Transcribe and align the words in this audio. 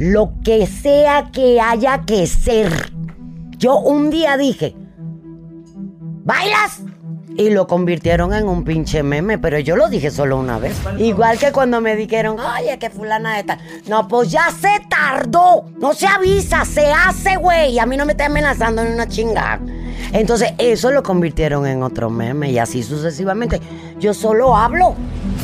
lo 0.00 0.32
que 0.42 0.66
sea 0.66 1.30
que 1.30 1.60
haya 1.60 2.06
que 2.06 2.26
ser. 2.26 2.90
Yo 3.58 3.78
un 3.78 4.08
día 4.08 4.38
dije, 4.38 4.74
¿bailas? 6.24 6.80
Y 7.36 7.50
lo 7.50 7.66
convirtieron 7.66 8.32
en 8.32 8.48
un 8.48 8.64
pinche 8.64 9.02
meme, 9.02 9.36
pero 9.36 9.58
yo 9.58 9.76
lo 9.76 9.90
dije 9.90 10.10
solo 10.10 10.38
una 10.38 10.58
vez. 10.58 10.74
Igual 10.96 11.38
que 11.38 11.52
cuando 11.52 11.82
me 11.82 11.96
dijeron, 11.96 12.38
oye, 12.40 12.78
que 12.78 12.88
fulana 12.88 13.38
esta. 13.38 13.58
No, 13.88 14.08
pues 14.08 14.30
ya 14.30 14.50
se 14.50 14.80
tardó. 14.88 15.66
No 15.78 15.92
se 15.92 16.06
avisa, 16.06 16.64
se 16.64 16.90
hace, 16.90 17.36
güey. 17.36 17.78
A 17.78 17.84
mí 17.84 17.98
no 17.98 18.06
me 18.06 18.12
está 18.12 18.24
amenazando 18.24 18.80
en 18.80 18.94
una 18.94 19.06
chingada. 19.06 19.60
Entonces, 20.14 20.52
eso 20.56 20.90
lo 20.90 21.02
convirtieron 21.02 21.66
en 21.66 21.82
otro 21.82 22.08
meme 22.08 22.50
y 22.50 22.58
así 22.58 22.82
sucesivamente. 22.82 23.60
Yo 23.98 24.14
solo 24.14 24.56
hablo. 24.56 24.94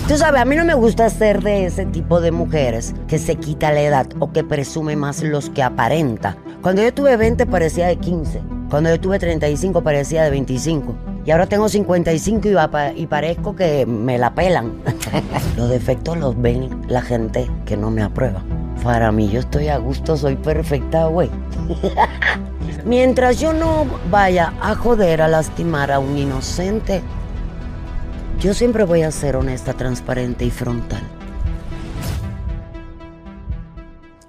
Tú 0.09 0.17
sabes, 0.17 0.41
a 0.41 0.45
mí 0.45 0.55
no 0.55 0.65
me 0.65 0.75
gusta 0.75 1.11
ser 1.11 1.43
de 1.43 1.65
ese 1.65 1.85
tipo 1.85 2.21
de 2.21 2.31
mujeres 2.31 2.95
que 3.09 3.19
se 3.19 3.35
quita 3.35 3.73
la 3.73 3.81
edad 3.81 4.07
o 4.21 4.31
que 4.31 4.45
presume 4.45 4.95
más 4.95 5.21
los 5.25 5.51
que 5.51 5.65
aparenta. 5.65 6.37
Cuando 6.63 6.81
yo 6.81 6.95
tuve 6.95 7.17
20 7.17 7.45
parecía 7.47 7.89
de 7.89 7.97
15. 7.97 8.41
Cuando 8.71 8.91
yo 8.91 9.01
tuve 9.01 9.19
35 9.19 9.83
parecía 9.83 10.23
de 10.23 10.31
25. 10.31 10.95
Y 11.25 11.33
ahora 11.33 11.49
tengo 11.49 11.69
55 11.69 12.49
y, 12.49 13.01
y 13.01 13.07
parezco 13.09 13.57
que 13.57 13.85
me 13.85 14.17
la 14.17 14.33
pelan. 14.33 14.75
los 15.57 15.71
defectos 15.71 16.17
los 16.19 16.41
ven 16.41 16.83
la 16.87 17.03
gente 17.03 17.51
que 17.65 17.77
no 17.77 17.91
me 17.91 18.05
aprueba. 18.05 18.45
Para 18.85 19.11
mí 19.11 19.29
yo 19.29 19.41
estoy 19.41 19.67
a 19.67 19.79
gusto, 19.79 20.17
soy 20.17 20.37
perfecta, 20.37 21.07
güey. 21.07 21.31
Mientras 22.85 23.41
yo 23.41 23.53
no 23.53 23.87
vaya 24.09 24.53
a 24.61 24.77
joder, 24.77 25.21
a 25.21 25.27
lastimar 25.27 25.91
a 25.91 25.99
un 25.99 26.17
inocente, 26.17 27.03
yo 28.41 28.53
siempre 28.53 28.85
voy 28.85 29.03
a 29.03 29.11
ser 29.11 29.37
honesta, 29.37 29.73
transparente 29.75 30.45
y 30.45 30.51
frontal. 30.51 31.03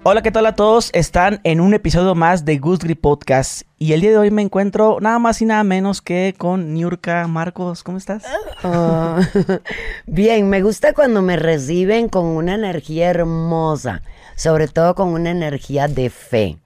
Hola, 0.04 0.22
¿qué 0.22 0.30
tal 0.30 0.46
a 0.46 0.54
todos? 0.54 0.90
Están 0.94 1.40
en 1.44 1.60
un 1.60 1.74
episodio 1.74 2.14
más 2.14 2.46
de 2.46 2.56
Goose 2.56 2.84
Grip 2.84 3.00
Podcast 3.02 3.62
y 3.76 3.92
el 3.92 4.00
día 4.00 4.10
de 4.10 4.16
hoy 4.16 4.30
me 4.30 4.40
encuentro 4.40 4.98
nada 5.00 5.18
más 5.18 5.42
y 5.42 5.44
nada 5.44 5.62
menos 5.64 6.00
que 6.00 6.34
con 6.38 6.72
Niurka 6.72 7.26
Marcos. 7.26 7.82
¿Cómo 7.82 7.98
estás? 7.98 8.24
Ah, 8.62 9.20
bien, 10.06 10.48
me 10.48 10.62
gusta 10.62 10.94
cuando 10.94 11.20
me 11.20 11.36
reciben 11.36 12.08
con 12.08 12.24
una 12.24 12.54
energía 12.54 13.10
hermosa, 13.10 14.02
sobre 14.34 14.68
todo 14.68 14.94
con 14.94 15.08
una 15.08 15.30
energía 15.30 15.88
de 15.88 16.08
fe. 16.08 16.56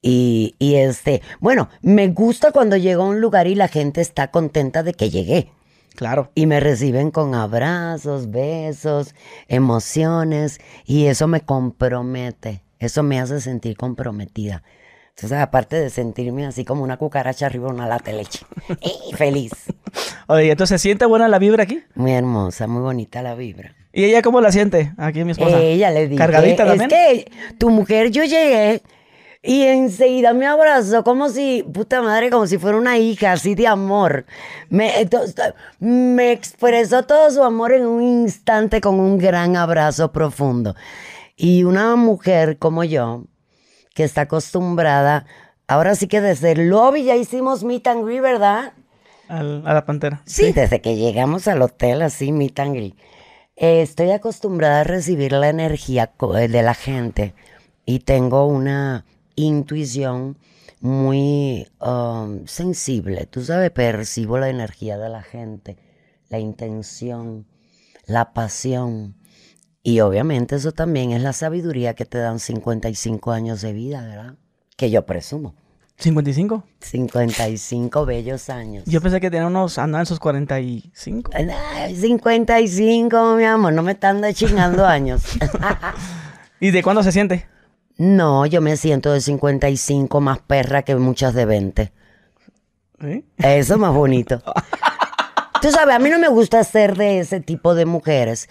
Y, 0.00 0.56
y 0.58 0.74
este, 0.74 1.22
bueno, 1.38 1.68
me 1.80 2.08
gusta 2.08 2.50
cuando 2.50 2.76
llego 2.76 3.04
a 3.04 3.08
un 3.08 3.20
lugar 3.20 3.46
y 3.46 3.54
la 3.54 3.68
gente 3.68 4.00
está 4.00 4.32
contenta 4.32 4.82
de 4.82 4.94
que 4.94 5.10
llegué. 5.10 5.52
Claro. 5.94 6.30
Y 6.34 6.46
me 6.46 6.60
reciben 6.60 7.10
con 7.10 7.34
abrazos, 7.34 8.30
besos, 8.30 9.14
emociones, 9.48 10.60
y 10.84 11.06
eso 11.06 11.28
me 11.28 11.40
compromete, 11.42 12.62
eso 12.78 13.02
me 13.02 13.20
hace 13.20 13.40
sentir 13.40 13.76
comprometida. 13.76 14.62
Entonces, 15.10 15.38
aparte 15.38 15.76
de 15.76 15.90
sentirme 15.90 16.46
así 16.46 16.64
como 16.64 16.82
una 16.82 16.96
cucaracha 16.96 17.46
arriba 17.46 17.68
de 17.68 17.74
una 17.74 17.86
lata 17.86 18.10
de 18.10 18.16
leche, 18.16 18.40
y 19.10 19.14
feliz. 19.14 19.52
Oye, 20.26 20.50
entonces 20.50 20.80
¿se 20.80 20.88
siente 20.88 21.04
buena 21.04 21.28
la 21.28 21.38
vibra 21.38 21.64
aquí? 21.64 21.82
Muy 21.94 22.12
hermosa, 22.12 22.66
muy 22.66 22.80
bonita 22.80 23.22
la 23.22 23.34
vibra. 23.34 23.74
¿Y 23.92 24.04
ella 24.04 24.22
cómo 24.22 24.40
la 24.40 24.50
siente? 24.50 24.94
Aquí 24.96 25.22
mi 25.22 25.32
esposa. 25.32 25.60
Ella 25.60 25.90
le 25.90 26.08
dije, 26.08 26.16
¿Cargadita 26.16 26.62
es 26.62 26.68
también? 26.68 26.88
que 26.88 27.30
tu 27.58 27.68
mujer, 27.68 28.10
yo 28.10 28.24
llegué 28.24 28.80
y 29.44 29.62
enseguida 29.62 30.32
me 30.34 30.46
abrazó 30.46 31.02
como 31.02 31.28
si, 31.28 31.64
puta 31.64 32.00
madre, 32.00 32.30
como 32.30 32.46
si 32.46 32.58
fuera 32.58 32.78
una 32.78 32.98
hija, 32.98 33.32
así 33.32 33.56
de 33.56 33.66
amor. 33.66 34.24
Me, 34.70 35.00
expresó 36.30 37.02
todo 37.02 37.28
su 37.32 37.42
amor 37.42 37.72
en 37.72 37.84
un 37.86 38.02
instante 38.02 38.80
con 38.80 39.00
un 39.00 39.18
gran 39.18 39.56
abrazo 39.56 40.12
profundo. 40.12 40.76
Y 41.36 41.64
una 41.64 41.96
mujer 41.96 42.58
como 42.58 42.84
yo, 42.84 43.24
que 43.94 44.04
está 44.04 44.22
acostumbrada, 44.22 45.26
ahora 45.66 45.96
sí 45.96 46.06
que 46.06 46.20
desde 46.20 46.52
el 46.52 46.68
lobby 46.68 47.02
ya 47.02 47.16
hicimos 47.16 47.64
meet 47.64 47.88
and 47.88 48.04
greet, 48.04 48.22
¿verdad? 48.22 48.74
Al- 49.26 49.66
a 49.66 49.74
la 49.74 49.84
pantera. 49.84 50.22
Sí, 50.24 50.52
desde 50.52 50.80
que 50.80 50.94
llegamos 50.94 51.48
al 51.48 51.62
hotel, 51.62 52.02
así, 52.02 52.30
meet 52.30 52.60
and 52.60 52.76
greet. 52.76 52.94
Eh, 53.56 53.82
estoy 53.82 54.12
acostumbrada 54.12 54.82
a 54.82 54.84
recibir 54.84 55.32
la 55.32 55.48
energía 55.48 56.12
eh, 56.36 56.48
de 56.48 56.62
la 56.62 56.74
gente 56.74 57.34
y 57.84 58.00
tengo 58.00 58.46
una 58.46 59.04
intuición 59.36 60.36
muy 60.80 61.68
um, 61.80 62.46
sensible. 62.46 63.26
Tú 63.26 63.42
sabes, 63.42 63.70
percibo 63.70 64.38
la 64.38 64.50
energía 64.50 64.98
de 64.98 65.08
la 65.08 65.22
gente, 65.22 65.76
la 66.28 66.38
intención, 66.38 67.46
la 68.06 68.32
pasión. 68.32 69.14
Y 69.82 70.00
obviamente 70.00 70.56
eso 70.56 70.72
también 70.72 71.12
es 71.12 71.22
la 71.22 71.32
sabiduría 71.32 71.94
que 71.94 72.04
te 72.04 72.18
dan 72.18 72.38
55 72.38 73.32
años 73.32 73.62
de 73.62 73.72
vida, 73.72 74.02
¿verdad? 74.02 74.34
Que 74.76 74.90
yo 74.90 75.06
presumo. 75.06 75.54
¿55? 76.00 76.64
55 76.80 78.06
bellos 78.06 78.50
años. 78.50 78.84
Yo 78.86 79.00
pensé 79.00 79.20
que 79.20 79.30
tenía 79.30 79.46
unos, 79.46 79.78
andaban 79.78 80.02
en 80.02 80.06
sus 80.06 80.18
45. 80.18 81.30
Ay, 81.32 81.94
55, 81.94 83.36
mi 83.36 83.44
amor, 83.44 83.72
no 83.72 83.82
me 83.82 83.92
están 83.92 84.20
de 84.20 84.34
chingando 84.34 84.84
años. 84.84 85.22
¿Y 86.60 86.70
de 86.70 86.82
cuándo 86.82 87.02
se 87.04 87.12
siente? 87.12 87.46
No, 87.98 88.46
yo 88.46 88.60
me 88.60 88.76
siento 88.76 89.12
de 89.12 89.20
55 89.20 90.20
más 90.20 90.38
perra 90.40 90.82
que 90.82 90.96
muchas 90.96 91.34
de 91.34 91.44
20. 91.44 91.92
¿Sí? 93.00 93.24
Eso 93.38 93.74
es 93.74 93.80
más 93.80 93.94
bonito. 93.94 94.42
Tú 95.62 95.70
sabes, 95.70 95.94
a 95.94 95.98
mí 95.98 96.10
no 96.10 96.18
me 96.18 96.28
gusta 96.28 96.62
ser 96.64 96.96
de 96.96 97.20
ese 97.20 97.40
tipo 97.40 97.74
de 97.74 97.84
mujeres 97.86 98.48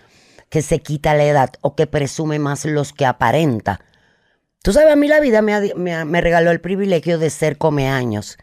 que 0.50 0.62
se 0.62 0.80
quita 0.80 1.14
la 1.16 1.26
edad 1.26 1.50
o 1.62 1.76
que 1.76 1.88
presume 1.88 2.40
más 2.40 2.66
los 2.66 2.94
que 2.94 3.06
aparenta. 3.06 3.82
Tú 4.64 4.72
sabes, 4.74 4.94
a 4.94 4.96
mí 4.96 5.08
la 5.08 5.20
vida 5.20 5.42
me, 5.42 5.54
ha- 5.54 5.76
me 5.76 5.94
ha- 5.96 6.06
me 6.06 6.22
regaló 6.22 6.52
el 6.52 6.62
privilegio 6.62 7.18
de 7.20 7.30
ser 7.30 7.58
come 7.58 7.90
años. 7.90 8.38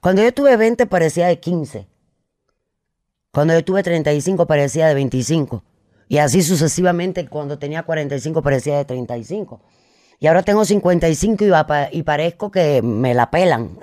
Cuando 0.00 0.22
yo 0.22 0.32
tuve 0.32 0.56
20 0.56 0.86
parecía 0.86 1.26
de 1.26 1.40
15. 1.40 1.88
Cuando 3.32 3.54
yo 3.54 3.64
tuve 3.64 3.82
35 3.82 4.46
parecía 4.46 4.86
de 4.88 4.94
25. 4.94 5.62
Y 6.08 6.18
así 6.18 6.42
sucesivamente, 6.42 7.26
cuando 7.28 7.58
tenía 7.58 7.82
45 7.84 8.42
parecía 8.42 8.76
de 8.78 8.84
35. 8.84 9.60
Y 10.20 10.26
ahora 10.26 10.42
tengo 10.42 10.66
55 10.66 11.44
y, 11.44 11.48
va 11.48 11.88
y 11.90 12.02
parezco 12.02 12.50
que 12.50 12.82
me 12.82 13.14
la 13.14 13.30
pelan. 13.30 13.78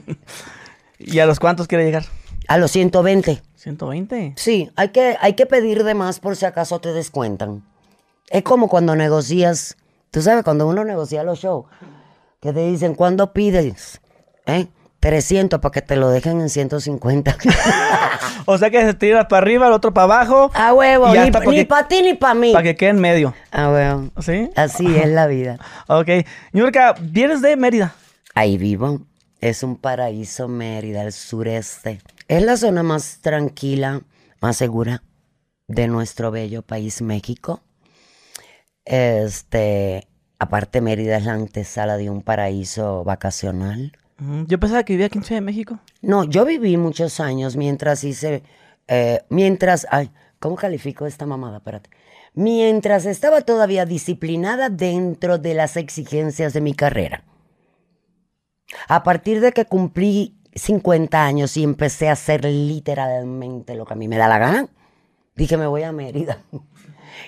¿Y 0.98 1.20
a 1.20 1.26
los 1.26 1.38
cuántos 1.38 1.68
quiere 1.68 1.84
llegar? 1.84 2.04
A 2.48 2.58
los 2.58 2.72
120. 2.72 3.40
120. 3.54 4.34
Sí, 4.36 4.70
hay 4.74 4.88
que, 4.88 5.16
hay 5.20 5.34
que 5.34 5.46
pedir 5.46 5.84
de 5.84 5.94
más 5.94 6.18
por 6.18 6.34
si 6.34 6.44
acaso 6.44 6.80
te 6.80 6.92
descuentan. 6.92 7.62
Es 8.30 8.42
como 8.42 8.68
cuando 8.68 8.96
negocias, 8.96 9.76
tú 10.10 10.22
sabes, 10.22 10.42
cuando 10.42 10.66
uno 10.66 10.84
negocia 10.84 11.22
los 11.22 11.38
shows, 11.38 11.66
que 12.40 12.52
te 12.52 12.66
dicen, 12.68 12.96
¿cuándo 12.96 13.32
pides? 13.32 14.00
¿Eh? 14.46 14.66
300 15.04 15.60
para 15.60 15.70
que 15.70 15.82
te 15.82 15.96
lo 15.96 16.08
dejen 16.08 16.40
en 16.40 16.48
150. 16.48 17.36
O 18.46 18.58
sea 18.58 18.70
que 18.70 18.82
se 18.82 18.92
tira 18.92 19.26
para 19.26 19.42
arriba, 19.42 19.66
el 19.66 19.72
otro 19.72 19.94
para 19.94 20.04
abajo. 20.04 20.50
A 20.54 20.74
huevo, 20.74 21.08
ni, 21.14 21.64
para 21.64 21.88
ti 21.88 22.02
ni 22.02 22.12
para 22.12 22.34
mí. 22.34 22.52
Para 22.52 22.62
que 22.62 22.76
quede 22.76 22.90
en 22.90 23.00
medio. 23.00 23.34
A 23.50 23.70
huevo. 23.70 24.10
¿Sí? 24.20 24.50
Así 24.54 24.86
es 24.96 25.08
la 25.08 25.26
vida. 25.26 25.58
Ok. 25.88 26.08
Niurka, 26.52 26.94
vienes 27.00 27.40
de 27.40 27.56
Mérida. 27.56 27.94
Ahí 28.34 28.58
vivo. 28.58 29.00
Es 29.40 29.62
un 29.62 29.76
paraíso 29.76 30.48
Mérida, 30.48 31.02
el 31.02 31.12
sureste. 31.12 32.00
Es 32.28 32.42
la 32.42 32.58
zona 32.58 32.82
más 32.82 33.20
tranquila, 33.22 34.02
más 34.40 34.56
segura 34.56 35.02
de 35.68 35.86
nuestro 35.88 36.30
bello 36.30 36.62
país 36.62 37.00
México. 37.00 37.62
Este, 38.84 40.06
aparte 40.38 40.82
Mérida 40.82 41.16
es 41.16 41.24
la 41.24 41.32
antesala 41.32 41.96
de 41.96 42.10
un 42.10 42.22
paraíso 42.22 43.04
vacacional. 43.04 43.92
Yo 44.18 44.60
pensaba 44.60 44.84
que 44.84 44.92
vivía 44.92 45.06
aquí 45.06 45.18
en 45.18 45.24
Ciudad 45.24 45.40
de 45.40 45.46
México. 45.46 45.78
No, 46.00 46.24
yo 46.24 46.44
viví 46.44 46.76
muchos 46.76 47.18
años 47.18 47.56
mientras 47.56 48.04
hice, 48.04 48.42
eh, 48.86 49.22
mientras, 49.28 49.86
ay, 49.90 50.10
¿cómo 50.38 50.54
califico 50.56 51.06
esta 51.06 51.26
mamada? 51.26 51.58
Espérate. 51.58 51.90
Mientras 52.34 53.06
estaba 53.06 53.40
todavía 53.42 53.86
disciplinada 53.86 54.68
dentro 54.68 55.38
de 55.38 55.54
las 55.54 55.76
exigencias 55.76 56.52
de 56.52 56.60
mi 56.60 56.74
carrera. 56.74 57.24
A 58.88 59.02
partir 59.02 59.40
de 59.40 59.52
que 59.52 59.66
cumplí 59.66 60.36
50 60.54 61.24
años 61.24 61.56
y 61.56 61.64
empecé 61.64 62.08
a 62.08 62.12
hacer 62.12 62.44
literalmente 62.44 63.74
lo 63.74 63.84
que 63.84 63.94
a 63.94 63.96
mí 63.96 64.08
me 64.08 64.16
da 64.16 64.28
la 64.28 64.38
gana, 64.38 64.68
dije, 65.34 65.56
me 65.56 65.66
voy 65.66 65.82
a 65.82 65.92
Mérida. 65.92 66.38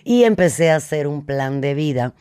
Y 0.03 0.25
empecé 0.25 0.73
a 0.73 0.77
hacer 0.77 1.07
un 1.07 1.25
plan 1.25 1.61
de 1.61 1.75
vida 1.75 2.13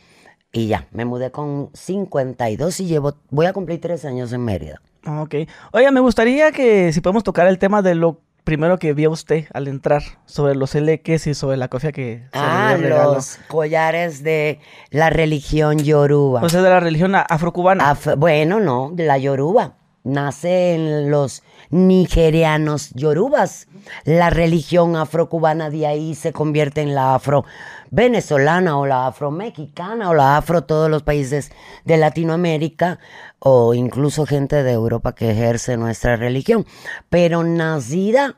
y 0.56 0.68
ya, 0.68 0.88
me 0.92 1.04
mudé 1.06 1.32
con 1.32 1.70
52 1.74 2.80
y 2.80 2.86
llevo, 2.86 3.16
voy 3.30 3.46
a 3.46 3.54
cumplir 3.54 3.82
tres 3.82 4.06
años 4.06 4.32
en 4.32 4.42
Mérida. 4.46 4.82
Ok. 5.06 5.36
Oiga, 5.74 5.92
me 5.92 6.00
gustaría 6.00 6.52
que 6.52 6.94
si 6.94 7.02
podemos 7.02 7.24
tocar 7.24 7.48
el 7.48 7.60
tema 7.60 7.82
de 7.82 7.94
lo 7.94 8.22
primero 8.46 8.78
que 8.80 8.94
vio 8.94 9.12
usted 9.12 9.46
al 9.54 9.68
entrar, 9.68 10.02
sobre 10.26 10.56
los 10.56 10.74
eleques 10.76 11.28
y 11.28 11.34
sobre 11.34 11.58
la 11.58 11.68
cofia 11.68 11.92
que 11.92 12.24
se 12.32 12.40
Ah, 12.40 12.78
los 12.80 13.38
collares 13.48 14.24
de 14.24 14.60
la 14.92 15.10
religión 15.10 15.80
yoruba. 15.80 16.42
O 16.42 16.48
sea, 16.50 16.62
de 16.62 16.70
la 16.70 16.80
religión 16.80 17.14
afrocubana. 17.16 17.94
Af- 17.94 18.16
bueno, 18.18 18.60
no, 18.60 18.92
de 18.94 19.06
la 19.06 19.18
yoruba. 19.18 19.74
Nace 20.04 20.76
en 20.76 21.10
los 21.10 21.42
nigerianos 21.72 22.92
yorubas. 22.94 23.68
La 24.04 24.30
religión 24.30 24.96
afrocubana 24.96 25.70
de 25.70 25.88
ahí 25.88 26.14
se 26.16 26.32
convierte 26.32 26.82
en 26.82 26.94
la 26.96 27.16
afro 27.16 27.44
venezolana 27.92 28.78
o 28.78 28.86
la 28.86 29.08
afromexicana 29.08 30.10
o 30.10 30.14
la 30.14 30.38
afro 30.38 30.64
todos 30.64 30.90
los 30.90 31.04
países 31.04 31.52
de 31.84 31.98
Latinoamérica 31.98 33.00
o 33.40 33.74
incluso 33.74 34.26
gente 34.26 34.64
de 34.64 34.72
Europa 34.72 35.16
que 35.16 35.32
ejerce 35.32 35.78
nuestra 35.78 36.16
religión. 36.16 36.66
Pero 37.10 37.44
nacida, 37.44 38.38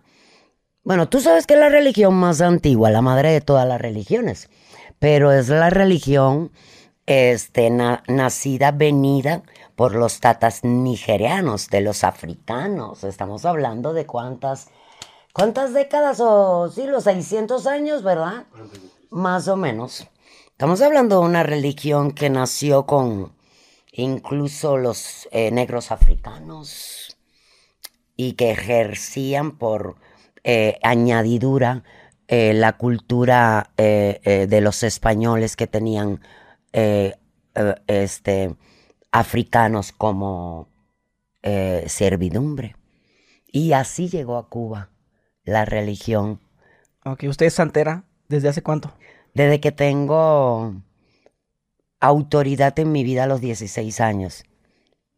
bueno, 0.83 1.09
tú 1.09 1.19
sabes 1.19 1.47
que 1.47 1.53
es 1.53 1.59
la 1.59 1.69
religión 1.69 2.13
más 2.13 2.41
antigua, 2.41 2.91
la 2.91 3.01
madre 3.01 3.31
de 3.31 3.41
todas 3.41 3.67
las 3.67 3.81
religiones, 3.81 4.49
pero 4.99 5.31
es 5.31 5.49
la 5.49 5.69
religión 5.69 6.51
este, 7.05 7.69
nacida, 7.69 8.71
venida 8.71 9.43
por 9.75 9.95
los 9.95 10.19
tatas 10.19 10.63
nigerianos, 10.63 11.69
de 11.69 11.81
los 11.81 12.03
africanos. 12.03 13.03
Estamos 13.03 13.45
hablando 13.45 13.93
de 13.93 14.05
cuántas, 14.05 14.69
cuántas 15.33 15.73
décadas 15.73 16.19
o 16.19 16.69
sí, 16.69 16.85
los 16.85 17.05
600 17.05 17.65
años, 17.67 18.03
¿verdad? 18.03 18.45
Más 19.09 19.47
o 19.47 19.55
menos. 19.55 20.07
Estamos 20.51 20.81
hablando 20.81 21.19
de 21.19 21.25
una 21.27 21.43
religión 21.43 22.11
que 22.11 22.29
nació 22.29 22.85
con 22.85 23.31
incluso 23.91 24.77
los 24.77 25.27
eh, 25.31 25.51
negros 25.51 25.91
africanos 25.91 27.17
y 28.15 28.33
que 28.33 28.51
ejercían 28.51 29.57
por 29.57 29.95
eh, 30.43 30.77
añadidura 30.83 31.83
eh, 32.27 32.53
la 32.53 32.73
cultura 32.73 33.71
de 33.77 34.59
los 34.61 34.83
españoles 34.83 35.55
que 35.55 35.67
tenían 35.67 36.19
este, 37.87 38.55
africanos 39.11 39.91
como 39.93 40.67
servidumbre. 41.41 42.75
Y 43.45 43.71
así 43.71 44.09
llegó 44.09 44.37
a 44.37 44.49
Cuba 44.49 44.89
la 45.43 45.63
religión. 45.63 46.41
Ok, 47.05 47.23
¿usted 47.29 47.45
es 47.45 47.53
santera? 47.53 48.06
¿Desde 48.27 48.49
hace 48.49 48.61
cuánto? 48.61 48.93
Desde 49.33 49.59
que 49.59 49.71
tengo 49.71 50.75
autoridad 51.99 52.77
en 52.79 52.91
mi 52.91 53.03
vida 53.03 53.23
a 53.23 53.27
los 53.27 53.41
16 53.41 54.01
años. 54.01 54.43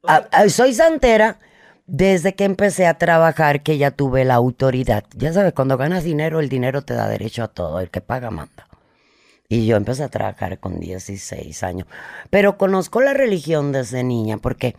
Ah, 0.07 0.27
ah, 0.31 0.47
soy 0.49 0.73
santera 0.73 1.39
desde 1.85 2.35
que 2.35 2.43
empecé 2.43 2.85
a 2.85 2.97
trabajar, 2.97 3.63
que 3.63 3.77
ya 3.77 3.91
tuve 3.91 4.23
la 4.23 4.35
autoridad. 4.35 5.03
Ya 5.15 5.33
sabes, 5.33 5.53
cuando 5.53 5.77
ganas 5.77 6.03
dinero, 6.03 6.39
el 6.39 6.47
dinero 6.47 6.83
te 6.83 6.93
da 6.93 7.07
derecho 7.07 7.43
a 7.43 7.47
todo. 7.47 7.79
El 7.79 7.89
que 7.89 8.01
paga 8.01 8.29
manda. 8.29 8.67
Y 9.47 9.65
yo 9.65 9.75
empecé 9.75 10.03
a 10.03 10.09
trabajar 10.09 10.59
con 10.59 10.79
16 10.79 11.63
años. 11.63 11.87
Pero 12.29 12.57
conozco 12.57 13.01
la 13.01 13.13
religión 13.13 13.71
desde 13.71 14.03
niña, 14.03 14.37
porque 14.37 14.75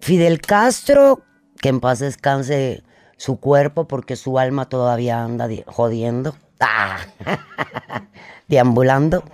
Fidel 0.00 0.40
Castro, 0.40 1.20
que 1.60 1.68
en 1.68 1.80
paz 1.80 1.98
descanse 1.98 2.82
su 3.18 3.38
cuerpo, 3.38 3.86
porque 3.86 4.16
su 4.16 4.38
alma 4.38 4.70
todavía 4.70 5.22
anda 5.22 5.46
jodiendo, 5.66 6.34
deambulando. 8.48 9.24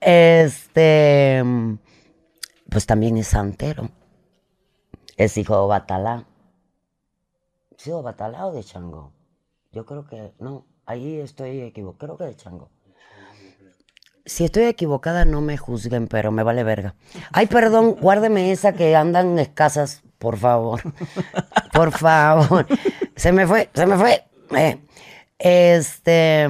Este, 0.00 1.42
pues 2.68 2.86
también 2.86 3.16
es 3.16 3.28
santero. 3.28 3.90
Es 5.16 5.36
hijo 5.36 5.60
de 5.60 5.68
Batalá. 5.68 6.24
¿Sí 7.76 7.90
de 7.90 8.00
Batalá 8.00 8.46
o 8.46 8.52
de 8.52 8.64
Chango? 8.64 9.12
Yo 9.72 9.86
creo 9.86 10.06
que, 10.06 10.32
no, 10.38 10.66
ahí 10.86 11.20
estoy 11.20 11.60
equivocado, 11.60 12.16
creo 12.16 12.18
que 12.18 12.24
de 12.24 12.36
Chango. 12.36 12.70
Si 14.24 14.44
estoy 14.44 14.64
equivocada, 14.64 15.24
no 15.24 15.40
me 15.40 15.56
juzguen, 15.56 16.06
pero 16.06 16.30
me 16.30 16.44
vale 16.44 16.62
verga. 16.62 16.94
Ay, 17.32 17.46
perdón, 17.46 17.96
guárdeme 18.00 18.52
esa 18.52 18.72
que 18.72 18.94
andan 18.94 19.38
escasas, 19.38 20.02
por 20.18 20.36
favor. 20.36 20.80
Por 21.72 21.90
favor. 21.90 22.66
Se 23.16 23.32
me 23.32 23.46
fue, 23.46 23.70
se 23.72 23.86
me 23.86 23.96
fue. 23.96 24.24
Eh, 24.54 24.78
este. 25.42 26.44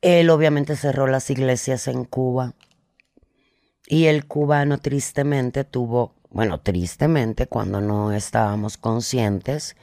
Él 0.00 0.30
obviamente 0.30 0.76
cerró 0.76 1.08
las 1.08 1.28
iglesias 1.28 1.88
en 1.88 2.04
Cuba 2.04 2.54
y 3.88 4.06
el 4.06 4.26
cubano 4.26 4.78
tristemente 4.78 5.64
tuvo, 5.64 6.14
bueno, 6.30 6.60
tristemente 6.60 7.46
cuando 7.46 7.80
no 7.80 8.12
estábamos 8.12 8.76
conscientes, 8.76 9.76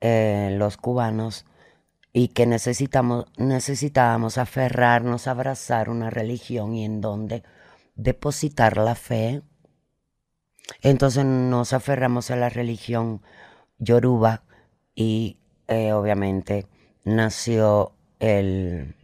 eh, 0.00 0.54
los 0.58 0.76
cubanos, 0.76 1.46
y 2.12 2.28
que 2.28 2.46
necesitamos, 2.46 3.26
necesitábamos 3.38 4.36
aferrarnos, 4.38 5.26
abrazar 5.26 5.88
una 5.88 6.10
religión 6.10 6.74
y 6.74 6.84
en 6.84 7.00
donde 7.00 7.42
depositar 7.94 8.76
la 8.76 8.94
fe. 8.94 9.42
Entonces 10.82 11.24
nos 11.24 11.72
aferramos 11.72 12.30
a 12.30 12.36
la 12.36 12.50
religión 12.50 13.22
yoruba 13.78 14.44
y 14.94 15.38
eh, 15.68 15.92
obviamente 15.92 16.66
nació 17.06 17.92
el 18.18 18.94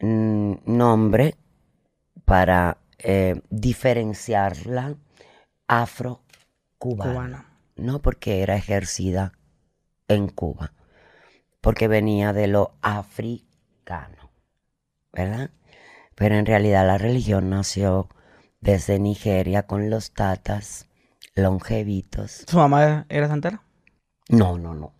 nombre 0.00 1.36
para 2.24 2.78
eh, 2.98 3.40
diferenciarla 3.48 4.96
afro-cubana. 5.66 7.58
No 7.76 8.02
porque 8.02 8.42
era 8.42 8.56
ejercida 8.56 9.32
en 10.08 10.28
Cuba, 10.28 10.74
porque 11.60 11.88
venía 11.88 12.32
de 12.32 12.48
lo 12.48 12.74
africano, 12.82 14.30
¿verdad? 15.12 15.50
Pero 16.14 16.34
en 16.34 16.46
realidad 16.46 16.86
la 16.86 16.98
religión 16.98 17.48
nació 17.50 18.08
desde 18.60 18.98
Nigeria 18.98 19.66
con 19.66 19.88
los 19.88 20.12
tatas 20.12 20.88
longevitos. 21.34 22.44
¿Su 22.46 22.58
mamá 22.58 23.06
era 23.08 23.28
santera? 23.28 23.62
No, 24.28 24.58
no, 24.58 24.74
no. 24.74 24.92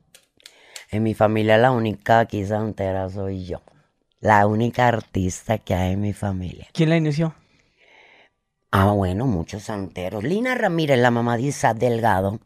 En 0.94 1.02
mi 1.02 1.12
familia 1.12 1.58
la 1.58 1.72
única 1.72 2.24
santera 2.46 3.10
soy 3.10 3.46
yo 3.46 3.60
la 4.20 4.46
única 4.46 4.86
artista 4.86 5.58
que 5.58 5.74
hay 5.74 5.94
en 5.94 6.00
mi 6.00 6.12
familia. 6.12 6.68
¿Quién 6.72 6.88
la 6.88 6.96
inició? 6.96 7.34
Ah, 8.70 8.92
bueno, 8.92 9.26
muchos 9.26 9.64
santeros. 9.64 10.22
Lina 10.22 10.54
Ramírez, 10.54 11.00
la 11.00 11.10
mamá 11.10 11.36
de 11.36 11.42
Isaac 11.42 11.78
Delgado. 11.78 12.38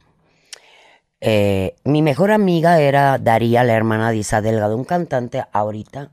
Eh, 1.21 1.77
mi 1.85 2.01
mejor 2.01 2.31
amiga 2.31 2.81
era 2.81 3.19
Daría, 3.19 3.65
la 3.65 3.75
hermana 3.75 4.11
de 4.11 4.17
Isaac 4.17 4.45
Delgado, 4.45 4.79
un 4.79 4.85
cantante 4.85 5.45
ahorita 5.53 6.11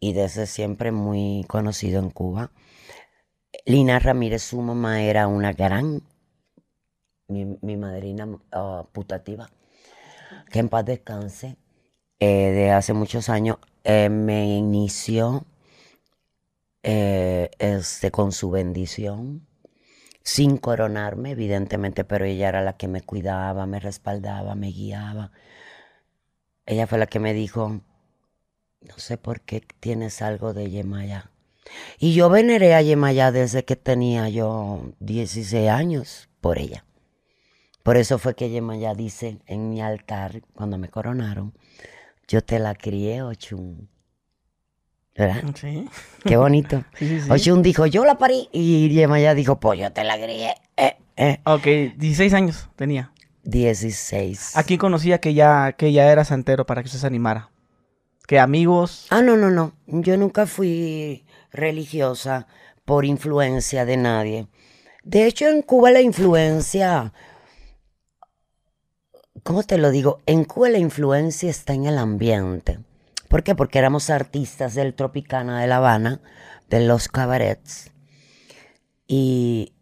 y 0.00 0.12
desde 0.12 0.46
siempre 0.46 0.90
muy 0.90 1.44
conocido 1.48 2.00
en 2.00 2.10
Cuba. 2.10 2.50
Lina 3.64 4.00
Ramírez, 4.00 4.42
su 4.42 4.60
mamá 4.60 5.02
era 5.02 5.28
una 5.28 5.52
gran, 5.52 6.02
mi, 7.28 7.76
madrina 7.76 8.28
ah, 8.50 8.84
putativa, 8.92 9.48
que 10.50 10.58
en 10.58 10.68
paz 10.68 10.84
descanse, 10.84 11.56
eh, 12.20 12.50
de 12.50 12.70
hace 12.70 12.92
muchos 12.92 13.28
años. 13.28 13.58
Eh, 13.84 14.08
me 14.08 14.56
inició 14.56 15.46
eh, 16.82 17.50
este, 17.58 18.10
con 18.10 18.32
su 18.32 18.50
bendición, 18.50 19.46
sin 20.22 20.56
coronarme, 20.58 21.32
evidentemente, 21.32 22.04
pero 22.04 22.24
ella 22.24 22.48
era 22.48 22.62
la 22.62 22.76
que 22.76 22.88
me 22.88 23.02
cuidaba, 23.02 23.66
me 23.66 23.80
respaldaba, 23.80 24.54
me 24.54 24.68
guiaba. 24.68 25.32
Ella 26.64 26.86
fue 26.86 26.98
la 26.98 27.06
que 27.06 27.20
me 27.20 27.34
dijo, 27.34 27.80
no 28.80 28.98
sé 28.98 29.18
por 29.18 29.40
qué 29.40 29.62
tienes 29.80 30.22
algo 30.22 30.54
de 30.54 30.70
Yemaya. 30.70 31.30
Y 31.98 32.14
yo 32.14 32.28
veneré 32.30 32.74
a 32.74 32.82
Yemaya 32.82 33.32
desde 33.32 33.64
que 33.64 33.76
tenía 33.76 34.28
yo 34.28 34.92
16 35.00 35.68
años 35.68 36.28
por 36.40 36.58
ella. 36.58 36.84
Por 37.82 37.96
eso 37.96 38.18
fue 38.18 38.34
que 38.34 38.50
Yemaya 38.50 38.94
dice 38.94 39.38
en 39.46 39.70
mi 39.70 39.80
altar, 39.80 40.42
cuando 40.54 40.78
me 40.78 40.88
coronaron, 40.88 41.54
yo 42.28 42.42
te 42.42 42.58
la 42.58 42.74
crié, 42.74 43.22
Ochun. 43.22 43.88
¿Verdad? 45.14 45.44
Sí. 45.54 45.88
Qué 46.24 46.36
bonito. 46.36 46.84
Ochun 47.30 47.62
dijo, 47.62 47.86
yo 47.86 48.04
la 48.04 48.18
parí. 48.18 48.48
Y 48.52 48.92
ya 48.94 49.34
dijo, 49.34 49.58
pues 49.58 49.80
yo 49.80 49.92
te 49.92 50.04
la 50.04 50.16
crié. 50.16 50.54
Eh, 50.76 50.96
eh. 51.16 51.40
Ok, 51.44 51.64
16 51.96 52.34
años 52.34 52.68
tenía. 52.76 53.12
16. 53.44 54.56
¿A 54.56 54.64
quién 54.64 54.78
conocía 54.78 55.18
que 55.18 55.32
ya, 55.32 55.72
que 55.72 55.92
ya 55.92 56.10
era 56.10 56.24
santero 56.24 56.66
para 56.66 56.82
que 56.82 56.86
usted 56.86 56.98
se 56.98 57.06
animara? 57.06 57.50
¿Qué 58.26 58.40
amigos? 58.40 59.06
Ah, 59.10 59.22
no, 59.22 59.36
no, 59.36 59.50
no. 59.50 59.72
Yo 59.86 60.16
nunca 60.16 60.46
fui 60.46 61.24
religiosa 61.52 62.48
por 62.84 63.04
influencia 63.04 63.84
de 63.84 63.96
nadie. 63.96 64.48
De 65.04 65.26
hecho, 65.26 65.48
en 65.48 65.62
Cuba 65.62 65.92
la 65.92 66.00
influencia 66.00 67.12
¿cómo 69.46 69.62
te 69.62 69.78
lo 69.78 69.92
digo? 69.92 70.18
En 70.26 70.44
Cuba 70.44 70.70
la 70.70 70.78
influencia 70.78 71.48
está 71.48 71.72
en 71.72 71.86
el 71.86 71.98
ambiente. 71.98 72.80
¿Por 73.28 73.44
qué? 73.44 73.54
Porque 73.54 73.78
éramos 73.78 74.10
artistas 74.10 74.74
del 74.74 74.92
Tropicana 74.92 75.60
de 75.60 75.68
La 75.68 75.76
Habana, 75.76 76.20
de 76.68 76.84
los 76.84 77.06
cabarets. 77.06 77.92
Y, 79.06 79.72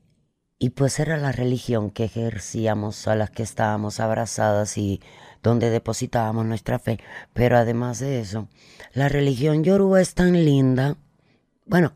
y 0.58 0.70
pues 0.70 1.00
era 1.00 1.16
la 1.16 1.32
religión 1.32 1.90
que 1.90 2.04
ejercíamos, 2.04 3.08
a 3.08 3.14
las 3.16 3.30
que 3.30 3.42
estábamos 3.42 4.00
abrazadas 4.00 4.76
y 4.76 5.00
donde 5.42 5.70
depositábamos 5.70 6.44
nuestra 6.44 6.78
fe. 6.78 7.00
Pero 7.32 7.56
además 7.56 8.00
de 8.00 8.20
eso, 8.20 8.48
la 8.92 9.08
religión 9.08 9.64
yoruba 9.64 10.02
es 10.02 10.12
tan 10.12 10.44
linda. 10.44 10.98
Bueno, 11.64 11.94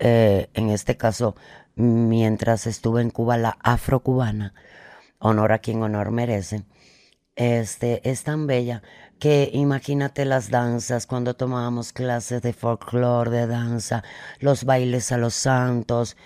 eh, 0.00 0.50
en 0.54 0.70
este 0.70 0.96
caso, 0.96 1.36
mientras 1.76 2.66
estuve 2.66 3.02
en 3.02 3.10
Cuba, 3.10 3.36
la 3.36 3.56
afrocubana 3.62 4.52
honor 5.24 5.52
a 5.52 5.58
quien 5.58 5.82
honor 5.82 6.10
merece, 6.10 6.64
este, 7.34 8.08
es 8.08 8.24
tan 8.24 8.46
bella, 8.46 8.82
que 9.18 9.50
imagínate 9.54 10.26
las 10.26 10.50
danzas, 10.50 11.06
cuando 11.06 11.34
tomábamos 11.34 11.94
clases 11.94 12.42
de 12.42 12.52
folclore, 12.52 13.30
de 13.30 13.46
danza, 13.46 14.04
los 14.38 14.64
bailes 14.64 15.12
a 15.12 15.16
los 15.16 15.32
santos, 15.32 16.18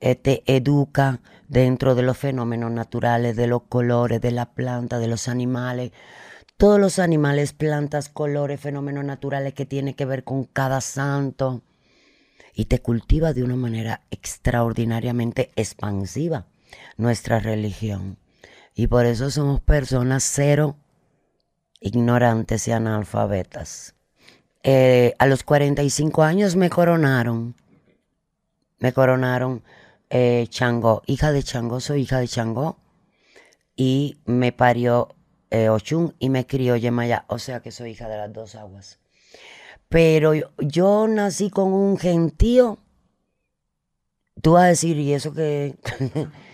eh, 0.00 0.14
te 0.14 0.42
educa 0.46 1.20
dentro 1.48 1.94
de 1.94 2.02
los 2.02 2.16
fenómenos 2.16 2.72
naturales, 2.72 3.36
de 3.36 3.46
los 3.46 3.64
colores, 3.64 4.22
de 4.22 4.30
la 4.30 4.46
planta, 4.54 4.98
de 4.98 5.08
los 5.08 5.28
animales. 5.28 5.92
Todos 6.56 6.80
los 6.80 6.98
animales, 6.98 7.52
plantas, 7.52 8.08
colores, 8.08 8.58
fenómenos 8.58 9.04
naturales 9.04 9.52
que 9.52 9.66
tienen 9.66 9.92
que 9.92 10.06
ver 10.06 10.24
con 10.24 10.44
cada 10.44 10.80
santo. 10.80 11.62
Y 12.54 12.64
te 12.64 12.80
cultiva 12.80 13.34
de 13.34 13.44
una 13.44 13.56
manera 13.56 14.00
extraordinariamente 14.10 15.50
expansiva 15.56 16.46
nuestra 16.96 17.38
religión. 17.38 18.16
Y 18.78 18.88
por 18.88 19.06
eso 19.06 19.30
somos 19.30 19.62
personas 19.62 20.22
cero 20.22 20.76
ignorantes 21.80 22.68
y 22.68 22.72
analfabetas. 22.72 23.94
Eh, 24.62 25.14
a 25.18 25.24
los 25.24 25.44
45 25.44 26.22
años 26.22 26.56
me 26.56 26.68
coronaron. 26.68 27.54
Me 28.78 28.92
coronaron 28.92 29.62
eh, 30.10 30.46
Chango, 30.50 31.02
hija 31.06 31.32
de 31.32 31.42
Chango, 31.42 31.80
soy 31.80 32.02
hija 32.02 32.18
de 32.18 32.28
Chango. 32.28 32.76
Y 33.76 34.18
me 34.26 34.52
parió 34.52 35.08
eh, 35.50 35.70
Ochun 35.70 36.14
y 36.18 36.28
me 36.28 36.46
crió 36.46 36.76
Yemaya, 36.76 37.24
o 37.28 37.38
sea 37.38 37.60
que 37.60 37.72
soy 37.72 37.92
hija 37.92 38.10
de 38.10 38.18
las 38.18 38.30
dos 38.30 38.56
aguas. 38.56 38.98
Pero 39.88 40.34
yo, 40.34 40.50
yo 40.58 41.08
nací 41.08 41.48
con 41.48 41.72
un 41.72 41.96
gentío. 41.96 42.76
Tú 44.42 44.52
vas 44.52 44.64
a 44.64 44.68
decir, 44.68 44.98
¿y 44.98 45.14
eso 45.14 45.32
que 45.32 45.76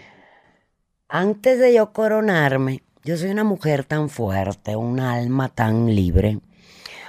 Antes 1.15 1.59
de 1.59 1.75
yo 1.75 1.93
coronarme, 1.93 2.83
yo 3.05 3.19
soy 3.19 3.29
una 3.29 3.45
mujer 3.45 3.85
tan 3.85 4.09
fuerte, 4.09 4.77
un 4.77 4.99
alma 4.99 5.51
tan 5.51 5.95
libre, 5.95 6.41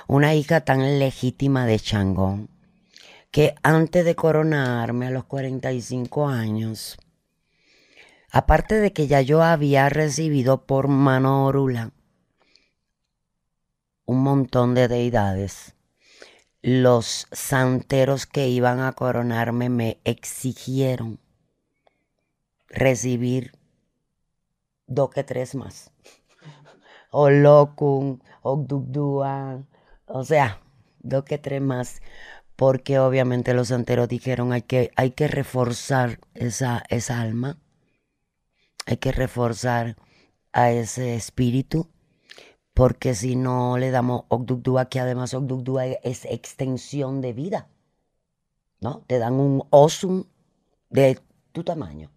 una 0.10 0.36
hija 0.36 0.60
tan 0.60 1.00
legítima 1.00 1.66
de 1.66 1.80
Changón, 1.80 2.50
que 3.32 3.56
antes 3.64 4.04
de 4.04 4.14
coronarme 4.14 5.08
a 5.08 5.10
los 5.10 5.24
45 5.24 6.28
años, 6.28 6.98
aparte 8.30 8.76
de 8.76 8.92
que 8.92 9.08
ya 9.08 9.22
yo 9.22 9.42
había 9.42 9.88
recibido 9.88 10.66
por 10.66 10.90
mano 10.90 11.46
orula 11.46 11.92
un 14.04 14.22
montón 14.22 14.76
de 14.76 14.90
deidades, 14.90 15.76
los 16.62 17.28
santeros 17.32 18.26
que 18.26 18.50
iban 18.50 18.82
a 18.82 18.92
coronarme 18.92 19.70
me 19.70 20.02
exigieron 20.04 21.20
recibir 22.68 23.63
dos 24.94 25.10
que 25.10 25.24
tres 25.24 25.56
más. 25.56 25.92
O 27.12 27.30
Locum, 27.30 28.20
o 28.42 28.66
o 30.08 30.24
sea, 30.24 30.62
dos 31.00 31.24
que 31.24 31.38
tres 31.38 31.62
más. 31.62 32.02
Porque 32.56 33.00
obviamente 33.00 33.54
los 33.54 33.70
santeros 33.70 34.08
dijeron 34.08 34.54
hay 34.54 34.62
que, 34.62 34.92
hay 34.96 35.12
que 35.12 35.28
reforzar 35.28 36.20
esa, 36.36 36.84
esa 36.90 37.20
alma, 37.20 37.58
hay 38.86 38.98
que 38.98 39.12
reforzar 39.12 39.98
a 40.52 40.72
ese 40.72 41.16
espíritu, 41.16 41.90
porque 42.74 43.16
si 43.16 43.36
no 43.36 43.78
le 43.80 43.90
damos 43.90 44.26
Ogdugdua, 44.30 44.86
que 44.86 45.00
además 45.00 45.34
Ogdugdua 45.34 45.86
es 45.86 46.26
extensión 46.26 47.22
de 47.22 47.34
vida, 47.34 47.70
¿no? 48.80 49.04
Te 49.08 49.18
dan 49.18 49.34
un 49.34 49.64
osum 49.72 50.26
de 50.90 51.20
tu 51.54 51.64
tamaño 51.64 52.13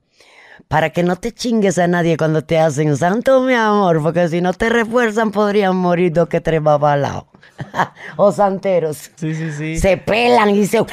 para 0.68 0.90
que 0.90 1.02
no 1.02 1.16
te 1.16 1.32
chingues 1.32 1.78
a 1.78 1.86
nadie 1.86 2.16
cuando 2.16 2.44
te 2.44 2.58
hacen 2.58 2.96
santo, 2.96 3.40
mi 3.42 3.54
amor, 3.54 4.02
porque 4.02 4.28
si 4.28 4.40
no 4.40 4.52
te 4.52 4.68
refuerzan 4.68 5.30
podrían 5.30 5.76
morir 5.76 6.12
dos 6.12 6.28
que 6.28 6.40
tres 6.40 6.62
babalaos. 6.62 7.25
o 8.16 8.32
santeros. 8.32 9.10
Sí, 9.16 9.34
sí, 9.34 9.52
sí. 9.52 9.78
Se 9.78 9.96
pelan 9.96 10.50
y 10.50 10.66
se 10.66 10.84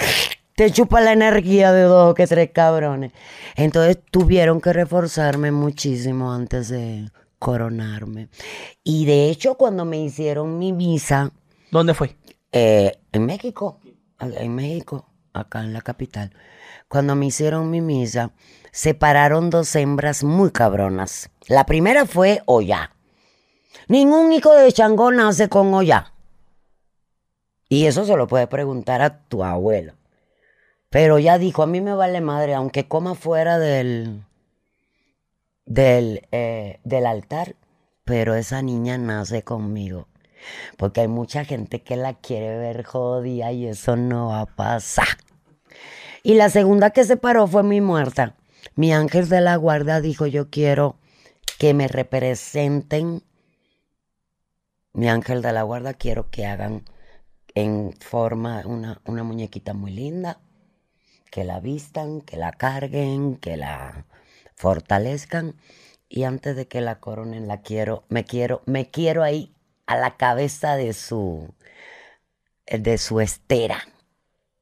te 0.55 0.71
chupa 0.71 1.01
la 1.01 1.13
energía 1.13 1.71
de 1.71 1.83
dos 1.83 2.13
que 2.13 2.27
tres 2.27 2.51
cabrones. 2.53 3.11
Entonces 3.55 3.99
tuvieron 4.11 4.61
que 4.61 4.73
reforzarme 4.73 5.51
muchísimo 5.51 6.31
antes 6.31 6.69
de 6.69 7.09
coronarme. 7.39 8.29
Y 8.83 9.05
de 9.05 9.29
hecho, 9.29 9.55
cuando 9.55 9.85
me 9.85 9.97
hicieron 9.97 10.57
mi 10.57 10.71
misa. 10.71 11.31
¿Dónde 11.71 11.93
fue? 11.93 12.15
Eh, 12.51 12.91
en 13.11 13.25
México. 13.25 13.79
En 14.19 14.55
México, 14.55 15.09
acá 15.33 15.61
en 15.61 15.73
la 15.73 15.81
capital. 15.81 16.31
Cuando 16.93 17.15
me 17.15 17.25
hicieron 17.25 17.71
mi 17.71 17.81
misa 17.81 18.33
separaron 18.71 19.49
dos 19.49 19.75
hembras 19.75 20.23
muy 20.23 20.51
cabronas. 20.51 21.31
La 21.47 21.65
primera 21.65 22.05
fue 22.05 22.43
Oya. 22.45 22.91
Ningún 23.87 24.31
hijo 24.31 24.53
de 24.53 24.71
Changó 24.71 25.11
nace 25.11 25.49
con 25.49 25.73
Oya. 25.73 26.13
Y 27.67 27.87
eso 27.87 28.05
se 28.05 28.15
lo 28.15 28.27
puede 28.27 28.45
preguntar 28.45 29.01
a 29.01 29.23
tu 29.23 29.43
abuelo. 29.43 29.95
Pero 30.91 31.17
ya 31.17 31.39
dijo, 31.39 31.63
a 31.63 31.65
mí 31.65 31.81
me 31.81 31.95
vale 31.95 32.21
madre, 32.21 32.53
aunque 32.53 32.87
coma 32.87 33.15
fuera 33.15 33.57
del, 33.57 34.23
del, 35.65 36.27
eh, 36.31 36.79
del 36.83 37.07
altar, 37.07 37.55
pero 38.05 38.35
esa 38.35 38.61
niña 38.61 38.99
nace 38.99 39.41
conmigo. 39.41 40.09
Porque 40.77 41.01
hay 41.01 41.07
mucha 41.07 41.43
gente 41.43 41.81
que 41.81 41.95
la 41.95 42.13
quiere 42.13 42.55
ver 42.55 42.83
jodida 42.83 43.51
y 43.51 43.65
eso 43.65 43.95
no 43.95 44.27
va 44.27 44.41
a 44.41 44.45
pasar. 44.45 45.22
Y 46.25 46.35
la 46.35 46.49
segunda 46.49 46.91
que 46.91 47.03
se 47.03 47.17
paró 47.17 47.47
fue 47.47 47.63
mi 47.63 47.81
muerta. 47.81 48.37
Mi 48.75 48.93
ángel 48.93 49.27
de 49.27 49.41
la 49.41 49.57
guarda 49.57 49.99
dijo, 49.99 50.25
yo 50.25 50.49
quiero 50.49 50.95
que 51.59 51.73
me 51.73 51.89
representen. 51.89 53.23
Mi 54.93 55.09
ángel 55.09 55.41
de 55.41 55.51
la 55.51 55.63
guarda 55.63 55.93
quiero 55.93 56.29
que 56.31 56.45
hagan 56.45 56.85
en 57.55 57.91
forma 57.99 58.63
una, 58.65 59.01
una 59.05 59.23
muñequita 59.23 59.73
muy 59.73 59.91
linda, 59.91 60.39
que 61.29 61.43
la 61.43 61.59
vistan, 61.59 62.21
que 62.21 62.37
la 62.37 62.53
carguen, 62.53 63.35
que 63.35 63.57
la 63.57 64.05
fortalezcan. 64.55 65.57
Y 66.07 66.23
antes 66.23 66.55
de 66.55 66.69
que 66.69 66.79
la 66.79 67.01
coronen, 67.01 67.49
la 67.49 67.61
quiero, 67.61 68.05
me 68.07 68.23
quiero, 68.23 68.61
me 68.65 68.89
quiero 68.89 69.23
ahí 69.23 69.53
a 69.87 69.97
la 69.97 70.15
cabeza 70.15 70.77
de 70.77 70.93
su, 70.93 71.53
de 72.65 72.97
su 72.97 73.19
estera. 73.19 73.83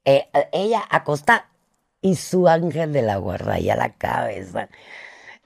Eh, 0.06 0.28
ella 0.52 0.84
acostada 0.90 1.51
y 2.02 2.16
su 2.16 2.48
ángel 2.48 2.92
de 2.92 3.04
la 3.04 3.18
guarda 3.18 3.56
a 3.56 3.76
la 3.76 3.90
cabeza. 3.94 4.70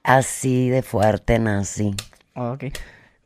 Así 0.04 0.70
de 0.70 0.82
fuerte 0.82 1.40
nací. 1.40 1.96
Ok. 2.36 2.66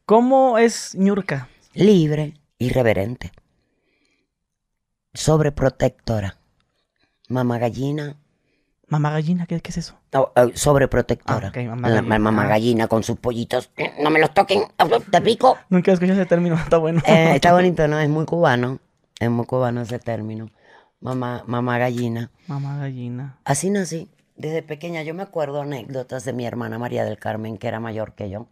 ¿Cómo 0.06 0.58
es 0.58 0.96
Ñurka? 0.96 1.48
Libre, 1.74 2.34
irreverente, 2.58 3.32
sobreprotectora, 5.14 6.38
mamá 7.28 7.60
gallina. 7.60 8.16
¿Mamá 8.88 9.12
gallina? 9.12 9.46
¿Qué, 9.46 9.62
es 9.64 9.78
eso? 9.78 10.00
Eh, 10.12 10.52
sobreprotectora. 10.56 11.52
Ah, 11.56 11.62
mamá, 11.62 11.90
gallina. 11.90 12.42
Ah. 12.42 12.48
gallina 12.48 12.88
con 12.88 13.04
sus 13.04 13.20
pollitos. 13.20 13.70
No 14.00 14.10
me 14.10 14.20
los 14.20 14.34
toquen, 14.34 14.64
te 15.12 15.22
pico. 15.22 15.60
Nunca 15.70 15.92
escuché 15.92 16.14
ese 16.14 16.26
término, 16.26 16.56
está 16.64 16.78
bueno. 16.78 17.04
Eh, 17.06 17.34
está 17.36 17.54
bonito, 17.54 17.88
¿no? 17.88 18.00
Es 18.00 18.10
muy 18.10 18.26
cubano. 18.26 18.80
Es 19.20 19.30
muy 19.30 19.46
cubano 19.46 19.82
ese 19.82 20.00
término 20.00 20.50
mamá, 21.00 21.44
mamá 21.48 21.78
gallina. 21.78 22.32
Mamá 22.48 22.78
gallina. 22.78 23.40
Así 23.44 23.70
nací. 23.70 24.10
Desde 24.36 24.64
pequeña 24.64 25.04
yo 25.04 25.14
me 25.14 25.24
acuerdo 25.24 25.62
anécdotas 25.62 26.24
de 26.24 26.32
mi 26.32 26.46
hermana 26.46 26.80
María 26.80 27.04
del 27.04 27.20
Carmen, 27.20 27.58
que 27.58 27.68
era 27.68 27.80
mayor 27.80 28.14
que 28.14 28.30
yo. 28.30 28.48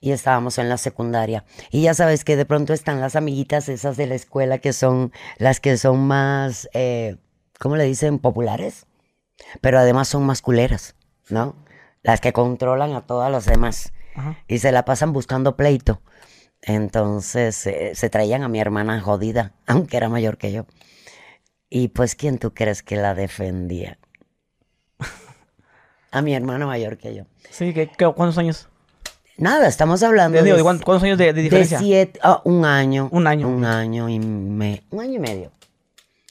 Y 0.00 0.12
estábamos 0.12 0.58
en 0.58 0.68
la 0.68 0.78
secundaria. 0.78 1.44
Y 1.70 1.82
ya 1.82 1.94
sabes 1.94 2.24
que 2.24 2.34
de 2.34 2.46
pronto 2.46 2.72
están 2.72 3.00
las 3.00 3.14
amiguitas 3.14 3.68
esas 3.68 3.96
de 3.96 4.06
la 4.06 4.14
escuela 4.14 4.58
que 4.58 4.72
son 4.72 5.12
las 5.36 5.60
que 5.60 5.76
son 5.76 6.00
más, 6.06 6.68
eh, 6.72 7.18
¿cómo 7.60 7.76
le 7.76 7.84
dicen? 7.84 8.18
Populares. 8.18 8.86
Pero 9.60 9.78
además 9.78 10.08
son 10.08 10.24
masculeras, 10.24 10.96
¿no? 11.28 11.56
Las 12.02 12.20
que 12.20 12.32
controlan 12.32 12.94
a 12.94 13.06
todas 13.06 13.30
las 13.30 13.44
demás. 13.44 13.92
Y 14.48 14.58
se 14.58 14.72
la 14.72 14.84
pasan 14.84 15.12
buscando 15.12 15.56
pleito. 15.56 16.00
Entonces 16.62 17.66
eh, 17.66 17.92
se 17.94 18.08
traían 18.08 18.42
a 18.42 18.48
mi 18.48 18.60
hermana 18.60 19.00
jodida, 19.00 19.52
aunque 19.66 19.96
era 19.96 20.08
mayor 20.08 20.38
que 20.38 20.52
yo. 20.52 20.66
Y 21.74 21.88
pues, 21.88 22.14
¿quién 22.14 22.36
tú 22.36 22.52
crees 22.52 22.82
que 22.82 22.96
la 22.96 23.14
defendía? 23.14 23.96
a 26.10 26.20
mi 26.20 26.34
hermano 26.34 26.66
mayor 26.66 26.98
que 26.98 27.14
yo. 27.14 27.24
Sí, 27.48 27.72
¿qué, 27.72 27.88
cuántos 27.96 28.36
años? 28.36 28.68
Nada, 29.38 29.68
estamos 29.68 30.02
hablando 30.02 30.42
de, 30.42 30.62
¿Cuántos 30.62 31.02
años 31.02 31.16
de, 31.16 31.32
diferencia? 31.32 31.78
De 31.78 31.84
siete, 31.84 32.20
ah, 32.22 32.42
un 32.44 32.66
año. 32.66 33.08
Un 33.10 33.26
año. 33.26 33.48
Un 33.48 33.64
año 33.64 34.10
y 34.10 34.18
me, 34.18 34.82
un 34.90 35.00
año 35.00 35.14
y 35.14 35.18
medio. 35.18 35.50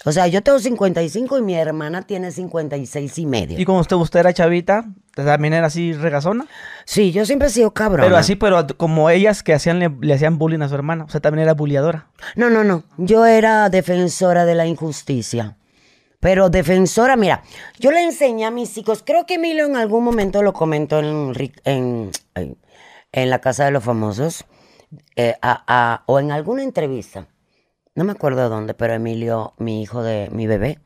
O 0.03 0.11
sea, 0.11 0.25
yo 0.27 0.41
tengo 0.41 0.57
55 0.57 1.37
y 1.37 1.41
mi 1.43 1.53
hermana 1.55 2.01
tiene 2.01 2.31
56 2.31 3.19
y 3.19 3.25
medio. 3.27 3.59
¿Y 3.59 3.65
como 3.65 3.79
usted, 3.79 3.95
usted 3.97 4.19
era 4.21 4.33
chavita, 4.33 4.85
también 5.15 5.53
era 5.53 5.67
así 5.67 5.93
regazona? 5.93 6.47
Sí, 6.85 7.11
yo 7.11 7.23
siempre 7.25 7.49
he 7.49 7.51
sido 7.51 7.71
cabrón. 7.71 8.05
Pero 8.05 8.17
así, 8.17 8.35
pero 8.35 8.65
como 8.77 9.09
ellas 9.11 9.43
que 9.43 9.53
hacían, 9.53 9.77
le, 9.79 10.13
hacían 10.13 10.39
bullying 10.39 10.61
a 10.61 10.69
su 10.69 10.75
hermana. 10.75 11.03
O 11.03 11.09
sea, 11.09 11.21
también 11.21 11.43
era 11.43 11.53
bulliadora. 11.53 12.07
No, 12.35 12.49
no, 12.49 12.63
no. 12.63 12.83
Yo 12.97 13.25
era 13.27 13.69
defensora 13.69 14.45
de 14.45 14.55
la 14.55 14.65
injusticia. 14.65 15.57
Pero 16.19 16.49
defensora, 16.49 17.15
mira, 17.15 17.43
yo 17.79 17.91
le 17.91 18.03
enseñé 18.03 18.45
a 18.45 18.51
mis 18.51 18.77
hijos, 18.77 19.03
creo 19.05 19.25
que 19.25 19.35
Emilio 19.35 19.65
en 19.65 19.75
algún 19.75 20.03
momento 20.03 20.43
lo 20.43 20.53
comentó 20.53 20.99
en, 20.99 21.33
en, 21.65 22.11
en 23.11 23.29
la 23.29 23.39
Casa 23.39 23.65
de 23.65 23.71
los 23.71 23.83
Famosos, 23.83 24.45
eh, 25.15 25.35
a- 25.41 25.63
a- 25.67 26.03
o 26.05 26.19
en 26.19 26.31
alguna 26.31 26.61
entrevista, 26.61 27.25
no 27.95 28.03
me 28.03 28.11
acuerdo 28.11 28.49
dónde, 28.49 28.73
pero 28.73 28.93
Emilio, 28.93 29.53
mi 29.57 29.81
hijo 29.81 30.03
de 30.03 30.29
mi 30.31 30.47
bebé, 30.47 30.79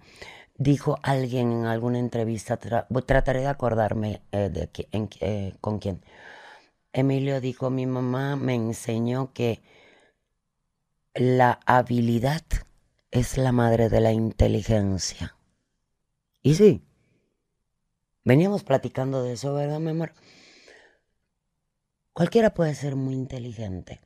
dijo 0.58 0.98
alguien 1.04 1.52
en 1.52 1.66
alguna 1.66 2.00
entrevista, 2.00 2.58
trataré 2.58 3.42
de 3.42 3.48
acordarme 3.48 4.22
eh, 4.32 4.50
de 4.50 4.70
eh, 5.22 5.56
con 5.62 5.80
quién. 5.80 6.02
Emilio 6.94 7.42
dijo, 7.42 7.70
mi 7.70 7.86
mamá 7.86 8.36
me 8.36 8.56
enseñó 8.56 9.34
que 9.34 9.62
la 11.14 11.60
habilidad 11.66 12.44
es 13.12 13.38
la 13.38 13.52
madre 13.52 13.90
de 13.90 14.02
la 14.02 14.12
inteligencia. 14.12 15.36
Y 16.42 16.56
sí, 16.56 16.84
veníamos 18.24 18.64
platicando 18.64 19.24
de 19.24 19.34
eso, 19.34 19.54
¿verdad, 19.54 19.80
mi 19.80 19.92
amor? 19.92 20.14
Cualquiera 22.14 22.54
puede 22.54 22.76
ser 22.76 22.96
muy 22.96 23.14
inteligente, 23.14 24.00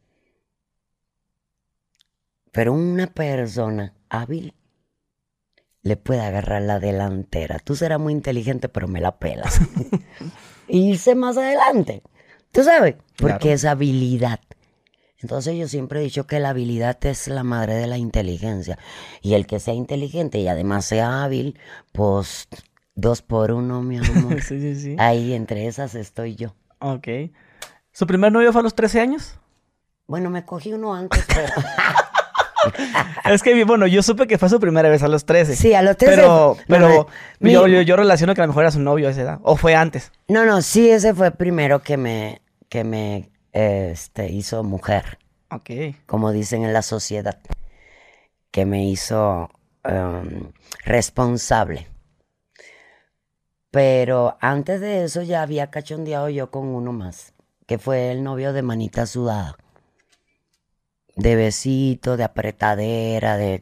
pero 2.52 2.74
una 2.74 3.08
persona 3.08 3.94
hábil 4.10 4.54
le 5.82 5.96
puede 5.98 6.22
agarrar 6.22 6.62
la 6.64 6.80
delantera. 6.80 7.60
Tú 7.60 7.76
serás 7.76 8.00
muy 8.00 8.14
inteligente, 8.14 8.70
pero 8.70 8.88
me 8.88 9.02
la 9.02 9.18
pelas. 9.18 9.60
irse 10.68 11.16
más 11.16 11.38
adelante. 11.38 12.04
¿Tú 12.52 12.64
sabes? 12.64 12.96
Porque 13.18 13.38
Claro. 13.40 13.50
es 13.56 13.66
habilidad. 13.66 14.40
Entonces 15.22 15.58
yo 15.58 15.68
siempre 15.68 16.00
he 16.00 16.04
dicho 16.04 16.28
que 16.28 16.40
la 16.40 16.50
habilidad 16.50 16.98
es 17.06 17.28
la 17.28 17.44
madre 17.44 17.76
de 17.76 17.88
la 17.88 17.98
inteligencia. 17.98 18.78
Y 19.22 19.34
el 19.34 19.48
que 19.48 19.60
sea 19.60 19.74
inteligente 19.74 20.40
y 20.40 20.48
además 20.48 20.86
sea 20.86 21.24
hábil, 21.24 21.60
pues 21.92 22.48
dos 22.96 23.22
por 23.22 23.52
uno, 23.52 23.82
mi 23.82 23.98
amor. 23.98 24.42
sí, 24.42 24.60
sí, 24.60 24.76
sí. 24.76 24.96
Ahí 24.98 25.34
entre 25.34 25.68
esas 25.68 25.96
estoy 25.96 26.36
yo. 26.36 26.56
Ok. 26.80 27.08
¿Su 27.92 28.08
primer 28.08 28.32
novio 28.32 28.52
fue 28.54 28.62
a 28.62 28.64
los 28.64 28.76
13 28.76 29.02
años? 29.02 29.36
Bueno, 30.08 30.30
me 30.30 30.46
cogí 30.46 30.72
uno 30.74 30.94
antes, 30.94 31.24
pero... 31.28 31.54
Es 33.26 33.44
que, 33.44 33.64
bueno, 33.64 33.86
yo 33.88 34.02
supe 34.04 34.28
que 34.28 34.38
fue 34.38 34.50
su 34.50 34.60
primera 34.60 34.90
vez 34.90 35.04
a 35.04 35.08
los 35.08 35.26
13. 35.26 35.56
Sí, 35.56 35.74
a 35.74 35.82
los 35.82 35.98
13. 35.98 36.16
Pero, 36.16 36.58
pero 36.68 37.08
mi- 37.40 37.52
yo, 37.52 37.68
yo, 37.68 37.82
yo 37.82 37.96
relaciono 37.96 38.34
que 38.36 38.42
a 38.42 38.46
lo 38.46 38.50
mejor 38.50 38.64
era 38.64 38.72
su 38.72 38.80
novio 38.80 39.08
a 39.08 39.12
esa 39.12 39.22
edad. 39.22 39.40
O 39.44 39.56
fue 39.56 39.76
antes. 39.76 40.12
No, 40.28 40.46
no, 40.46 40.62
sí, 40.62 40.90
ese 40.90 41.14
fue 41.14 41.28
el 41.28 41.34
primero 41.34 41.82
que 41.82 41.98
me, 41.98 42.42
que 42.70 42.84
me 42.84 43.30
este, 43.52 44.32
hizo 44.32 44.64
mujer, 44.64 45.20
Ok. 45.52 45.70
como 46.06 46.32
dicen 46.32 46.64
en 46.64 46.74
la 46.74 46.82
sociedad, 46.82 47.40
que 48.52 48.66
me 48.66 48.84
hizo 48.86 49.50
em, 49.84 50.52
responsable. 50.86 51.88
Pero 53.72 54.38
antes 54.42 54.82
de 54.82 55.04
eso 55.04 55.22
ya 55.22 55.44
había 55.44 55.70
cachondeado 55.70 56.30
yo 56.30 56.50
con 56.50 56.68
uno 56.70 56.92
más, 56.92 57.34
que 57.68 57.78
fue 57.78 58.12
el 58.12 58.24
novio 58.24 58.52
de 58.54 58.64
manita 58.64 59.06
sudada. 59.06 59.58
De 61.20 61.36
besito, 61.36 62.18
de 62.18 62.24
apretadera, 62.24 63.38
de... 63.38 63.62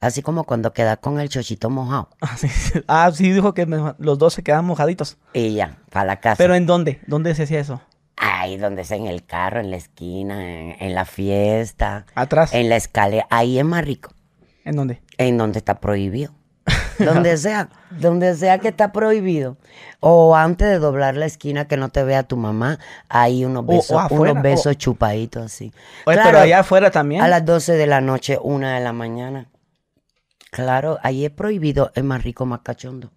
Así 0.00 0.20
como 0.20 0.44
cuando 0.44 0.72
queda 0.74 0.98
con 0.98 1.18
el 1.18 1.28
chochito 1.30 1.70
mojado. 1.70 2.10
Ah, 2.20 2.36
sí. 2.36 2.48
Ah, 2.86 3.10
sí, 3.12 3.32
dijo 3.32 3.54
que 3.54 3.64
me- 3.66 3.94
los 3.98 4.18
dos 4.18 4.34
se 4.34 4.42
quedaban 4.42 4.66
mojaditos. 4.66 5.16
Y 5.32 5.54
ya, 5.54 5.78
para 5.90 6.04
la 6.06 6.20
casa. 6.20 6.36
¿Pero 6.36 6.54
en 6.54 6.66
dónde? 6.66 7.00
¿Dónde 7.06 7.34
se 7.34 7.44
hacía 7.44 7.60
eso? 7.60 7.80
Ahí 8.16 8.56
donde 8.58 8.84
sea, 8.84 8.96
en 8.98 9.06
el 9.06 9.24
carro, 9.24 9.60
en 9.60 9.70
la 9.70 9.76
esquina, 9.76 10.44
en, 10.46 10.76
en 10.78 10.94
la 10.94 11.04
fiesta, 11.04 12.06
¿Atrás? 12.14 12.52
en 12.54 12.68
la 12.68 12.76
escalera. 12.76 13.26
Ahí 13.30 13.58
es 13.58 13.64
más 13.64 13.84
rico. 13.84 14.12
¿En 14.64 14.76
dónde? 14.76 15.02
En 15.18 15.36
donde 15.38 15.58
está 15.58 15.80
prohibido. 15.80 16.32
Donde 16.98 17.36
sea, 17.36 17.68
donde 17.90 18.34
sea 18.36 18.58
que 18.58 18.68
está 18.68 18.92
prohibido. 18.92 19.56
O 20.00 20.36
antes 20.36 20.68
de 20.68 20.78
doblar 20.78 21.16
la 21.16 21.26
esquina 21.26 21.66
que 21.66 21.76
no 21.76 21.88
te 21.88 22.04
vea 22.04 22.22
tu 22.24 22.36
mamá, 22.36 22.78
hay 23.08 23.44
unos 23.44 23.66
besos, 23.66 23.92
o 23.92 24.00
afuera, 24.00 24.32
unos 24.32 24.42
besos 24.42 24.66
o- 24.66 24.74
chupaditos 24.74 25.44
así. 25.44 25.72
Oye, 26.06 26.16
Claro, 26.16 26.30
pero 26.30 26.42
allá 26.42 26.58
afuera 26.60 26.90
también. 26.90 27.22
a 27.22 27.28
las 27.28 27.44
12 27.44 27.72
de 27.72 27.86
la 27.86 28.00
noche, 28.00 28.38
una 28.42 28.74
de 28.74 28.80
la 28.84 28.92
mañana. 28.92 29.46
Claro, 30.50 30.98
ahí 31.02 31.24
es 31.24 31.30
prohibido, 31.30 31.90
es 31.94 32.04
más 32.04 32.22
rico, 32.22 32.46
más 32.46 32.60
cachondo. 32.60 33.10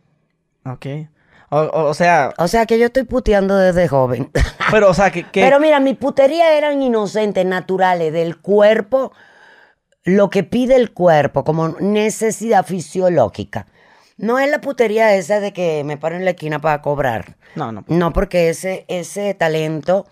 Ok. 0.65 0.85
O, 1.49 1.93
sea, 1.93 2.33
O 2.37 2.47
sea 2.49 2.65
que 2.65 2.77
yo 2.77 2.87
estoy 2.87 3.03
puteando 3.03 3.55
desde 3.55 3.87
joven. 3.87 4.29
pero, 4.71 4.89
o 4.89 4.93
sea, 4.93 5.11
que... 5.11 5.23
que- 5.23 5.41
Pero 5.41 5.59
mira, 5.61 5.79
mi 5.79 5.93
putería 5.93 6.57
eran 6.57 6.81
inocentes, 6.81 7.45
naturales, 7.45 8.11
del 8.11 8.37
cuerpo, 8.37 9.13
lo 10.07 10.29
que 10.29 10.43
pide 10.43 10.77
el 10.77 10.93
cuerpo 10.93 11.43
como 11.43 11.67
necesidad 11.81 12.65
fisiológica. 12.65 13.67
No 14.15 14.39
es 14.39 14.49
la 14.49 14.61
putería 14.61 15.13
esa 15.15 15.41
de 15.41 15.51
que 15.51 15.83
me 15.83 15.97
paro 15.97 16.15
en 16.15 16.23
la 16.23 16.31
esquina 16.31 16.59
para 16.59 16.81
cobrar. 16.81 17.35
No, 17.55 17.73
no. 17.73 17.83
No, 17.87 18.13
porque 18.13 18.47
ese, 18.49 18.85
ese 18.87 19.33
talento 19.33 20.07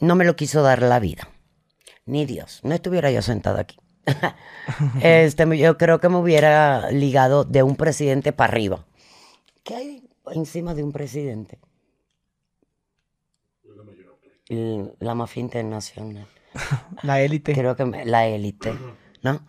no 0.00 0.16
me 0.16 0.26
lo 0.26 0.36
quiso 0.36 0.62
dar 0.62 0.82
la 0.82 0.98
vida. 1.00 1.28
Ni 2.04 2.26
Dios. 2.26 2.60
No 2.62 2.74
estuviera 2.74 3.10
yo 3.10 3.22
sentado 3.22 3.58
aquí. 3.58 3.78
este, 5.02 5.56
yo 5.58 5.78
creo 5.78 5.98
que 5.98 6.10
me 6.10 6.18
hubiera 6.18 6.90
ligado 6.90 7.44
de 7.44 7.62
un 7.62 7.74
presidente 7.76 8.32
para 8.34 8.52
arriba. 8.52 8.84
¿Qué 9.64 9.74
hay 9.76 10.08
encima 10.32 10.74
de 10.74 10.84
un 10.84 10.92
presidente? 10.92 11.58
La 15.00 15.14
mafia 15.14 15.40
internacional. 15.40 16.26
La 17.02 17.20
élite. 17.22 17.54
Creo 17.54 17.76
que 17.76 17.84
me- 17.86 18.04
la 18.04 18.26
élite, 18.26 18.74
¿no? 19.22 19.46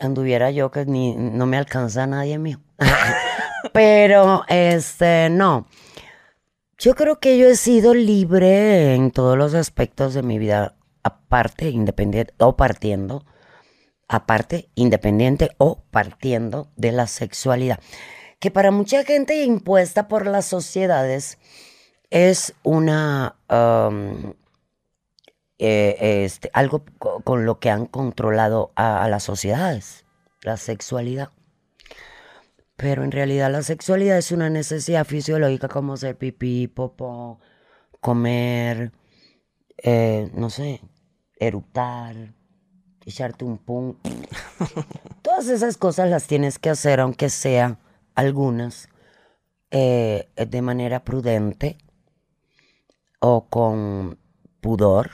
Anduviera 0.00 0.50
yo 0.50 0.70
que 0.70 0.86
ni 0.86 1.14
no 1.16 1.46
me 1.46 1.56
alcanza 1.56 2.06
nadie 2.06 2.38
mío. 2.38 2.60
Pero 3.72 4.44
este 4.48 5.28
no. 5.30 5.66
Yo 6.78 6.94
creo 6.94 7.18
que 7.18 7.36
yo 7.38 7.48
he 7.48 7.56
sido 7.56 7.92
libre 7.92 8.94
en 8.94 9.10
todos 9.10 9.36
los 9.36 9.54
aspectos 9.54 10.14
de 10.14 10.22
mi 10.22 10.38
vida, 10.38 10.76
aparte, 11.02 11.70
independiente 11.70 12.34
o 12.38 12.56
partiendo, 12.56 13.24
aparte, 14.06 14.70
independiente 14.76 15.50
o 15.58 15.82
partiendo 15.90 16.70
de 16.76 16.92
la 16.92 17.08
sexualidad, 17.08 17.80
que 18.38 18.52
para 18.52 18.70
mucha 18.70 19.02
gente 19.02 19.42
impuesta 19.42 20.06
por 20.06 20.28
las 20.28 20.46
sociedades 20.46 21.38
es 22.10 22.54
una 22.62 23.34
eh, 25.58 26.24
este, 26.24 26.50
algo 26.52 26.84
co- 26.98 27.20
con 27.22 27.44
lo 27.44 27.58
que 27.58 27.70
han 27.70 27.86
controlado 27.86 28.72
a, 28.76 29.02
a 29.04 29.08
las 29.08 29.24
sociedades, 29.24 30.04
la 30.42 30.56
sexualidad. 30.56 31.30
Pero 32.76 33.02
en 33.02 33.10
realidad 33.10 33.50
la 33.50 33.62
sexualidad 33.62 34.18
es 34.18 34.30
una 34.30 34.50
necesidad 34.50 35.04
fisiológica 35.04 35.68
como 35.68 35.94
hacer 35.94 36.16
pipí, 36.16 36.68
popó, 36.68 37.40
comer, 38.00 38.92
eh, 39.78 40.30
no 40.34 40.48
sé, 40.48 40.80
eructar, 41.40 42.34
echarte 43.04 43.44
un 43.44 43.58
pum. 43.58 43.96
Todas 45.22 45.48
esas 45.48 45.76
cosas 45.76 46.08
las 46.08 46.26
tienes 46.28 46.58
que 46.60 46.70
hacer, 46.70 47.00
aunque 47.00 47.30
sean 47.30 47.78
algunas, 48.14 48.88
eh, 49.70 50.28
de 50.36 50.62
manera 50.62 51.04
prudente 51.04 51.78
o 53.20 53.48
con 53.48 54.18
pudor, 54.60 55.10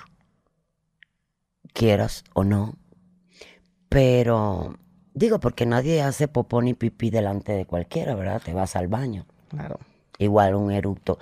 quieras 1.74 2.24
o 2.32 2.44
no. 2.44 2.76
Pero 3.90 4.78
digo, 5.12 5.40
porque 5.40 5.66
nadie 5.66 6.00
hace 6.00 6.26
popó 6.26 6.62
ni 6.62 6.72
pipí 6.72 7.10
delante 7.10 7.52
de 7.52 7.66
cualquiera, 7.66 8.14
¿verdad? 8.14 8.40
Te 8.42 8.54
vas 8.54 8.76
al 8.76 8.88
baño. 8.88 9.26
Claro. 9.50 9.78
Igual 10.18 10.54
un 10.54 10.72
eructo. 10.72 11.18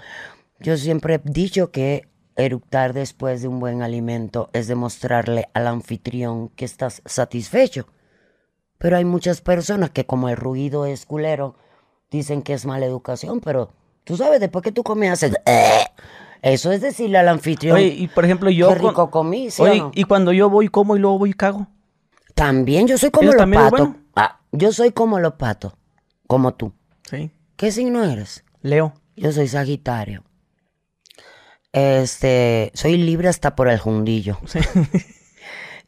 Yo 0.60 0.76
siempre 0.76 1.14
he 1.14 1.20
dicho 1.24 1.72
que 1.72 2.08
eructar 2.36 2.92
después 2.92 3.42
de 3.42 3.48
un 3.48 3.60
buen 3.60 3.82
alimento 3.82 4.48
es 4.52 4.68
demostrarle 4.68 5.48
al 5.54 5.66
anfitrión 5.66 6.48
que 6.50 6.64
estás 6.64 7.02
satisfecho. 7.04 7.86
Pero 8.78 8.96
hay 8.96 9.04
muchas 9.04 9.40
personas 9.40 9.90
que 9.90 10.06
como 10.06 10.28
el 10.28 10.36
ruido 10.36 10.86
es 10.86 11.06
culero, 11.06 11.56
dicen 12.10 12.42
que 12.42 12.52
es 12.52 12.66
mala 12.66 12.86
educación, 12.86 13.40
pero 13.40 13.70
tú 14.04 14.16
sabes, 14.16 14.40
después 14.40 14.62
que 14.62 14.72
tú 14.72 14.82
comes 14.82 15.10
haces... 15.10 15.34
Eso 16.42 16.72
es 16.72 16.80
decirle 16.80 17.18
al 17.18 17.28
anfitrión, 17.28 17.76
Oye, 17.76 17.86
y 17.86 18.08
por 18.08 18.24
ejemplo, 18.24 18.50
yo... 18.50 18.68
qué 18.68 18.74
rico 18.74 19.10
comí, 19.10 19.50
¿sí 19.50 19.62
o 19.62 19.64
Oye, 19.64 19.78
no? 19.78 19.92
y 19.94 20.04
cuando 20.04 20.32
yo 20.32 20.50
voy, 20.50 20.68
como 20.68 20.96
y 20.96 20.98
luego 20.98 21.20
voy 21.20 21.30
y 21.30 21.34
cago. 21.34 21.68
También 22.34 22.88
yo 22.88 22.98
soy 22.98 23.10
como 23.10 23.30
¿Eso 23.30 23.38
los 23.38 23.50
patos. 23.54 23.70
bueno? 23.70 23.96
Ah, 24.16 24.40
yo 24.50 24.72
soy 24.72 24.90
como 24.90 25.20
los 25.20 25.34
patos, 25.34 25.72
como 26.26 26.54
tú. 26.54 26.72
Sí. 27.08 27.30
¿Qué 27.56 27.70
signo 27.70 28.02
eres? 28.04 28.44
Leo. 28.60 28.92
Yo 29.14 29.30
soy 29.30 29.46
Sagitario. 29.46 30.24
Este, 31.72 32.70
soy 32.74 32.96
libre 32.96 33.28
hasta 33.28 33.54
por 33.54 33.68
el 33.68 33.78
jundillo. 33.78 34.38
Sí. 34.46 34.58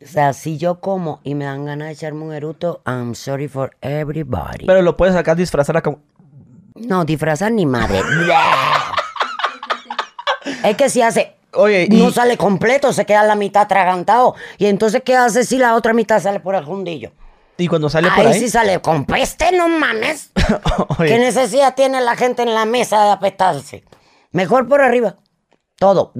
O 0.03 0.07
sea, 0.07 0.35
si 0.35 0.59
yo 0.59 0.81
como 0.81 1.21
y 1.25 1.35
me 1.35 1.47
dan 1.47 1.65
ganas 1.65 1.89
de 1.89 1.95
echarme 1.95 2.25
un 2.25 2.35
eruto, 2.35 2.83
I'm 2.85 3.15
sorry 3.15 3.49
for 3.49 3.75
everybody. 3.81 4.67
Pero 4.67 4.83
lo 4.83 4.99
puedes 4.99 5.17
acá 5.17 5.35
disfrazar 5.35 5.79
acá. 5.79 5.97
no, 6.75 7.07
disfrazar 7.07 7.53
ni 7.53 7.65
madre. 7.65 8.03
es 10.65 10.77
que 10.77 10.89
si 10.91 11.03
hace, 11.03 11.37
Oye, 11.53 11.87
y... 11.91 11.97
no 11.97 12.11
sale 12.11 12.37
completo, 12.37 12.93
se 12.93 13.05
queda 13.07 13.23
la 13.23 13.35
mitad 13.35 13.63
atragantado. 13.63 14.35
Y 14.59 14.67
entonces, 14.67 15.03
¿qué 15.05 15.17
hace 15.17 15.45
si 15.45 15.59
la 15.59 15.75
otra 15.75 15.93
mitad 15.93 16.21
sale 16.21 16.41
por 16.41 16.55
el 16.55 16.65
jundillo? 16.65 17.13
y 17.57 17.69
cuando 17.69 17.89
sale 17.89 18.09
por 18.11 18.27
Ahí 18.27 18.33
ahí... 18.33 18.41
sí 18.41 18.49
sale 18.51 18.81
con 18.81 19.05
peste, 19.05 19.53
no 19.53 19.69
mames. 19.69 20.33
Oye, 20.99 21.09
¿Qué 21.09 21.19
necesidad 21.19 21.75
tiene 21.77 22.01
la 22.01 22.17
gente 22.17 22.43
en 22.43 22.53
la 22.53 22.65
mesa 22.65 23.05
de 23.05 23.11
apestarse? 23.13 23.85
Mejor 24.33 24.67
por 24.67 24.81
arriba. 24.83 25.17
Todo. 25.77 26.13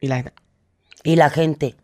Y 0.00 0.08
la 0.08 0.16
gente. 0.16 0.32
Y 1.04 1.14
la 1.14 1.30
gente, 1.30 1.76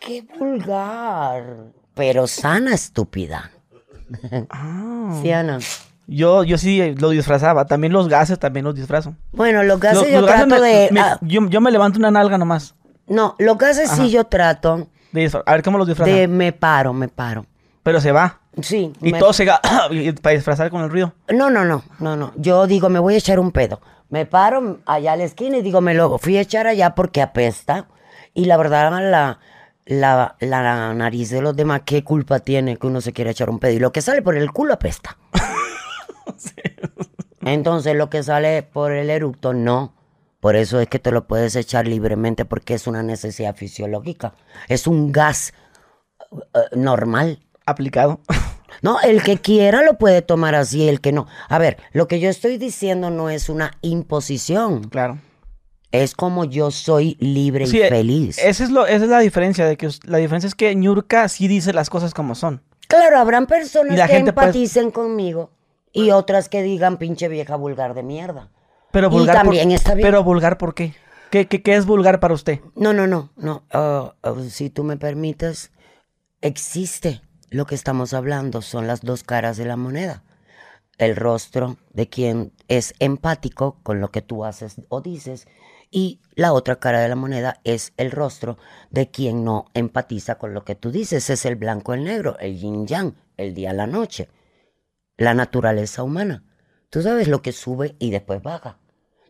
qué 0.00 0.22
vulgar, 0.38 1.72
pero 1.94 2.26
sana 2.26 2.74
estúpida. 2.74 3.50
Ah. 4.48 5.20
Yo, 6.06 6.44
yo 6.44 6.58
sí 6.58 6.94
lo 6.98 7.10
disfrazaba. 7.10 7.64
También 7.66 7.92
los 7.92 8.08
gases 8.08 8.38
también 8.38 8.64
los 8.64 8.74
disfrazo. 8.74 9.14
Bueno, 9.32 9.62
Los- 9.62 9.80
yo 9.80 9.92
los 9.92 10.00
gases 10.02 10.24
trato 10.46 10.46
me- 10.48 10.60
de... 10.60 10.88
me- 10.92 11.00
ah, 11.00 11.18
yo, 11.22 11.48
yo 11.48 11.60
me 11.60 11.70
levanto 11.70 11.98
una 11.98 12.10
nalga 12.10 12.36
nomás. 12.38 12.74
no, 13.06 13.34
lo 13.38 13.56
que 13.58 13.66
hace 13.66 13.84
Ajá. 13.84 13.96
sí 13.96 14.10
yo 14.10 14.24
trato 14.24 14.88
de 15.12 15.30
a 15.46 15.52
ver 15.52 15.62
cómo 15.62 15.78
los 15.78 15.86
disfraza. 15.86 16.10
de 16.12 16.26
me 16.28 16.52
paro, 16.52 16.92
me 16.92 17.08
paro. 17.08 17.46
Pero 17.82 18.00
se 18.00 18.12
va. 18.12 18.40
Sí. 18.60 18.92
Y 19.00 19.12
me- 19.12 19.18
todo 19.18 19.32
se 19.32 19.46
para 20.22 20.34
disfrazar 20.34 20.70
con 20.70 20.82
el 20.82 20.90
ruido. 20.90 21.14
No, 21.32 21.50
no, 21.50 21.64
no, 21.64 21.82
no, 21.98 22.16
no. 22.16 22.32
Yo 22.36 22.66
digo, 22.66 22.88
me 22.88 22.98
voy 22.98 23.14
a 23.14 23.18
echar 23.18 23.38
un 23.40 23.50
pedo. 23.52 23.80
Me 24.10 24.26
paro 24.26 24.78
allá 24.86 25.12
a 25.12 25.16
la 25.16 25.24
esquina 25.24 25.56
y 25.58 25.62
digo, 25.62 25.80
me 25.80 25.94
lo 25.94 26.18
fui 26.18 26.36
a 26.36 26.40
echar 26.42 26.66
allá 26.66 26.94
porque 26.94 27.22
apesta. 27.22 27.86
Y 28.32 28.44
la 28.44 28.56
verdad, 28.56 28.90
la, 29.10 29.38
la, 29.86 30.36
la 30.40 30.94
nariz 30.94 31.30
de 31.30 31.40
los 31.40 31.56
demás, 31.56 31.82
¿qué 31.84 32.04
culpa 32.04 32.38
tiene 32.40 32.76
que 32.76 32.86
uno 32.86 33.00
se 33.00 33.12
quiera 33.12 33.30
echar 33.30 33.50
un 33.50 33.58
pedo? 33.58 33.72
Y 33.72 33.78
lo 33.80 33.92
que 33.92 34.02
sale 34.02 34.22
por 34.22 34.36
el 34.36 34.50
culo 34.52 34.74
apesta. 34.74 35.16
Entonces, 37.42 37.94
lo 37.94 38.08
que 38.10 38.22
sale 38.22 38.62
por 38.62 38.92
el 38.92 39.10
eructo, 39.10 39.52
no. 39.52 39.94
Por 40.40 40.56
eso 40.56 40.80
es 40.80 40.88
que 40.88 40.98
te 40.98 41.10
lo 41.10 41.26
puedes 41.26 41.56
echar 41.56 41.86
libremente 41.86 42.44
porque 42.44 42.74
es 42.74 42.86
una 42.86 43.02
necesidad 43.02 43.56
fisiológica. 43.56 44.34
Es 44.68 44.86
un 44.86 45.10
gas 45.12 45.52
eh, 46.32 46.76
normal. 46.76 47.40
Aplicado. 47.66 48.20
No, 48.82 49.00
el 49.00 49.22
que 49.22 49.38
quiera 49.38 49.82
lo 49.82 49.96
puede 49.96 50.20
tomar 50.20 50.54
así, 50.54 50.86
el 50.88 51.00
que 51.00 51.12
no. 51.12 51.26
A 51.48 51.58
ver, 51.58 51.78
lo 51.92 52.08
que 52.08 52.20
yo 52.20 52.28
estoy 52.28 52.58
diciendo 52.58 53.08
no 53.10 53.30
es 53.30 53.48
una 53.48 53.72
imposición. 53.82 54.84
claro. 54.84 55.18
Es 55.92 56.16
como 56.16 56.44
yo 56.44 56.72
soy 56.72 57.16
libre 57.20 57.68
Sí, 57.68 57.78
y 57.78 57.82
eh, 57.82 57.88
feliz. 57.88 58.36
Esa 58.38 58.64
es, 58.64 58.70
lo, 58.70 58.84
esa 58.84 59.04
es 59.04 59.08
la 59.10 59.20
diferencia. 59.20 59.64
De 59.64 59.76
que 59.76 59.88
la 60.06 60.18
diferencia 60.18 60.48
es 60.48 60.56
que 60.56 60.74
Ñurka 60.74 61.28
sí 61.28 61.46
dice 61.46 61.72
las 61.72 61.88
cosas 61.88 62.12
como 62.12 62.34
son. 62.34 62.62
Claro, 62.88 63.16
habrán 63.16 63.46
personas 63.46 63.96
la 63.96 64.08
que 64.08 64.14
gente 64.14 64.32
puede- 64.32 64.48
empaticen 64.48 64.90
conmigo 64.90 65.52
y 65.94 66.10
otras 66.10 66.50
que 66.50 66.62
digan 66.62 66.98
pinche 66.98 67.28
vieja 67.28 67.56
vulgar 67.56 67.94
de 67.94 68.02
mierda. 68.02 68.50
Pero 68.90 69.06
Y 69.06 69.10
vulgar. 69.10 69.36
por- 69.36 69.44
también 69.44 69.70
está 69.72 69.94
bien. 69.94 70.06
Pero 70.06 70.22
vulgar, 70.22 70.58
¿por 70.58 70.74
qué? 70.74 70.94
¿Qué, 71.30 71.46
qué, 71.48 71.62
qué 71.62 71.74
es 71.74 71.86
vulgar 71.86 72.20
para 72.20 72.34
usted? 72.34 72.60
No, 72.76 72.92
no, 72.92 73.06
no, 73.06 73.30
no. 73.36 73.64
Ah, 73.72 74.12
si 74.50 74.68
tú 74.70 74.84
me 74.84 74.96
permites, 74.98 75.72
existe 76.40 77.22
lo 77.50 77.66
que 77.66 77.74
estamos 77.74 78.12
hablando, 78.12 78.62
son 78.62 78.86
las 78.86 79.00
dos 79.00 79.22
caras 79.22 79.56
de 79.56 79.64
la 79.64 79.76
moneda. 79.76 80.22
El 80.98 81.16
rostro 81.16 81.76
de 81.92 82.08
quien 82.08 82.52
es 82.68 82.94
empático 83.00 83.80
con 83.82 84.00
lo 84.00 84.10
que 84.10 84.22
tú 84.22 84.44
haces 84.44 84.76
o 84.88 85.00
dices 85.00 85.48
y 85.90 86.20
la 86.36 86.52
otra 86.52 86.76
cara 86.76 87.00
de 87.00 87.08
la 87.08 87.16
moneda 87.16 87.60
es 87.64 87.92
el 87.96 88.10
rostro 88.12 88.58
de 88.90 89.10
quien 89.10 89.44
no 89.44 89.66
empatiza 89.74 90.36
con 90.36 90.54
lo 90.54 90.64
que 90.64 90.74
tú 90.76 90.90
dices. 90.92 91.30
Es 91.30 91.44
el 91.46 91.56
blanco, 91.56 91.94
el 91.94 92.04
negro, 92.04 92.36
el 92.38 92.58
yin 92.58 92.86
yang, 92.86 93.14
el 93.36 93.54
día, 93.54 93.72
la 93.72 93.86
noche, 93.88 94.28
la 95.16 95.34
naturaleza 95.34 96.02
humana. 96.02 96.44
Tú 96.90 97.02
sabes 97.02 97.28
lo 97.28 97.42
que 97.42 97.52
sube 97.52 97.96
y 97.98 98.10
después 98.10 98.42
baja. 98.42 98.78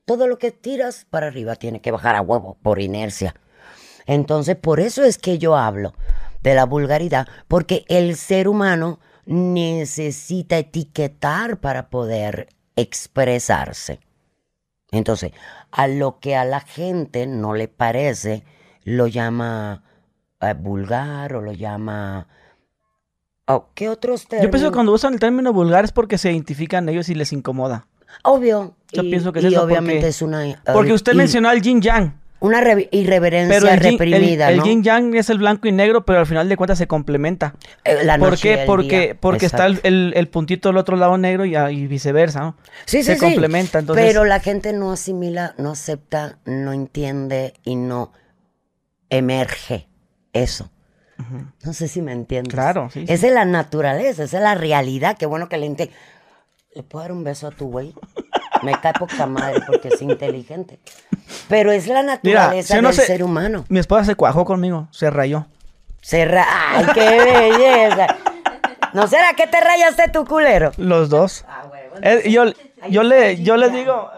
Todo 0.04 0.26
lo 0.26 0.38
que 0.38 0.50
tiras 0.50 1.06
para 1.08 1.28
arriba 1.28 1.56
tiene 1.56 1.80
que 1.80 1.90
bajar 1.90 2.14
a 2.14 2.20
huevo 2.20 2.58
por 2.62 2.80
inercia. 2.80 3.34
Entonces, 4.06 4.56
por 4.56 4.80
eso 4.80 5.02
es 5.02 5.16
que 5.18 5.38
yo 5.38 5.56
hablo 5.56 5.94
de 6.42 6.54
la 6.54 6.66
vulgaridad, 6.66 7.26
porque 7.48 7.84
el 7.88 8.16
ser 8.16 8.48
humano 8.48 9.00
necesita 9.24 10.58
etiquetar 10.58 11.58
para 11.58 11.88
poder 11.88 12.48
expresarse. 12.76 14.00
Entonces, 14.90 15.32
a 15.70 15.88
lo 15.88 16.20
que 16.20 16.36
a 16.36 16.44
la 16.44 16.60
gente 16.60 17.26
no 17.26 17.54
le 17.54 17.68
parece, 17.68 18.44
lo 18.84 19.06
llama 19.06 19.84
eh, 20.40 20.54
vulgar 20.54 21.34
o 21.34 21.40
lo 21.40 21.52
llama... 21.52 22.28
oh, 23.46 23.68
¿Qué 23.74 23.88
otros 23.88 24.26
términos? 24.26 24.46
Yo 24.46 24.50
pienso 24.50 24.70
que 24.70 24.74
cuando 24.74 24.92
usan 24.92 25.14
el 25.14 25.20
término 25.20 25.52
vulgar 25.52 25.84
es 25.84 25.92
porque 25.92 26.18
se 26.18 26.30
identifican 26.32 26.88
ellos 26.88 27.08
y 27.08 27.14
les 27.14 27.32
incomoda. 27.32 27.86
Obvio. 28.22 28.76
Yo 28.92 29.02
y, 29.02 29.10
pienso 29.10 29.32
que 29.32 29.40
es 29.40 29.44
y 29.46 29.48
eso 29.48 29.62
obviamente 29.62 29.94
porque- 29.96 30.08
es 30.08 30.22
una... 30.22 30.46
eh, 30.48 30.56
Porque 30.72 30.92
usted 30.92 31.14
mencionó 31.14 31.48
al 31.48 31.60
yin 31.60 31.80
yang. 31.82 32.20
Una 32.40 32.60
re- 32.60 32.88
irreverencia 32.92 33.54
Pero 33.58 33.68
el 33.68 33.74
el- 33.74 33.80
reprimida, 33.98 34.50
el 34.50 34.58
¿no? 34.58 34.64
yin 34.66 34.82
yang 34.82 35.14
es 35.14 35.30
el 35.30 35.38
blanco 35.38 35.66
y 35.66 35.72
negro, 35.72 36.04
pero 36.04 36.18
al 36.20 36.26
final 36.26 36.46
de 36.48 36.56
cuentas 36.58 36.76
se 36.76 36.86
complementa. 36.86 37.54
Eh, 37.84 38.04
la 38.04 38.18
¿Por 38.18 38.30
noche 38.30 38.50
y 38.50 38.54
qué? 38.54 38.60
el 38.60 38.66
Porque, 38.66 39.00
día. 39.00 39.16
porque 39.18 39.46
está 39.46 39.64
el, 39.64 39.72
Exacto. 39.72 39.88
el- 39.88 40.12
el 40.14 40.28
puntito 40.28 40.68
del 40.68 40.76
otro 40.76 40.96
lado 40.96 41.16
negro 41.16 41.46
y, 41.46 41.56
y 41.56 41.86
viceversa, 41.86 42.40
¿no? 42.40 42.56
Sí, 42.84 43.02
se 43.02 43.14
sí, 43.14 43.18
sí. 43.20 43.24
complementa, 43.24 43.78
entonces- 43.78 44.04
Pero 44.04 44.24
la 44.26 44.40
gente 44.40 44.74
no 44.74 44.92
asimila, 44.92 45.54
no 45.56 45.70
acepta, 45.70 46.38
no 46.44 46.72
entiende 46.74 47.54
y 47.64 47.76
no 47.76 48.12
emerge 49.10 49.88
eso. 50.34 50.70
No 51.62 51.72
sé 51.72 51.88
si 51.88 52.02
me 52.02 52.12
entiendes. 52.12 52.52
Claro, 52.52 52.90
sí, 52.90 53.06
sí. 53.06 53.12
Esa 53.12 53.26
es 53.28 53.32
la 53.32 53.44
naturaleza, 53.44 54.24
esa 54.24 54.36
es 54.38 54.42
la 54.42 54.54
realidad. 54.54 55.16
Qué 55.16 55.26
bueno 55.26 55.48
que 55.48 55.56
le 55.56 55.66
entiende. 55.66 55.94
¿Le 56.74 56.82
puedo 56.82 57.02
dar 57.04 57.12
un 57.12 57.22
beso 57.24 57.46
a 57.46 57.50
tu 57.50 57.70
güey? 57.70 57.94
Me 58.62 58.72
cae 58.80 58.92
poca 58.98 59.26
madre 59.26 59.60
porque 59.66 59.88
es 59.88 60.02
inteligente. 60.02 60.80
Pero 61.48 61.70
es 61.70 61.86
la 61.86 62.02
Mira, 62.02 62.14
naturaleza 62.16 62.80
no 62.82 62.88
del 62.88 62.96
se- 62.96 63.06
ser 63.06 63.22
humano. 63.22 63.64
Mi 63.68 63.78
esposa 63.78 64.04
se 64.04 64.14
cuajó 64.16 64.44
conmigo, 64.44 64.88
se 64.90 65.08
rayó. 65.10 65.46
Se 66.02 66.24
ra- 66.24 66.46
¡Ay, 66.76 66.86
qué 66.94 67.18
belleza! 67.20 68.06
¿No 68.92 69.06
será 69.06 69.32
que 69.34 69.46
te 69.46 69.60
rayaste 69.60 70.08
tu 70.10 70.24
culero? 70.26 70.72
Los 70.76 71.08
dos. 71.08 71.44
Ah, 71.48 71.62
Eh, 72.02 72.30
yo, 72.30 72.44
yo 72.90 73.02
le, 73.04 73.40
yo 73.42 73.56
le 73.56 73.70
digo, 73.70 74.10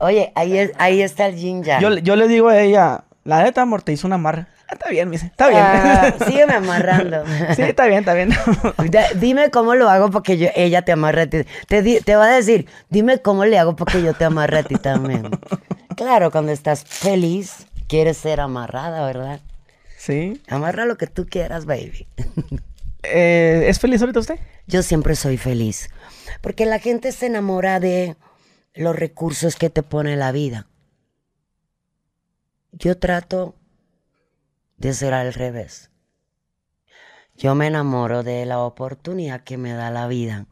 Oye, 0.00 0.32
ahí, 0.34 0.58
es, 0.58 0.72
ahí 0.78 1.00
está 1.02 1.26
el 1.26 1.36
yin 1.36 1.62
yo, 1.80 1.90
le- 1.90 2.02
yo 2.02 2.16
le 2.16 2.28
digo 2.28 2.48
a 2.48 2.60
ella, 2.60 3.04
la 3.24 3.42
neta, 3.42 3.62
amor, 3.62 3.82
te 3.82 3.92
hizo 3.92 4.06
una 4.06 4.16
amarre. 4.16 4.46
Ah, 4.72 4.74
está 4.74 4.88
bien, 4.88 5.08
me 5.10 5.16
dice, 5.16 5.26
está 5.26 5.48
bien. 5.48 5.60
Ah, 5.62 6.14
sígueme 6.26 6.54
amarrando. 6.54 7.24
sí, 7.54 7.60
está 7.60 7.86
bien, 7.86 7.98
está 7.98 8.14
bien. 8.14 8.30
Dime 9.20 9.50
cómo 9.50 9.74
lo 9.74 9.90
hago 9.90 10.10
porque 10.10 10.38
yo, 10.38 10.48
ella 10.56 10.80
te 10.80 10.92
amarre 10.92 11.22
a 11.22 11.26
ti. 11.28 11.38
Te, 11.68 12.00
te 12.00 12.16
va 12.16 12.24
a 12.24 12.34
decir, 12.34 12.66
dime 12.88 13.20
cómo 13.20 13.44
le 13.44 13.58
hago 13.58 13.76
porque 13.76 14.02
yo 14.02 14.14
te 14.14 14.24
amarre 14.24 14.60
a 14.60 14.62
ti 14.62 14.76
también. 14.76 15.28
Claro, 15.94 16.30
cuando 16.30 16.52
estás 16.52 16.84
feliz, 16.84 17.66
quieres 17.86 18.16
ser 18.16 18.40
amarrada, 18.40 19.04
¿verdad? 19.04 19.40
sí. 19.98 20.40
Amarra 20.48 20.86
lo 20.86 20.96
que 20.96 21.06
tú 21.06 21.26
quieras, 21.26 21.66
baby. 21.66 22.08
Eh, 23.02 23.66
¿Es 23.68 23.78
feliz 23.78 24.00
ahorita 24.00 24.20
usted? 24.20 24.40
Yo 24.66 24.82
siempre 24.82 25.14
soy 25.16 25.36
feliz. 25.36 25.90
Porque 26.40 26.64
la 26.64 26.78
gente 26.78 27.12
se 27.12 27.26
enamora 27.26 27.78
de 27.78 28.16
los 28.74 28.96
recursos 28.96 29.56
que 29.56 29.68
te 29.68 29.82
pone 29.82 30.16
la 30.16 30.32
vida. 30.32 30.66
Yo 32.72 32.96
trato 32.96 33.54
de 34.82 34.92
ser 34.94 35.14
al 35.14 35.32
revés. 35.32 35.90
Yo 37.36 37.54
me 37.54 37.68
enamoro 37.68 38.24
de 38.24 38.44
la 38.46 38.58
oportunidad 38.58 39.42
que 39.42 39.56
me 39.56 39.72
da 39.72 39.92
la 39.92 40.08
vida 40.08 40.46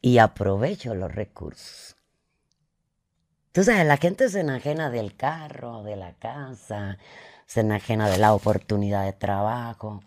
y 0.00 0.18
aprovecho 0.18 0.94
los 0.94 1.12
recursos. 1.12 1.96
Tú 3.50 3.64
sabes, 3.64 3.84
la 3.84 3.96
gente 3.96 4.28
se 4.28 4.40
enajena 4.40 4.90
del 4.90 5.16
carro, 5.16 5.82
de 5.82 5.96
la 5.96 6.14
casa, 6.14 6.98
se 7.46 7.60
enajena 7.60 8.08
de 8.08 8.18
la 8.18 8.32
oportunidad 8.32 9.04
de 9.04 9.12
trabajo, 9.12 10.00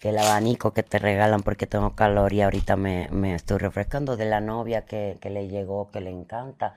del 0.00 0.16
abanico 0.16 0.72
que 0.72 0.82
te 0.82 0.98
regalan 0.98 1.42
porque 1.42 1.66
tengo 1.66 1.94
calor 1.94 2.32
y 2.32 2.40
ahorita 2.40 2.76
me, 2.76 3.08
me 3.10 3.34
estoy 3.34 3.58
refrescando, 3.58 4.16
de 4.16 4.24
la 4.24 4.40
novia 4.40 4.86
que, 4.86 5.18
que 5.20 5.28
le 5.28 5.48
llegó, 5.48 5.90
que 5.90 6.00
le 6.00 6.10
encanta, 6.10 6.74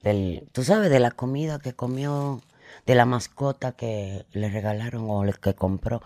del, 0.00 0.48
tú 0.52 0.64
sabes, 0.64 0.88
de 0.90 0.98
la 0.98 1.10
comida 1.10 1.58
que 1.58 1.74
comió, 1.74 2.40
de 2.86 2.94
la 2.94 3.04
mascota 3.04 3.72
que 3.72 4.26
le 4.32 4.48
regalaron 4.48 5.06
o 5.08 5.24
que 5.40 5.54
compró, 5.54 6.02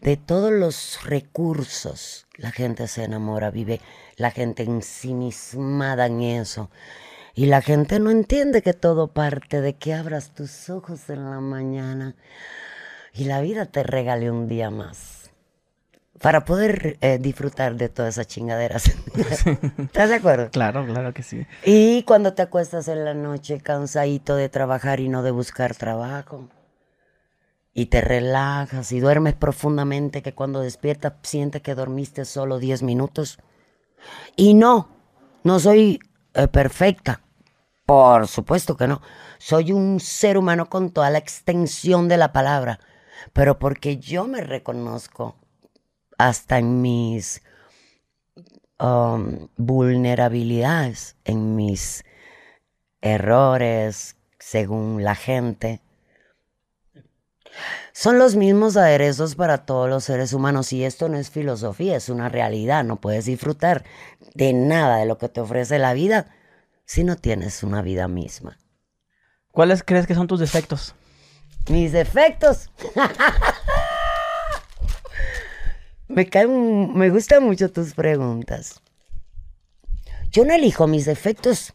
de 0.00 0.16
todos 0.16 0.52
los 0.52 1.04
recursos. 1.04 2.26
La 2.36 2.50
gente 2.50 2.88
se 2.88 3.04
enamora, 3.04 3.50
vive 3.50 3.80
la 4.16 4.30
gente 4.30 4.62
ensimismada 4.62 6.06
en 6.06 6.22
eso. 6.22 6.70
Y 7.34 7.46
la 7.46 7.60
gente 7.60 8.00
no 8.00 8.10
entiende 8.10 8.62
que 8.62 8.72
todo 8.72 9.08
parte 9.08 9.60
de 9.60 9.74
que 9.74 9.94
abras 9.94 10.34
tus 10.34 10.70
ojos 10.70 11.10
en 11.10 11.30
la 11.30 11.40
mañana 11.40 12.14
y 13.12 13.24
la 13.24 13.40
vida 13.40 13.66
te 13.66 13.82
regale 13.82 14.30
un 14.30 14.48
día 14.48 14.70
más 14.70 15.15
para 16.20 16.44
poder 16.44 16.98
eh, 17.00 17.18
disfrutar 17.20 17.76
de 17.76 17.88
todas 17.88 18.14
esas 18.14 18.26
chingaderas. 18.26 18.86
¿Estás 19.78 20.08
de 20.08 20.14
acuerdo? 20.14 20.50
Claro, 20.50 20.86
claro 20.86 21.12
que 21.12 21.22
sí. 21.22 21.46
Y 21.64 22.02
cuando 22.04 22.34
te 22.34 22.42
acuestas 22.42 22.88
en 22.88 23.04
la 23.04 23.14
noche 23.14 23.60
cansadito 23.60 24.36
de 24.36 24.48
trabajar 24.48 25.00
y 25.00 25.08
no 25.08 25.22
de 25.22 25.30
buscar 25.30 25.74
trabajo. 25.74 26.48
Y 27.74 27.86
te 27.86 28.00
relajas 28.00 28.90
y 28.92 29.00
duermes 29.00 29.34
profundamente 29.34 30.22
que 30.22 30.34
cuando 30.34 30.60
despiertas 30.60 31.14
sientes 31.22 31.60
que 31.60 31.74
dormiste 31.74 32.24
solo 32.24 32.58
10 32.58 32.82
minutos. 32.82 33.38
Y 34.34 34.54
no, 34.54 34.88
no 35.44 35.60
soy 35.60 36.00
eh, 36.32 36.48
perfecta. 36.48 37.20
Por 37.84 38.26
supuesto 38.26 38.76
que 38.76 38.88
no. 38.88 39.02
Soy 39.38 39.72
un 39.72 40.00
ser 40.00 40.38
humano 40.38 40.70
con 40.70 40.90
toda 40.90 41.10
la 41.10 41.18
extensión 41.18 42.08
de 42.08 42.16
la 42.16 42.32
palabra. 42.32 42.80
Pero 43.32 43.58
porque 43.58 43.98
yo 43.98 44.26
me 44.26 44.40
reconozco 44.40 45.36
hasta 46.18 46.58
en 46.58 46.80
mis 46.80 47.42
um, 48.78 49.48
vulnerabilidades, 49.56 51.16
en 51.24 51.56
mis 51.56 52.04
errores, 53.00 54.16
según 54.38 55.04
la 55.04 55.14
gente, 55.14 55.80
son 57.92 58.18
los 58.18 58.36
mismos 58.36 58.76
aderezos 58.76 59.34
para 59.34 59.64
todos 59.64 59.88
los 59.88 60.04
seres 60.04 60.32
humanos 60.32 60.72
y 60.72 60.84
esto 60.84 61.08
no 61.08 61.16
es 61.16 61.30
filosofía, 61.30 61.96
es 61.96 62.08
una 62.08 62.28
realidad. 62.28 62.84
No 62.84 63.00
puedes 63.00 63.24
disfrutar 63.24 63.84
de 64.34 64.52
nada 64.52 64.98
de 64.98 65.06
lo 65.06 65.16
que 65.16 65.28
te 65.28 65.40
ofrece 65.40 65.78
la 65.78 65.94
vida 65.94 66.26
si 66.84 67.04
no 67.04 67.16
tienes 67.16 67.62
una 67.62 67.80
vida 67.80 68.06
misma. 68.08 68.58
¿Cuáles 69.50 69.82
crees 69.82 70.06
que 70.06 70.14
son 70.14 70.26
tus 70.26 70.40
defectos? 70.40 70.94
Mis 71.70 71.92
defectos. 71.92 72.70
me, 76.08 76.28
caen, 76.28 76.96
me 76.96 77.10
gustan 77.10 77.44
mucho 77.44 77.70
tus 77.70 77.94
preguntas. 77.94 78.80
Yo 80.30 80.44
no 80.44 80.52
elijo 80.54 80.86
mis 80.86 81.04
defectos. 81.04 81.72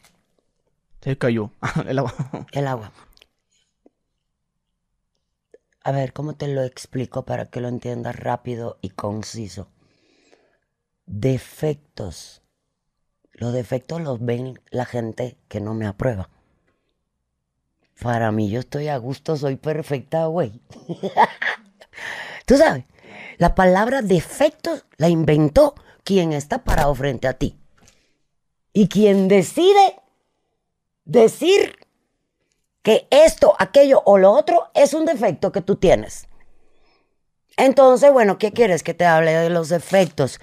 Se 1.02 1.17
cayó 1.17 1.52
el 1.88 2.00
agua. 2.00 2.13
El 2.52 2.67
agua. 2.67 2.91
A 5.84 5.91
ver, 5.91 6.13
¿cómo 6.13 6.36
te 6.36 6.48
lo 6.48 6.63
explico 6.63 7.26
para 7.26 7.48
que 7.48 7.60
lo 7.60 7.67
entiendas 7.67 8.15
rápido 8.15 8.78
y 8.82 8.89
conciso? 8.89 9.67
Defectos. 11.08 12.44
Los 13.34 13.54
defectos 13.54 14.00
los 14.02 14.24
ven 14.24 14.60
la 14.70 14.86
gente 14.86 15.38
que 15.48 15.60
no 15.60 15.74
me 15.74 15.88
aprueba. 15.88 16.30
Para 18.00 18.32
mí 18.32 18.50
yo 18.50 18.60
estoy 18.60 18.89
a 18.89 18.98
gusto, 18.98 19.38
soy 19.38 19.56
perfecta, 19.56 20.26
güey. 20.26 20.62
Tú 22.46 22.58
sabes, 22.58 22.86
la 23.41 23.56
palabra 23.56 24.04
defectos 24.04 24.86
la 24.97 25.10
inventó 25.10 25.73
quien 26.04 26.32
está 26.32 26.63
parado 26.63 26.93
frente 26.93 27.27
a 27.27 27.34
ti. 27.34 27.58
Y 28.71 28.88
quien 28.88 29.27
decide 29.27 29.95
decir 31.06 31.75
que 32.84 33.08
esto, 33.10 33.56
aquello 33.58 34.04
o 34.06 34.19
lo 34.19 34.32
otro 34.32 34.69
es 34.75 34.93
un 34.93 35.06
defecto 35.06 35.51
que 35.51 35.62
tú 35.62 35.77
tienes. 35.77 36.27
Entonces, 37.58 38.13
bueno, 38.13 38.38
¿qué 38.38 38.51
quieres? 38.51 38.84
Que 38.84 38.93
te 38.93 39.08
hable 39.08 39.34
de 39.34 39.49
los 39.49 39.69
defectos 39.69 40.39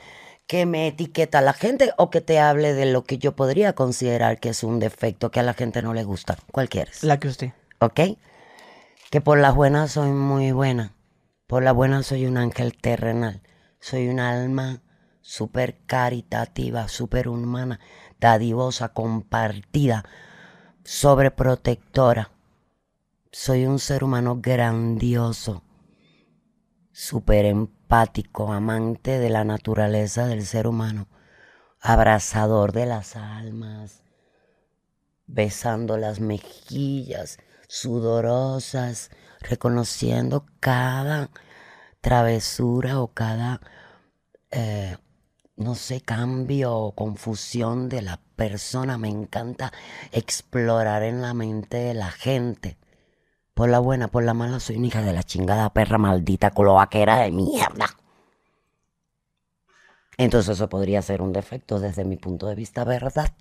que 0.49 0.67
me 0.67 0.89
etiqueta 0.89 1.41
la 1.41 1.53
gente 1.53 1.93
o 1.99 2.11
que 2.11 2.21
te 2.21 2.41
hable 2.41 2.75
de 2.75 2.87
lo 2.87 3.05
que 3.05 3.19
yo 3.19 3.37
podría 3.37 3.75
considerar 3.75 4.41
que 4.41 4.49
es 4.49 4.65
un 4.65 4.81
defecto 4.81 5.31
que 5.31 5.39
a 5.39 5.45
la 5.45 5.55
gente 5.55 5.83
no 5.83 5.95
le 5.95 6.03
gusta. 6.03 6.37
¿Cuál 6.51 6.69
quieres? 6.69 7.05
La 7.05 7.21
que 7.21 7.29
usted. 7.29 7.53
¿Ok? 7.79 8.01
Que 9.09 9.21
por 9.21 9.39
las 9.39 9.55
buenas 9.55 9.93
soy 9.93 10.11
muy 10.11 10.51
buena. 10.51 10.98
Por 11.49 11.63
la 11.63 11.73
buena 11.73 12.03
soy 12.03 12.27
un 12.27 12.37
ángel 12.37 12.77
terrenal. 12.77 13.41
Soy 13.81 14.09
un 14.09 14.21
alma 14.21 14.83
súper 15.23 15.79
caritativa, 15.87 16.89
súper 16.89 17.27
humana, 17.27 17.81
dadivosa, 18.21 18.91
compartida 18.91 20.05
sobreprotectora. 20.85 22.33
Soy 23.33 23.65
un 23.65 23.79
ser 23.79 24.05
humano 24.05 24.41
grandioso, 24.43 25.65
súper 26.93 27.47
empático, 27.47 28.53
amante 28.53 29.19
de 29.19 29.31
la 29.31 29.45
naturaleza 29.45 30.27
del 30.27 30.45
ser 30.45 30.67
humano, 30.67 31.09
abrazador 31.81 32.73
de 32.73 32.85
las 32.85 33.17
almas, 33.17 34.03
besando 35.27 35.97
las 35.97 36.21
mejillas 36.21 37.39
sudorosas, 37.69 39.11
reconociendo 39.41 40.47
cada 40.61 41.31
travesura 42.01 43.01
o 43.01 43.09
cada 43.09 43.61
eh, 44.51 44.97
no 45.59 45.75
sé, 45.75 46.01
cambio 46.01 46.75
o 46.75 46.93
confusión 46.93 47.89
de 47.89 48.03
la 48.03 48.21
persona. 48.37 48.97
Me 48.97 49.09
encanta 49.09 49.73
explorar 50.13 51.03
en 51.03 51.21
la 51.21 51.35
mente 51.35 51.79
de 51.79 51.95
la 51.95 52.11
gente. 52.11 52.79
Por 53.55 53.69
la 53.69 53.81
buena, 53.81 54.09
por 54.09 54.23
la 54.23 54.35
mala, 54.35 54.61
soy 54.61 54.77
una 54.77 54.87
hija 54.87 55.03
de 55.03 55.13
la 55.13 55.25
chingada 55.25 55.73
perra 55.73 55.99
maldita 55.99 56.51
cloaquera 56.53 57.19
de 57.19 57.33
mierda. 57.33 57.87
Entonces 60.17 60.55
eso 60.55 60.69
podría 60.69 61.03
ser 61.03 61.23
un 61.23 61.33
defecto 61.33 61.81
desde 61.81 62.05
mi 62.05 62.17
punto 62.17 62.47
de 62.47 62.55
vista, 62.55 62.85
¿verdad? 62.85 63.33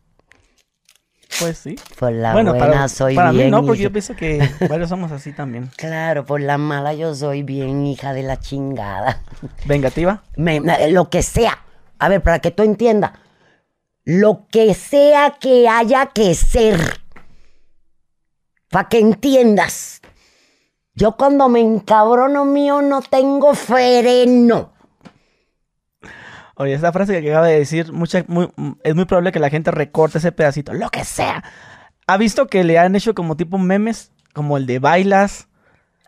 Pues 1.40 1.58
sí. 1.58 1.76
Por 2.00 2.12
la 2.14 2.34
buena 2.34 2.88
soy 2.88 3.16
para 3.16 3.32
bien. 3.32 3.46
Mí 3.46 3.52
no, 3.52 3.66
porque 3.66 3.82
yo 3.84 3.92
pienso 3.92 4.16
que 4.16 4.50
varios 4.70 4.90
somos 4.90 5.12
así 5.12 5.34
también. 5.34 5.70
Claro, 5.76 6.26
por 6.26 6.42
la 6.42 6.58
mala 6.58 6.94
yo 6.94 7.14
soy 7.14 7.44
bien 7.44 7.86
hija 7.86 8.14
de 8.14 8.24
la 8.24 8.40
chingada. 8.40 9.22
¿Vengativa? 9.66 10.24
lo 10.36 11.10
que 11.10 11.22
sea. 11.22 11.60
A 12.00 12.10
ver, 12.10 12.22
para 12.22 12.40
que 12.40 12.52
tú 12.52 12.64
entiendas. 12.64 13.12
Lo 14.04 14.48
que 14.50 14.74
sea 14.74 15.36
que 15.40 15.68
haya 15.68 16.08
que 16.08 16.34
ser. 16.34 16.80
Para 18.70 18.90
que 18.90 19.00
entiendas. 19.00 20.02
Yo 20.94 21.16
cuando 21.16 21.50
me 21.50 21.60
encabrono 21.60 22.46
mío 22.46 22.82
no 22.82 23.02
tengo 23.02 23.54
freno. 23.54 24.74
Oye, 26.60 26.74
esa 26.74 26.92
frase 26.92 27.22
que 27.22 27.30
acaba 27.30 27.48
de 27.48 27.60
decir, 27.60 27.94
mucha, 27.94 28.26
es 28.84 28.96
muy 28.96 29.06
probable 29.06 29.32
que 29.32 29.40
la 29.40 29.52
gente 29.52 29.70
recorte 29.70 30.18
ese 30.18 30.32
pedacito, 30.32 30.74
lo 30.74 30.90
que 30.90 31.06
sea. 31.06 31.44
¿Ha 32.08 32.18
visto 32.18 32.48
que 32.48 32.64
le 32.64 32.80
han 32.80 32.96
hecho 32.96 33.14
como 33.14 33.38
tipo 33.38 33.60
memes? 33.60 34.12
Como 34.34 34.58
el 34.58 34.66
de 34.66 34.80
bailas. 34.80 35.50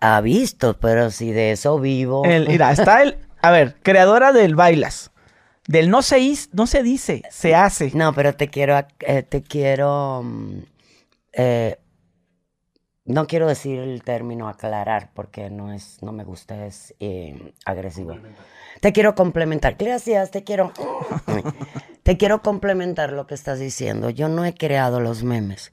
Ha 0.02 0.22
visto, 0.22 0.80
pero 0.80 1.12
si 1.12 1.32
de 1.32 1.52
eso 1.52 1.80
vivo. 1.80 2.24
mira, 2.26 2.72
está 2.72 3.04
el. 3.04 3.18
A 3.42 3.52
ver, 3.52 3.76
creadora 3.84 4.32
del 4.32 4.56
bailas. 4.56 5.12
Del 5.68 5.92
no 5.92 6.02
se, 6.02 6.34
no 6.52 6.66
se 6.66 6.82
dice, 6.82 7.22
se 7.30 7.54
hace. 7.54 7.92
No, 7.94 8.12
pero 8.14 8.34
te 8.34 8.48
quiero, 8.48 8.76
eh, 9.02 9.22
te 9.22 9.44
quiero, 9.44 10.24
mm, 10.24 10.60
eh, 11.34 11.78
no 13.10 13.26
quiero 13.26 13.48
decir 13.48 13.80
el 13.80 14.04
término 14.04 14.48
aclarar 14.48 15.10
porque 15.16 15.50
no 15.50 15.74
es, 15.74 16.04
no 16.04 16.12
me 16.12 16.24
gusta, 16.24 16.68
es 16.68 16.94
eh, 17.00 17.54
agresivo. 17.66 18.16
Te 18.82 18.94
quiero 18.94 19.16
complementar. 19.16 19.76
Gracias, 19.80 20.30
te 20.30 20.44
quiero, 20.44 20.72
te 22.04 22.18
quiero 22.18 22.44
complementar 22.44 23.12
lo 23.12 23.26
que 23.26 23.34
estás 23.34 23.58
diciendo. 23.58 24.12
Yo 24.12 24.30
no 24.30 24.46
he 24.46 24.54
creado 24.54 25.00
los 25.00 25.24
memes. 25.24 25.72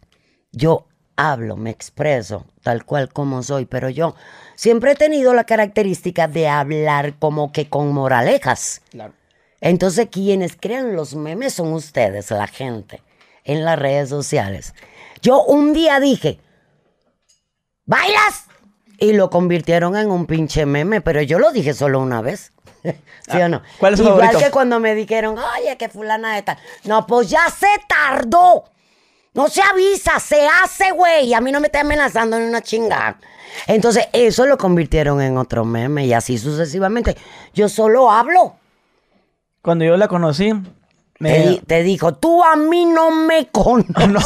Yo 0.50 0.86
hablo, 1.14 1.56
me 1.56 1.68
expreso 1.68 2.46
tal 2.62 2.86
cual 2.86 3.12
como 3.12 3.42
soy, 3.42 3.66
pero 3.66 3.90
yo 3.90 4.14
siempre 4.54 4.92
he 4.92 4.96
tenido 4.96 5.34
la 5.34 5.44
característica 5.44 6.28
de 6.28 6.48
hablar 6.48 7.18
como 7.18 7.52
que 7.52 7.68
con 7.68 7.92
moralejas. 7.92 8.80
Claro. 8.90 9.12
Entonces, 9.60 10.08
quienes 10.10 10.56
crean 10.56 10.96
los 10.96 11.14
memes 11.14 11.52
son 11.52 11.74
ustedes, 11.74 12.30
la 12.30 12.46
gente, 12.46 13.02
en 13.44 13.62
las 13.62 13.78
redes 13.78 14.08
sociales. 14.08 14.74
Yo 15.20 15.44
un 15.44 15.74
día 15.74 16.00
dije, 16.00 16.38
¿bailas? 17.86 18.44
Y 18.98 19.12
lo 19.12 19.30
convirtieron 19.30 19.96
en 19.96 20.10
un 20.10 20.26
pinche 20.26 20.66
meme, 20.66 21.00
pero 21.00 21.22
yo 21.22 21.38
lo 21.38 21.52
dije 21.52 21.74
solo 21.74 22.00
una 22.00 22.20
vez. 22.22 22.52
¿Sí 22.82 23.36
o 23.36 23.48
no? 23.48 23.62
Ah, 23.64 23.68
¿Cuál 23.78 23.94
es 23.94 24.00
Igual 24.00 24.18
favorito? 24.18 24.38
que 24.38 24.50
cuando 24.50 24.80
me 24.80 24.94
dijeron, 24.94 25.36
oye, 25.38 25.76
que 25.76 25.88
fulana 25.88 26.34
de 26.34 26.42
tal. 26.42 26.58
No, 26.84 27.06
pues 27.06 27.28
ya 27.28 27.48
se 27.50 27.66
tardó. 27.88 28.64
No 29.34 29.48
se 29.48 29.60
avisa, 29.60 30.18
se 30.18 30.46
hace, 30.46 30.92
güey. 30.92 31.34
A 31.34 31.40
mí 31.40 31.52
no 31.52 31.60
me 31.60 31.66
está 31.66 31.80
amenazando 31.80 32.38
en 32.38 32.44
una 32.44 32.62
chingada. 32.62 33.18
Entonces, 33.66 34.08
eso 34.12 34.46
lo 34.46 34.56
convirtieron 34.56 35.20
en 35.20 35.36
otro 35.36 35.64
meme 35.64 36.06
y 36.06 36.14
así 36.14 36.38
sucesivamente. 36.38 37.16
Yo 37.52 37.68
solo 37.68 38.10
hablo. 38.10 38.56
Cuando 39.60 39.84
yo 39.84 39.96
la 39.98 40.08
conocí, 40.08 40.52
me... 41.18 41.60
Te, 41.66 41.82
dijo, 41.82 42.14
tú 42.14 42.42
a 42.42 42.56
mí 42.56 42.86
no 42.86 43.10
me 43.10 43.48
conoces. 43.52 44.08
No, 44.08 44.20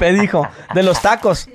me 0.00 0.12
dijo, 0.12 0.48
de 0.74 0.82
los 0.82 1.00
tacos. 1.00 1.48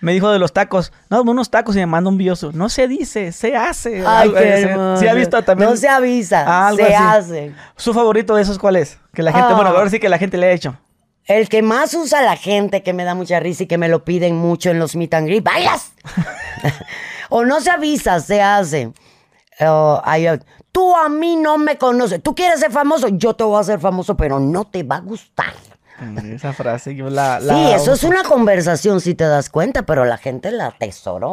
Me 0.00 0.12
dijo 0.12 0.30
de 0.30 0.38
los 0.38 0.52
tacos. 0.52 0.92
No, 1.08 1.22
unos 1.22 1.50
tacos 1.50 1.76
y 1.76 1.78
me 1.80 1.86
manda 1.86 2.08
un 2.08 2.16
bioso. 2.16 2.52
No 2.52 2.68
se 2.68 2.88
dice, 2.88 3.32
se 3.32 3.56
hace. 3.56 4.04
Ay, 4.06 4.32
qué 4.32 4.76
¿Se 4.98 5.08
ha 5.08 5.14
visto 5.14 5.42
también? 5.42 5.70
No 5.70 5.76
se 5.76 5.88
avisa, 5.88 6.72
se 6.74 6.94
hace. 6.94 7.54
¿Su 7.76 7.92
favorito 7.92 8.34
de 8.34 8.42
esos 8.42 8.58
cuál 8.58 8.76
es? 8.76 8.98
Que 9.12 9.22
la 9.22 9.32
gente, 9.32 9.52
bueno, 9.54 9.70
a 9.70 9.80
ver 9.80 9.90
si 9.90 10.00
que 10.00 10.08
la 10.08 10.18
gente 10.18 10.36
le 10.36 10.46
ha 10.46 10.52
hecho. 10.52 10.76
El 11.26 11.48
que 11.48 11.62
más 11.62 11.94
usa 11.94 12.22
la 12.22 12.36
gente, 12.36 12.82
que 12.82 12.92
me 12.92 13.04
da 13.04 13.14
mucha 13.14 13.38
risa 13.40 13.64
y 13.64 13.66
que 13.66 13.78
me 13.78 13.88
lo 13.88 14.04
piden 14.04 14.36
mucho 14.36 14.70
en 14.70 14.78
los 14.78 14.96
meet 14.96 15.14
and 15.14 15.26
greet, 15.26 15.44
¡bailas! 15.44 15.92
o 17.28 17.44
no 17.44 17.60
se 17.60 17.70
avisa, 17.70 18.20
se 18.20 18.42
hace. 18.42 18.92
Uh, 19.60 20.00
hay, 20.02 20.26
Tú 20.72 20.96
a 20.96 21.08
mí 21.08 21.36
no 21.36 21.58
me 21.58 21.76
conoces. 21.76 22.22
Tú 22.22 22.34
quieres 22.34 22.60
ser 22.60 22.70
famoso, 22.70 23.08
yo 23.08 23.34
te 23.34 23.44
voy 23.44 23.56
a 23.56 23.60
hacer 23.60 23.80
famoso, 23.80 24.16
pero 24.16 24.38
no 24.38 24.64
te 24.64 24.82
va 24.82 24.96
a 24.96 25.00
gustar. 25.00 25.54
Esa 26.32 26.52
frase 26.52 26.94
yo 26.94 27.10
la, 27.10 27.40
Sí, 27.40 27.72
eso 27.74 27.92
es 27.92 28.04
una 28.04 28.22
conversación 28.22 29.00
si 29.00 29.14
te 29.14 29.24
das 29.24 29.50
cuenta, 29.50 29.82
pero 29.82 30.04
la 30.04 30.16
gente 30.16 30.50
la 30.50 30.66
atesoró. 30.66 31.32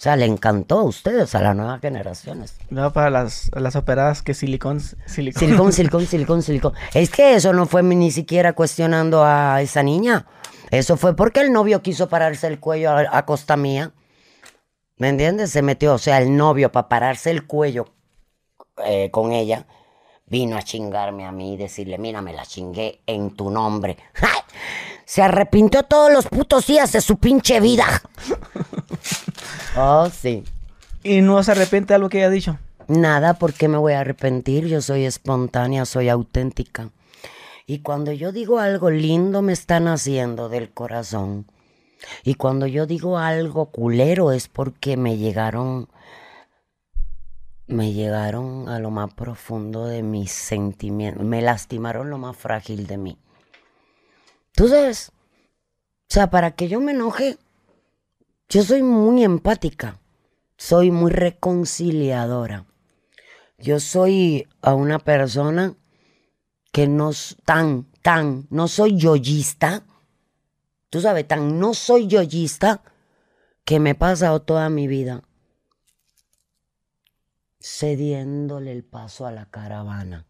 O 0.00 0.02
sea, 0.02 0.16
le 0.16 0.24
encantó 0.24 0.78
a 0.78 0.84
ustedes, 0.84 1.34
a 1.34 1.42
las 1.42 1.54
nuevas 1.54 1.80
generaciones. 1.80 2.54
No, 2.70 2.90
para 2.92 3.10
las, 3.10 3.50
las 3.54 3.76
operadas 3.76 4.22
que 4.22 4.32
silicón, 4.32 4.80
silicón. 4.80 5.40
Silicón, 5.40 5.72
silicón, 5.74 6.06
silicón, 6.06 6.42
silicón. 6.42 6.72
Es 6.94 7.10
que 7.10 7.34
eso 7.34 7.52
no 7.52 7.66
fue 7.66 7.82
ni 7.82 8.10
siquiera 8.10 8.54
cuestionando 8.54 9.22
a 9.24 9.60
esa 9.60 9.82
niña. 9.82 10.26
Eso 10.70 10.96
fue 10.96 11.14
porque 11.14 11.40
el 11.40 11.52
novio 11.52 11.82
quiso 11.82 12.08
pararse 12.08 12.46
el 12.46 12.60
cuello 12.60 12.92
a, 12.92 13.18
a 13.18 13.26
costa 13.26 13.56
mía. 13.56 13.92
¿Me 14.96 15.08
entiendes? 15.08 15.50
Se 15.50 15.60
metió, 15.62 15.94
o 15.94 15.98
sea, 15.98 16.18
el 16.18 16.36
novio 16.36 16.72
para 16.72 16.88
pararse 16.88 17.30
el 17.30 17.46
cuello 17.46 17.86
eh, 18.86 19.10
con 19.10 19.32
ella, 19.32 19.66
vino 20.30 20.56
a 20.56 20.62
chingarme 20.62 21.26
a 21.26 21.32
mí 21.32 21.54
y 21.54 21.56
decirle, 21.56 21.98
mira, 21.98 22.22
me 22.22 22.32
la 22.32 22.46
chingué 22.46 23.00
en 23.06 23.30
tu 23.32 23.50
nombre. 23.50 23.98
Se 25.04 25.22
arrepintió 25.22 25.82
todos 25.82 26.12
los 26.12 26.26
putos 26.28 26.66
días 26.68 26.92
de 26.92 27.00
su 27.00 27.18
pinche 27.18 27.60
vida. 27.60 27.84
oh, 29.76 30.08
sí. 30.08 30.44
¿Y 31.02 31.20
no 31.20 31.42
se 31.42 31.50
arrepiente 31.50 31.88
de 31.88 31.96
algo 31.96 32.08
que 32.08 32.18
haya 32.18 32.30
dicho? 32.30 32.58
Nada, 32.86 33.34
¿por 33.34 33.52
qué 33.52 33.68
me 33.68 33.76
voy 33.76 33.92
a 33.92 34.00
arrepentir? 34.00 34.66
Yo 34.66 34.80
soy 34.82 35.04
espontánea, 35.04 35.84
soy 35.84 36.08
auténtica. 36.08 36.90
Y 37.66 37.80
cuando 37.80 38.12
yo 38.12 38.32
digo 38.32 38.58
algo 38.58 38.90
lindo, 38.90 39.42
me 39.42 39.52
están 39.52 39.88
haciendo 39.88 40.48
del 40.48 40.70
corazón. 40.70 41.46
Y 42.24 42.34
cuando 42.34 42.66
yo 42.66 42.86
digo 42.86 43.18
algo 43.18 43.66
culero 43.66 44.32
es 44.32 44.48
porque 44.48 44.96
me 44.96 45.16
llegaron, 45.18 45.88
me 47.70 47.92
llegaron 47.92 48.68
a 48.68 48.80
lo 48.80 48.90
más 48.90 49.14
profundo 49.14 49.86
de 49.86 50.02
mis 50.02 50.32
sentimientos, 50.32 51.24
me 51.24 51.40
lastimaron 51.40 52.10
lo 52.10 52.18
más 52.18 52.36
frágil 52.36 52.86
de 52.86 52.98
mí. 52.98 53.18
Tú 54.52 54.68
sabes, 54.68 55.10
o 55.10 56.12
sea, 56.12 56.30
para 56.30 56.50
que 56.50 56.68
yo 56.68 56.80
me 56.80 56.92
enoje, 56.92 57.38
yo 58.48 58.64
soy 58.64 58.82
muy 58.82 59.22
empática, 59.22 60.00
soy 60.56 60.90
muy 60.90 61.12
reconciliadora. 61.12 62.66
Yo 63.58 63.78
soy 63.78 64.48
a 64.62 64.74
una 64.74 64.98
persona 64.98 65.76
que 66.72 66.88
no 66.88 67.12
tan, 67.44 67.86
tan, 68.02 68.46
no 68.50 68.66
soy 68.68 68.96
yoyista. 68.96 69.84
Tú 70.88 71.00
sabes, 71.00 71.28
tan 71.28 71.60
no 71.60 71.74
soy 71.74 72.08
yoyista 72.08 72.82
que 73.64 73.78
me 73.78 73.90
he 73.90 73.94
pasado 73.94 74.42
toda 74.42 74.68
mi 74.70 74.88
vida 74.88 75.22
cediéndole 77.60 78.72
el 78.72 78.84
paso 78.84 79.26
a 79.26 79.32
la 79.32 79.46
caravana. 79.46 80.26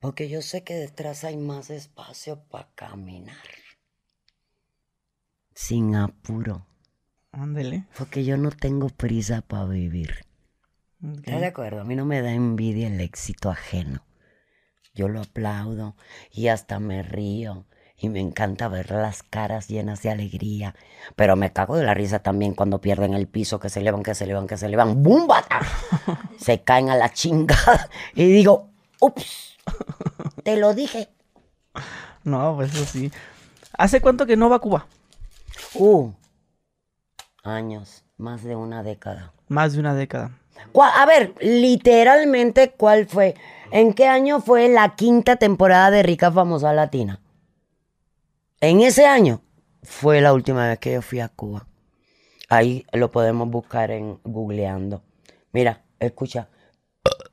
Porque 0.00 0.28
yo 0.28 0.42
sé 0.42 0.64
que 0.64 0.74
detrás 0.74 1.24
hay 1.24 1.36
más 1.36 1.70
espacio 1.70 2.44
para 2.44 2.70
caminar. 2.74 3.36
Sin 5.54 5.96
apuro. 5.96 6.66
Ándele. 7.32 7.86
Porque 7.96 8.24
yo 8.24 8.36
no 8.36 8.50
tengo 8.50 8.88
prisa 8.88 9.42
para 9.42 9.66
vivir. 9.66 10.24
¿Estás 11.02 11.40
de 11.40 11.46
acuerdo? 11.46 11.80
A 11.80 11.84
mí 11.84 11.94
no 11.94 12.04
me 12.04 12.22
da 12.22 12.32
envidia 12.32 12.88
el 12.88 13.00
éxito 13.00 13.50
ajeno. 13.50 14.04
Yo 14.94 15.08
lo 15.08 15.20
aplaudo 15.20 15.96
y 16.32 16.48
hasta 16.48 16.80
me 16.80 17.02
río. 17.02 17.66
Y 18.00 18.08
me 18.10 18.20
encanta 18.20 18.68
ver 18.68 18.92
las 18.92 19.24
caras 19.24 19.66
llenas 19.66 20.02
de 20.02 20.10
alegría. 20.10 20.76
Pero 21.16 21.34
me 21.34 21.52
cago 21.52 21.76
de 21.76 21.84
la 21.84 21.94
risa 21.94 22.20
también 22.20 22.54
cuando 22.54 22.80
pierden 22.80 23.14
el 23.14 23.26
piso, 23.26 23.58
que 23.58 23.68
se 23.68 23.80
elevan, 23.80 24.04
que 24.04 24.14
se 24.14 24.24
elevan, 24.24 24.46
que 24.46 24.56
se 24.56 24.66
elevan. 24.66 25.02
¡Bum! 25.02 25.26
bata! 25.26 25.60
se 26.38 26.62
caen 26.62 26.90
a 26.90 26.96
la 26.96 27.12
chingada. 27.12 27.90
Y 28.14 28.26
digo, 28.26 28.68
ups, 29.00 29.56
te 30.44 30.56
lo 30.56 30.74
dije. 30.74 31.08
No, 32.22 32.54
pues 32.56 32.72
eso 32.72 32.84
sí. 32.84 33.10
¿Hace 33.76 34.00
cuánto 34.00 34.26
que 34.26 34.36
no 34.36 34.48
va 34.48 34.56
a 34.56 34.60
Cuba? 34.60 34.86
Uh, 35.74 36.12
años, 37.42 38.04
más 38.16 38.44
de 38.44 38.54
una 38.54 38.82
década. 38.82 39.32
Más 39.48 39.72
de 39.72 39.80
una 39.80 39.94
década. 39.94 40.30
A 40.74 41.06
ver, 41.06 41.34
literalmente, 41.40 42.74
¿cuál 42.76 43.06
fue? 43.06 43.34
¿En 43.70 43.92
qué 43.94 44.06
año 44.06 44.40
fue 44.40 44.68
la 44.68 44.94
quinta 44.94 45.36
temporada 45.36 45.90
de 45.90 46.02
Rica 46.02 46.30
Famosa 46.30 46.72
Latina? 46.72 47.20
En 48.60 48.80
ese 48.80 49.06
año 49.06 49.40
fue 49.82 50.20
la 50.20 50.32
última 50.32 50.68
vez 50.68 50.78
que 50.78 50.92
yo 50.92 51.02
fui 51.02 51.20
a 51.20 51.28
Cuba. 51.28 51.66
Ahí 52.48 52.84
lo 52.92 53.10
podemos 53.10 53.48
buscar 53.48 53.90
en 53.90 54.18
googleando. 54.24 55.02
Mira, 55.52 55.82
escucha. 56.00 56.48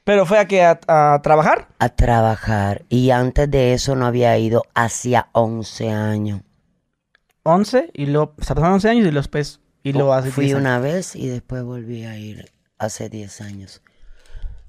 ¿Pero 0.04 0.26
fue 0.26 0.38
a 0.40 0.48
que 0.48 0.64
a, 0.64 0.80
a 0.88 1.22
trabajar? 1.22 1.68
A 1.80 1.90
trabajar. 1.90 2.86
Y 2.90 3.10
antes 3.12 3.50
de 3.50 3.74
eso 3.74 3.96
no 3.96 4.06
había 4.06 4.38
ido 4.38 4.64
hacía 4.74 5.30
11 5.32 5.90
años. 5.90 6.42
11 7.44 7.92
y 7.94 8.08
luego, 8.08 8.34
o 8.40 8.44
sea, 8.44 8.56
pasaron 8.56 8.76
11 8.76 8.90
años 8.90 9.08
y 9.08 9.12
después, 9.12 9.62
y 9.84 9.94
luego 9.94 10.14
hace 10.14 10.32
Fui 10.32 10.46
10 10.46 10.56
años. 10.56 10.62
una 10.62 10.80
vez 10.80 11.16
y 11.16 11.28
después 11.28 11.64
volví 11.64 12.04
a 12.06 12.18
ir 12.18 12.52
hace 12.78 13.10
10 13.10 13.42
años. 13.42 13.82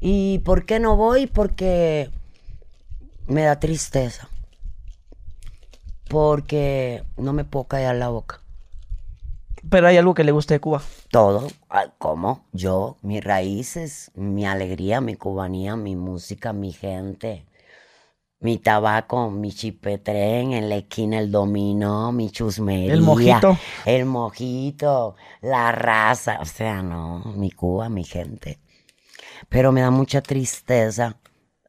¿Y 0.01 0.41
por 0.41 0.67
qué 0.67 0.79
no 0.79 0.97
voy? 0.97 1.27
Porque 1.27 2.11
me 3.27 3.43
da 3.43 3.59
tristeza. 3.59 4.29
Porque 6.09 7.03
no 7.17 7.33
me 7.33 7.45
puedo 7.45 7.65
callar 7.65 7.97
la 7.97 8.09
boca. 8.09 8.41
Pero 9.69 9.89
hay 9.89 9.97
algo 9.97 10.15
que 10.15 10.23
le 10.23 10.31
guste 10.31 10.55
de 10.55 10.61
Cuba. 10.61 10.81
Todo, 11.11 11.49
ah, 11.69 11.87
como 11.99 12.45
yo, 12.53 12.97
mis 13.03 13.23
raíces, 13.23 14.13
mi 14.15 14.47
alegría, 14.47 15.01
mi 15.01 15.17
cubanía, 15.17 15.75
mi 15.75 15.97
música, 15.97 16.53
mi 16.53 16.73
gente, 16.73 17.47
mi 18.39 18.59
tabaco, 18.59 19.29
mi 19.31 19.51
chipetren, 19.51 20.53
en 20.53 20.69
la 20.69 20.77
esquina 20.77 21.19
el 21.19 21.33
dominó, 21.33 22.13
mi 22.13 22.31
chusmería. 22.31 22.93
El 22.93 23.03
mojito. 23.03 23.59
El 23.85 24.05
mojito, 24.05 25.17
la 25.41 25.73
raza, 25.73 26.39
o 26.41 26.45
sea, 26.45 26.83
no, 26.83 27.25
mi 27.37 27.51
Cuba, 27.51 27.89
mi 27.89 28.05
gente. 28.05 28.61
Pero 29.49 29.73
me 29.73 29.81
da 29.81 29.91
mucha 29.91 30.21
tristeza 30.21 31.17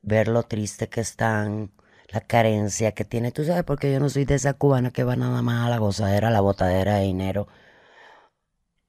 ver 0.01 0.27
lo 0.27 0.43
triste 0.43 0.89
que 0.89 1.01
están, 1.01 1.71
la 2.09 2.21
carencia 2.21 2.93
que 2.93 3.05
tiene. 3.05 3.31
Tú 3.31 3.43
sabes, 3.43 3.63
porque 3.63 3.91
yo 3.91 3.99
no 3.99 4.09
soy 4.09 4.25
de 4.25 4.35
esa 4.35 4.53
cubana 4.53 4.91
que 4.91 5.03
va 5.03 5.15
nada 5.15 5.41
más 5.41 5.65
a 5.65 5.69
la 5.69 5.77
gozadera, 5.77 6.29
a 6.29 6.31
la 6.31 6.41
botadera 6.41 6.95
de 6.95 7.03
dinero. 7.03 7.47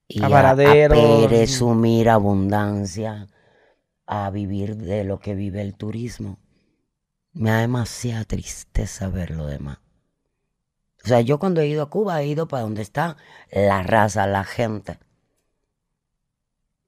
Y 0.08 0.22
A 0.22 0.50
a 0.50 0.56
presumir 0.56 2.08
abundancia, 2.08 3.28
a 4.06 4.30
vivir 4.30 4.76
de 4.76 5.04
lo 5.04 5.18
que 5.20 5.34
vive 5.34 5.60
el 5.60 5.74
turismo. 5.74 6.38
Me 7.32 7.50
da 7.50 7.58
demasiada 7.60 8.24
tristeza 8.24 9.08
ver 9.08 9.30
lo 9.30 9.46
demás. 9.46 9.78
O 11.04 11.08
sea, 11.08 11.20
yo 11.20 11.38
cuando 11.38 11.60
he 11.60 11.66
ido 11.66 11.82
a 11.82 11.90
Cuba 11.90 12.20
he 12.22 12.26
ido 12.26 12.48
para 12.48 12.62
donde 12.62 12.82
está 12.82 13.16
la 13.50 13.82
raza, 13.82 14.26
la 14.26 14.44
gente. 14.44 14.98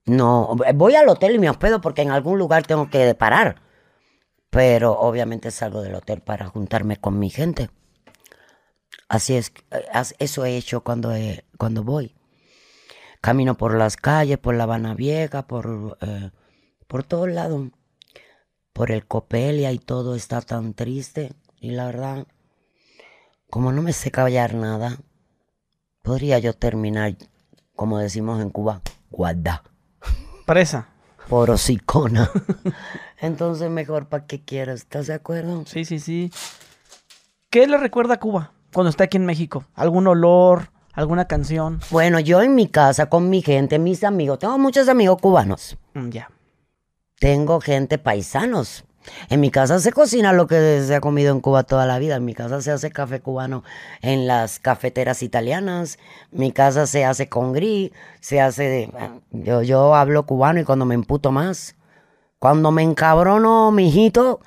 No, 0.06 0.56
voy 0.74 0.94
al 0.96 1.08
hotel 1.08 1.34
y 1.34 1.38
me 1.38 1.48
hospedo 1.50 1.80
porque 1.80 2.02
en 2.02 2.10
algún 2.10 2.38
lugar 2.38 2.66
tengo 2.66 2.90
que 2.90 3.14
parar. 3.14 3.62
Pero 4.50 4.98
obviamente 4.98 5.50
salgo 5.50 5.80
del 5.80 5.94
hotel 5.94 6.20
para 6.20 6.46
juntarme 6.46 6.96
con 6.96 7.18
mi 7.18 7.30
gente. 7.30 7.70
Así 9.08 9.36
es, 9.36 9.52
eh, 9.70 9.84
eso 10.18 10.44
he 10.44 10.56
hecho 10.56 10.82
cuando, 10.82 11.12
cuando 11.56 11.84
voy. 11.84 12.14
Camino 13.20 13.56
por 13.56 13.76
las 13.76 13.96
calles, 13.96 14.38
por 14.38 14.54
La 14.54 14.64
Habana 14.64 14.94
Vieja, 14.94 15.46
por, 15.46 15.98
eh, 16.00 16.30
por 16.86 17.04
todos 17.04 17.28
lados. 17.28 17.68
Por 18.72 18.90
el 18.92 19.06
Copelia 19.06 19.72
y 19.72 19.78
todo 19.78 20.14
está 20.14 20.40
tan 20.40 20.74
triste. 20.74 21.32
Y 21.60 21.72
la 21.72 21.86
verdad, 21.86 22.26
como 23.50 23.72
no 23.72 23.82
me 23.82 23.92
sé 23.92 24.10
callar 24.10 24.54
nada, 24.54 24.98
podría 26.02 26.38
yo 26.38 26.54
terminar, 26.54 27.16
como 27.74 27.98
decimos 27.98 28.40
en 28.40 28.50
Cuba, 28.50 28.80
guarda, 29.10 29.64
Presa. 30.46 30.88
Por 31.30 31.50
hocicona. 31.50 32.30
Entonces 33.20 33.70
mejor 33.70 34.06
para 34.06 34.26
qué 34.26 34.42
quiero, 34.42 34.72
¿estás 34.72 35.06
de 35.06 35.14
acuerdo? 35.14 35.64
Sí, 35.66 35.86
sí, 35.86 35.98
sí. 35.98 36.30
¿Qué 37.48 37.66
le 37.66 37.78
recuerda 37.78 38.14
a 38.14 38.20
Cuba 38.20 38.52
cuando 38.72 38.90
está 38.90 39.04
aquí 39.04 39.16
en 39.16 39.24
México? 39.24 39.64
¿Algún 39.74 40.06
olor? 40.06 40.70
¿Alguna 40.92 41.26
canción? 41.26 41.80
Bueno, 41.90 42.20
yo 42.20 42.42
en 42.42 42.54
mi 42.54 42.66
casa, 42.66 43.08
con 43.08 43.30
mi 43.30 43.42
gente, 43.42 43.78
mis 43.78 44.04
amigos, 44.04 44.40
tengo 44.40 44.58
muchos 44.58 44.88
amigos 44.88 45.18
cubanos. 45.22 45.78
Mm, 45.94 46.10
ya. 46.10 46.30
Tengo 47.18 47.60
gente 47.60 47.98
paisanos. 47.98 48.84
En 49.28 49.40
mi 49.40 49.50
casa 49.50 49.78
se 49.78 49.92
cocina 49.92 50.32
lo 50.32 50.46
que 50.46 50.82
se 50.82 50.94
ha 50.94 51.00
comido 51.00 51.32
en 51.32 51.40
Cuba 51.40 51.62
toda 51.62 51.86
la 51.86 51.98
vida. 51.98 52.16
En 52.16 52.24
mi 52.24 52.34
casa 52.34 52.60
se 52.60 52.70
hace 52.70 52.90
café 52.90 53.20
cubano 53.20 53.64
en 54.02 54.26
las 54.26 54.58
cafeteras 54.58 55.22
italianas. 55.22 55.98
Mi 56.30 56.52
casa 56.52 56.86
se 56.86 57.04
hace 57.04 57.28
con 57.28 57.52
gris. 57.52 57.92
Se 58.20 58.40
hace 58.40 58.64
de. 58.64 58.92
Yo, 59.30 59.62
yo 59.62 59.94
hablo 59.94 60.26
cubano 60.26 60.60
y 60.60 60.64
cuando 60.64 60.84
me 60.84 60.94
emputo 60.94 61.32
más. 61.32 61.76
Cuando 62.38 62.70
me 62.70 62.82
encabrono, 62.82 63.70
mijito. 63.70 64.40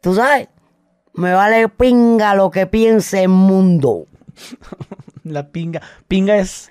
Tú 0.00 0.14
sabes. 0.14 0.48
Me 1.14 1.32
vale 1.32 1.68
pinga 1.68 2.34
lo 2.34 2.50
que 2.50 2.66
piense 2.66 3.22
el 3.22 3.28
mundo. 3.28 4.06
La 5.24 5.48
pinga. 5.48 5.80
Pinga 6.08 6.36
es, 6.36 6.70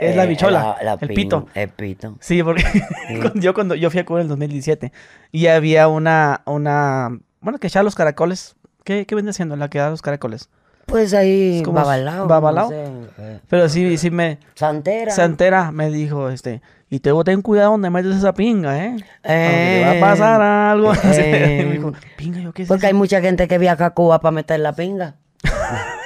es 0.00 0.16
la 0.16 0.24
Eh, 0.24 0.26
bichola. 0.26 0.76
la- 0.80 0.84
la 0.84 0.92
el 1.00 1.08
pin- 1.08 1.14
pito. 1.14 1.46
El 1.54 1.68
pito. 1.68 2.16
Sí, 2.20 2.42
porque 2.42 2.62
yo 3.34 3.54
cuando 3.54 3.74
yo 3.74 3.90
fui 3.90 4.00
a 4.00 4.04
Cuba 4.04 4.20
en 4.20 4.24
el 4.24 4.28
2017 4.28 4.92
y 5.32 5.46
había 5.46 5.88
una, 5.88 6.42
una, 6.46 7.18
bueno, 7.40 7.58
que 7.58 7.66
echaba 7.68 7.82
los 7.84 7.94
caracoles. 7.94 8.56
¿Qué, 8.84 9.06
qué 9.06 9.14
vende 9.14 9.30
haciendo 9.30 9.56
la 9.56 9.68
que 9.70 9.78
da 9.78 9.90
los 9.90 10.02
caracoles? 10.02 10.50
Pues 10.86 11.14
ahí, 11.14 11.62
como 11.64 11.76
babalao. 11.78 12.26
babalao. 12.28 12.64
no 12.64 12.68
sé, 12.70 12.84
eh, 13.18 13.40
Pero 13.48 13.68
sí, 13.70 13.96
sí 13.96 14.10
me, 14.10 14.38
Santera. 14.54 15.10
Santera 15.12 15.72
me 15.72 15.88
dijo, 15.90 16.28
este, 16.28 16.60
y 16.90 17.00
te 17.00 17.10
ten 17.24 17.40
cuidado 17.40 17.70
donde 17.70 17.88
metes 17.88 18.16
esa 18.16 18.34
pinga, 18.34 18.84
¿eh? 18.84 18.90
Porque 19.22 19.22
te 19.22 19.80
va 19.82 19.90
a 19.90 19.96
Eh, 19.96 20.00
pasar 20.00 20.42
algo. 20.42 20.92
eh. 21.04 21.64
me 21.66 21.72
dijo, 21.72 21.92
pinga, 22.18 22.40
yo 22.40 22.52
qué 22.52 22.64
sé. 22.64 22.68
Porque 22.68 22.86
hay 22.88 22.92
mucha 22.92 23.22
gente 23.22 23.48
que 23.48 23.56
viaja 23.56 23.86
a 23.86 23.90
Cuba 23.94 24.20
para 24.20 24.32
meter 24.32 24.60
la 24.60 24.74
pinga. 24.74 25.14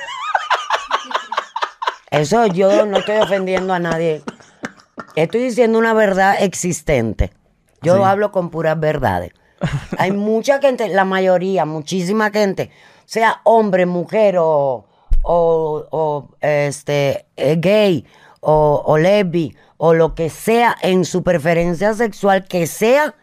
Eso 2.10 2.46
yo 2.46 2.86
no 2.86 2.98
estoy 2.98 3.16
ofendiendo 3.18 3.72
a 3.74 3.78
nadie. 3.78 4.22
Estoy 5.14 5.42
diciendo 5.42 5.78
una 5.78 5.92
verdad 5.94 6.36
existente. 6.42 7.32
Yo 7.82 7.96
Sí. 7.96 8.02
hablo 8.02 8.32
con 8.32 8.50
puras 8.50 8.78
verdades. 8.78 9.32
Hay 9.98 10.12
mucha 10.12 10.60
gente, 10.60 10.88
la 10.88 11.04
mayoría, 11.04 11.64
muchísima 11.64 12.30
gente, 12.30 12.70
sea 13.04 13.40
hombre, 13.44 13.86
mujer 13.86 14.36
o, 14.38 14.86
o, 15.22 15.86
o, 15.90 16.28
este, 16.40 17.26
eh, 17.36 17.56
gay 17.58 18.06
o, 18.40 18.82
o 18.86 18.98
lesbi 18.98 19.56
o 19.76 19.94
lo 19.94 20.14
que 20.14 20.30
sea 20.30 20.76
en 20.82 21.04
su 21.04 21.22
preferencia 21.22 21.92
sexual 21.94 22.46
que 22.46 22.66
sea, 22.66 23.14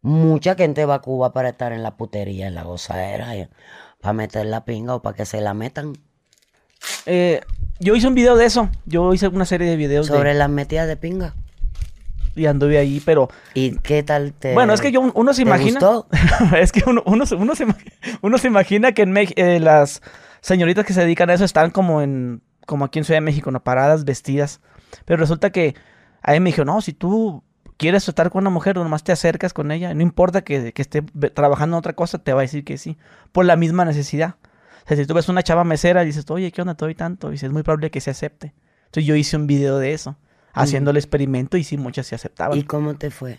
mucha 0.00 0.54
gente 0.54 0.84
va 0.86 0.96
a 0.96 1.00
Cuba 1.02 1.32
para 1.32 1.50
estar 1.50 1.72
en 1.72 1.82
la 1.82 1.96
putería, 1.96 2.46
en 2.46 2.54
la 2.54 2.62
gozadera, 2.64 3.36
eh, 3.36 3.48
para 4.00 4.12
meter 4.14 4.46
la 4.46 4.64
pinga 4.64 4.94
o 4.96 5.02
para 5.02 5.16
que 5.16 5.26
se 5.26 5.40
la 5.40 5.54
metan. 5.54 5.94
Eh, 7.06 7.40
yo 7.82 7.94
hice 7.94 8.06
un 8.08 8.14
video 8.14 8.36
de 8.36 8.46
eso. 8.46 8.68
Yo 8.86 9.12
hice 9.12 9.28
una 9.28 9.44
serie 9.44 9.68
de 9.68 9.76
videos 9.76 10.06
de- 10.08 10.14
Sobre 10.14 10.34
las 10.34 10.48
metidas 10.48 10.86
de 10.88 10.96
pinga. 10.96 11.34
y 12.34 12.46
anduve 12.46 12.78
ahí, 12.78 13.02
pero 13.04 13.28
¿Y 13.54 13.76
qué 13.80 14.02
tal 14.02 14.32
te 14.32 14.54
bueno, 14.54 14.72
es 14.72 14.80
que 14.80 14.90
yo 14.90 15.00
uno 15.02 15.34
se 15.34 15.42
¿te 15.42 15.48
imagina. 15.48 15.78
gustó? 15.80 16.06
es 16.58 16.72
que 16.72 16.82
uno, 16.86 17.02
uno, 17.04 17.26
se- 17.26 17.34
uno 17.34 17.54
se, 17.54 17.66
uno 18.22 18.38
se 18.38 18.46
imagina 18.46 18.92
que 18.92 19.02
en 19.02 19.12
Mex- 19.12 19.34
eh, 19.36 19.60
las 19.60 20.00
señoritas 20.40 20.86
que 20.86 20.94
se 20.94 21.02
dedican 21.02 21.28
a 21.30 21.34
eso 21.34 21.44
están 21.44 21.70
como 21.70 22.00
en 22.00 22.40
como 22.64 22.84
aquí 22.84 22.98
en 23.00 23.04
Ciudad 23.04 23.16
de 23.18 23.22
México, 23.26 23.50
¿no? 23.50 23.62
Paradas, 23.62 24.04
vestidas. 24.04 24.60
Pero 25.04 25.18
resulta 25.18 25.50
que 25.50 25.74
a 26.22 26.32
mí 26.32 26.40
me 26.40 26.50
dijo, 26.50 26.64
no, 26.64 26.80
si 26.80 26.92
tú 26.92 27.42
quieres 27.76 28.08
estar 28.08 28.30
con 28.30 28.44
una 28.44 28.50
mujer, 28.50 28.76
nomás 28.76 29.02
te 29.02 29.10
acercas 29.12 29.52
con 29.52 29.72
ella, 29.72 29.92
no 29.92 30.00
importa 30.02 30.42
que, 30.42 30.72
que 30.72 30.80
esté 30.80 31.02
trabajando 31.34 31.76
en 31.76 31.78
otra 31.80 31.94
cosa, 31.94 32.18
te 32.18 32.32
va 32.32 32.40
a 32.40 32.42
decir 32.42 32.64
que 32.64 32.78
sí, 32.78 32.96
por 33.32 33.44
la 33.44 33.56
misma 33.56 33.84
necesidad. 33.84 34.36
O 34.84 34.88
sea, 34.88 34.96
si 34.96 35.06
tú 35.06 35.14
ves 35.14 35.28
una 35.28 35.42
chava 35.42 35.64
mesera 35.64 36.02
y 36.02 36.06
dices, 36.06 36.24
oye, 36.30 36.50
¿qué 36.50 36.60
onda? 36.60 36.74
Te 36.74 36.84
doy 36.84 36.94
tanto. 36.94 37.28
Y 37.28 37.32
dices, 37.32 37.48
es 37.48 37.52
muy 37.52 37.62
probable 37.62 37.90
que 37.90 38.00
se 38.00 38.10
acepte. 38.10 38.54
Entonces 38.86 39.06
yo 39.06 39.14
hice 39.14 39.36
un 39.36 39.46
video 39.46 39.78
de 39.78 39.92
eso, 39.92 40.16
haciendo 40.52 40.90
el 40.90 40.96
experimento 40.96 41.56
y 41.56 41.64
sí, 41.64 41.76
muchas 41.76 42.06
se 42.06 42.14
aceptaban. 42.14 42.58
¿Y 42.58 42.64
cómo 42.64 42.94
te 42.94 43.10
fue? 43.10 43.38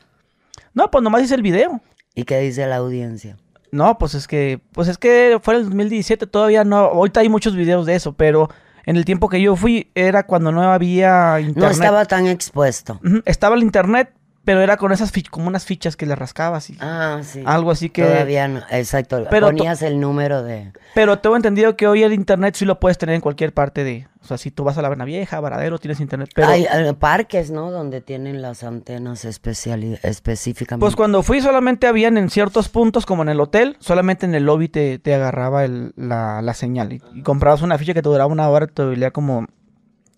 No, 0.74 0.90
pues 0.90 1.04
nomás 1.04 1.24
hice 1.24 1.36
el 1.36 1.42
video. 1.42 1.82
¿Y 2.16 2.24
qué 2.24 2.40
dice 2.40 2.66
la 2.68 2.78
audiencia? 2.78 3.38
No, 3.72 3.98
pues 3.98 4.14
es 4.14 4.28
que, 4.28 4.62
pues 4.72 4.88
es 4.88 4.98
que 4.98 5.40
fue 5.42 5.56
el 5.56 5.64
2017, 5.64 6.28
todavía 6.28 6.64
no, 6.64 6.78
ahorita 6.78 7.22
hay 7.22 7.30
muchos 7.30 7.56
videos 7.56 7.86
de 7.88 7.96
eso, 7.96 8.14
pero 8.14 8.50
en 8.86 8.98
el 8.98 9.06
tiempo 9.06 9.30
que 9.30 9.42
yo 9.42 9.56
fui 9.56 9.92
era 9.96 10.28
cuando 10.28 10.52
no 10.52 10.62
había 10.62 11.40
internet. 11.40 11.64
No 11.64 11.70
estaba 11.70 12.06
tan 12.06 12.28
expuesto. 12.28 13.00
Estaba 13.26 13.56
el 13.56 13.64
internet, 13.64 14.14
pero 14.46 14.62
era 14.62 14.78
con 14.78 14.92
esas 14.92 15.12
fichas, 15.12 15.32
como 15.32 15.48
unas 15.48 15.66
fichas 15.66 15.96
que 15.96 16.06
le 16.06 16.16
rascabas 16.16 16.70
y 16.70 16.78
Ah, 16.82 17.22
sí. 17.24 17.44
algo 17.46 17.72
así 17.72 17.90
que... 17.90 18.04
Todavía 18.04 18.48
no, 18.48 18.62
exacto. 18.70 19.26
Pero 19.30 19.48
Ponías 19.48 19.82
el 19.82 20.00
número 20.00 20.44
de... 20.44 20.74
Pero 20.94 21.20
tengo 21.20 21.36
entendido 21.38 21.76
que 21.78 21.88
hoy 21.88 22.04
el 22.04 22.12
internet 22.14 22.56
sí 22.56 22.66
lo 22.66 22.80
puedes 22.80 22.98
tener 22.98 23.16
en 23.16 23.22
cualquier 23.22 23.54
parte 23.54 23.84
de... 23.84 24.08
O 24.22 24.26
sea, 24.26 24.38
si 24.38 24.52
tú 24.52 24.64
vas 24.64 24.78
a 24.78 24.82
la 24.82 24.88
Habana 24.88 25.04
Vieja, 25.06 25.40
Varadero, 25.40 25.80
tienes 25.80 26.00
internet, 26.00 26.30
pero... 26.34 26.48
Hay 26.48 26.64
eh, 26.66 26.94
parques, 26.98 27.52
¿no? 27.52 27.72
Donde 27.72 28.00
tienen 28.02 28.42
las 28.42 28.64
antenas 28.64 29.26
especiali- 29.26 30.00
específicamente. 30.04 30.82
Pues 30.84 30.96
cuando 30.96 31.24
fui 31.24 31.42
solamente 31.42 31.88
habían 31.88 32.18
en 32.18 32.30
ciertos 32.30 32.70
puntos, 32.70 33.06
como 33.06 33.24
en 33.24 33.30
el 33.30 33.40
hotel, 33.42 33.76
solamente 33.80 34.26
en 34.26 34.34
el 34.36 34.46
lobby 34.46 34.70
te, 34.70 34.98
te 35.00 35.14
agarraba 35.14 35.66
el- 35.66 35.94
la, 35.98 36.42
la 36.42 36.54
señal. 36.54 36.94
Y, 36.94 37.02
y 37.16 37.22
comprabas 37.22 37.62
una 37.62 37.78
ficha 37.78 37.94
que 37.94 38.02
te 38.02 38.08
duraba 38.10 38.32
una 38.32 38.48
hora, 38.50 38.68
te 38.68 38.84
valía 38.84 39.12
como 39.12 39.46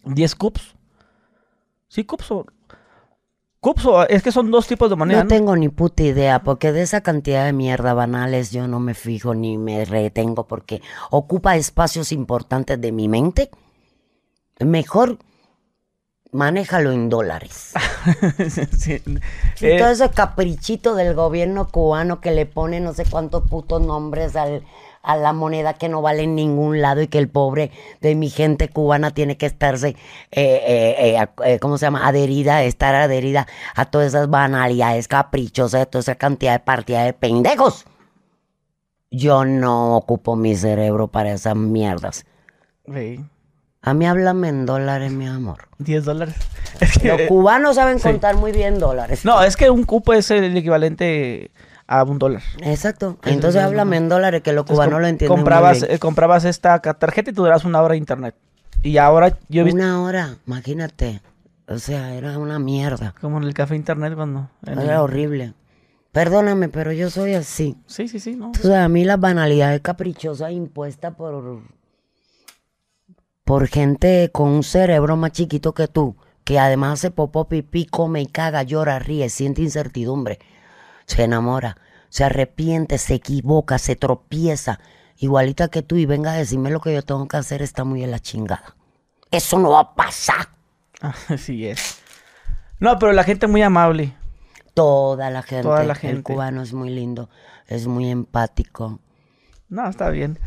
10 0.04 0.36
cups. 0.36 0.76
¿Sí, 1.88 2.04
cups 2.04 2.32
o...? 2.32 2.46
Cups 3.66 3.86
o... 3.88 4.08
Es 4.08 4.22
que 4.22 4.32
son 4.32 4.52
dos 4.52 4.68
tipos 4.68 4.92
de 4.92 4.96
moneda, 4.96 5.18
No 5.18 5.24
¿no? 5.24 5.28
tengo 5.30 5.56
ni 5.56 5.70
puta 5.70 6.04
idea, 6.04 6.44
porque 6.44 6.72
de 6.72 6.84
esa 6.84 7.02
cantidad 7.02 7.46
de 7.46 7.52
mierda 7.54 7.96
banales 7.96 8.52
yo 8.52 8.68
no 8.68 8.80
me 8.80 8.94
fijo 8.94 9.34
ni 9.34 9.58
me 9.58 9.86
retengo, 9.86 10.46
porque 10.48 10.84
ocupa 11.10 11.56
espacios 11.56 12.12
importantes 12.12 12.80
de 12.80 12.92
mi 12.92 13.08
mente. 13.08 13.50
Mejor 14.60 15.18
manéjalo 16.32 16.92
en 16.92 17.10
dólares. 17.10 17.74
Sí. 18.78 19.02
Sí, 19.56 19.66
Eh, 19.66 19.78
todo 19.80 19.90
ese 19.90 20.10
caprichito 20.12 20.94
del 20.94 21.16
gobierno 21.16 21.68
cubano 21.70 22.22
que 22.22 22.30
le 22.32 22.46
pone 22.46 22.80
no 22.80 22.94
sé 22.94 23.04
cuántos 23.10 23.50
putos 23.50 23.82
nombres 23.82 24.36
al- 24.36 24.64
a 25.06 25.16
la 25.18 25.34
moneda 25.34 25.74
que 25.74 25.90
no 25.90 26.02
vale 26.02 26.24
en 26.24 26.36
ningún 26.36 26.82
lado 26.82 27.02
y 27.02 27.08
que 27.08 27.18
el 27.18 27.30
pobre 27.30 27.72
de 28.02 28.16
mi 28.16 28.30
gente 28.30 28.70
cubana 28.70 29.12
tiene 29.12 29.38
que 29.38 29.46
estarse, 29.46 29.90
eh, 29.90 29.96
eh, 30.32 30.96
eh, 31.00 31.18
a- 31.18 31.60
¿cómo 31.60 31.78
se 31.78 31.86
llama? 31.86 32.08
Adherida, 32.08 32.64
estar 32.64 32.96
adherida 32.96 33.48
a 33.76 33.86
todas 33.86 34.08
esas 34.08 34.30
banalidades 34.30 35.08
caprichosas, 35.08 35.90
toda 35.90 36.02
esa 36.02 36.16
cantidad 36.16 36.54
de 36.54 36.60
partida 36.60 37.04
de 37.04 37.14
pendejos. 37.14 37.86
Yo 39.12 39.46
no 39.46 39.96
ocupo 39.96 40.36
mi 40.36 40.56
cerebro 40.56 41.08
para 41.08 41.32
esas 41.34 41.56
mierdas. 41.56 42.26
sí, 42.94 43.20
A 43.82 43.94
mí 43.94 44.06
háblame 44.08 44.50
en 44.50 44.66
dólares, 44.66 45.12
mi 45.12 45.28
amor. 45.28 45.70
10 45.78 46.04
dólares. 46.06 46.36
Es 46.82 46.98
que- 46.98 47.08
Los 47.08 47.22
cubanos 47.30 47.76
saben 47.76 48.00
sí. 48.00 48.04
contar 48.10 48.36
muy 48.36 48.52
bien 48.52 48.80
dólares. 48.80 49.24
no, 49.24 49.42
es 49.44 49.56
que 49.56 49.70
un 49.70 49.84
cupo 49.86 50.12
es 50.14 50.30
el 50.32 50.58
equivalente 50.58 51.52
a 51.88 52.04
un 52.04 52.20
dólar. 52.20 52.42
Exacto. 52.62 53.18
Entonces 53.26 53.62
háblame 53.62 53.98
en 53.98 54.10
dólares 54.10 54.42
que 54.42 54.54
los 54.54 54.66
cubanos 54.66 55.02
lo 55.02 55.08
entienden 55.08 55.38
comprabas, 55.38 55.80
muy 55.80 55.88
bien. 55.88 55.96
eh, 55.96 56.00
comprabas 56.00 56.46
esta 56.46 56.80
tarjeta 56.80 57.32
y 57.32 57.34
tú 57.34 57.44
durabas 57.44 57.66
una 57.66 57.82
hora 57.82 57.94
de 57.94 57.98
internet. 57.98 58.36
Y 58.82 58.98
ahora 58.98 59.38
yo 59.50 59.62
he 59.62 59.64
visto 59.66 59.78
Una 59.80 60.02
hora, 60.04 60.38
imagínate. 60.46 61.22
O 61.68 61.80
sea, 61.80 62.14
era 62.14 62.38
una 62.38 62.60
mierda. 62.60 63.16
como 63.20 63.38
en 63.38 63.44
el 63.46 63.54
café 63.54 63.76
internet 63.76 64.14
cuando... 64.16 64.50
Era 64.66 65.02
horrible. 65.02 65.54
Perdóname, 66.12 66.70
pero 66.70 66.92
yo 66.92 67.10
soy 67.10 67.34
así. 67.34 67.76
Sí, 67.88 68.08
sí, 68.08 68.20
sí, 68.20 68.36
no. 68.36 68.52
O 68.52 68.54
sea, 68.56 68.86
a 68.86 68.90
mí 68.90 69.04
las 69.04 69.20
banalidades 69.20 69.82
caprichosas 69.82 70.52
impuestas 70.52 71.14
por 71.16 71.62
por 73.44 73.68
gente 73.68 74.32
con 74.34 74.50
un 74.50 74.64
cerebro 74.64 75.16
más 75.18 75.32
chiquito 75.32 75.74
que 75.74 75.88
tú, 75.88 76.16
que 76.44 76.58
además 76.58 76.94
hace 76.94 77.12
popó, 77.12 77.48
pipí, 77.48 77.86
come 77.86 78.22
y 78.22 78.26
caga, 78.26 78.64
llora, 78.64 78.98
ríe, 78.98 79.30
siente 79.30 79.62
incertidumbre, 79.62 80.40
se 81.06 81.24
enamora, 81.24 81.78
se 82.10 82.24
arrepiente, 82.24 82.98
se 82.98 83.16
equivoca, 83.16 83.78
se 83.78 83.96
tropieza, 83.96 84.80
igualita 85.18 85.68
que 85.68 85.82
tú, 85.82 85.96
y 85.96 86.06
venga 86.06 86.32
a 86.32 86.38
decirme 86.38 86.70
lo 86.70 86.80
que 86.82 86.94
yo 86.94 87.02
tengo 87.02 87.28
que 87.28 87.38
hacer, 87.38 87.62
está 87.62 87.84
muy 87.84 88.04
en 88.04 88.12
la 88.12 88.20
chingada. 88.20 88.76
Eso 89.32 89.60
no 89.60 89.72
va 89.72 89.80
a 89.82 89.96
pasar. 89.96 90.50
Así 91.30 91.68
es. 91.68 92.00
No, 92.80 92.98
pero 93.00 93.14
la 93.14 93.24
gente 93.24 93.46
es 93.46 93.52
muy 93.52 93.62
amable. 93.62 94.14
Toda 94.74 95.30
la 95.30 95.42
gente, 95.42 95.64
Toda 95.64 95.84
la 95.84 95.94
el 95.94 96.00
gente. 96.00 96.24
cubano 96.24 96.62
es 96.62 96.74
muy 96.74 96.90
lindo, 96.90 97.30
es 97.68 97.88
muy 97.88 98.10
empático. 98.10 99.00
No, 99.70 99.88
está 99.90 100.10
bien. 100.10 100.38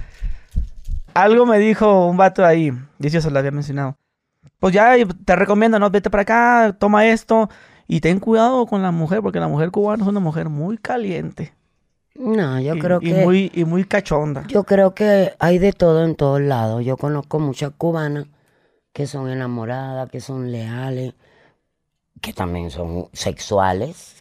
Algo 1.15 1.47
me 1.47 1.59
dijo 1.59 2.07
un 2.07 2.17
vato 2.17 2.45
ahí, 2.45 2.73
y 2.99 3.07
eso 3.07 3.21
se 3.21 3.31
lo 3.31 3.39
había 3.39 3.51
mencionado. 3.51 3.97
Pues 4.61 4.75
ya 4.75 4.95
te 5.25 5.37
recomiendo, 5.37 5.79
¿no? 5.79 5.91
Vete 5.91 6.11
para 6.11 6.23
acá, 6.23 6.77
toma 6.79 7.07
esto 7.07 7.49
y 7.89 8.01
ten 8.01 8.21
cuidado 8.21 8.67
con 8.67 8.83
la 8.83 8.93
mujer, 8.93 9.23
porque 9.23 9.41
la 9.41 9.49
mujer 9.49 9.71
cubana 9.71 10.05
es 10.05 10.09
una 10.09 10.21
mujer 10.21 10.51
muy 10.51 10.77
caliente. 10.79 11.55
No, 12.15 12.61
yo 12.61 12.75
y, 12.75 12.79
creo 12.79 12.99
y 13.01 13.13
que... 13.13 13.25
muy, 13.25 13.51
y 13.55 13.65
muy 13.65 13.85
cachonda. 13.85 14.45
Yo 14.49 14.65
creo 14.65 14.95
que 14.95 15.33
hay 15.39 15.59
de 15.59 15.73
todo 15.73 16.05
en 16.05 16.15
todos 16.15 16.41
lados. 16.41 16.85
Yo 16.85 16.97
conozco 16.97 17.39
muchas 17.39 17.73
cubanas 17.77 18.27
que 18.93 19.07
son 19.07 19.31
enamoradas, 19.31 20.11
que 20.11 20.21
son 20.21 20.53
leales, 20.53 21.15
que 22.21 22.33
también 22.33 22.71
son 22.71 23.09
sexuales, 23.13 24.17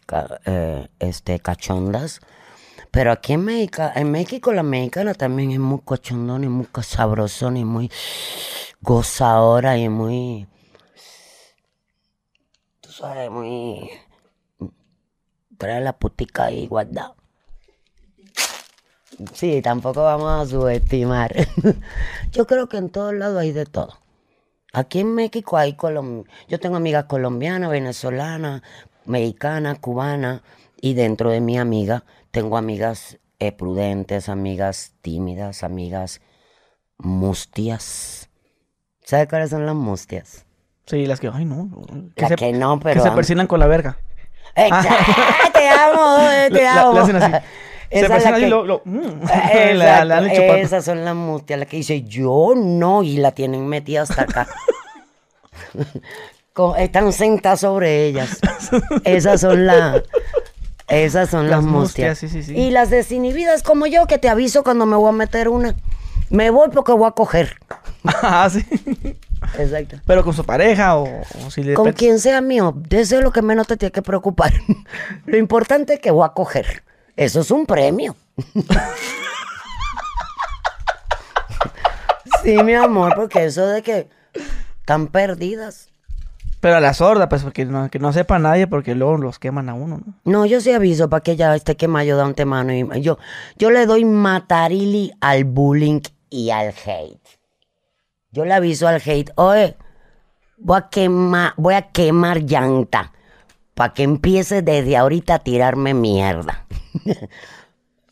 eh, 0.46 0.88
este, 0.98 1.40
cachondas. 1.40 2.20
Pero 2.90 3.12
aquí 3.12 3.34
en 3.34 3.44
México, 3.44 3.82
en 3.94 4.10
México 4.10 4.52
la 4.52 4.62
mexicana 4.62 5.12
también 5.12 5.50
es 5.50 5.58
muy 5.58 5.80
cachondona 5.86 6.46
y 6.46 6.48
muy 6.48 6.66
sabrosona 6.82 7.58
y 7.58 7.64
muy 7.64 7.90
gozadora 8.80 9.76
y 9.76 9.88
muy, 9.88 10.46
sabes, 12.98 13.30
muy... 13.30 13.90
Trae 15.56 15.80
la 15.80 15.98
putica 15.98 16.46
ahí 16.46 16.66
guardada. 16.66 17.14
Sí, 19.34 19.62
tampoco 19.62 20.04
vamos 20.04 20.30
a 20.30 20.46
subestimar. 20.46 21.34
Yo 22.32 22.46
creo 22.46 22.68
que 22.68 22.76
en 22.76 22.90
todos 22.90 23.14
lados 23.14 23.38
hay 23.38 23.52
de 23.52 23.66
todo. 23.66 23.98
Aquí 24.72 25.00
en 25.00 25.14
México 25.14 25.56
hay. 25.56 25.76
Yo 26.48 26.60
tengo 26.60 26.76
amigas 26.76 27.06
colombianas, 27.06 27.70
venezolanas, 27.70 28.62
mexicanas, 29.06 29.78
cubanas, 29.80 30.42
y 30.80 30.94
dentro 30.94 31.30
de 31.30 31.40
mi 31.40 31.58
amiga 31.58 32.04
tengo 32.30 32.56
amigas 32.56 33.18
eh, 33.40 33.50
prudentes, 33.50 34.28
amigas 34.28 34.92
tímidas, 35.00 35.64
amigas 35.64 36.20
mustias. 36.98 38.28
¿Sabes 39.02 39.28
cuáles 39.28 39.50
son 39.50 39.66
las 39.66 39.74
mustias? 39.74 40.47
Sí, 40.88 41.06
las 41.06 41.20
que, 41.20 41.30
ay, 41.32 41.44
no. 41.44 41.68
Que, 42.16 42.22
Las 42.22 42.28
se, 42.30 42.36
que 42.36 42.52
no, 42.52 42.78
que 42.78 42.84
pero... 42.84 43.02
se 43.02 43.10
persinan 43.10 43.46
con 43.46 43.60
la 43.60 43.66
verga. 43.66 43.98
Exacto, 44.54 45.12
te 45.52 45.68
amo, 45.68 46.16
eh, 46.30 46.48
te 46.50 46.62
La- 46.64 46.74
la- 46.74 46.82
amo. 46.82 46.98
hacen 46.98 47.16
así. 47.16 47.32
Se 47.90 48.00
es 48.00 48.08
la 48.24 48.34
que- 48.38 48.48
lo, 48.48 48.64
lo- 48.64 48.82
mm, 48.84 48.98
Exacto, 49.22 49.74
la- 49.74 50.04
la 50.04 50.26
esas 50.58 50.84
son 50.84 51.04
las 51.06 51.14
mustias, 51.14 51.58
las 51.58 51.68
que 51.68 51.78
dice 51.78 52.02
yo 52.02 52.52
no, 52.54 53.02
y 53.02 53.16
la 53.16 53.32
tienen 53.32 53.66
metida 53.66 54.02
hasta 54.02 54.22
acá. 54.22 54.46
Con- 56.52 56.76
están 56.78 57.12
sentadas 57.12 57.60
sobre 57.60 58.06
ellas. 58.06 58.38
Esas 59.04 59.40
son 59.40 59.66
las. 59.66 60.02
Esas 60.88 61.28
son 61.30 61.48
las, 61.50 61.62
Las 61.62 61.64
mustias. 61.64 62.10
mustias, 62.10 62.18
sí, 62.18 62.28
sí, 62.28 62.42
sí. 62.42 62.58
Y 62.58 62.70
las 62.70 62.90
desinhibidas 62.90 63.62
como 63.62 63.86
yo, 63.86 64.06
que 64.06 64.18
te 64.18 64.28
aviso 64.28 64.64
cuando 64.64 64.86
me 64.86 64.96
voy 64.96 65.10
a 65.10 65.12
meter 65.12 65.48
una. 65.48 65.74
Me 66.30 66.50
voy 66.50 66.68
porque 66.72 66.92
voy 66.92 67.06
a 67.08 67.12
coger. 67.12 67.56
Ah, 68.04 68.48
sí. 68.50 68.64
Exacto. 69.58 69.98
Pero 70.06 70.24
con 70.24 70.34
su 70.34 70.44
pareja 70.44 70.96
o, 70.96 71.22
o 71.44 71.50
si 71.50 71.62
le 71.62 71.74
Con 71.74 71.92
quien 71.92 72.18
sea 72.18 72.40
mío, 72.40 72.74
de 72.76 73.00
eso 73.00 73.18
es 73.18 73.22
lo 73.22 73.32
que 73.32 73.42
menos 73.42 73.66
te 73.66 73.76
tiene 73.76 73.92
que 73.92 74.02
preocupar. 74.02 74.52
lo 75.26 75.36
importante 75.36 75.94
es 75.94 76.00
que 76.00 76.10
voy 76.10 76.24
a 76.24 76.30
coger. 76.30 76.82
Eso 77.16 77.40
es 77.40 77.50
un 77.50 77.66
premio. 77.66 78.14
sí, 82.42 82.62
mi 82.62 82.74
amor, 82.74 83.14
porque 83.16 83.44
eso 83.44 83.66
de 83.66 83.82
que 83.82 84.08
están 84.80 85.08
perdidas. 85.08 85.88
Pero 86.60 86.76
a 86.76 86.80
la 86.80 86.94
sorda, 86.94 87.28
pues, 87.28 87.42
porque 87.44 87.64
no, 87.64 87.88
que 87.88 87.98
no 87.98 88.12
sepa 88.12 88.38
nadie, 88.38 88.66
porque 88.66 88.94
luego 88.94 89.16
los 89.16 89.38
queman 89.38 89.68
a 89.68 89.74
uno, 89.74 90.00
¿no? 90.04 90.14
No, 90.24 90.46
yo 90.46 90.60
sí 90.60 90.72
aviso 90.72 91.08
para 91.08 91.22
que 91.22 91.36
ya 91.36 91.54
esté 91.54 91.76
quemado 91.76 92.04
yo 92.06 92.16
de 92.16 92.22
antemano. 92.22 92.72
Y 92.72 93.00
yo, 93.00 93.18
yo 93.56 93.70
le 93.70 93.86
doy 93.86 94.04
matarili 94.04 95.12
al 95.20 95.44
bullying 95.44 96.00
y 96.30 96.50
al 96.50 96.68
hate. 96.68 97.37
Yo 98.30 98.44
le 98.44 98.54
aviso 98.54 98.86
al 98.88 99.00
hate, 99.04 99.30
oye, 99.36 99.76
voy 100.58 100.78
a 100.78 100.88
quemar, 100.88 101.54
voy 101.56 101.74
a 101.74 101.90
quemar 101.90 102.40
llanta 102.42 103.12
para 103.74 103.94
que 103.94 104.02
empiece 104.02 104.62
desde 104.62 104.96
ahorita 104.96 105.34
a 105.34 105.38
tirarme 105.40 105.94
mierda. 105.94 106.66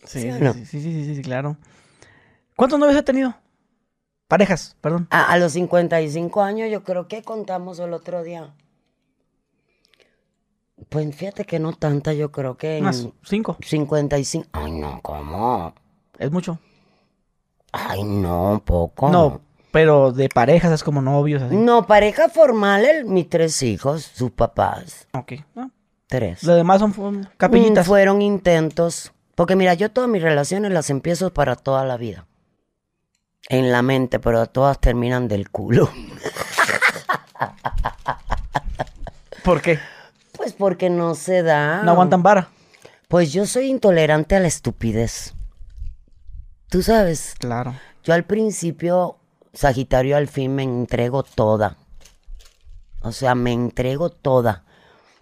Sí, 0.05 0.21
¿Sí 0.21 0.29
no? 0.39 0.53
sí, 0.53 0.64
sí, 0.64 0.81
sí, 0.81 1.05
sí, 1.05 1.17
sí, 1.17 1.23
claro. 1.23 1.57
¿Cuántos 2.55 2.79
novios 2.79 2.97
ha 2.97 3.03
tenido? 3.03 3.35
Parejas, 4.29 4.77
perdón. 4.81 5.09
A, 5.11 5.33
a 5.33 5.37
los 5.39 5.53
55 5.53 6.43
años 6.43 6.71
yo 6.71 6.85
creo 6.85 7.09
que 7.09 7.23
contamos 7.23 7.81
el 7.81 7.93
otro 7.93 8.23
día. 8.23 8.55
Pues 10.89 11.14
fíjate 11.17 11.45
que 11.45 11.59
no 11.59 11.73
tanta, 11.73 12.12
yo 12.12 12.31
creo 12.31 12.57
que 12.57 12.79
en 12.79 12.85
Más, 12.85 13.09
cinco. 13.25 13.57
55. 13.61 14.49
Ay, 14.53 14.73
no, 14.73 15.01
¿cómo? 15.03 15.75
Es 16.19 16.31
mucho. 16.31 16.61
Ay, 17.73 18.05
no, 18.05 18.62
poco. 18.64 19.11
No, 19.11 19.41
pero 19.77 20.11
de 20.11 20.31
parejas 20.31 20.72
es 20.72 20.83
como 20.83 21.03
novios, 21.03 21.43
así. 21.43 21.55
No, 21.55 21.87
pareja 21.87 22.31
formal, 22.31 22.87
el- 22.87 23.05
mis 23.05 23.29
tres 23.29 23.62
hijos, 23.62 24.05
sus 24.05 24.31
papás, 24.31 25.07
Ok. 25.12 25.35
ah, 25.55 25.68
tres. 26.07 26.43
Lo 26.45 26.55
demás 26.55 26.81
son 26.81 26.95
fu- 26.95 27.20
capillitas. 27.37 27.85
Mm, 27.87 27.89
Fueron 27.89 28.22
intentos. 28.22 29.12
Porque 29.35 29.55
mira, 29.55 29.74
yo 29.74 29.91
todas 29.91 30.09
mis 30.09 30.22
relaciones 30.22 30.72
las 30.72 30.89
empiezo 30.89 31.35
para 31.35 31.57
toda 31.57 31.85
la 31.85 31.99
vida. 31.99 32.27
En 33.51 33.70
la 33.70 33.83
mente, 33.83 34.18
pero 34.18 34.47
todas 34.47 34.81
terminan 34.81 35.29
del 35.29 35.51
culo. 35.51 35.91
¿Por 39.45 39.61
qué? 39.61 39.79
Pues 40.33 40.55
porque 40.55 40.89
no 40.89 41.14
se 41.14 41.43
da. 41.43 41.83
No 41.83 41.91
aguantan 41.93 42.22
vara. 42.22 42.49
Pues 43.09 43.31
yo 43.33 43.45
soy 43.45 43.66
intolerante 43.66 44.37
a 44.37 44.41
la 44.41 44.49
estupidez. 44.49 45.35
Tú 46.70 46.83
sabes, 46.83 47.35
Claro. 47.39 47.74
yo 48.05 48.14
al 48.14 48.24
principio, 48.24 49.18
Sagitario, 49.57 50.19
al 50.19 50.29
fin 50.29 50.55
me 50.55 50.63
entrego 50.63 51.23
toda. 51.23 51.79
O 53.01 53.11
sea, 53.11 53.35
me 53.35 53.53
entrego 53.53 54.11
toda. 54.11 54.65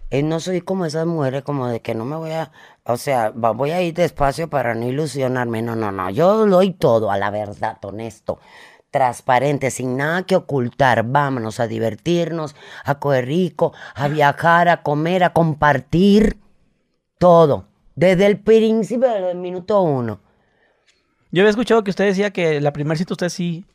Eh, 0.09 0.23
no 0.23 0.41
soy 0.41 0.59
como 0.59 0.85
esas 0.85 1.05
mujeres 1.05 1.43
como 1.43 1.67
de 1.67 1.81
que 1.81 1.95
no 1.95 2.03
me 2.03 2.17
voy 2.17 2.31
a, 2.31 2.51
o 2.83 2.97
sea, 2.97 3.31
voy 3.33 3.71
a 3.71 3.81
ir 3.81 3.93
despacio 3.93 4.49
para 4.49 4.75
no 4.75 4.87
ilusionarme. 4.87 5.61
No, 5.61 5.77
no, 5.77 5.91
no. 5.91 6.09
Yo 6.09 6.45
doy 6.47 6.73
todo 6.73 7.11
a 7.11 7.17
la 7.17 7.31
verdad, 7.31 7.77
honesto, 7.83 8.39
transparente, 8.91 9.71
sin 9.71 9.95
nada 9.95 10.23
que 10.23 10.35
ocultar. 10.35 11.03
Vámonos 11.03 11.61
a 11.61 11.67
divertirnos, 11.67 12.57
a 12.83 12.99
coger 12.99 13.27
rico, 13.27 13.71
a 13.95 14.09
viajar, 14.09 14.67
a 14.67 14.83
comer, 14.83 15.23
a 15.23 15.31
compartir. 15.31 16.37
Todo. 17.17 17.67
Desde 17.95 18.25
el 18.25 18.39
principio, 18.41 19.07
desde 19.07 19.31
el 19.31 19.37
minuto 19.37 19.81
uno. 19.81 20.19
Yo 21.31 21.41
había 21.41 21.51
escuchado 21.51 21.85
que 21.85 21.91
usted 21.91 22.05
decía 22.05 22.31
que 22.31 22.59
la 22.59 22.73
primera 22.73 22.97
cita 22.97 23.13
usted 23.13 23.29
sí 23.29 23.65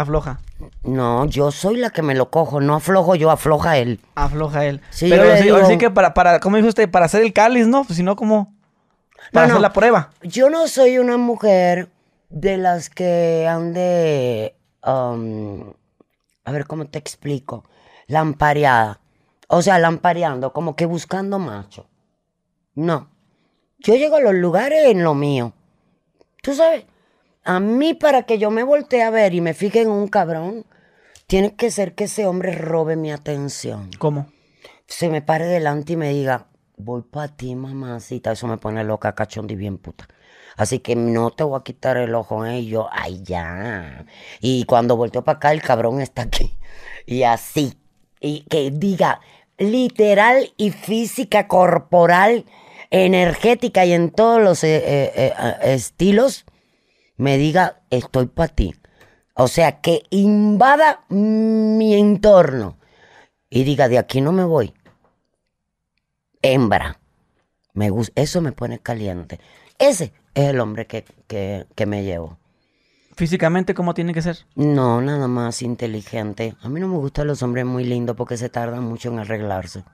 afloja. 0.00 0.40
No, 0.82 1.24
yo 1.26 1.50
soy 1.50 1.76
la 1.76 1.90
que 1.90 2.02
me 2.02 2.14
lo 2.14 2.30
cojo, 2.30 2.60
no 2.60 2.74
aflojo 2.74 3.14
yo, 3.14 3.30
afloja 3.30 3.78
él. 3.78 4.00
Afloja 4.14 4.64
él. 4.66 4.80
Sí, 4.90 5.08
Pero 5.08 5.24
yo 5.24 5.30
le 5.32 5.42
sí, 5.42 5.48
ahora 5.48 5.62
digo- 5.62 5.70
sí 5.72 5.78
que 5.78 5.90
para, 5.90 6.14
para, 6.14 6.40
¿cómo 6.40 6.56
dijo 6.56 6.68
usted? 6.68 6.90
Para 6.90 7.06
hacer 7.06 7.22
el 7.22 7.32
cáliz, 7.32 7.66
¿no? 7.66 7.84
Pues 7.84 7.96
si 7.96 8.02
no, 8.02 8.16
¿cómo? 8.16 8.54
Para 9.32 9.46
No, 9.46 9.52
hacer 9.52 9.54
no. 9.54 9.60
la 9.60 9.72
prueba. 9.72 10.10
Yo 10.22 10.50
no 10.50 10.66
soy 10.68 10.98
una 10.98 11.16
mujer 11.16 11.90
de 12.30 12.56
las 12.58 12.90
que 12.90 13.46
ande, 13.48 14.54
um, 14.86 15.72
a 16.44 16.52
ver 16.52 16.66
cómo 16.66 16.86
te 16.86 16.98
explico, 16.98 17.64
lampareada. 18.06 19.00
O 19.48 19.62
sea, 19.62 19.78
lampareando, 19.78 20.52
como 20.52 20.76
que 20.76 20.86
buscando 20.86 21.38
macho. 21.38 21.86
No. 22.74 23.08
Yo 23.78 23.94
llego 23.94 24.16
a 24.16 24.20
los 24.20 24.34
lugares 24.34 24.86
en 24.86 25.02
lo 25.04 25.14
mío. 25.14 25.52
Tú 26.42 26.54
sabes, 26.54 26.84
a 27.48 27.60
mí 27.60 27.94
para 27.94 28.24
que 28.24 28.38
yo 28.38 28.50
me 28.50 28.62
voltee 28.62 29.02
a 29.02 29.08
ver 29.08 29.32
y 29.32 29.40
me 29.40 29.54
fije 29.54 29.80
en 29.80 29.88
un 29.88 30.08
cabrón, 30.08 30.66
tiene 31.26 31.56
que 31.56 31.70
ser 31.70 31.94
que 31.94 32.04
ese 32.04 32.26
hombre 32.26 32.52
robe 32.52 32.94
mi 32.94 33.10
atención 33.10 33.90
¿Cómo? 33.98 34.26
se 34.86 35.08
me 35.08 35.22
pare 35.22 35.46
delante 35.46 35.94
y 35.94 35.96
me 35.96 36.10
diga, 36.10 36.48
voy 36.76 37.02
para 37.02 37.34
ti, 37.34 37.54
mamacita, 37.54 38.32
eso 38.32 38.46
me 38.46 38.58
pone 38.58 38.84
loca, 38.84 39.14
cachonda 39.14 39.54
y 39.54 39.56
bien 39.56 39.78
puta. 39.78 40.08
Así 40.56 40.80
que 40.80 40.94
no 40.94 41.30
te 41.30 41.42
voy 41.42 41.58
a 41.58 41.62
quitar 41.62 41.96
el 41.96 42.14
ojo, 42.14 42.44
¿eh? 42.44 42.58
Y 42.60 42.68
yo, 42.68 42.88
ay, 42.90 43.22
ya. 43.22 44.04
Y 44.40 44.64
cuando 44.64 44.96
volteo 44.96 45.22
para 45.22 45.36
acá, 45.36 45.52
el 45.52 45.62
cabrón 45.62 46.00
está 46.00 46.22
aquí. 46.22 46.54
Y 47.06 47.22
así. 47.22 47.74
Y 48.20 48.40
que 48.50 48.70
diga, 48.70 49.20
literal 49.56 50.52
y 50.56 50.70
física, 50.70 51.48
corporal, 51.48 52.44
energética 52.90 53.84
y 53.84 53.92
en 53.92 54.10
todos 54.10 54.42
los 54.42 54.64
eh, 54.64 54.76
eh, 54.78 55.12
eh, 55.14 55.34
eh, 55.38 55.74
estilos, 55.74 56.44
me 57.18 57.36
diga, 57.36 57.82
estoy 57.90 58.26
para 58.26 58.54
ti. 58.54 58.74
O 59.34 59.48
sea, 59.48 59.80
que 59.80 60.04
invada 60.10 61.04
mi 61.10 61.94
entorno 61.94 62.78
y 63.50 63.64
diga, 63.64 63.88
de 63.88 63.98
aquí 63.98 64.20
no 64.20 64.32
me 64.32 64.44
voy. 64.44 64.72
Hembra. 66.42 66.98
Me 67.74 67.90
gusta, 67.90 68.20
eso 68.20 68.40
me 68.40 68.52
pone 68.52 68.78
caliente. 68.78 69.38
Ese 69.78 70.12
es 70.34 70.48
el 70.48 70.60
hombre 70.60 70.86
que, 70.86 71.04
que, 71.26 71.66
que 71.74 71.86
me 71.86 72.02
llevo. 72.02 72.38
Físicamente, 73.14 73.74
¿cómo 73.74 73.94
tiene 73.94 74.14
que 74.14 74.22
ser? 74.22 74.46
No, 74.54 75.00
nada 75.00 75.26
más 75.26 75.62
inteligente. 75.62 76.56
A 76.62 76.68
mí 76.68 76.80
no 76.80 76.88
me 76.88 76.96
gustan 76.96 77.26
los 77.26 77.42
hombres 77.42 77.64
muy 77.64 77.84
lindos 77.84 78.16
porque 78.16 78.36
se 78.36 78.48
tardan 78.48 78.84
mucho 78.84 79.08
en 79.08 79.18
arreglarse. 79.18 79.84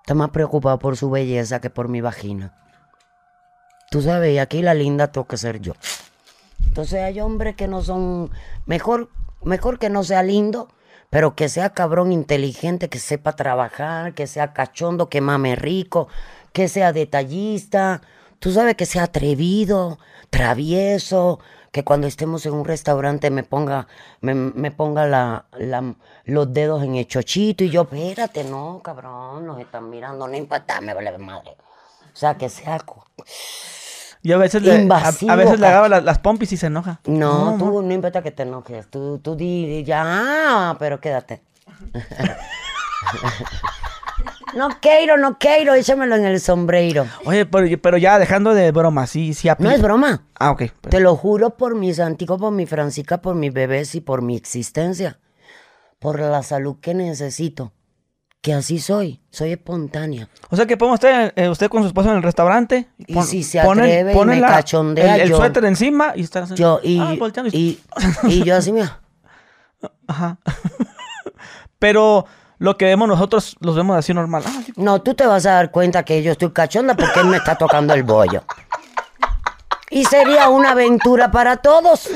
Está 0.00 0.14
más 0.14 0.30
preocupado 0.30 0.78
por 0.78 0.96
su 0.96 1.10
belleza 1.10 1.60
que 1.60 1.70
por 1.70 1.88
mi 1.88 2.00
vagina. 2.00 2.63
Tú 3.94 4.02
sabes, 4.02 4.34
y 4.34 4.38
aquí 4.40 4.60
la 4.60 4.74
linda 4.74 5.12
tengo 5.12 5.28
que 5.28 5.36
ser 5.36 5.60
yo. 5.60 5.74
Entonces 6.66 7.00
hay 7.00 7.20
hombres 7.20 7.54
que 7.54 7.68
no 7.68 7.80
son... 7.80 8.28
Mejor, 8.66 9.08
mejor 9.44 9.78
que 9.78 9.88
no 9.88 10.02
sea 10.02 10.24
lindo, 10.24 10.66
pero 11.10 11.36
que 11.36 11.48
sea 11.48 11.70
cabrón 11.70 12.10
inteligente, 12.10 12.88
que 12.88 12.98
sepa 12.98 13.36
trabajar, 13.36 14.12
que 14.14 14.26
sea 14.26 14.52
cachondo, 14.52 15.08
que 15.08 15.20
mame 15.20 15.54
rico, 15.54 16.08
que 16.52 16.66
sea 16.66 16.92
detallista. 16.92 18.02
Tú 18.40 18.50
sabes 18.50 18.74
que 18.74 18.84
sea 18.84 19.04
atrevido, 19.04 20.00
travieso, 20.28 21.38
que 21.70 21.84
cuando 21.84 22.08
estemos 22.08 22.44
en 22.46 22.54
un 22.54 22.64
restaurante 22.64 23.30
me 23.30 23.44
ponga, 23.44 23.86
me, 24.22 24.72
ponga 24.72 25.06
la- 25.06 25.44
los 26.24 26.52
dedos 26.52 26.82
en 26.82 26.96
el 26.96 27.06
chochito 27.06 27.62
y 27.62 27.70
yo, 27.70 27.82
espérate, 27.82 28.42
no, 28.42 28.80
cabrón, 28.82 29.46
nos 29.46 29.60
están 29.60 29.88
mirando, 29.88 30.26
no 30.26 30.36
importa, 30.36 30.80
me 30.80 30.94
vale 30.94 31.16
madre. 31.16 31.52
O 32.12 32.16
sea, 32.16 32.36
que 32.36 32.48
sea... 32.48 32.80
Yo 34.24 34.36
a 34.36 34.38
veces 34.38 34.62
le, 34.62 34.88
a, 34.90 35.36
veces 35.36 35.60
le 35.60 35.66
agarro 35.66 35.86
las, 35.86 36.02
las 36.02 36.18
pompis 36.18 36.50
y 36.52 36.56
se 36.56 36.68
enoja. 36.68 36.98
No, 37.04 37.56
tú 37.58 37.82
no 37.82 37.92
importa 37.92 38.22
que 38.22 38.30
te 38.30 38.44
enojes, 38.44 38.88
tú, 38.88 39.18
tú 39.18 39.36
di, 39.36 39.66
di 39.66 39.84
ya, 39.84 40.02
ah, 40.02 40.76
pero 40.78 40.98
quédate. 40.98 41.42
no 44.56 44.70
quiero, 44.80 45.18
no 45.18 45.38
quiero, 45.38 45.74
échamelo 45.74 46.16
en 46.16 46.24
el 46.24 46.40
sombrero. 46.40 47.06
Oye, 47.26 47.44
pero, 47.44 47.66
pero 47.82 47.98
ya 47.98 48.18
dejando 48.18 48.54
de 48.54 48.72
broma, 48.72 49.06
sí, 49.06 49.34
sí 49.34 49.48
No 49.48 49.52
aplica. 49.52 49.74
es 49.74 49.82
broma. 49.82 50.24
Ah, 50.38 50.52
ok. 50.52 50.62
Te 50.88 51.00
lo 51.00 51.16
juro 51.16 51.58
por 51.58 51.74
mis 51.74 52.00
antiguos, 52.00 52.40
por 52.40 52.50
mi 52.50 52.64
Francisca, 52.64 53.18
por 53.18 53.34
mis 53.34 53.52
bebés 53.52 53.94
y 53.94 54.00
por 54.00 54.22
mi 54.22 54.36
existencia. 54.36 55.18
Por 55.98 56.18
la 56.18 56.42
salud 56.42 56.76
que 56.80 56.94
necesito. 56.94 57.73
Que 58.44 58.52
así 58.52 58.78
soy. 58.78 59.22
Soy 59.30 59.52
espontánea. 59.52 60.28
O 60.50 60.56
sea 60.56 60.66
que 60.66 60.76
podemos 60.76 60.96
estar 61.02 61.32
eh, 61.34 61.48
usted 61.48 61.70
con 61.70 61.80
su 61.80 61.88
esposo 61.88 62.10
en 62.10 62.16
el 62.18 62.22
restaurante. 62.22 62.86
Y 62.98 63.22
si 63.22 63.42
se 63.42 63.58
atreve 63.58 64.12
y 64.12 64.24
me 64.26 64.36
la- 64.38 64.48
cachondea, 64.48 65.14
el, 65.14 65.22
el 65.22 65.28
yo- 65.30 65.38
suéter 65.38 65.64
encima 65.64 66.12
y 66.14 66.20
estar 66.24 66.42
así, 66.42 66.54
Yo, 66.54 66.78
y, 66.82 67.00
ah, 67.00 67.14
y- 67.52 67.58
y, 67.58 67.82
y 68.28 68.44
yo 68.44 68.54
así, 68.54 68.70
mira. 68.70 69.00
Ajá. 70.06 70.36
Pero 71.78 72.26
lo 72.58 72.76
que 72.76 72.84
vemos 72.84 73.08
nosotros 73.08 73.56
los 73.60 73.74
vemos 73.76 73.96
así 73.96 74.12
normal. 74.12 74.42
Ah, 74.46 74.60
sí. 74.66 74.74
No, 74.76 75.00
tú 75.00 75.14
te 75.14 75.26
vas 75.26 75.46
a 75.46 75.52
dar 75.52 75.70
cuenta 75.70 76.04
que 76.04 76.22
yo 76.22 76.32
estoy 76.32 76.52
cachonda 76.52 76.94
porque 76.94 77.20
él 77.20 77.28
me 77.28 77.38
está 77.38 77.56
tocando 77.56 77.94
el 77.94 78.02
bollo. 78.02 78.44
Y 79.88 80.04
sería 80.04 80.50
una 80.50 80.72
aventura 80.72 81.30
para 81.30 81.56
todos. 81.56 82.10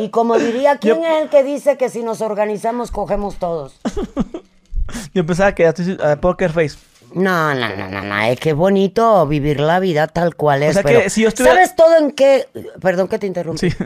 Y 0.00 0.08
como 0.08 0.38
diría, 0.38 0.78
¿quién 0.78 1.04
es 1.04 1.24
el 1.24 1.28
que 1.28 1.42
dice 1.44 1.76
que 1.76 1.90
si 1.90 2.02
nos 2.02 2.22
organizamos 2.22 2.90
cogemos 2.90 3.36
todos? 3.36 3.78
Yo 5.14 5.24
pensaba 5.26 5.54
que 5.54 5.66
así, 5.66 5.96
eh, 6.02 6.16
poker 6.20 6.50
face. 6.52 6.78
No, 7.14 7.54
no, 7.54 7.74
no, 7.74 7.88
no, 7.88 8.02
no, 8.02 8.20
es 8.20 8.38
que 8.38 8.50
es 8.50 8.54
bonito 8.56 9.26
vivir 9.26 9.60
la 9.60 9.80
vida 9.80 10.06
tal 10.08 10.34
cual 10.36 10.62
es. 10.62 10.74
sea 10.74 10.82
que 10.82 11.08
si 11.08 11.22
yo 11.22 11.28
estuviera- 11.28 11.54
¿Sabes 11.56 11.74
todo 11.74 11.96
en 11.96 12.10
qué? 12.12 12.46
Perdón 12.82 13.08
que 13.08 13.18
te 13.18 13.26
interrumpí. 13.26 13.70
Sí. 13.70 13.76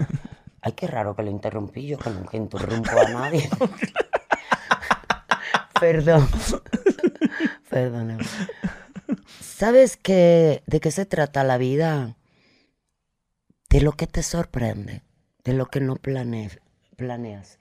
Ay, 0.60 0.72
qué 0.72 0.88
raro 0.88 1.14
que 1.14 1.22
lo 1.22 1.30
interrumpí 1.30 1.86
yo, 1.86 1.98
que 1.98 2.10
nunca 2.10 2.36
interrumpo 2.36 2.90
a 2.98 3.08
nadie. 3.10 3.48
Perdón. 5.80 6.28
Perdóname. 7.68 8.24
¿Sabes 9.40 9.96
qué, 9.96 10.62
de 10.66 10.80
qué 10.80 10.90
se 10.90 11.06
trata 11.06 11.44
la 11.44 11.58
vida? 11.58 12.16
De 13.70 13.80
lo 13.80 13.92
que 13.92 14.06
te 14.06 14.22
sorprende, 14.22 15.02
de 15.44 15.52
lo 15.54 15.66
que 15.66 15.80
no 15.80 15.96
plane- 15.96 16.60
planeas, 16.96 17.58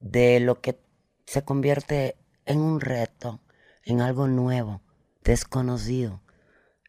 de 0.00 0.40
lo 0.40 0.60
que 0.60 0.78
se 1.26 1.44
convierte 1.44 2.16
en 2.46 2.60
un 2.60 2.80
reto, 2.80 3.40
en 3.84 4.00
algo 4.00 4.28
nuevo, 4.28 4.82
desconocido, 5.22 6.22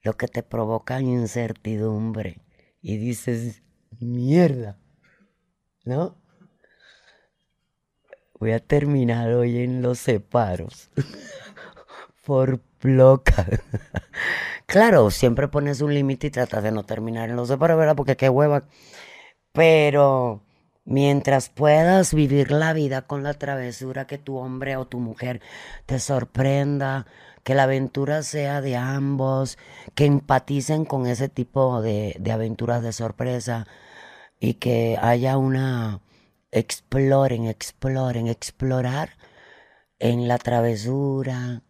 lo 0.03 0.17
que 0.17 0.27
te 0.27 0.43
provoca 0.43 1.01
incertidumbre 1.01 2.41
y 2.81 2.97
dices, 2.97 3.63
mierda, 3.99 4.77
¿no? 5.83 6.17
Voy 8.39 8.51
a 8.51 8.59
terminar 8.59 9.31
hoy 9.31 9.63
en 9.63 9.81
los 9.81 9.99
separos. 9.99 10.91
Por 12.25 12.61
loca. 12.81 13.47
claro, 14.65 15.09
siempre 15.09 15.47
pones 15.47 15.81
un 15.81 15.93
límite 15.93 16.27
y 16.27 16.31
tratas 16.31 16.63
de 16.63 16.71
no 16.71 16.83
terminar 16.83 17.29
en 17.29 17.35
los 17.35 17.47
separos, 17.47 17.77
¿verdad? 17.77 17.95
Porque 17.95 18.17
qué 18.17 18.29
hueva. 18.29 18.67
Pero 19.51 20.44
mientras 20.85 21.49
puedas 21.49 22.13
vivir 22.13 22.51
la 22.51 22.73
vida 22.73 23.01
con 23.01 23.23
la 23.23 23.33
travesura 23.33 24.07
que 24.07 24.17
tu 24.17 24.37
hombre 24.37 24.77
o 24.77 24.85
tu 24.85 24.99
mujer 24.99 25.41
te 25.85 25.99
sorprenda, 25.99 27.05
que 27.43 27.55
la 27.55 27.63
aventura 27.63 28.23
sea 28.23 28.61
de 28.61 28.75
ambos, 28.75 29.57
que 29.95 30.05
empaticen 30.05 30.85
con 30.85 31.07
ese 31.07 31.27
tipo 31.29 31.81
de, 31.81 32.15
de 32.19 32.31
aventuras 32.31 32.81
de 32.81 32.93
sorpresa 32.93 33.67
y 34.39 34.55
que 34.55 34.97
haya 35.01 35.37
una 35.37 36.01
exploren, 36.51 37.47
exploren, 37.47 38.27
explorar 38.27 39.17
en 39.99 40.27
la 40.27 40.37
travesura. 40.37 41.63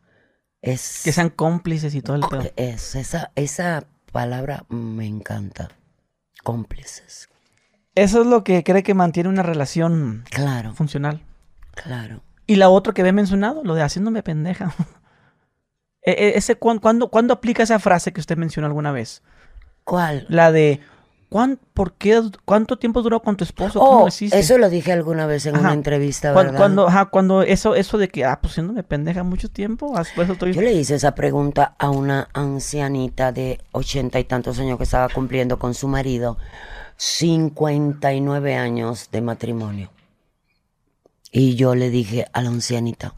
Es, 0.61 1.01
Que 1.03 1.11
sean 1.11 1.29
cómplices 1.29 1.95
y 1.95 2.01
todo 2.01 2.15
el 2.17 2.23
pedo. 2.29 2.51
es 2.55 2.95
esa, 2.95 3.31
esa 3.35 3.85
palabra 4.11 4.65
me 4.69 5.05
encanta. 5.05 5.69
Cómplices. 6.43 7.29
Eso 7.95 8.21
es 8.21 8.27
lo 8.27 8.43
que 8.43 8.63
cree 8.63 8.83
que 8.83 8.93
mantiene 8.93 9.29
una 9.29 9.43
relación 9.43 10.23
Claro, 10.29 10.73
funcional. 10.73 11.21
claro. 11.73 12.21
Y 12.47 12.57
la 12.57 12.69
otra 12.69 12.93
que 12.93 13.01
había 13.01 13.13
mencionado, 13.13 13.63
lo 13.63 13.73
de 13.73 13.81
haciéndome 13.81 14.21
pendeja. 14.23 14.73
E- 16.07 16.11
e- 16.11 16.37
ese, 16.37 16.55
cuán- 16.55 16.77
¿cuándo, 16.77 17.09
cuándo 17.09 17.33
aplica 17.33 17.63
esa 17.63 17.79
frase 17.79 18.13
que 18.13 18.19
usted 18.19 18.37
mencionó 18.37 18.67
alguna 18.67 18.91
vez? 18.91 19.23
¿Cuál? 19.83 20.27
La 20.29 20.51
de, 20.51 20.79
¿cuán, 21.29 21.57
por 21.73 21.93
qué, 21.93 22.21
¿cuánto 22.45 22.77
tiempo 22.77 23.01
duró 23.01 23.23
con 23.23 23.35
tu 23.37 23.43
esposo? 23.43 23.79
¿Cómo 23.79 24.01
Oh, 24.03 24.07
lo 24.07 24.07
eso 24.37 24.57
lo 24.59 24.69
dije 24.69 24.91
alguna 24.91 25.25
vez 25.25 25.47
en 25.47 25.55
Ajá. 25.55 25.63
una 25.63 25.73
entrevista, 25.73 26.31
¿verdad? 26.31 26.57
Cuando, 26.57 26.87
ajá, 26.87 27.05
cuando 27.05 27.41
eso, 27.41 27.73
eso 27.73 27.97
de 27.97 28.09
que, 28.09 28.23
ah, 28.23 28.37
pues 28.39 28.51
haciéndome 28.53 28.83
pendeja 28.83 29.23
mucho 29.23 29.49
tiempo, 29.49 29.93
ah, 29.97 30.03
por 30.13 30.25
eso 30.25 30.33
estoy... 30.33 30.53
Yo 30.53 30.61
le 30.61 30.73
hice 30.73 30.93
esa 30.93 31.15
pregunta 31.15 31.73
a 31.79 31.89
una 31.89 32.29
ancianita 32.33 33.31
de 33.31 33.59
ochenta 33.71 34.19
y 34.19 34.25
tantos 34.25 34.59
años 34.59 34.77
que 34.77 34.83
estaba 34.83 35.09
cumpliendo 35.09 35.57
con 35.57 35.73
su 35.73 35.87
marido 35.87 36.37
59 36.97 38.55
años 38.55 39.09
de 39.11 39.21
matrimonio. 39.21 39.91
Y 41.31 41.55
yo 41.55 41.75
le 41.75 41.89
dije 41.89 42.27
a 42.31 42.41
la 42.41 42.49
ancianita, 42.49 43.13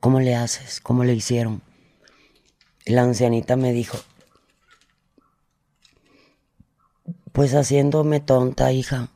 ¿cómo 0.00 0.18
le 0.18 0.34
haces? 0.34 0.80
¿Cómo 0.80 1.04
le 1.04 1.14
hicieron? 1.14 1.62
La 2.84 3.02
ancianita 3.02 3.54
me 3.54 3.72
dijo, 3.72 3.98
pues 7.30 7.54
haciéndome 7.54 8.18
tonta, 8.18 8.72
hija. 8.72 9.10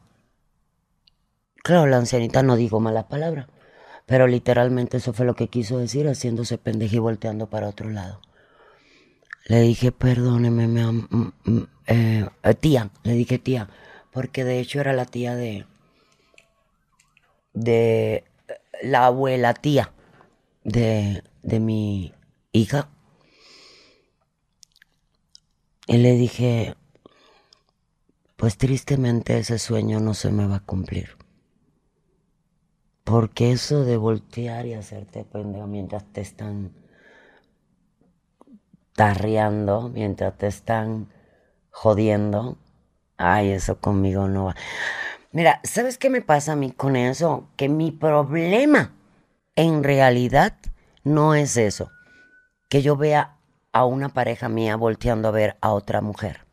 Claro, 1.64 1.86
la 1.86 1.96
ancianita 1.96 2.44
no 2.44 2.54
dijo 2.54 2.78
malas 2.78 3.06
palabras, 3.06 3.48
pero 4.06 4.28
literalmente 4.28 4.98
eso 4.98 5.12
fue 5.12 5.26
lo 5.26 5.34
que 5.34 5.48
quiso 5.48 5.78
decir, 5.78 6.06
haciéndose 6.06 6.58
pendeja 6.58 6.94
y 6.94 7.00
volteando 7.00 7.50
para 7.50 7.68
otro 7.68 7.90
lado. 7.90 8.20
Le 9.50 9.58
dije, 9.62 9.92
perdóneme, 9.92 10.64
mi 10.74 10.80
am- 10.82 11.08
mm, 11.10 11.28
mm, 11.50 11.62
eh, 11.86 12.26
eh, 12.42 12.54
tía, 12.54 12.90
le 13.04 13.12
dije 13.14 13.38
tía, 13.38 13.68
porque 14.12 14.44
de 14.44 14.60
hecho 14.60 14.80
era 14.80 14.92
la 14.92 15.06
tía 15.06 15.34
de, 15.34 15.64
de 17.54 18.16
eh, 18.16 18.24
la 18.82 19.06
abuela 19.06 19.54
tía 19.54 19.92
de, 20.64 21.22
de 21.42 21.60
mi 21.60 22.14
hija. 22.52 22.90
Y 25.88 25.96
le 25.96 26.12
dije, 26.16 26.76
pues 28.38 28.56
tristemente 28.56 29.36
ese 29.36 29.58
sueño 29.58 30.00
no 30.00 30.14
se 30.14 30.32
me 30.32 30.46
va 30.46 30.56
a 30.56 30.64
cumplir. 30.64 31.18
Porque 33.04 33.52
eso 33.52 33.86
de 33.86 33.96
voltear 33.96 34.66
y 34.66 34.74
hacerte 34.74 35.24
pendejo 35.24 35.66
mientras 35.66 36.04
te 36.12 36.20
están 36.20 36.72
tarreando, 38.96 39.90
mientras 39.90 40.36
te 40.36 40.46
están 40.46 41.08
jodiendo, 41.70 42.56
ay, 43.16 43.50
eso 43.50 43.78
conmigo 43.80 44.26
no 44.26 44.46
va. 44.46 44.56
Mira, 45.32 45.60
¿sabes 45.64 45.98
qué 45.98 46.10
me 46.10 46.22
pasa 46.22 46.52
a 46.52 46.56
mí 46.56 46.70
con 46.72 46.96
eso? 46.96 47.48
Que 47.56 47.68
mi 47.68 47.92
problema 47.92 48.94
en 49.54 49.84
realidad 49.84 50.56
no 51.04 51.34
es 51.34 51.56
eso. 51.56 51.90
Que 52.68 52.82
yo 52.82 52.96
vea 52.96 53.36
a 53.72 53.84
una 53.84 54.08
pareja 54.08 54.48
mía 54.48 54.76
volteando 54.76 55.28
a 55.28 55.32
ver 55.32 55.56
a 55.60 55.72
otra 55.72 56.00
mujer. 56.00 56.46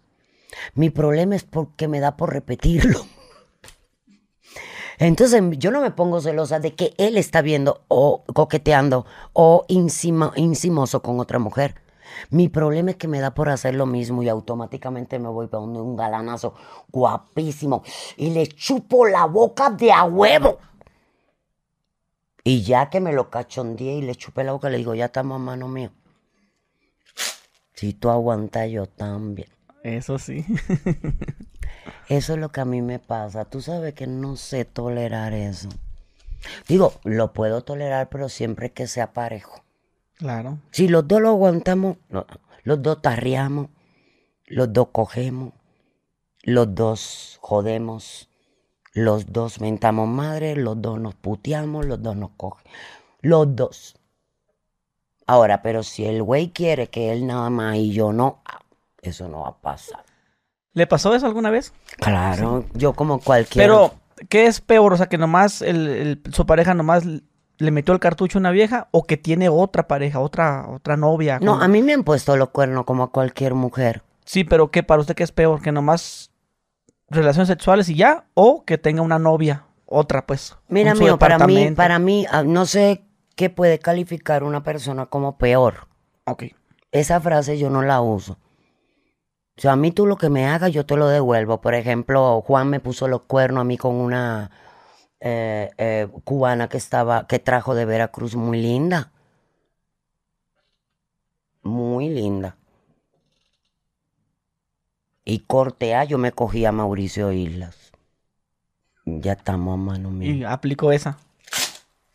Mi 0.76 0.90
problema 0.90 1.36
es 1.36 1.44
porque 1.44 1.88
me 1.88 2.00
da 2.00 2.18
por 2.18 2.34
repetirlo. 2.34 3.06
Entonces 5.00 5.42
yo 5.58 5.72
no 5.72 5.82
me 5.82 5.92
pongo 5.92 6.22
celosa 6.22 6.60
de 6.60 6.76
que 6.76 6.94
él 6.98 7.18
está 7.18 7.42
viendo 7.42 7.84
o 7.88 8.24
coqueteando 8.34 9.06
o 9.32 9.66
encima, 9.70 10.34
encimoso 10.36 11.02
con 11.02 11.20
otra 11.20 11.40
mujer. 11.40 11.83
Mi 12.30 12.50
problema 12.50 12.92
es 12.92 12.98
que 12.98 13.08
me 13.08 13.20
da 13.20 13.34
por 13.34 13.50
hacer 13.50 13.76
lo 13.76 13.86
mismo 13.86 14.24
y 14.24 14.30
automáticamente 14.30 15.20
me 15.20 15.30
voy 15.30 15.48
para 15.48 15.64
un 15.64 15.96
galanazo 15.96 16.54
guapísimo 16.92 17.84
y 18.18 18.32
le 18.32 18.48
chupo 18.48 19.06
la 19.06 19.26
boca 19.26 19.70
de 19.70 19.92
a 19.92 20.04
huevo. 20.04 20.60
Y 22.44 22.64
ya 22.64 22.90
que 22.90 23.00
me 23.00 23.14
lo 23.14 23.30
cachondeé 23.30 23.94
y 23.96 24.02
le 24.02 24.16
chupé 24.16 24.44
la 24.44 24.52
boca, 24.52 24.70
le 24.70 24.78
digo, 24.78 24.96
ya 24.96 25.06
estamos 25.06 25.38
a 25.38 25.40
mano 25.40 25.68
mío. 25.68 25.92
Si 27.74 27.94
tú 27.94 28.10
aguantas, 28.10 28.70
yo 28.70 28.86
también. 28.86 29.48
Eso 29.84 30.20
sí. 30.20 30.46
Eso 32.10 32.34
es 32.34 32.40
lo 32.40 32.52
que 32.52 32.62
a 32.62 32.66
mí 32.66 32.82
me 32.82 33.00
pasa. 33.00 33.46
Tú 33.46 33.62
sabes 33.62 33.94
que 33.94 34.08
no 34.08 34.36
sé 34.36 34.66
tolerar 34.66 35.34
eso. 35.34 35.70
Digo, 36.68 36.94
lo 37.04 37.34
puedo 37.34 37.64
tolerar, 37.64 38.10
pero 38.10 38.30
siempre 38.30 38.72
que 38.72 38.88
sea 38.88 39.14
parejo. 39.14 39.63
Claro. 40.24 40.58
Si 40.72 40.88
los 40.88 41.08
dos 41.08 41.22
lo 41.22 41.30
aguantamos, 41.30 41.98
los 42.64 42.82
dos 42.82 43.02
tarriamos, 43.02 43.68
los 44.48 44.72
dos 44.72 44.88
cogemos, 44.92 45.52
los 46.44 46.74
dos 46.74 47.38
jodemos, 47.42 48.30
los 48.94 49.32
dos 49.32 49.60
mentamos 49.60 50.08
madre, 50.08 50.56
los 50.56 50.82
dos 50.82 51.00
nos 51.00 51.14
puteamos, 51.16 51.86
los 51.86 52.02
dos 52.02 52.16
nos 52.16 52.32
cogen. 52.38 52.72
Los 53.22 53.56
dos. 53.56 53.96
Ahora, 55.28 55.62
pero 55.62 55.84
si 55.84 56.06
el 56.06 56.22
güey 56.24 56.50
quiere 56.50 56.88
que 56.88 57.12
él 57.12 57.26
nada 57.28 57.50
más 57.50 57.76
y 57.78 57.92
yo 57.92 58.12
no, 58.14 58.42
ah, 58.46 58.60
eso 59.02 59.28
no 59.30 59.42
va 59.42 59.50
a 59.50 59.58
pasar. 59.58 60.04
¿Le 60.74 60.88
pasó 60.88 61.14
eso 61.16 61.26
alguna 61.26 61.50
vez? 61.50 61.74
Claro, 61.98 62.66
yo 62.74 62.94
como 62.94 63.20
cualquiera. 63.20 63.66
Pero, 63.68 63.94
¿qué 64.28 64.48
es 64.48 64.60
peor? 64.60 64.94
O 64.94 64.98
sea, 64.98 65.08
que 65.08 65.18
nomás 65.18 65.62
el, 65.62 65.88
el- 65.88 66.22
su 66.34 66.46
pareja 66.46 66.74
nomás 66.74 67.04
le 67.64 67.72
metió 67.72 67.94
el 67.94 68.00
cartucho 68.00 68.38
a 68.38 68.42
una 68.42 68.52
vieja 68.52 68.88
o 68.92 69.04
que 69.04 69.18
tiene 69.18 69.50
otra 69.50 69.88
pareja, 69.88 70.20
otra, 70.20 70.68
otra 70.70 70.98
novia. 70.98 71.40
No, 71.42 71.62
a 71.62 71.68
mí 71.68 71.82
me 71.82 71.94
han 71.94 72.04
puesto 72.04 72.36
los 72.36 72.50
cuernos 72.50 72.86
como 72.86 73.04
a 73.04 73.12
cualquier 73.12 73.54
mujer. 73.54 74.04
Sí, 74.26 74.44
pero 74.44 74.70
¿qué 74.70 74.84
para 74.84 75.02
usted 75.02 75.16
qué 75.16 75.24
es 75.24 75.32
peor? 75.32 75.62
¿Que 75.62 75.72
nomás 75.72 76.32
relaciones 77.10 77.48
sexuales 77.48 77.90
y 77.90 77.96
ya? 77.96 78.26
¿O 78.34 78.64
que 78.66 78.78
tenga 78.78 79.02
una 79.02 79.20
novia? 79.20 79.66
Otra, 79.86 80.26
pues. 80.26 80.58
Mira, 80.68 80.96
mío, 80.96 81.18
para 81.18 81.40
mí, 81.46 81.72
para 81.72 82.00
mí, 82.00 82.26
ah, 82.32 82.44
no 82.44 82.66
sé 82.66 83.06
qué 83.36 83.50
puede 83.50 83.80
calificar 83.80 84.44
una 84.44 84.64
persona 84.64 85.06
como 85.06 85.38
peor. 85.38 85.88
Ok. 86.26 86.44
Esa 86.92 87.20
frase 87.20 87.58
yo 87.58 87.70
no 87.70 87.82
la 87.82 88.02
uso. 88.02 88.38
O 89.56 89.62
sea, 89.62 89.74
a 89.74 89.76
mí 89.76 89.92
tú 89.92 90.08
lo 90.08 90.18
que 90.18 90.30
me 90.30 90.48
hagas, 90.48 90.72
yo 90.72 90.86
te 90.86 90.98
lo 90.98 91.08
devuelvo. 91.08 91.62
Por 91.62 91.76
ejemplo, 91.76 92.42
Juan 92.42 92.70
me 92.70 92.80
puso 92.80 93.08
los 93.08 93.22
cuernos 93.22 93.62
a 93.62 93.66
mí 93.66 93.78
con 93.78 93.96
una 93.96 94.50
eh, 95.26 95.72
eh, 95.78 96.10
cubana 96.26 96.68
que 96.68 96.76
estaba, 96.76 97.28
que 97.28 97.40
trajo 97.40 97.76
de 97.76 97.86
Veracruz, 97.86 98.36
muy 98.36 98.62
linda. 98.62 99.14
Muy 101.62 102.10
linda. 102.10 102.58
Y 105.24 105.40
corte 105.40 105.96
A, 105.96 106.04
yo 106.04 106.18
me 106.18 106.34
cogí 106.34 106.66
a 106.66 106.74
Mauricio 106.74 107.32
Islas. 107.32 107.94
Ya 109.06 109.32
estamos 109.32 109.76
a 109.76 109.78
mano 109.78 110.12
mía. 110.12 110.30
Y 110.30 110.44
aplicó 110.44 110.92
esa. 110.92 111.18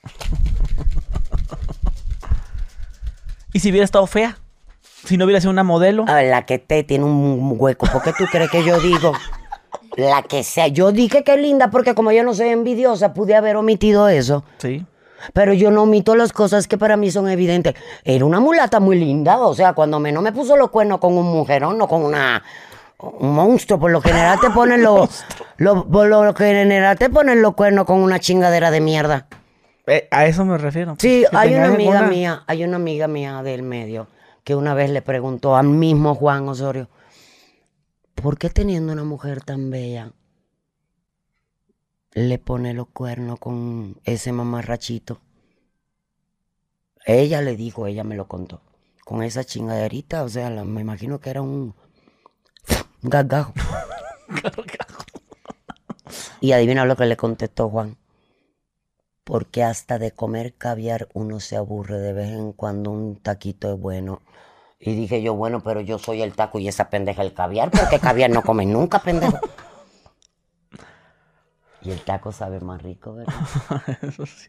¿Y 3.54 3.60
si 3.60 3.70
hubiera 3.70 3.86
estado 3.86 4.06
fea? 4.06 4.36
Si 4.82 5.16
no 5.16 5.24
hubiera 5.24 5.40
sido 5.40 5.52
una 5.52 5.64
modelo. 5.64 6.04
A 6.06 6.16
ver, 6.16 6.30
la 6.30 6.44
que 6.44 6.58
te 6.58 6.84
tiene 6.84 7.06
un 7.06 7.56
hueco. 7.58 7.86
¿Por 7.86 8.02
qué 8.02 8.12
tú 8.12 8.26
crees 8.30 8.50
que 8.50 8.62
yo 8.62 8.78
digo? 8.80 9.14
La 9.98 10.22
que 10.22 10.44
sea. 10.44 10.68
Yo 10.68 10.92
dije 10.92 11.24
que 11.24 11.34
es 11.34 11.40
linda 11.40 11.70
porque 11.70 11.94
como 11.94 12.12
yo 12.12 12.22
no 12.22 12.32
soy 12.32 12.48
envidiosa, 12.50 13.12
pude 13.12 13.34
haber 13.34 13.56
omitido 13.56 14.08
eso. 14.08 14.44
Sí. 14.58 14.86
Pero 15.32 15.52
yo 15.52 15.72
no 15.72 15.82
omito 15.82 16.14
las 16.14 16.32
cosas 16.32 16.68
que 16.68 16.78
para 16.78 16.96
mí 16.96 17.10
son 17.10 17.28
evidentes. 17.28 17.74
Era 18.04 18.24
una 18.24 18.38
mulata 18.38 18.78
muy 18.78 18.96
linda, 18.96 19.38
o 19.38 19.52
sea, 19.54 19.72
cuando 19.72 19.98
me 19.98 20.12
no 20.12 20.22
me 20.22 20.30
puso 20.32 20.56
los 20.56 20.70
cuernos 20.70 20.98
con 21.00 21.18
un 21.18 21.26
mujerón, 21.26 21.76
no 21.76 21.88
con 21.88 22.04
una 22.04 22.42
un 23.00 23.32
monstruo, 23.34 23.78
por 23.80 23.90
lo 23.90 24.00
general 24.00 24.38
te 24.40 24.50
ponen 24.50 24.82
los, 24.84 25.24
lo- 25.56 25.84
por 25.88 26.06
lo 26.06 26.32
general 26.34 26.96
te 26.96 27.10
ponen 27.10 27.42
los 27.42 27.54
cuernos 27.54 27.84
con 27.84 27.98
una 27.98 28.20
chingadera 28.20 28.70
de 28.70 28.80
mierda. 28.80 29.26
Eh, 29.88 30.06
a 30.12 30.26
eso 30.26 30.44
me 30.44 30.58
refiero. 30.58 30.94
Sí, 30.98 31.24
Que 31.28 31.36
hay 31.36 31.54
una 31.56 31.66
amiga 31.66 31.92
alguna- 31.98 32.08
mía, 32.08 32.42
hay 32.46 32.62
una 32.62 32.76
amiga 32.76 33.08
mía 33.08 33.42
del 33.42 33.62
medio 33.64 34.06
que 34.44 34.54
una 34.54 34.74
vez 34.74 34.90
le 34.90 35.02
preguntó 35.02 35.56
al 35.56 35.66
mismo 35.66 36.14
Juan 36.14 36.48
Osorio, 36.48 36.88
¿por 38.22 38.38
qué 38.38 38.50
teniendo 38.50 38.92
una 38.92 39.04
mujer 39.04 39.42
tan 39.42 39.70
bella 39.70 40.12
le 42.12 42.38
pone 42.38 42.74
los 42.74 42.88
cuernos 42.88 43.38
con 43.38 43.98
ese 44.04 44.30
mamarrachito? 44.30 45.22
Ella 47.06 47.42
le 47.42 47.56
dijo, 47.56 47.88
ella 47.88 48.04
me 48.04 48.14
lo 48.14 48.28
contó, 48.28 48.62
con 49.04 49.24
esa 49.24 49.42
chingaderita, 49.42 50.22
o 50.22 50.28
sea, 50.28 50.48
la- 50.48 50.62
me 50.62 50.80
imagino 50.80 51.18
que 51.18 51.30
era 51.30 51.42
un 51.42 51.74
un 53.02 53.10
gargajo. 53.10 53.54
y 56.40 56.52
adivina 56.52 56.84
lo 56.84 56.96
que 56.96 57.06
le 57.06 57.16
contestó 57.16 57.68
Juan 57.68 57.96
porque 59.24 59.62
hasta 59.62 59.98
de 60.00 60.10
comer 60.10 60.54
caviar 60.54 61.08
uno 61.14 61.38
se 61.38 61.54
aburre 61.56 61.98
de 61.98 62.12
vez 62.12 62.30
en 62.30 62.52
cuando 62.52 62.90
un 62.90 63.16
taquito 63.16 63.72
es 63.72 63.78
bueno. 63.80 64.22
Y 64.80 64.94
dije 64.94 65.22
yo, 65.22 65.34
bueno, 65.34 65.60
pero 65.62 65.80
yo 65.80 65.98
soy 65.98 66.22
el 66.22 66.34
taco 66.34 66.58
y 66.58 66.68
esa 66.68 66.88
pendeja 66.88 67.22
el 67.22 67.34
caviar, 67.34 67.70
porque 67.70 67.98
caviar 67.98 68.30
no 68.30 68.42
comen 68.42 68.72
nunca, 68.72 69.00
pendejo. 69.00 69.38
Y 71.80 71.92
el 71.92 72.00
taco 72.00 72.32
sabe 72.32 72.58
más 72.60 72.82
rico, 72.82 73.14
¿verdad? 73.14 73.34
Eso 74.02 74.26
sí, 74.26 74.48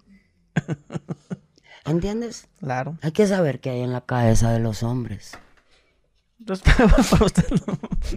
¿Entiendes? 1.86 2.47
claro. 2.59 2.97
Hay 3.03 3.11
que 3.11 3.27
saber 3.27 3.59
qué 3.59 3.69
hay 3.69 3.82
en 3.82 3.93
la 3.93 4.01
cabeza 4.01 4.51
de 4.51 4.59
los 4.59 4.82
hombres. 4.84 5.38
Entonces, 6.39 6.73
para 7.11 7.25
usted, 7.25 7.45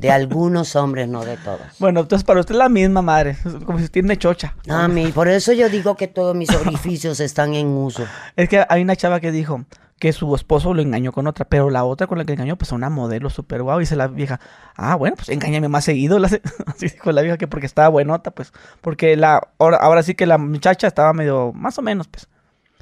De 0.00 0.10
algunos 0.10 0.76
hombres, 0.76 1.08
no 1.08 1.24
de 1.24 1.36
todos. 1.36 1.60
bueno, 1.78 2.00
entonces 2.00 2.24
para 2.24 2.40
usted 2.40 2.54
es 2.54 2.58
la 2.58 2.68
misma 2.70 3.02
madre. 3.02 3.36
Como 3.66 3.78
si 3.78 3.88
tiene 3.88 4.16
chocha. 4.16 4.56
A 4.68 4.88
mí, 4.88 5.12
por 5.12 5.28
eso 5.28 5.52
yo 5.52 5.68
digo 5.68 5.94
que 5.96 6.08
todos 6.08 6.34
mis 6.34 6.50
orificios 6.50 7.20
están 7.20 7.54
en 7.54 7.68
uso. 7.68 8.06
Es 8.36 8.48
que 8.48 8.64
hay 8.68 8.80
una 8.82 8.96
chava 8.96 9.20
que 9.20 9.30
dijo 9.30 9.64
que 10.02 10.12
su 10.12 10.34
esposo 10.34 10.74
lo 10.74 10.82
engañó 10.82 11.12
con 11.12 11.28
otra, 11.28 11.44
pero 11.44 11.70
la 11.70 11.84
otra 11.84 12.08
con 12.08 12.18
la 12.18 12.24
que 12.24 12.32
engañó, 12.32 12.58
pues 12.58 12.72
una 12.72 12.90
modelo 12.90 13.30
súper 13.30 13.62
guau. 13.62 13.78
Y 13.78 13.82
dice 13.84 13.94
la 13.94 14.08
vieja, 14.08 14.40
ah, 14.74 14.96
bueno, 14.96 15.14
pues 15.14 15.28
engáñame 15.28 15.68
más 15.68 15.84
seguido. 15.84 16.18
Así 16.66 16.88
dijo 16.88 17.12
la 17.12 17.22
vieja 17.22 17.38
que 17.38 17.46
porque 17.46 17.66
estaba 17.66 17.86
buenota, 17.86 18.32
pues. 18.32 18.52
Porque 18.80 19.14
la 19.14 19.46
ahora, 19.60 19.76
ahora 19.76 20.02
sí 20.02 20.16
que 20.16 20.26
la 20.26 20.38
muchacha 20.38 20.88
estaba 20.88 21.12
medio, 21.12 21.52
más 21.52 21.78
o 21.78 21.82
menos, 21.82 22.08
pues. 22.08 22.28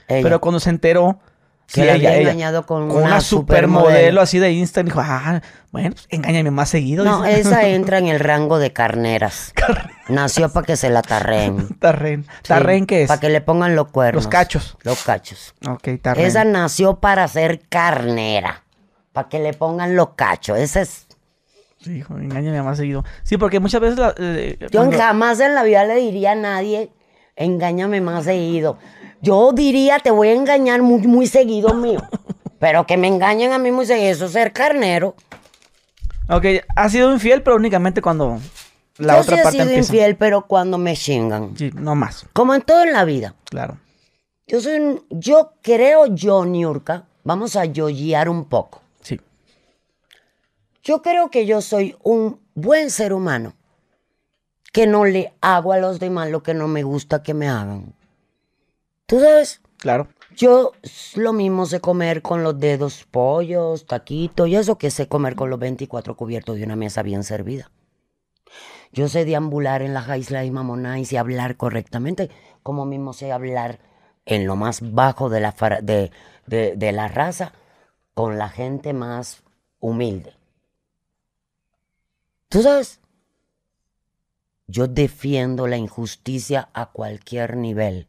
Ella, 0.08 0.22
Pero 0.22 0.40
cuando 0.40 0.60
se 0.60 0.70
enteró, 0.70 1.20
que 1.72 1.80
sí, 1.82 1.86
la 1.86 1.92
había 1.94 2.14
ella, 2.16 2.20
engañado 2.30 2.66
con, 2.66 2.88
con 2.88 3.04
una 3.04 3.20
supermodelo 3.20 4.20
así 4.20 4.38
de 4.38 4.50
Insta, 4.52 4.82
dijo, 4.82 5.00
ah, 5.00 5.40
bueno, 5.70 5.90
pues 5.92 6.06
engáñame 6.10 6.50
más 6.50 6.68
seguido. 6.68 7.04
No, 7.04 7.22
dice. 7.22 7.40
esa 7.40 7.66
entra 7.68 7.98
en 7.98 8.08
el 8.08 8.18
rango 8.20 8.58
de 8.58 8.72
carneras. 8.72 9.52
Nació 10.08 10.48
para 10.52 10.66
que 10.66 10.76
se 10.76 10.90
la 10.90 11.02
tarreen. 11.02 11.68
Tarren. 11.78 12.26
¿Tarren 12.46 12.86
qué 12.86 13.02
es? 13.02 13.08
Para 13.08 13.20
que 13.20 13.28
le 13.30 13.40
pongan 13.40 13.76
los 13.76 13.88
cuernos. 13.88 14.24
Los 14.24 14.30
cachos. 14.30 14.76
Los 14.82 15.02
cachos. 15.04 15.54
Ok, 15.68 15.88
tarren. 16.02 16.26
Esa 16.26 16.44
nació 16.44 16.98
para 16.98 17.26
ser 17.28 17.60
carnera. 17.68 18.64
Para 19.12 19.28
que 19.28 19.38
le 19.38 19.52
pongan 19.54 19.94
los 19.96 20.10
cachos. 20.16 20.58
Esa 20.58 20.80
es. 20.80 21.06
Sí, 21.80 21.98
hijo, 21.98 22.16
engáñame 22.18 22.60
más 22.62 22.76
seguido. 22.78 23.04
Sí, 23.22 23.38
porque 23.38 23.58
muchas 23.60 23.80
veces... 23.80 23.98
la- 23.98 24.14
eh, 24.18 24.58
Yo 24.70 24.80
cuando- 24.80 24.98
jamás 24.98 25.38
en 25.40 25.54
la 25.54 25.62
vida 25.62 25.84
le 25.84 25.94
diría 25.96 26.32
a 26.32 26.34
nadie, 26.34 26.90
engáñame 27.36 28.00
más 28.00 28.24
seguido. 28.24 28.76
Yo 29.22 29.52
diría, 29.52 29.98
te 29.98 30.10
voy 30.10 30.28
a 30.28 30.34
engañar 30.34 30.82
muy, 30.82 31.00
muy 31.06 31.26
seguido 31.26 31.74
mío. 31.74 32.00
Pero 32.58 32.86
que 32.86 32.96
me 32.96 33.08
engañen 33.08 33.52
a 33.52 33.58
mí 33.58 33.70
muy 33.70 33.86
seguido, 33.86 34.10
eso 34.10 34.26
es 34.26 34.32
ser 34.32 34.52
carnero. 34.52 35.14
Ok, 36.28 36.44
ha 36.76 36.88
sido 36.88 37.12
infiel, 37.12 37.42
pero 37.42 37.56
únicamente 37.56 38.00
cuando 38.02 38.38
la 38.98 39.14
Yo 39.16 39.20
otra 39.22 39.36
sí 39.36 39.40
he 39.40 39.42
parte 39.44 39.50
sido 39.58 39.64
empieza. 39.70 39.92
infiel, 39.92 40.16
pero 40.16 40.46
cuando 40.46 40.78
me 40.78 40.94
chingan. 40.96 41.56
Sí, 41.56 41.70
no 41.74 41.94
más, 41.94 42.26
Como 42.32 42.54
en 42.54 42.62
todo 42.62 42.82
en 42.82 42.92
la 42.92 43.04
vida. 43.04 43.34
claro. 43.44 43.78
Yo 44.46 44.60
soy 44.60 44.80
un- 44.80 45.04
yo 45.10 45.52
creo 45.62 46.06
yo, 46.06 46.44
Niurka, 46.44 47.04
vamos 47.22 47.54
a 47.56 47.64
yoyear 47.66 48.28
un 48.28 48.44
poco. 48.46 48.82
Sí. 49.00 49.20
Yo 50.82 51.02
creo 51.02 51.30
que 51.30 51.46
yo 51.46 51.60
soy 51.62 51.94
un 52.02 52.40
buen 52.54 52.90
ser 52.90 53.12
humano 53.12 53.54
que 54.72 54.86
no 54.88 55.04
le 55.04 55.32
hago 55.40 55.72
a 55.72 55.78
los 55.78 56.00
demás 56.00 56.30
lo 56.30 56.42
que 56.42 56.52
no 56.54 56.66
me 56.68 56.82
gusta 56.82 57.22
que 57.22 57.32
me 57.32 57.48
hagan. 57.48 57.94
Tú 59.10 59.18
sabes, 59.18 59.60
Claro. 59.78 60.06
yo 60.36 60.70
lo 61.16 61.32
mismo 61.32 61.66
sé 61.66 61.80
comer 61.80 62.22
con 62.22 62.44
los 62.44 62.60
dedos 62.60 63.04
pollos, 63.10 63.84
taquitos 63.84 64.46
y 64.46 64.54
eso 64.54 64.78
que 64.78 64.92
sé 64.92 65.08
comer 65.08 65.34
con 65.34 65.50
los 65.50 65.58
24 65.58 66.16
cubiertos 66.16 66.54
de 66.58 66.62
una 66.62 66.76
mesa 66.76 67.02
bien 67.02 67.24
servida. 67.24 67.72
Yo 68.92 69.08
sé 69.08 69.24
deambular 69.24 69.82
en 69.82 69.94
las 69.94 70.16
islas 70.16 70.46
y 70.46 70.52
mamonáis 70.52 71.12
y 71.12 71.16
hablar 71.16 71.56
correctamente, 71.56 72.30
como 72.62 72.86
mismo 72.86 73.12
sé 73.12 73.32
hablar 73.32 73.80
en 74.26 74.46
lo 74.46 74.54
más 74.54 74.92
bajo 74.94 75.28
de 75.28 75.40
la, 75.40 75.56
de- 75.82 76.76
de 76.76 76.92
la 76.92 77.08
raza 77.08 77.52
con 78.14 78.38
la 78.38 78.48
gente 78.48 78.92
más 78.92 79.42
humilde. 79.80 80.34
¿Tú 82.48 82.62
sabes? 82.62 83.00
Yo 84.68 84.86
defiendo 84.86 85.66
la 85.66 85.78
injusticia 85.78 86.68
a 86.74 86.92
cualquier 86.92 87.56
nivel. 87.56 88.06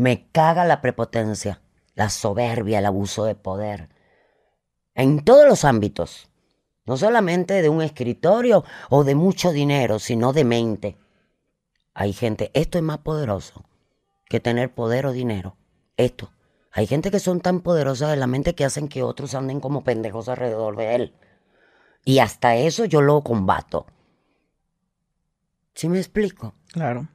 Me 0.00 0.30
caga 0.32 0.64
la 0.64 0.80
prepotencia, 0.80 1.60
la 1.94 2.08
soberbia, 2.08 2.78
el 2.78 2.86
abuso 2.86 3.26
de 3.26 3.34
poder. 3.34 3.90
En 4.94 5.22
todos 5.22 5.46
los 5.46 5.66
ámbitos. 5.66 6.30
No 6.86 6.96
solamente 6.96 7.60
de 7.60 7.68
un 7.68 7.82
escritorio 7.82 8.64
o 8.88 9.04
de 9.04 9.14
mucho 9.14 9.52
dinero, 9.52 9.98
sino 9.98 10.32
de 10.32 10.44
mente. 10.44 10.96
Hay 11.92 12.14
gente, 12.14 12.50
esto 12.54 12.78
es 12.78 12.84
más 12.84 12.96
poderoso 13.00 13.66
que 14.26 14.40
tener 14.40 14.72
poder 14.72 15.04
o 15.04 15.12
dinero. 15.12 15.58
Esto. 15.98 16.32
Hay 16.72 16.86
gente 16.86 17.10
que 17.10 17.20
son 17.20 17.42
tan 17.42 17.60
poderosas 17.60 18.08
de 18.08 18.16
la 18.16 18.26
mente 18.26 18.54
que 18.54 18.64
hacen 18.64 18.88
que 18.88 19.02
otros 19.02 19.34
anden 19.34 19.60
como 19.60 19.84
pendejos 19.84 20.30
alrededor 20.30 20.76
de 20.76 20.94
él. 20.94 21.14
Y 22.06 22.20
hasta 22.20 22.56
eso 22.56 22.86
yo 22.86 23.02
lo 23.02 23.20
combato. 23.20 23.84
¿Sí 25.74 25.90
me 25.90 25.98
explico? 25.98 26.54
Claro. 26.72 27.06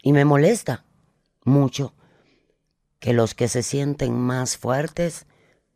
Y 0.00 0.12
me 0.12 0.24
molesta 0.24 0.84
mucho 1.44 1.92
que 3.04 3.12
los 3.12 3.34
que 3.34 3.48
se 3.48 3.62
sienten 3.62 4.14
más 4.14 4.56
fuertes 4.56 5.26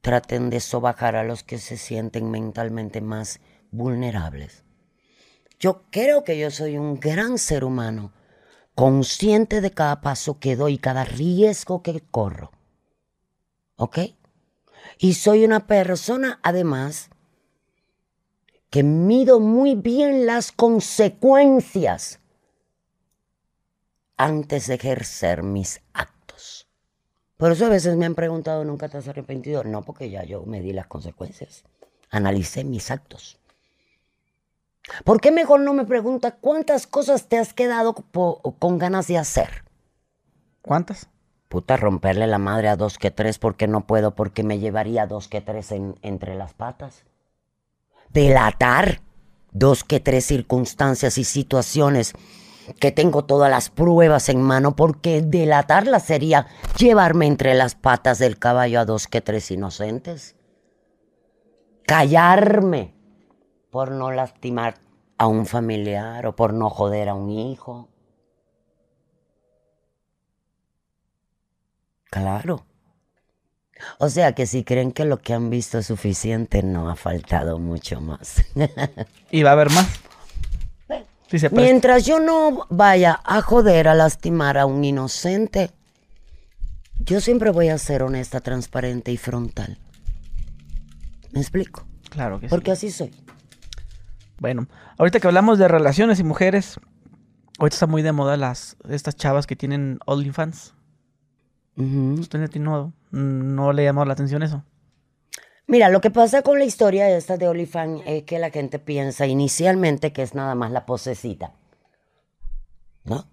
traten 0.01 0.49
de 0.49 0.61
sobajar 0.61 1.15
a 1.15 1.25
los 1.25 1.43
que 1.43 1.59
se 1.59 1.77
sienten 1.77 2.31
mentalmente 2.31 3.03
más 3.03 3.41
vulnerables. 3.71 4.65
Yo 5.61 5.83
creo 5.91 6.25
que 6.25 6.39
yo 6.39 6.51
soy 6.51 6.79
un 6.79 6.99
gran 6.99 7.37
ser 7.37 7.65
humano, 7.65 8.15
consciente 8.75 9.61
de 9.61 9.73
cada 9.73 10.01
paso 10.01 10.39
que 10.39 10.57
doy, 10.57 10.79
cada 10.79 11.05
riesgo 11.05 11.83
que 11.83 12.01
corro. 12.01 12.51
¿Ok? 13.77 13.99
Y 14.97 15.13
soy 15.13 15.45
una 15.45 15.67
persona, 15.67 16.41
además, 16.43 17.11
que 18.71 18.83
mido 18.83 19.39
muy 19.39 19.75
bien 19.75 20.25
las 20.25 20.51
consecuencias 20.51 22.21
antes 24.17 24.67
de 24.67 24.77
ejercer 24.77 25.43
mis 25.43 25.83
actos. 25.93 26.18
Por 27.39 27.53
eso 27.53 27.65
a 27.67 27.71
veces 27.71 27.97
me 27.97 28.05
han 28.05 28.15
preguntado, 28.15 28.65
¿nunca 28.65 28.89
te 28.89 28.99
has 28.99 29.09
arrepentido? 29.09 29.65
No, 29.65 29.83
porque 29.83 30.11
ya 30.11 30.25
yo 30.25 30.43
me 30.45 30.61
di 30.61 30.73
las 30.73 30.87
consecuencias. 30.89 31.65
Analicé 32.11 32.65
mis 32.65 32.91
actos. 32.91 33.39
¿Por 35.05 35.21
qué 35.21 35.31
mejor 35.31 35.61
no 35.61 35.73
me 35.73 35.85
pregunta 35.85 36.33
cuántas 36.33 36.87
cosas 36.87 37.29
te 37.29 37.39
has 37.39 37.55
quedado 37.55 37.95
con 37.95 38.79
ganas 38.79 39.07
de 39.07 39.19
hacer? 39.19 39.65
¿Cuántas? 40.63 41.09
Puta, 41.49 41.77
romperle 41.77 42.27
la 42.27 42.39
madre 42.39 42.69
a 42.69 42.77
dos 42.77 42.99
que 42.99 43.11
tres 43.11 43.39
porque 43.39 43.69
no 43.69 43.87
puedo, 43.87 44.15
porque 44.15 44.43
me 44.43 44.59
llevaría 44.59 45.07
dos 45.07 45.29
que 45.29 45.41
tres 45.41 45.73
en- 45.73 45.95
entre 46.03 46.35
las 46.35 46.55
patas. 46.55 47.05
Delatar 48.11 49.01
dos 49.53 49.85
que 49.85 50.01
tres 50.01 50.25
circunstancias 50.27 51.19
y 51.19 51.25
situaciones 51.25 52.15
que 52.75 52.93
tengo 52.93 53.25
todas 53.25 53.51
las 53.51 53.71
pruebas 53.71 54.29
en 54.29 54.43
mano, 54.43 54.77
porque 54.77 55.23
delatarlas 55.23 56.05
sería 56.05 56.47
llevarme 56.79 57.27
entre 57.27 57.55
las 57.55 57.75
patas 57.75 58.19
del 58.19 58.39
caballo 58.39 58.81
a 58.81 58.85
dos 58.85 59.07
que 59.07 59.21
tres 59.21 59.51
inocentes. 59.51 60.37
Callarme 61.87 62.95
por 63.71 63.91
no 63.91 64.11
lastimar 64.11 64.77
a 65.17 65.27
un 65.27 65.47
familiar 65.47 66.27
o 66.27 66.37
por 66.37 66.53
no 66.53 66.71
joder 66.71 67.09
a 67.09 67.15
un 67.15 67.31
hijo. 67.31 67.89
Claro. 72.11 72.65
O 73.99 74.09
sea 74.09 74.35
que 74.35 74.47
si 74.47 74.65
creen 74.65 74.93
que 74.93 75.05
lo 75.05 75.19
que 75.19 75.35
han 75.35 75.51
visto 75.51 75.79
es 75.79 75.87
suficiente, 75.87 76.63
no 76.63 76.91
ha 76.91 76.97
faltado 76.97 77.59
mucho 77.59 78.01
más. 78.01 78.45
¿Y 79.31 79.43
va 79.43 79.51
a 79.51 79.53
haber 79.53 79.71
más? 79.71 79.89
Sí 81.29 81.39
se 81.39 81.51
presta. 81.51 81.63
Mientras 81.63 82.07
yo 82.07 82.21
no 82.21 82.67
vaya 82.71 83.21
a 83.25 83.43
joder, 83.43 83.89
a 83.89 83.95
lastimar 83.95 84.57
a 84.59 84.67
un 84.67 84.83
inocente, 84.85 85.71
yo 87.01 87.21
siempre 87.21 87.51
voy 87.51 87.69
a 87.69 87.79
ser 87.79 88.03
honesta, 88.03 88.41
transparente 88.41 89.13
y 89.13 89.17
frontal. 89.17 89.79
¿Me 91.33 91.41
explico? 91.41 91.87
Claro 92.11 92.41
que 92.41 92.47
sí. 92.47 92.51
Porque 92.51 92.71
así 92.71 92.91
soy. 92.91 93.11
Bueno, 94.39 94.69
ahorita 94.97 95.21
que 95.21 95.27
hablamos 95.27 95.59
de 95.59 95.69
relaciones 95.69 96.19
y 96.21 96.25
mujeres, 96.25 96.81
ahorita 97.59 97.75
está 97.75 97.87
muy 97.87 98.03
de 98.03 98.13
moda 98.13 98.37
las 98.37 98.77
estas 98.89 99.17
chavas 99.17 99.47
que 99.47 99.57
tienen 99.57 99.99
OnlyFans. 100.07 100.75
Ujú. 101.77 102.21
¿Usted 102.21 102.51
no, 102.57 102.93
no 103.11 103.73
le 103.73 103.85
llamó 103.85 104.05
la 104.05 104.15
atención 104.15 104.43
eso? 104.43 104.65
Mira, 105.71 105.91
lo 105.91 106.01
que 106.01 106.11
pasa 106.11 106.41
con 106.41 106.59
la 106.59 106.65
historia 106.65 107.15
esta 107.15 107.37
de 107.37 107.47
Olifan 107.47 108.01
es 108.07 108.23
que 108.23 108.39
la 108.39 108.49
gente 108.49 108.79
piensa 108.79 109.27
inicialmente 109.27 110.15
que 110.15 110.23
es 110.23 110.35
nada 110.35 110.55
más 110.55 110.71
la 110.71 110.87
posecita. 110.87 111.53
¿No? 113.05 113.29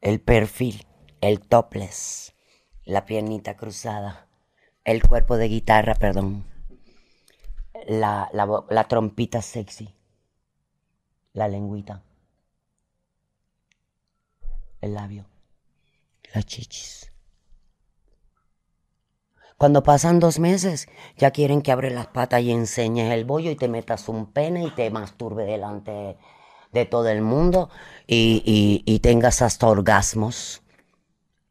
El 0.00 0.20
perfil, 0.20 0.86
el 1.20 1.40
topless, 1.40 2.32
la 2.84 3.06
piernita 3.06 3.56
cruzada, 3.56 4.28
el 4.84 5.02
cuerpo 5.02 5.36
de 5.36 5.48
guitarra, 5.48 5.96
perdón, 5.96 6.44
la, 7.88 8.30
la, 8.32 8.64
la 8.70 8.84
trompita 8.84 9.42
sexy, 9.42 9.92
la 11.32 11.48
lengüita, 11.48 12.04
el 14.80 14.94
labio, 14.94 15.26
las 16.32 16.46
chichis. 16.46 17.15
Cuando 19.58 19.82
pasan 19.82 20.20
dos 20.20 20.38
meses, 20.38 20.86
ya 21.16 21.30
quieren 21.30 21.62
que 21.62 21.72
abre 21.72 21.90
las 21.90 22.08
patas 22.08 22.42
y 22.42 22.50
enseñes 22.52 23.12
el 23.12 23.24
bollo 23.24 23.50
y 23.50 23.56
te 23.56 23.68
metas 23.68 24.08
un 24.08 24.26
pene 24.32 24.64
y 24.64 24.70
te 24.70 24.90
masturbe 24.90 25.44
delante 25.44 26.16
de 26.72 26.84
todo 26.84 27.08
el 27.08 27.22
mundo 27.22 27.70
y, 28.06 28.42
y- 28.44 28.82
y 28.92 28.98
tengas 29.00 29.40
hasta 29.42 29.66
orgasmos. 29.68 30.62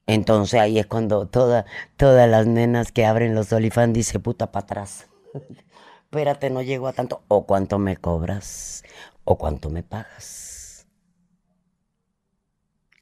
Entonces 0.08 0.60
ahí 0.62 0.80
es 0.80 0.88
cuando 0.88 1.28
toda- 1.28 1.66
todas 1.98 2.30
las 2.30 2.48
nenas 2.48 2.92
que 2.92 3.06
abren 3.06 3.36
los 3.36 3.54
olifán 3.54 3.94
dicen 3.94 4.22
puta 4.22 4.52
para 4.52 4.66
atrás. 4.66 5.08
Espérate, 6.06 6.50
no 6.52 6.62
llego 6.64 6.88
a 6.88 6.94
tanto. 6.94 7.24
O 7.30 7.46
cuánto 7.48 7.80
me 7.80 7.98
cobras. 7.98 8.84
O 9.26 9.38
cuánto 9.38 9.70
me 9.70 9.84
pagas. 9.84 10.88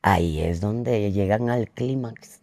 Ahí 0.04 0.40
es 0.40 0.62
donde 0.62 1.12
llegan 1.12 1.50
al 1.50 1.68
clímax. 1.68 2.42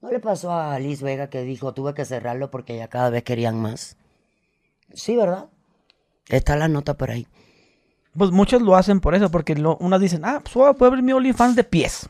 ¿No 0.00 0.10
le 0.10 0.20
pasó 0.20 0.52
a 0.52 0.78
Liz 0.78 1.02
Vega 1.02 1.28
que 1.28 1.42
dijo, 1.42 1.74
tuve 1.74 1.94
que 1.94 2.04
cerrarlo 2.04 2.50
porque 2.50 2.76
ya 2.76 2.88
cada 2.88 3.10
vez 3.10 3.24
querían 3.24 3.60
más? 3.60 3.96
Sí, 4.94 5.16
¿verdad? 5.16 5.46
Está 6.28 6.56
la 6.56 6.68
nota 6.68 6.96
por 6.96 7.10
ahí. 7.10 7.26
Pues 8.16 8.30
muchos 8.30 8.62
lo 8.62 8.76
hacen 8.76 9.00
por 9.00 9.14
eso, 9.14 9.30
porque 9.30 9.54
lo, 9.54 9.76
unas 9.78 10.00
dicen, 10.00 10.22
ah, 10.24 10.40
pues 10.42 10.52
puedo 10.52 10.86
abrir 10.90 11.02
mi 11.02 11.12
OnlyFans 11.12 11.56
de 11.56 11.64
pies. 11.64 12.08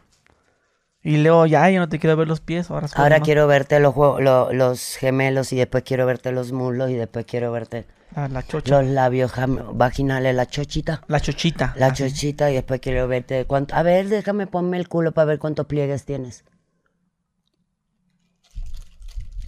Y 1.03 1.19
luego, 1.19 1.47
ya, 1.47 1.71
yo 1.71 1.81
no 1.81 1.89
te 1.89 1.99
quiero 1.99 2.17
ver 2.17 2.29
los 2.29 2.41
pies, 2.41 2.71
ahora 2.71 2.89
Ahora 2.95 3.21
quiero 3.21 3.47
verte 3.47 3.79
los, 3.81 3.95
lo- 3.97 4.53
los 4.53 4.97
gemelos 4.97 5.53
y 5.53 5.57
después 5.57 5.85
quiero 5.85 6.05
verte 6.07 6.33
los 6.33 6.53
muslos 6.53 6.91
y 6.91 6.95
después 6.95 7.25
quiero 7.25 7.53
verte 7.53 7.87
La, 8.15 8.29
la 8.29 8.43
chocha. 8.43 8.83
los 8.83 8.91
labios 8.91 9.33
vaginales, 9.75 10.35
la 10.35 10.47
chochita. 10.47 11.03
La 11.07 11.21
chochita. 11.21 11.73
La 11.77 11.87
así. 11.87 12.03
chochita 12.09 12.51
y 12.51 12.55
después 12.55 12.81
quiero 12.81 13.07
verte 13.09 13.45
cuánto... 13.47 13.75
A 13.77 13.83
ver, 13.83 14.09
déjame 14.09 14.47
ponme 14.47 14.77
el 14.77 14.89
culo 14.89 15.13
para 15.13 15.25
ver 15.27 15.39
cuántos 15.39 15.67
pliegues 15.67 16.05
tienes. 16.05 16.45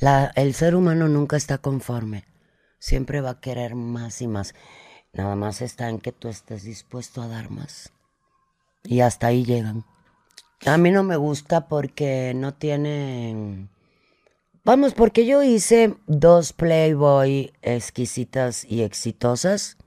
El 0.00 0.54
ser 0.54 0.74
humano 0.74 1.08
nunca 1.08 1.36
está 1.36 1.58
conforme. 1.58 2.24
Siempre 2.78 3.20
va 3.20 3.30
a 3.30 3.40
querer 3.40 3.74
más 3.74 4.22
y 4.22 4.28
más. 4.28 4.54
Nada 5.12 5.36
más 5.36 5.60
está 5.60 5.88
en 5.88 5.98
que 5.98 6.12
tú 6.12 6.28
estés 6.28 6.62
dispuesto 6.62 7.20
a 7.20 7.28
dar 7.28 7.50
más. 7.50 7.92
Y 8.84 9.00
hasta 9.00 9.26
ahí 9.26 9.44
llegan. 9.44 9.84
A 10.64 10.78
mí 10.78 10.90
no 10.90 11.02
me 11.02 11.16
gusta 11.16 11.68
porque 11.68 12.32
no 12.34 12.54
tienen... 12.54 13.68
Vamos, 14.64 14.94
porque 14.94 15.26
yo 15.26 15.42
hice 15.42 15.96
dos 16.06 16.52
Playboy 16.52 17.52
exquisitas 17.62 18.64
y 18.64 18.82
exitosas 18.82 19.78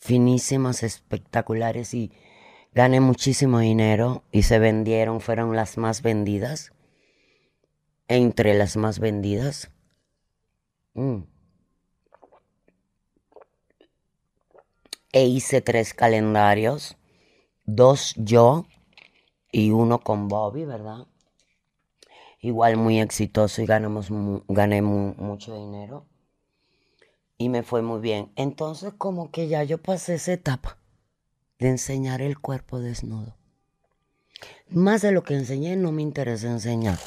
finísimas, 0.00 0.82
espectaculares 0.82 1.94
y 1.94 2.10
gané 2.74 3.00
muchísimo 3.00 3.58
dinero 3.58 4.24
y 4.32 4.42
se 4.42 4.58
vendieron, 4.58 5.20
fueron 5.20 5.54
las 5.54 5.76
más 5.76 6.02
vendidas, 6.02 6.72
entre 8.10 8.54
las 8.54 8.76
más 8.76 8.98
vendidas. 8.98 9.70
Mm. 10.94 11.20
E 15.12 15.26
hice 15.26 15.60
tres 15.60 15.94
calendarios, 15.94 16.96
dos 17.64 18.14
yo 18.16 18.66
y 19.52 19.70
uno 19.70 20.00
con 20.00 20.28
Bobby, 20.28 20.64
¿verdad? 20.64 21.06
Igual 22.40 22.76
muy 22.76 23.00
exitoso 23.00 23.62
y 23.62 23.66
ganamos, 23.66 24.08
gané 24.48 24.82
mu- 24.82 25.14
mucho 25.16 25.56
dinero 25.56 26.06
y 27.38 27.48
me 27.48 27.62
fue 27.62 27.80
muy 27.82 28.00
bien. 28.00 28.32
Entonces 28.34 28.92
como 28.98 29.30
que 29.30 29.46
ya 29.46 29.62
yo 29.62 29.78
pasé 29.78 30.14
esa 30.14 30.32
etapa 30.32 30.78
de 31.60 31.68
enseñar 31.68 32.22
el 32.22 32.40
cuerpo 32.40 32.80
desnudo. 32.80 33.36
Más 34.68 35.02
de 35.02 35.12
lo 35.12 35.22
que 35.22 35.34
enseñé 35.34 35.76
no 35.76 35.92
me 35.92 36.02
interesa 36.02 36.48
enseñar, 36.48 36.98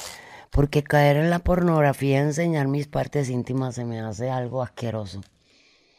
porque 0.54 0.84
caer 0.84 1.16
en 1.16 1.30
la 1.30 1.40
pornografía, 1.40 2.20
enseñar 2.20 2.68
mis 2.68 2.86
partes 2.86 3.28
íntimas 3.28 3.74
se 3.74 3.84
me 3.84 3.98
hace 3.98 4.30
algo 4.30 4.62
asqueroso. 4.62 5.20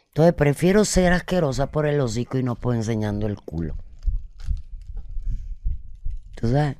Entonces 0.07 0.33
prefiero 0.33 0.85
ser 0.85 1.11
asquerosa 1.11 1.67
por 1.67 1.85
el 1.85 1.99
hocico 1.99 2.37
y 2.37 2.43
no 2.43 2.55
por 2.55 2.73
enseñando 2.73 3.27
el 3.27 3.35
culo. 3.35 3.75
¿Tú 6.35 6.47
sabes? 6.47 6.77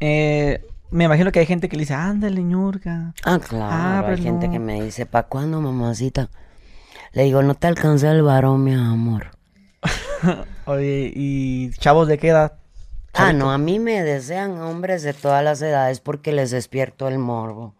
Eh, 0.00 0.62
me 0.90 1.04
imagino 1.04 1.32
que 1.32 1.40
hay 1.40 1.46
gente 1.46 1.70
que 1.70 1.76
le 1.76 1.84
dice, 1.84 1.94
ándale, 1.94 2.42
ñurga. 2.42 3.14
Ah, 3.24 3.38
claro, 3.38 4.08
hay 4.08 4.22
gente 4.22 4.48
no. 4.48 4.52
que 4.52 4.58
me 4.58 4.82
dice, 4.82 5.06
¿para 5.06 5.28
cuándo, 5.28 5.62
mamacita? 5.62 6.28
Le 7.12 7.24
digo, 7.24 7.42
no 7.42 7.54
te 7.54 7.68
alcanza 7.68 8.10
el 8.12 8.22
varón, 8.22 8.64
mi 8.64 8.74
amor. 8.74 9.30
Oye, 10.66 11.10
¿y 11.16 11.70
chavos 11.70 12.06
de 12.06 12.18
qué 12.18 12.28
edad? 12.28 12.59
Ah, 13.12 13.32
no, 13.32 13.50
a 13.50 13.58
mí 13.58 13.78
me 13.78 14.02
desean 14.02 14.60
hombres 14.60 15.02
de 15.02 15.12
todas 15.12 15.42
las 15.42 15.60
edades 15.62 16.00
porque 16.00 16.32
les 16.32 16.50
despierto 16.50 17.08
el 17.08 17.18
morbo. 17.18 17.74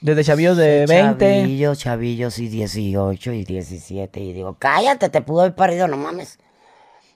Desde 0.00 0.24
chavillos 0.24 0.56
de 0.56 0.86
20. 0.86 1.40
Chavillos, 1.40 1.78
chavillos 1.78 2.38
y 2.38 2.48
18 2.48 3.32
y 3.32 3.44
17. 3.44 4.20
Y 4.20 4.32
digo, 4.32 4.56
cállate, 4.58 5.08
te 5.10 5.20
pudo 5.20 5.42
haber 5.42 5.54
parido, 5.54 5.86
no 5.88 5.96
mames. 5.96 6.38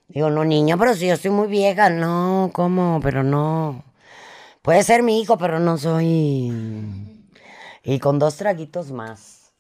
Digo, 0.09 0.30
no, 0.30 0.45
niño, 0.45 0.78
pero 0.78 0.95
si 0.95 1.07
yo 1.07 1.14
estoy 1.14 1.30
muy 1.30 1.49
vieja, 1.49 1.89
no, 1.89 2.51
¿cómo? 2.53 3.01
Pero 3.03 3.22
no. 3.22 3.85
Puede 4.61 4.82
ser 4.82 5.03
mi 5.03 5.20
hijo, 5.20 5.39
pero 5.39 5.59
no 5.59 5.78
soy. 5.78 6.53
Y 7.82 7.99
con 7.99 8.18
dos 8.18 8.37
traguitos 8.37 8.93
más. 8.93 9.53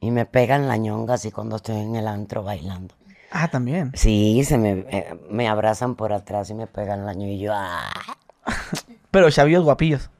Y 0.00 0.10
me 0.10 0.26
pegan 0.26 0.66
la 0.66 0.76
ñonga 0.76 1.14
así 1.14 1.30
cuando 1.30 1.56
estoy 1.56 1.76
en 1.76 1.94
el 1.94 2.08
antro 2.08 2.42
bailando. 2.42 2.94
Ah, 3.30 3.48
también. 3.48 3.92
Sí, 3.94 4.42
se 4.44 4.58
me, 4.58 4.86
eh, 4.90 5.18
me 5.30 5.48
abrazan 5.48 5.94
por 5.94 6.12
atrás 6.12 6.50
y 6.50 6.54
me 6.54 6.66
pegan 6.66 7.06
la 7.06 7.14
ñonga 7.14 7.32
y 7.32 7.38
yo, 7.38 7.52
¡ah! 7.54 7.90
Pero 9.10 9.30
chavillos 9.30 9.64
guapillos. 9.64 10.10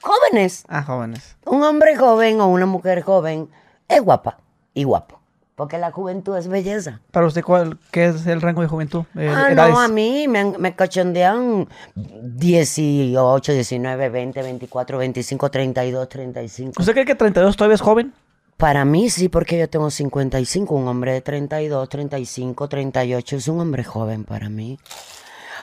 Jóvenes. 0.00 0.64
Ah, 0.68 0.82
jóvenes. 0.82 1.36
Un 1.44 1.62
hombre 1.62 1.96
joven 1.96 2.40
o 2.40 2.48
una 2.48 2.66
mujer 2.66 3.02
joven 3.02 3.48
es 3.88 4.02
guapa 4.02 4.38
y 4.74 4.84
guapo. 4.84 5.20
Porque 5.54 5.78
la 5.78 5.90
juventud 5.90 6.36
es 6.36 6.48
belleza. 6.48 7.00
¿Para 7.12 7.26
usted 7.26 7.42
cuál, 7.42 7.78
qué 7.90 8.06
es 8.06 8.26
el 8.26 8.42
rango 8.42 8.60
de 8.60 8.68
juventud? 8.68 9.04
Eh, 9.16 9.32
ah, 9.34 9.50
edades. 9.50 9.72
no, 9.72 9.80
a 9.80 9.88
mí 9.88 10.28
me, 10.28 10.44
me 10.58 10.74
cachondean 10.74 11.66
18, 11.94 13.52
19, 13.52 14.08
20, 14.10 14.42
24, 14.42 14.98
25, 14.98 15.50
32, 15.50 16.08
35. 16.10 16.74
¿Usted 16.78 16.92
cree 16.92 17.06
que 17.06 17.14
32 17.14 17.56
todavía 17.56 17.76
es 17.76 17.80
joven? 17.80 18.12
Para 18.56 18.86
mí 18.86 19.10
sí, 19.10 19.28
porque 19.28 19.58
yo 19.58 19.68
tengo 19.68 19.90
55. 19.90 20.74
Un 20.74 20.88
hombre 20.88 21.12
de 21.12 21.20
32, 21.20 21.88
35, 21.88 22.68
38 22.68 23.36
es 23.36 23.48
un 23.48 23.60
hombre 23.60 23.84
joven 23.84 24.24
para 24.24 24.48
mí. 24.48 24.78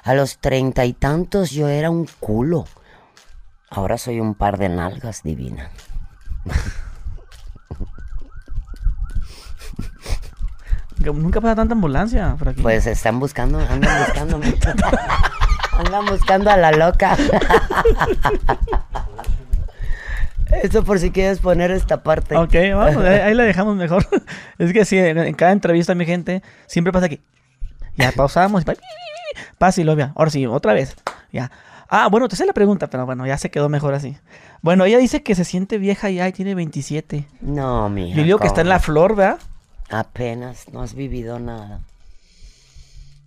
A 0.04 0.14
los 0.14 0.38
treinta 0.38 0.86
y 0.86 0.94
tantos 0.94 1.50
yo 1.52 1.70
era 1.70 1.89
un 1.89 2.08
culo. 2.20 2.66
Ahora 3.70 3.98
soy 3.98 4.20
un 4.20 4.36
par 4.36 4.60
de 4.60 4.70
nalgas 4.70 5.24
divina. 5.24 5.72
Nunca 11.00 11.41
pasa 11.41 11.56
tanta 11.56 11.74
ambulancia 11.74 12.36
por 12.38 12.50
aquí. 12.50 12.62
Pues 12.62 12.86
están 12.86 13.20
buscando, 13.20 13.60
andan 13.60 14.06
buscando. 14.06 14.39
andan 15.80 16.06
buscando 16.06 16.52
a 16.52 16.58
la 16.58 16.72
loca. 16.72 17.18
Eso 20.62 20.84
por 20.84 20.99
si 20.99 21.12
quieres 21.12 21.39
poner 21.39 21.72
esta 21.72 22.04
parte. 22.04 22.36
Ok, 22.38 22.54
vamos, 22.74 22.97
ahí, 23.04 23.20
ahí 23.20 23.34
la 23.34 23.43
dejamos 23.43 23.76
mejor. 23.76 24.06
es 24.58 24.74
que 24.74 24.86
sí, 24.86 24.97
en, 24.97 25.18
en 25.18 25.34
cada 25.34 25.51
entrevista, 25.51 25.95
mi 25.95 26.06
gente, 26.06 26.41
siempre 26.68 26.91
pasa 26.93 27.10
que 27.10 27.20
ya 27.95 28.12
pausamos 28.12 28.62
y 28.62 28.66
pa- 28.66 28.76
pasa 29.58 29.82
y 29.82 29.84
lo 29.84 29.95
vea. 29.95 30.14
Ahora 30.16 30.32
sí, 30.32 30.45
otra 30.45 30.74
vez. 30.74 30.95
Ya. 31.32 31.51
Ah, 31.89 32.08
bueno, 32.10 32.28
te 32.28 32.36
sé 32.36 32.45
la 32.45 32.54
pregunta, 32.54 32.88
pero 32.88 33.06
bueno, 33.06 33.26
ya 33.28 33.38
se 33.38 33.49
quedó 33.51 33.70
mejor 33.70 33.93
así. 33.93 34.18
Bueno, 34.62 34.86
ella 34.86 34.97
dice 34.97 35.22
que 35.24 35.36
se 35.36 35.43
siente 35.43 35.78
vieja 35.78 36.10
ya 36.10 36.28
y 36.28 36.32
tiene 36.32 36.56
27. 36.56 37.26
No, 37.41 37.89
mija. 37.89 38.18
Yo 38.18 38.24
digo 38.24 38.39
que 38.39 38.47
está 38.47 38.62
en 38.62 38.70
la 38.70 38.80
flor, 38.80 39.16
¿verdad? 39.16 39.38
Apenas 39.89 40.70
no 40.72 40.82
has 40.82 40.95
vivido 40.95 41.39
nada. 41.39 41.82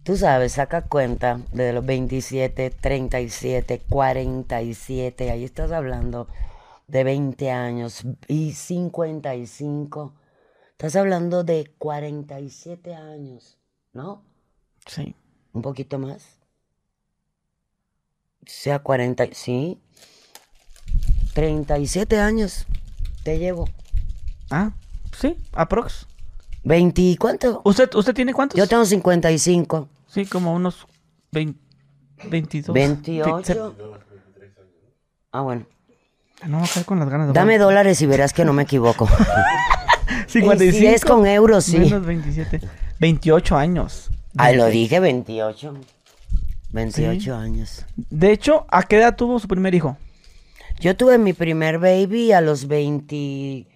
Tú 0.02 0.16
sabes, 0.16 0.52
saca 0.52 0.82
cuenta 0.82 1.40
de 1.52 1.72
los 1.72 1.84
27, 1.84 2.70
37, 2.70 3.82
47, 3.88 5.30
ahí 5.30 5.44
estás 5.44 5.72
hablando 5.72 6.28
de 6.86 7.04
20 7.04 7.50
años 7.50 8.04
y 8.28 8.52
55. 8.52 10.14
Estás 10.70 10.96
hablando 10.96 11.42
de 11.42 11.72
47 11.78 12.94
años, 12.94 13.58
¿no? 13.92 14.22
Sí. 14.86 15.14
Un 15.52 15.62
poquito 15.62 15.98
más. 15.98 16.38
Sea 18.44 18.78
40, 18.78 19.28
sí. 19.32 19.80
37 21.34 22.18
años 22.18 22.66
te 23.24 23.38
llevo. 23.38 23.68
Ah, 24.50 24.72
sí, 25.18 25.36
aprox. 25.52 26.06
¿20 26.64 26.92
y 26.96 27.16
cuánto? 27.16 27.62
¿Usted, 27.64 27.92
¿Usted 27.94 28.14
tiene 28.14 28.32
cuántos? 28.32 28.58
Yo 28.58 28.66
tengo 28.66 28.84
55. 28.84 29.88
Sí, 30.06 30.26
como 30.26 30.54
unos 30.54 30.86
20, 31.32 31.58
22. 32.30 32.74
28. 32.74 33.74
Ah, 35.32 35.40
bueno. 35.40 35.66
No, 36.44 36.62
acá 36.62 36.84
con 36.84 36.98
las 36.98 37.08
ganas 37.08 37.28
de 37.28 37.32
Dame 37.32 37.58
dólares 37.58 38.00
y 38.02 38.06
verás 38.06 38.32
que 38.32 38.44
no 38.44 38.52
me 38.52 38.64
equivoco. 38.64 39.08
55. 40.26 40.64
Y 40.64 40.72
si 40.78 40.86
es 40.86 41.04
con 41.04 41.26
euros, 41.26 41.64
sí. 41.64 41.78
Menos 41.78 42.04
27. 42.04 42.60
28 43.00 43.56
años. 43.56 44.10
Ah, 44.36 44.52
lo 44.52 44.66
dije 44.66 45.00
28. 45.00 45.74
28 46.72 47.34
años. 47.34 47.86
De 47.96 48.32
hecho, 48.32 48.66
¿a 48.68 48.82
qué 48.82 48.98
edad 48.98 49.16
tuvo 49.16 49.38
su 49.38 49.48
primer 49.48 49.74
hijo? 49.74 49.96
Yo 50.78 50.94
tuve 50.96 51.16
mi 51.18 51.32
primer 51.32 51.78
baby 51.78 52.32
a 52.32 52.40
los 52.42 52.68
22. 52.68 53.66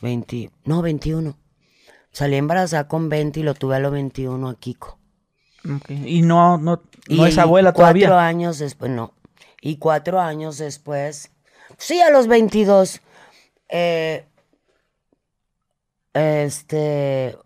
20. 0.00 0.50
No, 0.64 0.82
21. 0.82 1.36
Salí 2.12 2.36
embarazada 2.36 2.86
con 2.88 3.08
20 3.08 3.40
y 3.40 3.42
lo 3.42 3.54
tuve 3.54 3.76
a 3.76 3.78
los 3.80 3.90
21 3.90 4.48
a 4.48 4.54
Kiko. 4.54 4.98
Ok. 5.64 5.90
Y 5.90 6.22
no, 6.22 6.58
no, 6.58 6.76
no 6.76 6.82
y 7.08 7.24
es 7.28 7.38
abuela 7.38 7.72
cuatro 7.72 8.00
todavía. 8.00 8.26
años 8.26 8.58
después, 8.58 8.90
no. 8.90 9.14
Y 9.62 9.78
cuatro 9.78 10.20
años 10.20 10.58
después, 10.58 11.30
sí, 11.78 12.00
a 12.02 12.10
los 12.10 12.26
22, 12.26 13.00
eh, 13.68 14.26
este, 16.12 17.38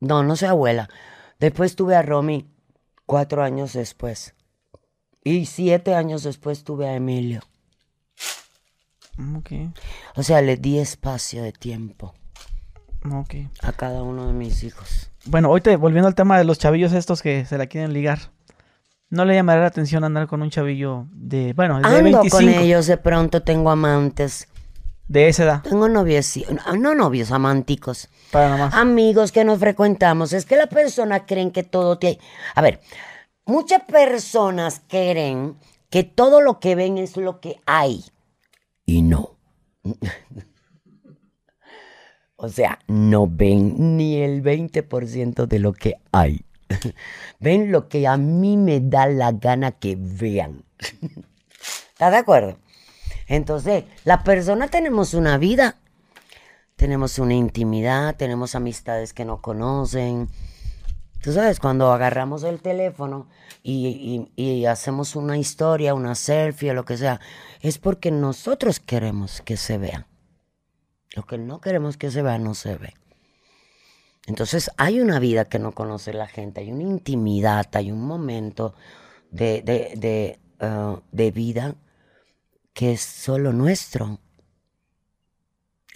no, 0.00 0.22
no 0.22 0.36
soy 0.36 0.48
abuela. 0.48 0.88
Después 1.40 1.74
tuve 1.76 1.96
a 1.96 2.02
Romy 2.02 2.48
cuatro 3.06 3.42
años 3.42 3.72
después. 3.72 4.34
Y 5.24 5.46
siete 5.46 5.94
años 5.94 6.22
después 6.22 6.62
tuve 6.64 6.86
a 6.88 6.94
Emilio. 6.94 7.40
Mm, 9.16 9.36
Ok, 9.36 9.50
O 10.16 10.22
sea, 10.22 10.42
le 10.42 10.56
di 10.56 10.78
espacio 10.78 11.42
de 11.42 11.52
tiempo 11.52 12.14
ok. 13.04 13.34
a 13.62 13.72
cada 13.72 14.02
uno 14.02 14.26
de 14.28 14.32
mis 14.32 14.62
hijos. 14.62 15.10
Bueno, 15.26 15.48
ahorita 15.48 15.76
volviendo 15.76 16.08
al 16.08 16.14
tema 16.14 16.38
de 16.38 16.44
los 16.44 16.58
chavillos 16.58 16.92
estos 16.92 17.20
que 17.20 17.46
se 17.46 17.58
la 17.58 17.66
quieren 17.66 17.92
ligar. 17.92 18.30
¿No 19.14 19.24
le 19.24 19.34
llamará 19.34 19.60
la 19.60 19.68
atención 19.68 20.02
andar 20.02 20.26
con 20.26 20.42
un 20.42 20.50
chavillo 20.50 21.06
de, 21.12 21.52
bueno, 21.52 21.78
de 21.78 21.86
Ando 21.86 22.02
25? 22.02 22.36
con 22.36 22.48
ellos, 22.48 22.88
de 22.88 22.96
pronto 22.96 23.42
tengo 23.44 23.70
amantes. 23.70 24.48
De 25.06 25.28
esa 25.28 25.44
edad, 25.44 25.62
Tengo 25.62 25.86
novios, 25.86 26.34
no 26.78 26.94
novios, 26.94 27.30
amánticos. 27.30 28.08
para 28.32 28.48
nada 28.48 28.64
más. 28.64 28.74
Amigos 28.74 29.32
que 29.32 29.44
nos 29.44 29.58
frecuentamos. 29.60 30.32
Es 30.32 30.46
que 30.46 30.56
las 30.56 30.68
personas 30.68 31.22
creen 31.26 31.50
que 31.50 31.62
todo 31.62 31.98
te... 31.98 32.18
A 32.54 32.62
ver, 32.62 32.80
muchas 33.44 33.82
personas 33.82 34.80
creen 34.88 35.56
que 35.90 36.04
todo 36.04 36.40
lo 36.40 36.58
que 36.58 36.74
ven 36.74 36.96
es 36.96 37.16
lo 37.18 37.38
que 37.38 37.60
hay. 37.66 38.02
Y 38.86 39.02
no. 39.02 39.36
o 42.36 42.48
sea, 42.48 42.78
no 42.88 43.28
ven 43.28 43.96
ni 43.96 44.16
el 44.16 44.42
20% 44.42 45.46
de 45.46 45.58
lo 45.58 45.74
que 45.74 45.96
hay. 46.10 46.44
ven 47.40 47.72
lo 47.72 47.88
que 47.88 48.06
a 48.06 48.16
mí 48.16 48.56
me 48.56 48.80
da 48.80 49.06
la 49.06 49.32
gana 49.32 49.72
que 49.72 49.96
vean. 49.98 50.64
¿Estás 51.92 52.12
de 52.12 52.18
acuerdo? 52.18 52.58
Entonces, 53.26 53.84
las 54.04 54.22
personas 54.22 54.70
tenemos 54.70 55.14
una 55.14 55.38
vida, 55.38 55.76
tenemos 56.76 57.18
una 57.18 57.34
intimidad, 57.34 58.16
tenemos 58.16 58.54
amistades 58.54 59.12
que 59.12 59.24
no 59.24 59.40
conocen. 59.40 60.28
Tú 61.22 61.32
sabes, 61.32 61.58
cuando 61.58 61.90
agarramos 61.90 62.42
el 62.42 62.60
teléfono 62.60 63.28
y, 63.62 64.66
hacemos 64.66 65.16
una 65.16 65.38
historia, 65.38 65.94
una 65.94 66.14
selfie 66.14 66.72
o 66.72 66.74
lo 66.74 66.84
que 66.84 66.98
sea, 66.98 67.20
es 67.60 67.78
porque 67.78 68.10
nosotros 68.10 68.78
queremos 68.78 69.40
que 69.40 69.56
se 69.56 69.78
vean. 69.78 70.06
Lo 71.16 71.24
que 71.24 71.38
no 71.38 71.60
queremos 71.60 71.96
que 71.96 72.10
se 72.10 72.20
vea 72.20 72.38
no 72.38 72.54
se 72.54 72.76
ve. 72.76 72.94
Entonces 74.26 74.70
hay 74.76 75.00
una 75.00 75.18
vida 75.18 75.44
que 75.44 75.58
no 75.58 75.72
conoce 75.72 76.12
la 76.12 76.26
gente, 76.26 76.60
hay 76.60 76.72
una 76.72 76.82
intimidad, 76.82 77.66
hay 77.74 77.90
un 77.90 78.06
momento 78.06 78.74
de, 79.30 79.62
de, 79.62 79.92
de, 79.96 80.38
ah, 80.60 81.00
de 81.12 81.30
vida 81.30 81.74
que 82.72 82.92
es 82.92 83.02
solo 83.02 83.52
nuestro. 83.52 84.18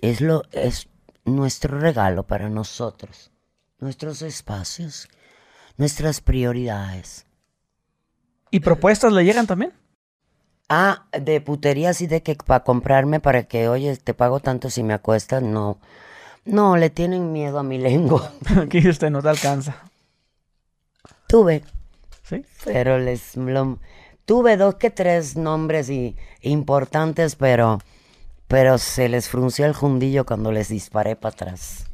Es, 0.00 0.20
lo, 0.20 0.42
es 0.52 0.88
nuestro 1.24 1.78
regalo 1.78 2.26
para 2.26 2.48
nosotros, 2.48 3.32
nuestros 3.78 4.22
espacios, 4.22 5.08
nuestras 5.76 6.20
prioridades. 6.20 7.26
¿Y 8.50 8.60
propuestas 8.60 9.12
le 9.12 9.24
llegan 9.24 9.46
también? 9.46 9.72
Ah, 10.68 11.06
de 11.18 11.40
putería 11.40 11.90
así 11.90 12.06
de 12.06 12.22
que 12.22 12.34
para 12.34 12.62
comprarme 12.62 13.20
para 13.20 13.44
que, 13.44 13.68
oye, 13.68 13.96
te 13.96 14.14
pago 14.14 14.40
tanto 14.40 14.70
si 14.70 14.82
me 14.82 14.94
acuestas, 14.94 15.42
no. 15.42 15.80
No, 16.48 16.76
le 16.78 16.88
tienen 16.88 17.30
miedo 17.32 17.58
a 17.58 17.62
mi 17.62 17.78
lengua. 17.78 18.32
que 18.70 18.88
usted 18.88 19.10
no 19.10 19.22
te 19.22 19.28
alcanza. 19.28 19.76
Tuve, 21.26 21.62
¿Sí? 22.22 22.42
pero 22.64 22.98
les 22.98 23.36
lo- 23.36 23.78
tuve 24.24 24.56
dos 24.56 24.76
que 24.76 24.88
tres 24.90 25.36
nombres 25.36 25.90
y, 25.90 26.16
importantes, 26.40 27.36
pero 27.36 27.78
pero 28.46 28.78
se 28.78 29.10
les 29.10 29.28
frunció 29.28 29.66
el 29.66 29.74
jundillo 29.74 30.24
cuando 30.24 30.50
les 30.50 30.70
disparé 30.70 31.16
para 31.16 31.34
atrás. 31.34 31.84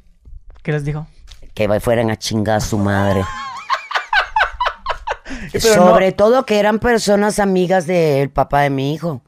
¿Qué 0.63 0.71
les 0.71 0.85
dijo? 0.85 1.09
Que 1.53 1.81
fueran 1.81 2.11
a 2.11 2.17
chingar 2.17 2.59
a 2.59 2.61
su 2.61 2.79
madre. 2.79 3.25
Sobre 5.59 6.13
todo 6.13 6.47
que 6.47 6.61
eran 6.61 6.79
personas 6.79 7.41
amigas 7.41 7.89
del 7.89 8.31
papá 8.31 8.61
de 8.61 8.71
mi 8.71 8.95
hijo. 8.95 9.21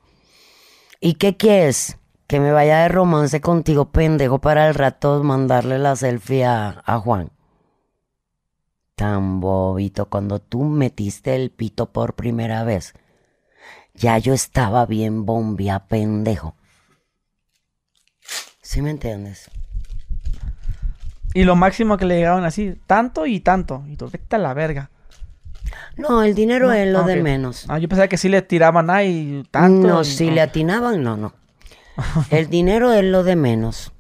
¿Y 1.01 1.15
qué 1.15 1.37
quieres? 1.37 1.97
Que 2.27 2.41
me 2.41 2.51
vaya 2.51 2.79
de 2.83 2.89
romance 2.89 3.41
contigo, 3.41 3.91
pendejo, 3.91 4.41
para 4.41 4.67
el 4.69 4.75
rato 4.75 5.23
mandarle 5.23 5.79
la 5.79 5.95
selfie 5.95 6.45
a, 6.45 6.83
a 6.85 6.99
Juan. 6.99 7.31
Tan 8.97 9.41
bobito, 9.41 10.07
cuando 10.07 10.41
tú 10.41 10.65
metiste 10.65 11.37
el 11.37 11.51
pito 11.51 11.87
por 11.93 12.15
primera 12.15 12.65
vez, 12.65 12.95
ya 13.95 14.19
yo 14.19 14.33
estaba 14.35 14.87
bien 14.87 15.25
bombia, 15.27 15.81
pendejo. 15.87 16.55
¿Sí 18.61 18.83
me 18.83 18.91
entiendes? 18.91 19.49
Y 21.35 21.45
lo 21.45 21.55
máximo 21.55 21.97
que 21.99 22.07
le 22.07 22.17
llegaban 22.17 22.45
así, 22.45 22.81
tanto 22.87 23.27
y 23.27 23.41
tanto. 23.41 23.85
Y 23.89 23.97
tú, 23.97 24.09
vete 24.11 24.37
a 24.37 24.39
la 24.39 24.55
verga. 24.55 24.91
No, 25.97 26.23
el 26.23 26.35
dinero 26.35 26.73
es 26.73 26.91
lo 26.91 27.01
Ah, 27.01 27.07
de 27.07 27.23
menos. 27.23 27.67
Ah, 27.69 27.79
yo 27.79 27.89
pensaba 27.89 28.09
que 28.09 28.17
sí 28.17 28.29
le 28.29 28.41
tiraban 28.43 28.89
ahí 28.91 29.45
tanto. 29.51 29.87
No, 29.87 30.01
y- 30.01 30.05
si 30.07 30.31
le 30.31 30.41
atinaban, 30.41 31.03
no, 31.03 31.17
no. 31.17 31.33
El 32.31 32.49
dinero 32.49 32.93
es 32.93 33.05
lo 33.05 33.23
de 33.23 33.37
menos. 33.37 33.93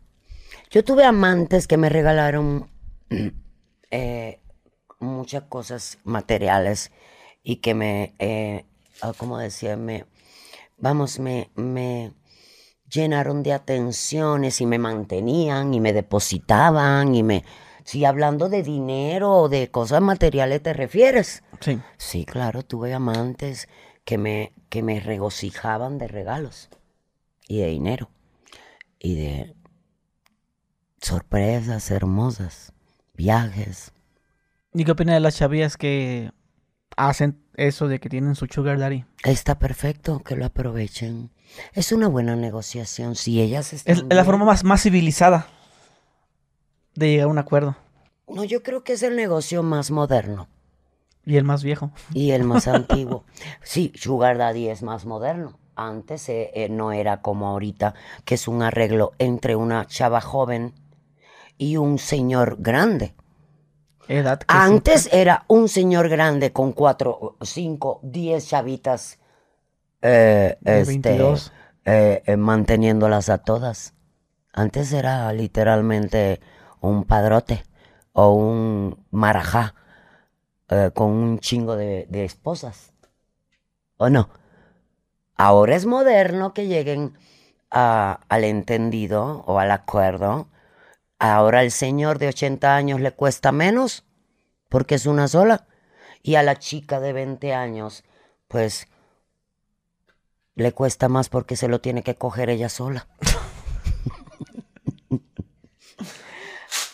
Yo 0.70 0.84
tuve 0.84 1.04
amantes 1.04 1.66
que 1.66 1.76
me 1.76 1.88
regalaron 1.88 2.68
eh, 3.90 4.40
muchas 4.98 5.44
cosas 5.44 5.98
materiales 6.04 6.90
y 7.42 7.56
que 7.56 7.74
me, 7.74 8.14
eh, 8.18 8.66
ah, 9.00 9.12
¿cómo 9.16 9.38
decía? 9.38 9.76
Me, 9.76 10.04
vamos, 10.76 11.18
me, 11.18 11.50
me 11.54 12.12
llenaron 12.90 13.42
de 13.42 13.52
atenciones 13.52 14.60
y 14.60 14.66
me 14.66 14.78
mantenían 14.78 15.72
y 15.74 15.80
me 15.80 15.92
depositaban 15.92 17.14
y 17.14 17.22
me... 17.22 17.44
Si 17.84 18.04
hablando 18.04 18.48
de 18.48 18.64
dinero 18.64 19.32
o 19.32 19.48
de 19.48 19.70
cosas 19.70 20.00
materiales 20.00 20.60
te 20.60 20.72
refieres. 20.72 21.44
Sí. 21.60 21.78
Sí, 21.98 22.24
claro, 22.24 22.64
tuve 22.64 22.92
amantes 22.92 23.68
que 24.04 24.18
me, 24.18 24.52
que 24.68 24.82
me 24.82 24.98
regocijaban 24.98 25.96
de 25.96 26.08
regalos 26.08 26.68
y 27.48 27.58
de 27.58 27.66
dinero 27.66 28.10
y 28.98 29.14
de 29.16 29.54
sorpresas 31.00 31.90
hermosas, 31.90 32.72
viajes. 33.14 33.92
¿Y 34.72 34.84
qué 34.84 34.92
opina 34.92 35.14
de 35.14 35.20
las 35.20 35.36
chavillas 35.36 35.76
que 35.76 36.32
hacen 36.96 37.38
eso 37.54 37.88
de 37.88 38.00
que 38.00 38.08
tienen 38.08 38.34
su 38.34 38.46
sugar 38.46 38.78
daddy? 38.78 39.04
Está 39.24 39.58
perfecto 39.58 40.20
que 40.20 40.36
lo 40.36 40.44
aprovechen. 40.46 41.30
Es 41.72 41.92
una 41.92 42.08
buena 42.08 42.36
negociación. 42.36 43.14
Si 43.14 43.40
ellas 43.40 43.72
están 43.72 43.96
Es, 43.96 44.04
la 44.08 44.24
forma 44.24 44.44
más, 44.44 44.64
más 44.64 44.82
civilizada 44.82 45.46
de 46.94 47.10
llegar 47.10 47.26
a 47.26 47.30
un 47.30 47.38
acuerdo. 47.38 47.76
No, 48.28 48.44
yo 48.44 48.62
creo 48.62 48.82
que 48.82 48.94
es 48.94 49.02
el 49.02 49.14
negocio 49.14 49.62
más 49.62 49.90
moderno 49.92 50.48
Y 51.24 51.36
el 51.36 51.44
más 51.44 51.62
viejo. 51.62 51.92
y 52.12 52.32
el 52.32 52.42
más 52.44 52.66
antiguo. 52.68 53.24
Sí, 53.62 53.92
Sugar 53.94 54.36
Daddy 54.38 54.68
es 54.68 54.82
más 54.82 55.06
moderno. 55.06 55.58
Antes 55.76 56.30
eh, 56.30 56.50
eh, 56.54 56.68
no 56.70 56.90
era 56.92 57.20
como 57.20 57.48
ahorita, 57.48 57.94
que 58.24 58.36
es 58.36 58.48
un 58.48 58.62
arreglo 58.62 59.12
entre 59.18 59.56
una 59.56 59.86
chava 59.86 60.22
joven 60.22 60.72
y 61.58 61.76
un 61.76 61.98
señor 61.98 62.56
grande. 62.58 63.14
Edad 64.08 64.38
que 64.38 64.46
Antes 64.48 65.10
era 65.12 65.44
un 65.48 65.68
señor 65.68 66.08
grande 66.08 66.52
con 66.52 66.72
cuatro, 66.72 67.36
cinco, 67.42 68.00
diez 68.02 68.48
chavitas 68.48 69.18
eh, 70.00 70.56
este, 70.64 71.10
22. 71.10 71.52
manteniéndolas 72.38 73.28
a 73.28 73.38
todas. 73.38 73.92
Antes 74.54 74.92
era 74.92 75.30
literalmente 75.34 76.40
un 76.80 77.04
padrote 77.04 77.64
o 78.12 78.32
un 78.32 79.04
marajá 79.10 79.74
con 80.94 81.10
un 81.10 81.38
chingo 81.38 81.76
de, 81.76 82.06
de 82.08 82.24
esposas. 82.24 82.94
¿O 83.98 84.08
no? 84.08 84.30
Ahora 85.36 85.76
es 85.76 85.86
moderno 85.86 86.54
que 86.54 86.66
lleguen 86.66 87.14
a- 87.70 88.20
al 88.28 88.44
entendido 88.44 89.42
o 89.46 89.58
al 89.58 89.70
acuerdo. 89.70 90.48
Ahora 91.18 91.60
al 91.60 91.70
señor 91.70 92.18
de 92.18 92.28
80 92.28 92.76
años 92.76 93.00
le 93.00 93.12
cuesta 93.12 93.52
menos 93.52 94.04
porque 94.68 94.94
es 94.96 95.06
una 95.06 95.28
sola. 95.28 95.66
Y 96.22 96.34
a 96.34 96.42
la 96.42 96.56
chica 96.56 97.00
de 97.00 97.12
20 97.12 97.54
años, 97.54 98.02
pues 98.48 98.88
le 100.54 100.72
cuesta 100.72 101.08
más 101.08 101.28
porque 101.28 101.54
se 101.56 101.68
lo 101.68 101.80
tiene 101.80 102.02
que 102.02 102.14
coger 102.16 102.50
ella 102.50 102.68
sola. 102.68 103.06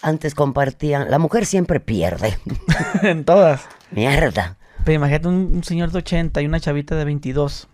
Antes 0.03 0.35
compartían, 0.35 1.11
la 1.11 1.19
mujer 1.21 1.47
siempre 1.47 1.79
pierde. 1.79 2.37
en 3.03 3.25
todas. 3.25 3.63
Mierda. 3.93 4.57
Pero 4.85 4.97
imagínate 4.97 5.29
un, 5.29 5.51
un 5.55 5.65
señor 5.65 5.93
de 5.93 5.99
80 5.99 6.43
y 6.43 6.47
una 6.47 6.59
chavita 6.59 6.97
de 6.97 7.05
22. 7.05 7.69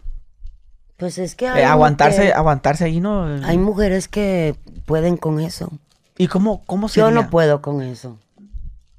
Pues 0.98 1.16
es 1.18 1.34
que 1.34 1.46
Eh, 1.46 1.64
aguantarse, 1.64 2.32
aguantarse 2.32 2.84
ahí, 2.84 3.00
¿no? 3.00 3.24
hay 3.44 3.56
mujeres 3.56 4.08
que 4.08 4.56
pueden 4.84 5.16
con 5.16 5.40
eso. 5.40 5.70
¿Y 6.18 6.26
cómo, 6.26 6.62
cómo 6.66 6.88
Yo 6.88 7.06
sería? 7.06 7.22
no 7.22 7.30
puedo 7.30 7.62
con 7.62 7.80
eso. 7.82 8.18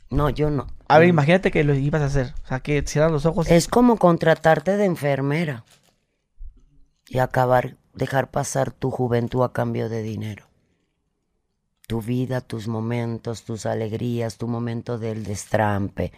No, 0.10 0.30
yo 0.30 0.50
no. 0.50 0.68
A 0.88 0.98
ver, 0.98 1.10
imagínate 1.10 1.52
que 1.52 1.64
lo 1.64 1.76
ibas 1.76 2.02
a 2.02 2.06
hacer. 2.06 2.34
O 2.46 2.48
sea, 2.48 2.62
que 2.62 2.82
cierras 2.88 3.12
los 3.12 3.26
ojos. 3.26 3.52
Es 3.52 3.68
como 3.68 3.98
contratarte 3.98 4.78
de 4.78 4.86
enfermera 4.86 5.66
y 7.08 7.20
acabar, 7.20 7.76
dejar 7.94 8.32
pasar 8.32 8.72
tu 8.72 8.90
juventud 8.92 9.44
a 9.44 9.52
cambio 9.52 9.90
de 9.90 10.02
dinero. 10.02 10.46
Tu 11.88 12.02
vida, 12.02 12.42
tus 12.42 12.68
momentos, 12.68 13.44
tus 13.44 13.66
alegrías, 13.66 14.38
tu 14.38 14.48
momento 14.48 14.98
del 14.98 15.24
destrampe, 15.26 16.12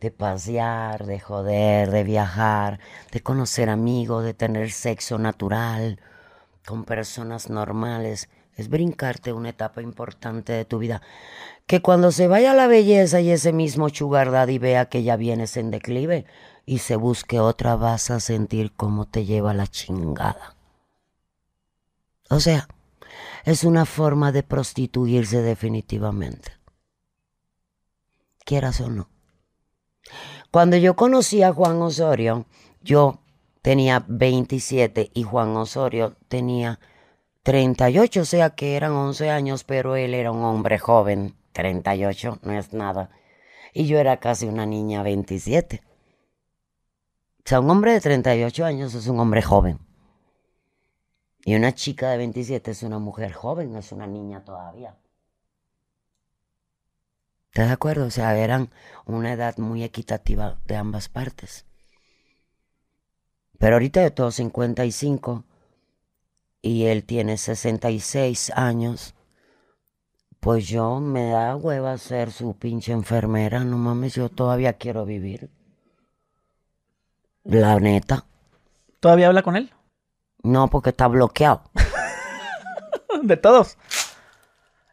de 0.00 0.10
pasear, 0.12 1.06
de 1.06 1.18
joder, 1.18 1.90
de 1.90 2.04
viajar, 2.04 2.78
de 3.10 3.20
conocer 3.20 3.68
amigos, 3.68 4.24
de 4.24 4.34
tener 4.34 4.70
sexo 4.70 5.18
natural 5.18 6.00
con 6.64 6.84
personas 6.84 7.50
normales. 7.50 8.28
Es 8.54 8.68
brincarte 8.68 9.32
una 9.32 9.50
etapa 9.50 9.82
importante 9.82 10.52
de 10.52 10.64
tu 10.64 10.78
vida. 10.78 11.02
Que 11.66 11.82
cuando 11.82 12.12
se 12.12 12.28
vaya 12.28 12.54
la 12.54 12.66
belleza 12.66 13.20
y 13.20 13.30
ese 13.30 13.52
mismo 13.52 13.88
sugar 13.88 14.30
daddy 14.30 14.58
vea 14.58 14.88
que 14.88 15.02
ya 15.02 15.16
vienes 15.16 15.56
en 15.56 15.70
declive 15.70 16.26
y 16.64 16.78
se 16.78 16.96
busque 16.96 17.40
otra, 17.40 17.76
vas 17.76 18.10
a 18.10 18.20
sentir 18.20 18.72
cómo 18.72 19.06
te 19.06 19.24
lleva 19.24 19.52
la 19.54 19.66
chingada. 19.66 20.56
O 22.30 22.40
sea, 22.40 22.68
es 23.44 23.64
una 23.64 23.84
forma 23.84 24.32
de 24.32 24.42
prostituirse 24.42 25.42
definitivamente. 25.42 26.52
Quieras 28.44 28.80
o 28.80 28.90
no. 28.90 29.08
Cuando 30.50 30.76
yo 30.78 30.96
conocí 30.96 31.42
a 31.42 31.52
Juan 31.52 31.80
Osorio, 31.82 32.46
yo 32.82 33.20
tenía 33.60 34.04
27 34.08 35.10
y 35.12 35.22
Juan 35.22 35.54
Osorio 35.56 36.16
tenía 36.28 36.80
38, 37.42 38.22
o 38.22 38.24
sea 38.24 38.50
que 38.50 38.76
eran 38.76 38.92
11 38.92 39.30
años, 39.30 39.64
pero 39.64 39.96
él 39.96 40.14
era 40.14 40.32
un 40.32 40.42
hombre 40.44 40.78
joven. 40.78 41.34
38 41.52 42.38
no 42.42 42.52
es 42.52 42.72
nada. 42.72 43.10
Y 43.74 43.86
yo 43.86 43.98
era 43.98 44.18
casi 44.18 44.46
una 44.46 44.64
niña 44.64 45.02
27. 45.02 45.82
O 47.38 47.42
sea, 47.44 47.60
un 47.60 47.70
hombre 47.70 47.92
de 47.92 48.00
38 48.00 48.64
años 48.64 48.94
es 48.94 49.06
un 49.06 49.20
hombre 49.20 49.42
joven. 49.42 49.78
Y 51.44 51.56
una 51.56 51.74
chica 51.74 52.10
de 52.10 52.18
27 52.18 52.70
es 52.70 52.82
una 52.82 52.98
mujer 52.98 53.32
joven, 53.32 53.76
es 53.76 53.92
una 53.92 54.06
niña 54.06 54.44
todavía. 54.44 54.96
¿Estás 57.52 57.68
de 57.68 57.72
acuerdo? 57.72 58.06
O 58.06 58.10
sea, 58.10 58.36
eran 58.36 58.70
una 59.06 59.32
edad 59.32 59.56
muy 59.58 59.82
equitativa 59.82 60.58
de 60.66 60.76
ambas 60.76 61.08
partes. 61.08 61.64
Pero 63.58 63.74
ahorita 63.74 64.02
yo 64.02 64.12
tengo 64.12 64.30
55 64.30 65.44
y 66.62 66.84
él 66.86 67.04
tiene 67.04 67.36
66 67.36 68.52
años. 68.54 69.14
Pues 70.40 70.68
yo 70.68 71.00
me 71.00 71.30
da 71.30 71.56
hueva 71.56 71.98
ser 71.98 72.30
su 72.30 72.56
pinche 72.56 72.92
enfermera. 72.92 73.64
No 73.64 73.76
mames, 73.76 74.14
yo 74.14 74.28
todavía 74.28 74.74
quiero 74.74 75.04
vivir. 75.04 75.50
La 77.42 77.80
neta. 77.80 78.24
¿Todavía 79.00 79.28
habla 79.28 79.42
con 79.42 79.56
él? 79.56 79.72
No, 80.42 80.68
porque 80.68 80.90
está 80.90 81.08
bloqueado. 81.08 81.62
De 83.22 83.36
todos. 83.36 83.76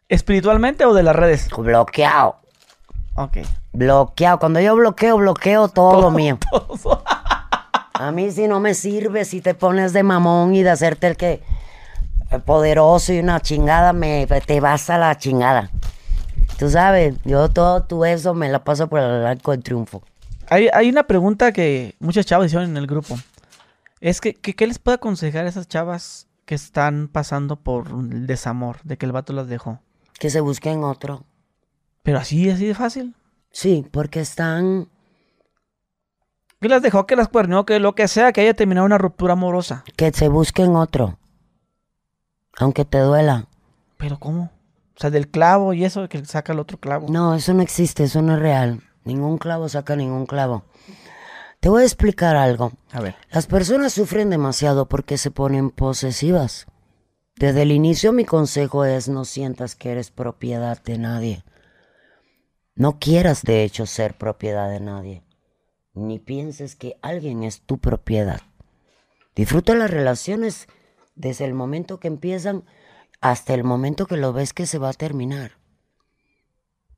¿Espiritualmente 0.08 0.84
o 0.84 0.94
de 0.94 1.02
las 1.02 1.14
redes? 1.14 1.48
Bloqueado. 1.56 2.40
Ok. 3.16 3.38
Bloqueado. 3.72 4.38
Cuando 4.38 4.60
yo 4.60 4.74
bloqueo, 4.76 5.16
bloqueo 5.16 5.68
todo 5.68 6.00
lo 6.00 6.10
mío. 6.16 6.38
A 7.94 8.12
mí 8.12 8.30
si 8.30 8.46
no 8.46 8.60
me 8.60 8.74
sirve, 8.74 9.24
si 9.24 9.40
te 9.40 9.54
pones 9.54 9.92
de 9.94 10.02
mamón 10.02 10.54
y 10.54 10.62
de 10.62 10.70
hacerte 10.70 11.06
el 11.06 11.16
que 11.16 11.42
el 12.30 12.42
poderoso 12.42 13.12
y 13.14 13.20
una 13.20 13.40
chingada, 13.40 13.92
me 13.94 14.26
te 14.26 14.60
vas 14.60 14.90
a 14.90 14.98
la 14.98 15.16
chingada. 15.16 15.70
Tú 16.58 16.68
sabes, 16.68 17.14
yo 17.24 17.48
todo 17.48 17.84
tu 17.84 18.04
eso 18.04 18.34
me 18.34 18.48
la 18.50 18.64
paso 18.64 18.88
por 18.88 19.00
el 19.00 19.26
arco 19.26 19.52
del 19.52 19.62
triunfo. 19.62 20.02
Hay, 20.50 20.68
hay 20.74 20.88
una 20.90 21.04
pregunta 21.04 21.52
que 21.52 21.94
muchas 21.98 22.26
chavas 22.26 22.46
hicieron 22.48 22.68
en 22.70 22.76
el 22.76 22.86
grupo. 22.86 23.16
Es 24.00 24.20
que, 24.20 24.34
que- 24.34 24.54
¿qué 24.54 24.66
les 24.66 24.78
puede 24.78 24.96
aconsejar 24.96 25.46
a 25.46 25.48
esas 25.48 25.66
chavas 25.66 26.26
que 26.44 26.54
están 26.54 27.08
pasando 27.08 27.56
por 27.56 27.88
el 27.88 28.26
desamor, 28.26 28.76
de 28.84 28.98
que 28.98 29.06
el 29.06 29.12
vato 29.12 29.32
las 29.32 29.48
dejó? 29.48 29.78
Que 30.18 30.28
se 30.30 30.40
busquen 30.40 30.84
otro. 30.84 31.24
Pero 32.06 32.18
así, 32.20 32.48
así 32.48 32.66
de 32.66 32.74
fácil. 32.74 33.16
Sí, 33.50 33.84
porque 33.90 34.20
están, 34.20 34.88
Que 36.60 36.68
las 36.68 36.80
dejó, 36.80 37.04
que 37.04 37.16
las 37.16 37.26
cuernió, 37.26 37.66
que 37.66 37.80
lo 37.80 37.96
que 37.96 38.06
sea, 38.06 38.32
que 38.32 38.42
haya 38.42 38.54
terminado 38.54 38.86
una 38.86 38.96
ruptura 38.96 39.32
amorosa. 39.32 39.82
que 39.96 40.12
se 40.12 40.28
busquen 40.28 40.76
otro. 40.76 41.18
Aunque 42.58 42.84
te 42.84 42.98
duela. 43.00 43.48
Pero 43.96 44.20
¿cómo? 44.20 44.52
O 44.96 45.00
sea, 45.00 45.10
del 45.10 45.28
clavo 45.28 45.72
y 45.72 45.84
eso, 45.84 46.08
que 46.08 46.24
saca 46.24 46.52
el 46.52 46.60
otro 46.60 46.78
clavo. 46.78 47.08
No, 47.10 47.34
eso 47.34 47.52
no 47.54 47.62
existe, 47.62 48.04
eso 48.04 48.22
no 48.22 48.34
es 48.34 48.38
real. 48.38 48.82
Ningún 49.02 49.36
clavo 49.36 49.68
saca 49.68 49.96
ningún 49.96 50.26
clavo. 50.26 50.62
Te 51.58 51.68
voy 51.68 51.82
a 51.82 51.86
explicar 51.86 52.36
algo. 52.36 52.70
A 52.92 53.00
ver. 53.00 53.16
Las 53.32 53.48
personas 53.48 53.92
sufren 53.92 54.30
demasiado 54.30 54.86
porque 54.86 55.18
se 55.18 55.32
ponen 55.32 55.70
posesivas. 55.70 56.66
Desde 57.34 57.62
el 57.62 57.72
inicio 57.72 58.12
mi 58.12 58.24
consejo 58.24 58.84
es 58.84 59.08
no 59.08 59.24
sientas 59.24 59.74
que 59.74 59.90
eres 59.90 60.12
propiedad 60.12 60.80
de 60.84 60.98
nadie. 60.98 61.44
No 62.76 62.98
quieras 62.98 63.42
de 63.42 63.64
hecho 63.64 63.86
ser 63.86 64.18
propiedad 64.18 64.70
de 64.70 64.80
nadie. 64.80 65.22
Ni 65.94 66.18
pienses 66.18 66.76
que 66.76 66.98
alguien 67.00 67.42
es 67.42 67.62
tu 67.62 67.78
propiedad. 67.78 68.42
Disfruta 69.34 69.74
las 69.74 69.90
relaciones 69.90 70.68
desde 71.14 71.46
el 71.46 71.54
momento 71.54 71.98
que 71.98 72.08
empiezan 72.08 72.64
hasta 73.22 73.54
el 73.54 73.64
momento 73.64 74.06
que 74.06 74.18
lo 74.18 74.34
ves 74.34 74.52
que 74.52 74.66
se 74.66 74.76
va 74.76 74.90
a 74.90 74.92
terminar. 74.92 75.52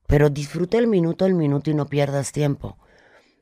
Pero 0.08 0.30
disfruta 0.30 0.78
el 0.78 0.88
minuto 0.88 1.24
al 1.24 1.34
minuto 1.34 1.70
y 1.70 1.74
no 1.74 1.86
pierdas 1.86 2.32
tiempo. 2.32 2.76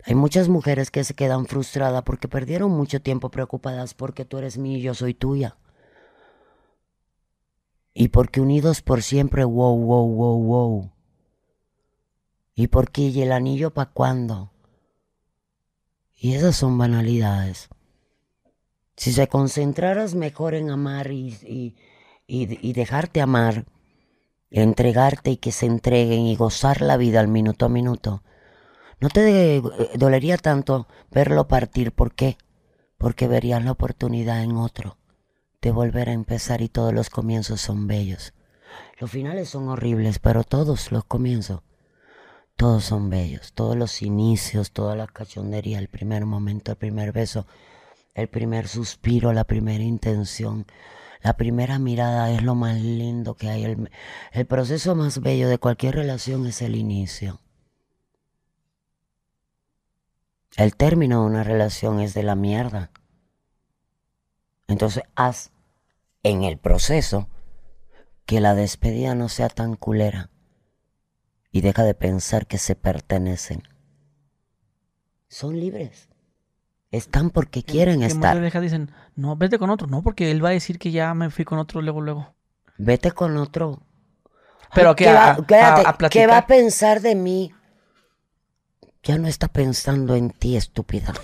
Hay 0.05 0.15
muchas 0.15 0.51
mujeres 0.51 0.91
que 0.91 1.05
se 1.05 1.15
quedan 1.15 1.47
frustradas 1.47 2.03
porque 2.03 2.29
perdieron 2.29 2.71
mucho 2.71 3.01
tiempo 3.01 3.31
preocupadas 3.31 3.95
porque 3.95 4.27
tú 4.27 4.37
eres 4.37 4.59
mío 4.59 4.77
y 4.77 4.83
yo 4.83 4.93
soy 4.93 5.15
tuya. 5.15 5.57
Y 7.95 8.09
porque 8.09 8.43
unidos 8.43 8.83
por 8.83 9.03
siempre, 9.03 9.43
wow, 9.45 9.75
wow, 9.75 10.07
wow, 10.07 10.43
wow. 10.43 10.96
Y 12.57 12.67
porque 12.67 13.03
y 13.03 13.23
el 13.23 13.31
anillo 13.31 13.73
para 13.73 13.91
cuándo. 13.91 14.51
Y 16.17 16.35
esas 16.35 16.57
son 16.57 16.77
banalidades. 16.77 17.69
Si 18.97 19.13
se 19.13 19.29
concentraras 19.29 20.17
mejor 20.17 20.55
en 20.55 20.71
amar 20.71 21.13
y, 21.13 21.37
y, 21.47 21.77
y, 22.27 22.73
dejarte 22.73 23.21
amar, 23.21 23.67
entregarte 24.51 25.31
y 25.31 25.37
que 25.37 25.53
se 25.53 25.67
entreguen 25.67 26.23
y 26.23 26.35
gozar 26.35 26.81
la 26.81 26.97
vida 26.97 27.21
al 27.21 27.29
minuto 27.29 27.67
a 27.67 27.69
minuto, 27.69 28.25
no 28.99 29.11
te 29.11 29.57
eh, 29.57 29.63
dolería 29.97 30.39
tanto 30.39 30.89
verlo 31.11 31.47
partir. 31.47 31.93
¿Por 31.93 32.15
qué? 32.15 32.39
Porque 32.97 33.29
verías 33.29 33.63
la 33.63 33.73
oportunidad 33.73 34.43
en 34.43 34.57
otro 34.57 34.97
de 35.61 35.73
volver 35.73 36.09
a 36.09 36.13
empezar 36.13 36.63
y 36.63 36.69
todos 36.69 36.95
los 36.95 37.11
comienzos 37.11 37.61
son 37.61 37.87
bellos. 37.87 38.33
Los 38.99 39.11
finales 39.11 39.49
son 39.49 39.69
horribles, 39.69 40.19
pero 40.19 40.45
todos 40.45 40.93
los 40.93 41.05
comienzos, 41.05 41.61
todos 42.57 42.85
son 42.85 43.11
bellos. 43.11 43.53
Todos 43.53 43.77
los 43.77 44.03
inicios, 44.03 44.73
toda 44.73 44.97
la 44.97 45.07
cachondería, 45.07 45.79
el 45.79 45.89
primer 45.89 46.25
momento, 46.25 46.73
el 46.73 46.79
primer 46.79 47.13
beso, 47.13 47.47
el 48.15 48.29
primer 48.29 48.67
suspiro, 48.69 49.33
la 49.33 49.45
primera 49.45 49.85
intención, 49.85 50.67
La 51.23 51.37
primera 51.37 51.79
mirada 51.79 52.31
es 52.31 52.43
lo 52.43 52.55
más 52.55 52.81
lindo 52.81 53.35
que 53.35 53.51
hay. 53.51 53.65
El, 53.65 53.91
el 54.33 54.47
proceso 54.47 54.95
más 54.95 55.21
bello 55.21 55.49
de 55.49 55.59
cualquier 55.59 55.97
relación 55.97 56.47
es 56.47 56.63
el 56.63 56.77
inicio. 56.77 57.41
El 60.57 60.77
término 60.77 61.21
de 61.23 61.27
una 61.27 61.43
relación 61.45 62.01
es 62.01 62.15
de 62.15 62.23
la 62.23 62.37
mierda. 62.37 62.91
Entonces 64.69 65.03
haz 65.17 65.51
en 66.23 66.45
el 66.45 66.59
proceso 66.59 67.29
que 68.25 68.41
la 68.41 68.55
despedida 68.55 69.15
no 69.15 69.29
sea 69.29 69.49
tan 69.49 69.75
culera 69.75 70.31
y 71.57 71.63
deja 71.63 71.85
de 71.85 71.95
pensar 71.95 72.47
que 72.47 72.59
se 72.59 72.75
pertenecen. 72.75 73.63
Son 75.27 75.59
libres. 75.59 76.11
Están 76.91 77.31
porque 77.31 77.63
quieren 77.63 78.01
Que 78.01 78.07
estar. 78.07 78.61
dicen, 78.61 78.91
no, 79.15 79.37
vete 79.37 79.59
con 79.59 79.71
otro. 79.71 79.87
No, 79.87 80.03
porque 80.03 80.31
él 80.31 80.45
va 80.45 80.51
a 80.51 80.53
decir 80.53 80.79
que 80.79 80.91
ya 80.91 81.15
me 81.15 81.31
fui 81.31 81.47
con 81.47 81.59
otro 81.59 81.81
luego, 81.81 82.03
luego. 82.03 82.35
Vete 82.77 83.11
con 83.13 83.39
otro. 83.39 83.81
Pero 84.75 84.91
Ay, 84.91 84.95
que 84.97 85.05
¿qué 85.05 85.13
va, 85.15 85.31
a- 85.31 86.09
¿Qué 86.11 86.27
va 86.27 86.37
a 86.39 86.47
pensar 86.47 87.01
de 87.01 87.15
mí? 87.15 87.55
Ya 89.03 89.17
no 89.17 89.27
está 89.27 89.49
pensando 89.49 90.15
en 90.15 90.33
ti, 90.33 90.57
estúpida. 90.59 91.15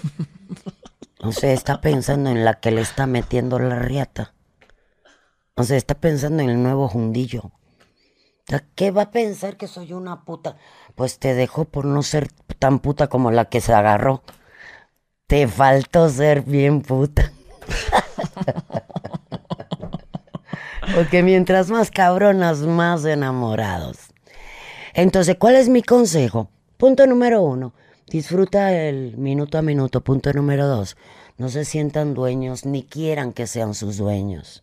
O 1.20 1.32
sea, 1.32 1.52
está 1.52 1.82
pensando 1.82 2.30
en 2.30 2.42
la 2.46 2.54
que 2.58 2.70
le 2.70 2.80
está 2.80 3.06
metiendo 3.06 3.58
la 3.58 3.78
riata. 3.78 4.32
O 5.56 5.62
sea, 5.64 5.76
está 5.76 5.94
pensando 5.94 6.42
en 6.42 6.48
el 6.48 6.62
nuevo 6.62 6.88
jundillo. 6.88 7.52
¿Qué 8.74 8.90
va 8.90 9.02
a 9.02 9.10
pensar 9.10 9.56
que 9.56 9.68
soy 9.68 9.92
una 9.92 10.24
puta? 10.24 10.56
Pues 10.94 11.18
te 11.18 11.34
dejó 11.34 11.64
por 11.64 11.84
no 11.84 12.02
ser 12.02 12.28
tan 12.58 12.80
puta 12.80 13.06
como 13.08 13.30
la 13.30 13.46
que 13.46 13.60
se 13.60 13.72
agarró. 13.72 14.22
Te 15.26 15.48
faltó 15.48 16.08
ser 16.08 16.42
bien 16.42 16.82
puta. 16.82 17.32
Porque 20.94 21.22
mientras 21.22 21.70
más 21.70 21.90
cabronas, 21.90 22.58
más 22.60 23.04
enamorados. 23.04 23.98
Entonces, 24.94 25.36
¿cuál 25.38 25.54
es 25.54 25.68
mi 25.68 25.82
consejo? 25.82 26.50
Punto 26.76 27.06
número 27.06 27.40
uno, 27.42 27.72
disfruta 28.08 28.74
el 28.74 29.16
minuto 29.16 29.56
a 29.56 29.62
minuto. 29.62 30.02
Punto 30.02 30.32
número 30.32 30.66
dos, 30.66 30.96
no 31.38 31.48
se 31.48 31.64
sientan 31.64 32.12
dueños 32.12 32.66
ni 32.66 32.82
quieran 32.82 33.32
que 33.32 33.46
sean 33.46 33.74
sus 33.74 33.96
dueños. 33.96 34.61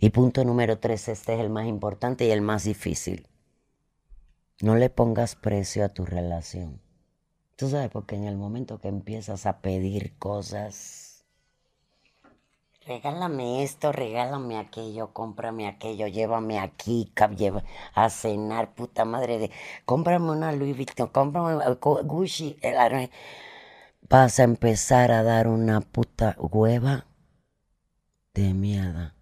Y 0.00 0.10
punto 0.10 0.44
número 0.44 0.78
tres, 0.78 1.08
este 1.08 1.34
es 1.34 1.40
el 1.40 1.50
más 1.50 1.66
importante 1.66 2.26
y 2.26 2.30
el 2.30 2.40
más 2.42 2.64
difícil. 2.64 3.28
No 4.60 4.76
le 4.76 4.88
pongas 4.88 5.34
precio 5.34 5.84
a 5.84 5.88
tu 5.88 6.06
relación. 6.06 6.80
Tú 7.56 7.68
sabes, 7.68 7.90
porque 7.90 8.16
en 8.16 8.24
el 8.24 8.36
momento 8.36 8.78
que 8.80 8.88
empiezas 8.88 9.46
a 9.46 9.60
pedir 9.60 10.16
cosas, 10.18 11.24
regálame 12.86 13.62
esto, 13.62 13.92
regálame 13.92 14.58
aquello, 14.58 15.12
cómprame 15.12 15.68
aquello, 15.68 16.06
llévame 16.08 16.58
aquí, 16.58 17.12
lleva 17.36 17.62
a 17.94 18.10
cenar, 18.10 18.74
puta 18.74 19.04
madre 19.04 19.38
de, 19.38 19.50
cómprame 19.84 20.30
una 20.32 20.52
Louis 20.52 20.74
Vuitton, 20.76 21.08
cómprame 21.08 21.62
eh, 21.64 21.76
Gucci, 22.04 22.56
el 22.62 22.76
arre- 22.76 23.10
vas 24.08 24.40
a 24.40 24.42
empezar 24.42 25.12
a 25.12 25.22
dar 25.22 25.46
una 25.46 25.80
puta 25.80 26.34
hueva 26.38 27.06
de 28.34 28.54
mierda. 28.54 29.14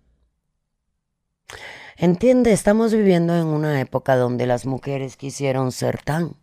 Entiende, 1.99 2.53
estamos 2.53 2.93
viviendo 2.93 3.35
en 3.35 3.47
una 3.47 3.81
época 3.81 4.17
donde 4.17 4.47
las 4.47 4.67
mujeres 4.67 5.17
quisieron 5.17 5.73
ser 5.73 6.03
tan, 6.03 6.37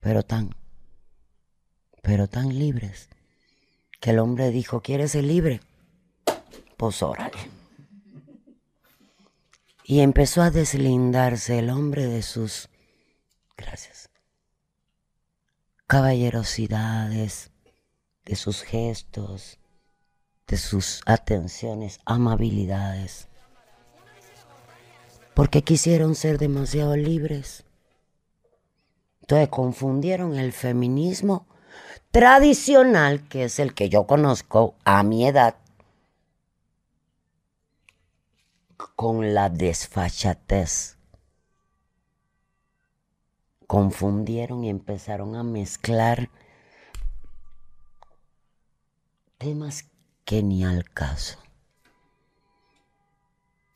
pero 0.00 0.22
tan, 0.22 0.54
pero 2.00 2.26
tan 2.26 2.58
libres, 2.58 3.10
que 4.00 4.10
el 4.10 4.18
hombre 4.18 4.50
dijo, 4.50 4.80
¿quieres 4.80 5.12
ser 5.12 5.24
libre? 5.24 5.60
Pues 6.78 7.02
órale. 7.02 7.36
Y 9.84 10.00
empezó 10.00 10.40
a 10.40 10.50
deslindarse 10.50 11.58
el 11.58 11.68
hombre 11.68 12.06
de 12.06 12.22
sus, 12.22 12.70
gracias, 13.58 14.08
caballerosidades, 15.86 17.50
de 18.24 18.36
sus 18.36 18.62
gestos, 18.62 19.58
de 20.46 20.56
sus 20.56 21.02
atenciones, 21.04 22.00
amabilidades 22.06 23.28
porque 25.34 25.62
quisieron 25.62 26.14
ser 26.14 26.38
demasiado 26.38 26.96
libres. 26.96 27.64
Entonces 29.22 29.48
confundieron 29.48 30.36
el 30.36 30.52
feminismo 30.52 31.46
tradicional, 32.10 33.26
que 33.28 33.44
es 33.44 33.58
el 33.58 33.74
que 33.74 33.88
yo 33.88 34.06
conozco 34.06 34.74
a 34.84 35.02
mi 35.02 35.26
edad, 35.26 35.56
con 38.96 39.32
la 39.32 39.48
desfachatez. 39.48 40.98
Confundieron 43.66 44.64
y 44.64 44.68
empezaron 44.68 45.34
a 45.34 45.42
mezclar 45.42 46.28
temas 49.38 49.86
que 50.24 50.42
ni 50.42 50.64
al 50.64 50.88
caso. 50.90 51.41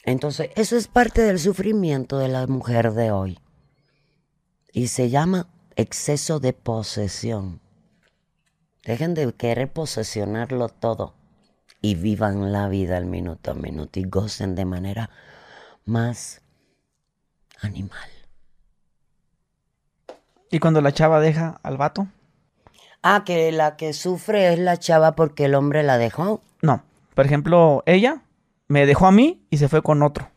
Entonces, 0.07 0.51
eso 0.55 0.77
es 0.77 0.87
parte 0.87 1.23
del 1.23 1.39
sufrimiento 1.39 2.19
de 2.19 2.29
la 2.29 2.47
mujer 2.47 2.93
de 2.93 3.11
hoy. 3.11 3.39
Y 4.73 4.87
se 4.87 5.11
llama 5.11 5.49
exceso 5.75 6.39
de 6.39 6.53
posesión. 6.53 7.61
Dejen 8.85 9.15
de 9.15 9.33
querer 9.35 9.73
posesionarlo 9.73 10.69
todo 10.69 11.15
y 11.83 11.97
vivan 11.97 12.53
la 12.53 12.69
vida 12.69 12.97
al 12.97 13.07
minuto 13.07 13.51
a 13.51 13.55
minuto 13.55 13.99
y 13.99 14.05
gocen 14.05 14.55
de 14.55 14.65
manera 14.65 15.11
más 15.85 16.41
animal. 17.61 18.09
Y 20.53 20.61
cuando 20.61 20.81
la 20.81 20.93
chava 20.93 21.21
deja 21.21 21.61
al 21.63 21.77
vato, 21.77 22.07
Ah, 23.03 23.23
que 23.25 23.53
la 23.53 23.77
que 23.77 23.93
sufre 23.93 24.53
es 24.53 24.59
la 24.59 24.79
chava 24.79 25.15
porque 25.15 25.45
el 25.45 25.55
hombre 25.55 25.83
la 25.83 25.99
dejó. 25.99 26.41
no. 26.63 26.83
Por 27.15 27.25
ejemplo, 27.25 27.83
ella 27.87 28.23
me 28.69 28.87
dejó 28.87 29.07
a 29.07 29.13
mí 29.13 29.47
y 29.51 29.59
se 29.59 29.69
fue 29.69 29.83
con 29.83 30.03
otro. 30.03 30.31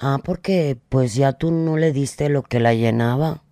Ah, 0.00 0.18
porque 0.24 0.76
pues 0.88 1.14
ya 1.14 1.32
tú 1.34 1.50
no 1.52 1.76
le 1.76 1.92
diste 1.92 2.28
lo 2.28 2.42
que 2.42 2.60
la 2.60 2.74
llenaba. 2.74 3.42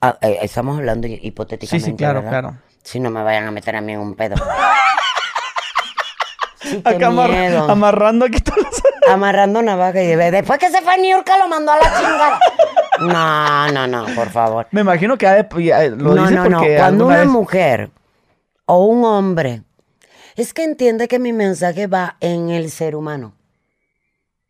Ah, 0.00 0.16
eh, 0.22 0.38
estamos 0.42 0.78
hablando 0.78 1.06
hi- 1.06 1.16
Sí, 1.16 1.26
hipotéticamente. 1.28 1.90
sí, 1.90 1.96
claro, 1.96 2.22
¿verdad? 2.22 2.30
claro. 2.40 2.58
Si 2.82 3.00
no 3.00 3.10
me 3.10 3.22
vayan 3.22 3.46
a 3.46 3.50
meter 3.50 3.76
a 3.76 3.80
mí 3.80 3.92
en 3.92 4.00
un 4.00 4.14
pedo. 4.14 4.36
Sí, 6.60 6.82
qué 6.82 6.88
Acá 6.96 7.06
amar- 7.06 7.30
miedo. 7.30 7.70
amarrando 7.70 8.26
aquí 8.26 8.40
todos 8.40 8.58
los... 8.58 8.82
Amarrando 9.08 9.62
navaja 9.62 10.02
y 10.02 10.08
de- 10.16 10.30
después 10.32 10.58
que 10.58 10.68
se 10.70 10.82
fue 10.82 10.94
a 10.94 10.96
New 10.96 11.08
York 11.08 11.26
lo 11.38 11.48
mandó 11.48 11.72
a 11.72 11.76
la 11.76 11.96
chingada. 11.96 12.40
No, 13.00 13.72
no, 13.72 13.86
no, 13.86 14.14
por 14.14 14.28
favor. 14.30 14.66
Me 14.72 14.80
imagino 14.82 15.16
que 15.16 15.26
eh, 15.28 15.46
lo 15.90 16.14
no, 16.14 16.22
dice 16.24 16.34
no, 16.34 16.48
no. 16.48 16.58
porque 16.58 16.76
Cuando 16.76 17.06
una 17.06 17.18
vez- 17.18 17.28
mujer 17.28 17.90
o 18.66 18.84
un 18.86 19.04
hombre, 19.04 19.62
es 20.38 20.54
que 20.54 20.62
entiende 20.62 21.08
que 21.08 21.18
mi 21.18 21.32
mensaje 21.32 21.88
va 21.88 22.16
en 22.20 22.50
el 22.50 22.70
ser 22.70 22.94
humano. 22.94 23.34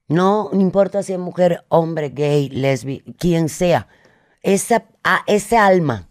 No 0.07 0.51
importa 0.53 1.03
si 1.03 1.15
es 1.15 1.19
mujer, 1.19 1.65
hombre, 1.69 2.11
gay, 2.11 2.51
lesbi, 2.51 3.01
quien 3.19 3.49
sea. 3.49 3.89
Esa, 4.43 4.85
a- 5.03 5.25
ese 5.27 5.57
alma, 5.57 6.09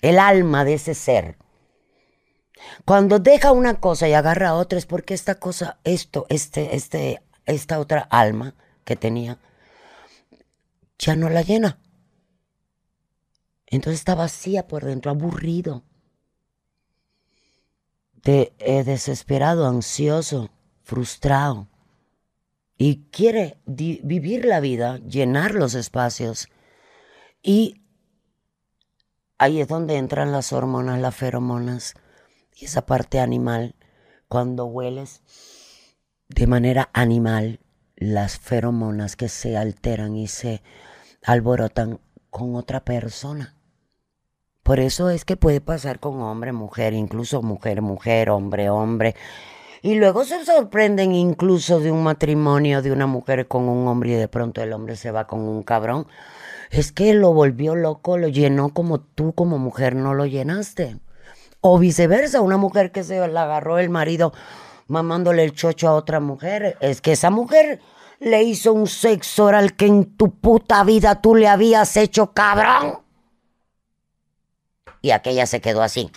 el 0.00 0.18
alma 0.18 0.64
de 0.64 0.74
ese 0.74 0.94
ser. 0.94 1.36
Cuando 2.84 3.20
deja 3.20 3.52
una 3.52 3.78
cosa 3.80 4.08
y 4.08 4.12
agarra 4.12 4.54
otra 4.54 4.78
es 4.78 4.86
porque 4.86 5.14
esta 5.14 5.36
cosa, 5.36 5.78
esto, 5.84 6.26
este, 6.28 6.74
este, 6.74 7.22
esta 7.44 7.78
otra 7.78 8.00
alma 8.10 8.54
que 8.84 8.96
tenía, 8.96 9.38
ya 10.98 11.14
no 11.14 11.28
la 11.28 11.42
llena. 11.42 11.78
Entonces 13.68 14.00
está 14.00 14.16
vacía 14.16 14.66
por 14.66 14.84
dentro, 14.84 15.12
aburrido, 15.12 15.84
de, 18.26 18.52
desesperado, 18.84 19.66
ansioso, 19.66 20.50
frustrado. 20.82 21.68
Y 22.76 23.04
quiere 23.10 23.58
vivir 23.64 24.44
la 24.44 24.60
vida, 24.60 24.98
llenar 24.98 25.54
los 25.54 25.74
espacios. 25.74 26.48
Y 27.40 27.80
ahí 29.38 29.60
es 29.60 29.68
donde 29.68 29.96
entran 29.96 30.32
las 30.32 30.52
hormonas, 30.52 31.00
las 31.00 31.14
feromonas 31.14 31.94
y 32.54 32.66
esa 32.66 32.84
parte 32.84 33.20
animal. 33.20 33.76
Cuando 34.28 34.66
hueles 34.66 35.22
de 36.28 36.48
manera 36.48 36.90
animal 36.92 37.60
las 37.94 38.38
feromonas 38.38 39.14
que 39.14 39.28
se 39.28 39.56
alteran 39.56 40.16
y 40.16 40.26
se 40.26 40.62
alborotan 41.22 42.00
con 42.28 42.56
otra 42.56 42.84
persona. 42.84 43.55
Por 44.66 44.80
eso 44.80 45.10
es 45.10 45.24
que 45.24 45.36
puede 45.36 45.60
pasar 45.60 46.00
con 46.00 46.20
hombre, 46.20 46.50
mujer, 46.50 46.92
incluso 46.92 47.40
mujer, 47.40 47.82
mujer, 47.82 48.30
hombre, 48.30 48.68
hombre. 48.68 49.14
Y 49.80 49.94
luego 49.94 50.24
se 50.24 50.44
sorprenden 50.44 51.14
incluso 51.14 51.78
de 51.78 51.92
un 51.92 52.02
matrimonio 52.02 52.82
de 52.82 52.90
una 52.90 53.06
mujer 53.06 53.46
con 53.46 53.68
un 53.68 53.86
hombre 53.86 54.10
y 54.10 54.14
de 54.14 54.26
pronto 54.26 54.60
el 54.60 54.72
hombre 54.72 54.96
se 54.96 55.12
va 55.12 55.28
con 55.28 55.38
un 55.38 55.62
cabrón. 55.62 56.08
Es 56.72 56.90
que 56.90 57.14
lo 57.14 57.32
volvió 57.32 57.76
loco, 57.76 58.18
lo 58.18 58.26
llenó 58.26 58.70
como 58.70 58.98
tú 58.98 59.34
como 59.34 59.56
mujer 59.56 59.94
no 59.94 60.14
lo 60.14 60.26
llenaste. 60.26 60.96
O 61.60 61.78
viceversa, 61.78 62.40
una 62.40 62.56
mujer 62.56 62.90
que 62.90 63.04
se 63.04 63.24
la 63.28 63.44
agarró 63.44 63.78
el 63.78 63.88
marido 63.88 64.32
mamándole 64.88 65.44
el 65.44 65.52
chocho 65.52 65.86
a 65.86 65.94
otra 65.94 66.18
mujer. 66.18 66.76
Es 66.80 67.00
que 67.00 67.12
esa 67.12 67.30
mujer 67.30 67.78
le 68.18 68.42
hizo 68.42 68.72
un 68.72 68.88
sexo 68.88 69.44
oral 69.44 69.76
que 69.76 69.86
en 69.86 70.16
tu 70.16 70.32
puta 70.40 70.82
vida 70.82 71.22
tú 71.22 71.36
le 71.36 71.46
habías 71.46 71.96
hecho, 71.96 72.32
cabrón. 72.32 73.05
Y 75.06 75.12
aquella 75.12 75.46
se 75.46 75.60
quedó 75.60 75.82
así. 75.82 76.10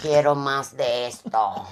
Quiero 0.00 0.34
más 0.34 0.74
de 0.74 1.06
esto. 1.08 1.66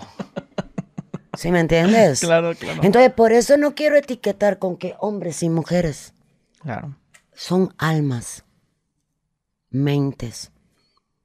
¿Sí 1.39 1.51
me 1.51 1.61
entiendes? 1.61 2.21
Claro, 2.21 2.55
claro. 2.55 2.83
Entonces, 2.83 3.11
por 3.15 3.33
eso 3.33 3.57
no 3.57 3.75
quiero 3.75 3.97
etiquetar 3.97 4.59
con 4.59 4.77
que 4.77 4.95
hombres 4.99 5.43
y 5.43 5.49
mujeres 5.49 6.13
Claro. 6.61 6.99
son 7.33 7.75
almas, 7.79 8.45
mentes. 9.71 10.53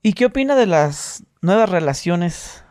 ¿Y 0.02 0.14
qué 0.14 0.28
opina 0.28 0.56
de 0.56 0.68
las 0.68 1.24
nuevas 1.42 1.70
relaciones? 1.70 2.64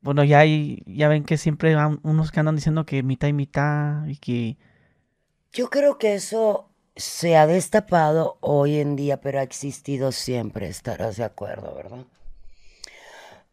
Bueno, 0.00 0.24
ya 0.24 0.40
hay, 0.40 0.82
ya 0.84 1.06
ven 1.06 1.22
que 1.24 1.38
siempre 1.38 1.76
hay 1.76 1.96
unos 2.02 2.32
que 2.32 2.40
andan 2.40 2.56
diciendo 2.56 2.84
que 2.86 3.04
mitad 3.04 3.28
y 3.28 3.32
mitad 3.34 4.04
y 4.06 4.16
que 4.16 4.58
Yo 5.52 5.70
creo 5.70 5.96
que 5.96 6.14
eso 6.14 6.69
se 7.00 7.36
ha 7.36 7.46
destapado 7.46 8.38
hoy 8.40 8.78
en 8.78 8.96
día, 8.96 9.20
pero 9.20 9.40
ha 9.40 9.42
existido 9.42 10.12
siempre, 10.12 10.68
estarás 10.68 11.16
de 11.16 11.24
acuerdo, 11.24 11.74
¿verdad? 11.74 12.04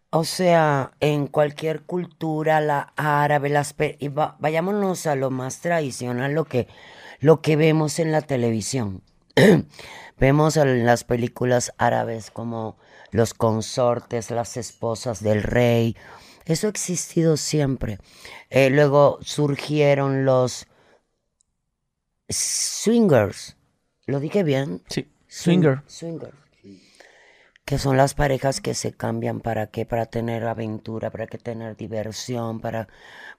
O 0.10 0.24
sea, 0.24 0.91
en 0.99 1.28
cualquier 1.28 1.84
cultura, 1.84 2.61
la 2.61 2.94
árabe, 2.95 3.49
las 3.49 3.76
y 3.99 4.07
va- 4.07 4.38
vayámonos 4.40 5.06
a 5.06 5.15
lo 5.15 5.30
más 5.32 5.60
tradicional, 5.60 6.34
lo 6.34 6.45
que, 6.45 6.68
lo 7.19 7.41
que 7.41 7.56
vemos 7.56 7.99
en 7.99 8.11
la 8.11 8.22
televisión. 8.22 9.03
vemos 10.18 10.56
en 10.57 10.86
las 10.86 11.03
películas 11.03 11.74
árabes 11.78 12.32
como 12.32 12.78
los 13.11 13.34
consortes, 13.34 14.32
las 14.32 14.56
esposas 14.57 15.22
del 15.22 15.44
rey. 15.44 15.95
Eso 16.45 16.68
ha 16.68 16.69
existido 16.69 17.36
siempre. 17.36 17.99
Eh, 18.49 18.69
luego 18.69 19.19
surgieron 19.22 20.24
los 20.24 20.68
swingers. 22.29 23.55
¿Lo 24.05 24.19
dije 24.19 24.43
bien? 24.43 24.81
sí, 24.87 25.03
Swing- 25.29 25.61
swinger. 25.61 25.81
Swingers. 25.87 26.33
Que 27.65 27.77
son 27.77 27.97
las 27.97 28.13
parejas 28.13 28.61
que 28.61 28.73
se 28.73 28.93
cambian 28.93 29.41
para 29.41 29.67
qué, 29.67 29.85
para 29.85 30.05
tener 30.05 30.45
aventura, 30.45 31.11
para 31.11 31.27
que 31.27 31.37
tener 31.37 31.75
diversión, 31.75 32.61
para, 32.61 32.87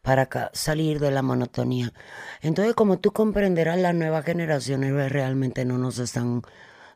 para 0.03 0.29
salir 0.53 1.01
de 1.01 1.11
la 1.11 1.23
monotonía. 1.23 1.95
Entonces, 2.43 2.75
como 2.75 2.99
tú 2.99 3.13
comprenderás, 3.13 3.79
las 3.79 3.95
nuevas 3.95 4.27
generaciones 4.27 4.93
re- 4.93 5.09
realmente 5.09 5.65
no 5.65 5.79
nos 5.79 5.99
están 5.99 6.43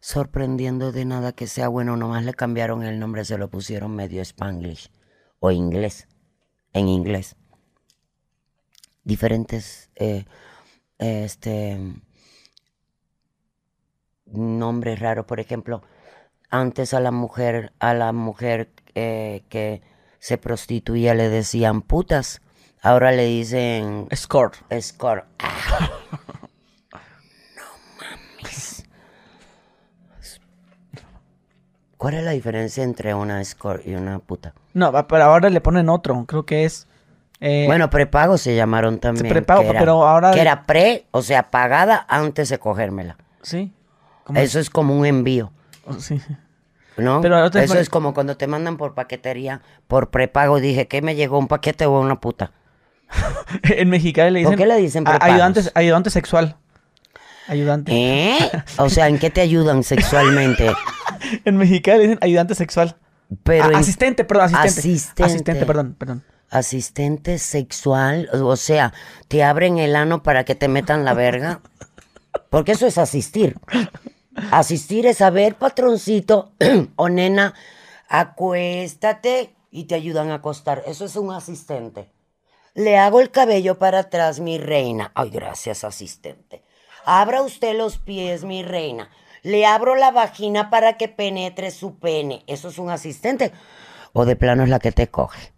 sorprendiendo 0.01 0.93
de 0.93 1.07
nada 1.07 1.33
que 1.33 1.47
sea 1.47 1.69
bueno, 1.69 1.97
nomás 1.97 2.25
le 2.27 2.35
cambiaron 2.35 2.83
el 2.83 2.99
nombre, 3.01 3.25
se 3.25 3.39
lo 3.39 3.49
pusieron 3.49 3.97
medio 3.97 4.21
spanglish 4.21 4.91
o 5.41 5.51
inglés, 5.51 6.09
en 6.75 6.89
inglés. 6.89 7.37
Diferentes, 9.05 9.91
eh, 9.97 10.27
este, 11.03 11.79
nombres 14.27 14.99
raros, 15.01 15.27
por 15.27 15.41
ejemplo, 15.41 15.83
antes 16.51 16.95
a 16.95 17.01
la 17.01 17.11
mujer, 17.11 17.73
a 17.79 17.95
la 17.95 18.13
mujer 18.13 18.71
eh, 18.95 19.43
que 19.49 19.83
se 20.19 20.39
prostituía 20.39 21.15
le 21.15 21.29
decían 21.29 21.83
putas, 21.83 22.41
ahora 22.81 23.11
le 23.13 23.27
dicen 23.27 24.07
Score. 24.15 24.53
escort. 24.71 25.27
Ah. 25.39 25.91
No 27.57 27.63
mames. 27.99 28.85
¿Cuál 31.97 32.15
es 32.15 32.25
la 32.25 32.33
diferencia 32.33 32.83
entre 32.83 33.15
una 33.15 33.41
escort 33.41 33.87
y 33.87 33.95
una 33.95 34.19
puta? 34.19 34.55
No, 34.75 34.93
pero 35.07 35.25
ahora 35.25 35.51
le 35.51 35.61
ponen 35.61 35.89
otro. 35.89 36.25
Creo 36.27 36.45
que 36.45 36.65
es. 36.65 36.87
Eh, 37.43 37.65
Bueno, 37.67 37.91
prepago 37.91 38.39
se 38.39 38.55
llamaron 38.57 38.99
también. 39.01 39.29
prepago, 39.29 39.63
era- 39.63 39.79
pero 39.81 40.07
ahora- 40.07 40.31
Que 40.31 40.41
era 40.41 40.63
pre, 40.65 41.07
o 41.11 41.21
sea, 41.23 41.51
pagada 41.51 42.07
antes 42.09 42.49
de 42.49 42.59
cogérmela. 42.59 43.17
sí. 43.43 43.73
¿Cómo 44.25 44.39
Eso 44.39 44.61
es 44.61 44.71
como 44.71 44.97
un 44.97 45.05
envío. 45.05 45.51
es? 45.91 46.05
Sí. 46.05 46.21
¿No? 46.97 47.21
Pero 47.23 47.45
Eso 47.45 47.67
fue- 47.67 47.81
es 47.81 47.91
como 47.91 48.15
cuando 48.15 48.37
te 48.37 48.47
mandan 48.47 48.77
por 48.77 48.95
paquetería, 48.95 49.63
por 49.89 50.11
prepago. 50.11 50.61
Dije, 50.61 50.87
¿qué 50.87 51.03
me 51.03 51.17
llegó? 51.17 51.39
¿Un 51.39 51.49
paquete 51.49 51.87
o 51.87 51.99
una 52.01 52.21
puta? 52.21 52.53
en 53.65 53.89
Mexicali 53.91 54.31
le 54.31 54.43
¿Por 54.45 54.53
dicen. 54.53 54.59
qué 54.69 54.73
le 54.75 54.81
dicen 54.81 55.03
prepagos? 55.05 55.35
ayudante, 55.35 55.61
ayudante 55.75 56.11
sexual. 56.11 56.57
Ayudante. 57.49 57.93
¿Eh? 57.93 58.39
O 58.79 58.89
sea, 58.89 59.09
¿en 59.09 59.19
qué 59.19 59.31
te 59.31 59.41
ayudan 59.41 59.83
sexualmente? 59.83 60.71
En 61.45 61.57
Mexicali 61.57 61.99
le 61.99 62.03
dicen 62.05 62.19
ayudante 62.23 62.55
sexual. 62.55 62.97
Pero 63.43 63.65
Ah, 63.65 63.69
en- 63.69 63.75
asistente, 63.77 64.25
perdón, 64.25 64.45
asistente. 64.55 64.81
Asistente. 64.89 65.25
Asistente, 65.25 65.67
perdón, 65.67 65.95
perdón. 65.99 66.23
Asistente 66.53 67.39
sexual, 67.39 68.29
o 68.33 68.57
sea, 68.57 68.93
te 69.29 69.43
abren 69.43 69.79
el 69.79 69.97
ano 69.97 70.23
para 70.23 70.45
que 70.45 70.55
te 70.55 70.69
metan 70.69 71.05
la 71.05 71.15
verga. 71.15 71.61
Porque 72.51 72.73
eso 72.73 72.87
es 72.87 72.99
asistir. 72.99 73.57
Asistir 74.51 75.07
es 75.07 75.19
saber, 75.19 75.57
patroncito 75.57 76.53
o 76.97 77.09
nena, 77.09 77.55
acuéstate 78.09 79.55
y 79.71 79.85
te 79.85 79.95
ayudan 79.95 80.31
a 80.31 80.37
acostar. 80.37 80.83
Eso 80.87 81.07
es 81.07 81.17
un 81.17 81.33
asistente. 81.33 82.11
Le 82.75 82.99
hago 82.99 83.21
el 83.21 83.31
cabello 83.31 83.79
para 83.79 84.01
atrás, 84.01 84.41
mi 84.41 84.59
reina. 84.59 85.13
Ay, 85.15 85.31
gracias, 85.31 85.85
asistente. 85.85 86.63
Abra 87.05 87.43
usted 87.43 87.77
los 87.77 87.99
pies, 87.99 88.45
mi 88.45 88.63
reina. 88.63 89.11
Le 89.43 89.67
abro 89.67 89.97
la 89.97 90.11
vagina 90.11 90.71
para 90.71 90.97
que 90.97 91.09
penetre 91.09 91.71
su 91.71 91.99
pene. 91.99 92.45
Eso 92.47 92.69
es 92.69 92.79
un 92.79 92.91
asistente. 92.91 93.53
O 94.13 94.25
de 94.25 94.37
plano 94.37 94.63
es 94.63 94.69
la 94.69 94.79
que 94.79 94.93
te 94.93 95.09
coge. 95.09 95.52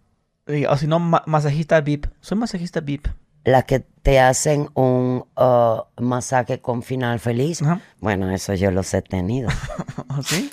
O 0.69 0.77
si 0.77 0.87
no, 0.87 0.99
ma- 0.99 1.23
masajista 1.25 1.81
VIP. 1.81 2.05
Soy 2.21 2.37
masajista 2.37 2.79
VIP. 2.79 3.07
La 3.43 3.63
que 3.63 3.79
te 3.79 4.19
hacen 4.19 4.69
un 4.73 5.25
uh, 5.35 6.01
masaje 6.01 6.61
con 6.61 6.81
final 6.83 7.19
feliz. 7.19 7.61
Ajá. 7.61 7.79
Bueno, 7.99 8.29
eso 8.31 8.53
yo 8.53 8.71
los 8.71 8.93
he 8.93 9.01
tenido, 9.01 9.49
¿Sí? 10.23 10.51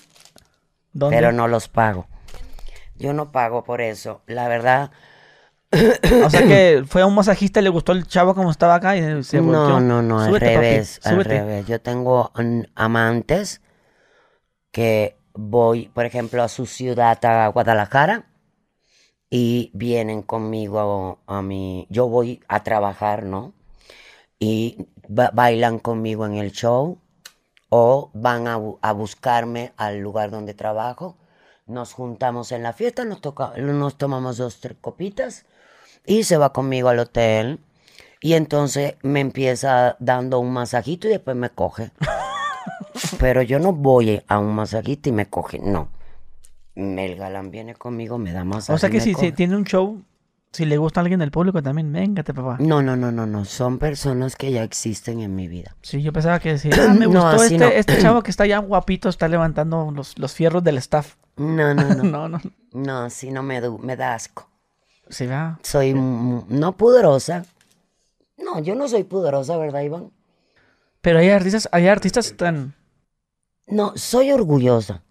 ¿Dónde? 0.93 1.17
pero 1.17 1.33
no 1.33 1.49
los 1.49 1.69
pago. 1.69 2.07
Yo 2.97 3.13
no 3.15 3.33
pago 3.33 3.65
por 3.65 3.81
eso. 3.81 4.23
La 4.27 4.47
verdad, 4.49 4.91
O 6.25 6.29
sea 6.31 6.43
que 6.43 6.85
fue 6.87 7.01
a 7.01 7.07
un 7.07 7.15
masajista 7.15 7.61
y 7.61 7.63
le 7.63 7.71
gustó 7.71 7.93
el 7.93 8.07
chavo 8.07 8.35
como 8.35 8.51
estaba 8.51 8.75
acá 8.75 8.95
y 8.97 9.23
se 9.25 9.41
volteó. 9.41 9.81
no, 9.81 9.81
no, 9.81 10.03
no, 10.03 10.21
al 10.21 10.31
papi, 10.33 10.45
revés, 10.45 11.01
al 11.05 11.25
revés. 11.25 11.67
Yo 11.67 11.81
tengo 11.81 12.31
amantes 12.75 13.63
que 14.71 15.17
voy, 15.33 15.89
por 15.95 16.05
ejemplo, 16.05 16.43
a 16.43 16.49
su 16.49 16.67
ciudad, 16.67 17.23
a 17.25 17.47
Guadalajara, 17.49 18.27
y 19.35 19.71
vienen 19.73 20.21
conmigo 20.21 21.19
a, 21.27 21.39
a 21.39 21.41
mi... 21.41 21.87
Yo 21.89 22.07
voy 22.07 22.43
a 22.49 22.63
trabajar, 22.63 23.23
¿no? 23.23 23.55
Y 24.39 24.89
ba- 25.09 25.31
bailan 25.33 25.79
conmigo 25.79 26.27
en 26.27 26.35
el 26.35 26.53
show, 26.53 26.99
o 27.71 28.11
van 28.13 28.47
a, 28.47 28.61
a 28.83 28.93
buscarme 28.93 29.73
al 29.79 30.01
lugar 30.01 30.31
donde 30.31 30.53
trabajo. 30.53 31.17
Nos 31.65 31.95
juntamos 31.95 32.53
en 32.53 32.63
la 32.63 32.75
fiesta, 32.75 33.07
nos, 33.07 33.23
toca, 33.23 33.55
nos 33.57 33.97
tomamos 33.97 34.37
dos, 34.37 34.61
tres 34.61 34.77
copitas, 34.79 35.47
y 36.05 36.25
se 36.25 36.37
va 36.37 36.53
conmigo 36.53 36.91
al 36.91 36.99
hotel. 36.99 37.59
Y 38.21 38.35
entonces 38.35 38.97
me 39.01 39.21
empieza 39.21 39.97
dando 39.99 40.41
un 40.41 40.53
masajito 40.53 41.09
y 41.09 41.13
después 41.13 41.37
me 41.39 41.49
coge. 41.49 41.91
Pero 43.19 43.41
yo 43.41 43.59
no 43.59 43.73
voy 43.73 44.23
a 44.29 44.39
un 44.39 44.55
masajito 44.55 45.09
y 45.09 45.13
me 45.13 45.25
coge, 45.25 45.59
no. 45.59 45.89
El 46.75 47.17
galán 47.17 47.51
viene 47.51 47.75
conmigo, 47.75 48.19
me 48.19 48.33
da 48.33 48.45
masaje. 48.45 48.75
O 48.75 48.79
sea 48.79 48.89
que 48.91 49.01
si, 49.01 49.15
si 49.15 49.33
tiene 49.33 49.57
un 49.57 49.65
show, 49.65 50.03
si 50.53 50.65
le 50.65 50.77
gusta 50.79 51.01
a 51.01 51.03
alguien 51.03 51.21
del 51.21 51.31
público 51.31 51.63
también, 51.63 51.93
véngate, 51.93 52.33
papá. 52.33 52.57
No, 52.61 52.83
no, 52.83 52.97
no, 52.97 53.13
no, 53.13 53.27
no. 53.27 53.45
Son 53.45 53.79
personas 53.79 54.37
que 54.37 54.51
ya 54.53 54.63
existen 54.63 55.21
en 55.21 55.35
mi 55.35 55.49
vida. 55.49 55.77
Sí, 55.83 56.03
yo 56.03 56.13
pensaba 56.13 56.39
que 56.41 56.59
sí. 56.59 56.71
Ah, 56.79 56.95
me 56.95 57.07
No, 57.07 57.11
gustó 57.23 57.27
así 57.43 57.55
este, 57.55 57.59
no. 57.59 57.71
este 57.71 57.99
chavo 57.99 58.23
que 58.23 58.31
está 58.33 58.47
ya 58.47 58.59
guapito, 58.59 59.09
está 59.09 59.29
levantando 59.29 59.91
los, 59.95 60.19
los 60.19 60.33
fierros 60.33 60.65
del 60.65 60.79
staff. 60.79 61.17
No, 61.37 61.75
no, 61.75 61.95
no. 61.95 62.03
No, 62.05 62.29
no. 62.29 62.41
no, 62.73 62.99
así 63.03 63.31
no 63.31 63.43
me, 63.43 63.61
du- 63.61 63.79
me 63.79 63.97
da 63.97 64.15
asco. 64.15 64.49
Sí, 65.11 65.27
va. 65.27 65.59
Soy 65.63 65.93
no 65.95 66.73
pudorosa. 66.77 67.45
No, 68.39 68.61
yo 68.61 68.75
no 68.75 68.89
soy 68.89 69.05
pudorosa, 69.05 69.57
¿verdad, 69.59 69.83
Iván? 69.83 70.11
Pero 71.03 71.19
hay 71.19 71.29
artistas, 71.31 71.69
hay 71.73 71.87
artistas 71.89 72.35
tan... 72.37 72.75
No, 73.67 73.93
soy 73.97 74.33
orgullosa. 74.33 75.03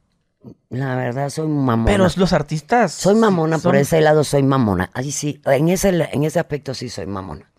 La 0.69 0.95
verdad, 0.95 1.29
soy 1.29 1.47
mamona. 1.47 1.85
Pero 1.91 2.07
los 2.15 2.33
artistas... 2.33 2.91
Soy 2.93 3.15
mamona, 3.15 3.59
por 3.59 3.75
ese 3.75 4.01
lado 4.01 4.23
soy 4.23 4.41
mamona. 4.43 4.89
Ahí 4.93 5.11
sí, 5.11 5.39
en 5.45 5.69
ese, 5.69 5.89
en 5.89 6.23
ese 6.23 6.39
aspecto 6.39 6.73
sí 6.73 6.89
soy 6.89 7.05
mamona. 7.05 7.51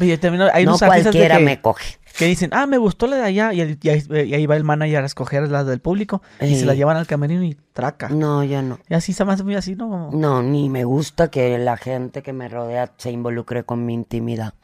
Oye, 0.00 0.16
también 0.16 0.48
hay 0.54 0.64
no 0.64 0.70
unos 0.70 0.82
cualquiera 0.82 1.36
que, 1.36 1.44
me 1.44 1.60
coge. 1.60 1.98
que 2.16 2.24
dicen, 2.24 2.48
ah, 2.54 2.64
me 2.66 2.78
gustó 2.78 3.06
la 3.06 3.16
de 3.16 3.24
allá, 3.24 3.52
y, 3.52 3.60
el- 3.60 3.78
y 3.82 3.88
ahí, 3.90 4.02
y 4.08 4.32
ahí 4.34 4.46
va 4.46 4.56
el 4.56 4.64
manager 4.64 5.02
a 5.02 5.06
escoger 5.06 5.46
la 5.50 5.62
del 5.64 5.80
público, 5.80 6.22
y 6.40 6.56
se 6.56 6.64
la 6.64 6.72
Ey. 6.72 6.78
llevan 6.78 6.96
al 6.96 7.06
camerino 7.06 7.42
y 7.44 7.54
traca. 7.74 8.08
No, 8.08 8.42
yo 8.42 8.62
no. 8.62 8.78
Y 8.88 8.94
así 8.94 9.12
se 9.12 9.26
me 9.26 9.34
hace 9.34 9.44
muy 9.44 9.56
así, 9.56 9.76
¿no? 9.76 10.10
No, 10.10 10.42
ni 10.42 10.70
me 10.70 10.84
gusta 10.84 11.30
que 11.30 11.58
la 11.58 11.76
gente 11.76 12.22
que 12.22 12.32
me 12.32 12.48
rodea 12.48 12.94
se 12.96 13.10
involucre 13.10 13.64
con 13.64 13.84
mi 13.84 13.92
intimidad. 13.92 14.54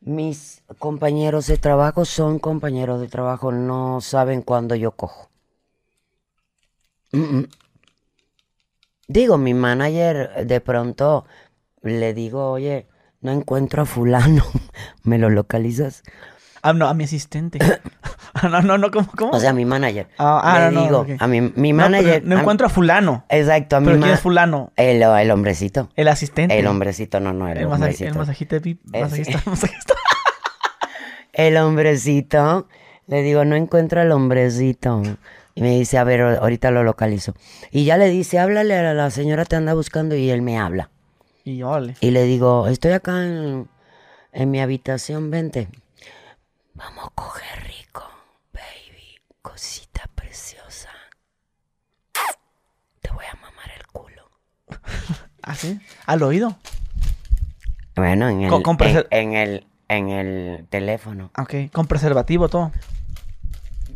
Mis 0.00 0.62
compañeros 0.80 1.46
de 1.46 1.58
trabajo 1.58 2.04
son 2.04 2.40
compañeros 2.40 3.00
de 3.00 3.06
trabajo, 3.06 3.52
no 3.52 4.00
saben 4.00 4.42
cuándo 4.42 4.74
yo 4.74 4.90
cojo. 4.92 5.28
Mm, 7.12 7.18
mm. 7.38 7.46
Digo, 9.08 9.36
mi 9.38 9.52
manager 9.54 10.46
de 10.46 10.60
pronto 10.60 11.26
le 11.82 12.14
digo, 12.14 12.50
oye, 12.50 12.86
no 13.20 13.32
encuentro 13.32 13.82
a 13.82 13.84
fulano, 13.86 14.44
¿me 15.02 15.18
lo 15.18 15.28
localizas? 15.30 16.02
Ah, 16.62 16.72
no, 16.72 16.86
a 16.86 16.94
mi 16.94 17.04
asistente. 17.04 17.58
Ah, 18.34 18.48
no, 18.48 18.62
no, 18.62 18.78
no, 18.78 18.90
¿cómo? 18.92 19.08
cómo? 19.16 19.32
O 19.32 19.40
sea, 19.40 19.52
mi 19.52 19.64
manager. 19.64 20.08
Ah, 20.16 20.40
ah, 20.44 20.58
le 20.70 20.74
no, 20.74 20.88
no, 20.90 21.04
digo, 21.04 21.16
a 21.18 21.26
mi, 21.26 21.40
mi 21.40 21.72
manager. 21.72 22.22
No, 22.24 22.36
a- 22.36 22.40
encuentro 22.40 22.68
a 22.68 22.70
fulano. 22.70 23.24
Exacto, 23.28 23.76
a 23.76 23.80
mi 23.80 23.86
¿Pero 23.86 23.98
quién 24.00 24.12
es 24.14 24.20
fulano? 24.20 24.72
el, 24.76 25.02
el 25.02 25.30
hombrecito. 25.32 25.88
El 25.96 26.06
asistente. 26.08 26.56
El 26.56 26.66
hombrecito, 26.68 27.18
no, 27.18 27.32
no, 27.32 27.48
el, 27.48 27.58
El, 27.58 27.66
hombrecito. 27.66 28.10
el 28.10 28.14
masajista. 28.14 28.60
Masajista. 28.84 29.42
masajista. 29.50 29.94
El 31.32 31.56
hombrecito. 31.56 32.68
Le 33.08 33.22
digo, 33.22 33.44
no 33.44 33.56
encuentro 33.56 34.00
al 34.00 34.12
hombrecito. 34.12 35.02
Y 35.54 35.60
me 35.62 35.70
dice, 35.78 35.98
a 35.98 36.04
ver, 36.04 36.20
ahorita 36.22 36.70
lo 36.70 36.82
localizo. 36.82 37.34
Y 37.70 37.84
ya 37.84 37.96
le 37.98 38.08
dice, 38.08 38.38
háblale 38.38 38.74
a 38.76 38.94
la 38.94 39.10
señora, 39.10 39.44
te 39.44 39.56
anda 39.56 39.74
buscando. 39.74 40.14
Y 40.16 40.30
él 40.30 40.40
me 40.42 40.58
habla. 40.58 40.90
Y 41.44 41.58
yo. 41.58 41.76
Y 42.00 42.10
le 42.10 42.22
digo, 42.24 42.68
estoy 42.68 42.92
acá 42.92 43.22
en, 43.24 43.68
en 44.32 44.50
mi 44.50 44.60
habitación, 44.60 45.30
vente. 45.30 45.68
Vamos 46.74 47.06
a 47.06 47.10
coger 47.14 47.64
rico, 47.64 48.02
baby, 48.54 49.20
cosita 49.42 50.08
preciosa. 50.14 50.88
Te 53.00 53.10
voy 53.10 53.24
a 53.30 53.34
mamar 53.36 53.70
el 53.76 53.86
culo. 53.88 54.30
¿Ah, 55.42 55.54
sí? 55.54 55.78
Al 56.06 56.22
oído. 56.22 56.56
Bueno, 57.96 58.28
en 58.28 58.42
el, 58.42 58.50
Con- 58.50 58.62
con 58.62 58.74
en, 58.74 58.78
preser- 58.78 59.06
en 59.10 59.34
el, 59.34 59.66
en 59.88 60.08
el 60.08 60.66
teléfono. 60.70 61.30
Ok. 61.36 61.54
Con 61.72 61.86
preservativo 61.86 62.48
todo. 62.48 62.72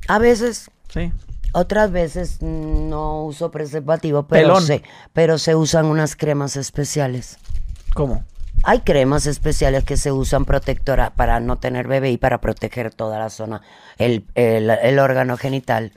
A 0.08 0.18
veces, 0.18 0.70
Sí. 0.88 1.12
Otras 1.52 1.90
veces 1.90 2.43
no 2.43 3.24
uso 3.24 3.51
preservativo, 3.51 4.27
pero 4.27 4.48
Pelón. 4.48 4.62
se, 4.62 4.82
pero 5.12 5.39
se 5.39 5.55
usan 5.55 5.86
unas 5.86 6.16
cremas 6.16 6.56
especiales. 6.56 7.39
¿Cómo? 7.94 8.24
Hay 8.62 8.81
cremas 8.81 9.27
especiales 9.27 9.85
que 9.85 9.97
se 9.97 10.12
usan 10.12 10.44
protectora 10.44 11.10
para 11.10 11.40
no 11.40 11.59
tener 11.59 11.86
bebé 11.89 12.10
y 12.10 12.16
para 12.16 12.40
proteger 12.40 12.93
toda 12.93 13.18
la 13.18 13.31
zona, 13.31 13.62
el, 13.98 14.24
el- 14.35 14.70
el 14.70 14.98
órgano 14.98 15.36
genital 15.36 15.93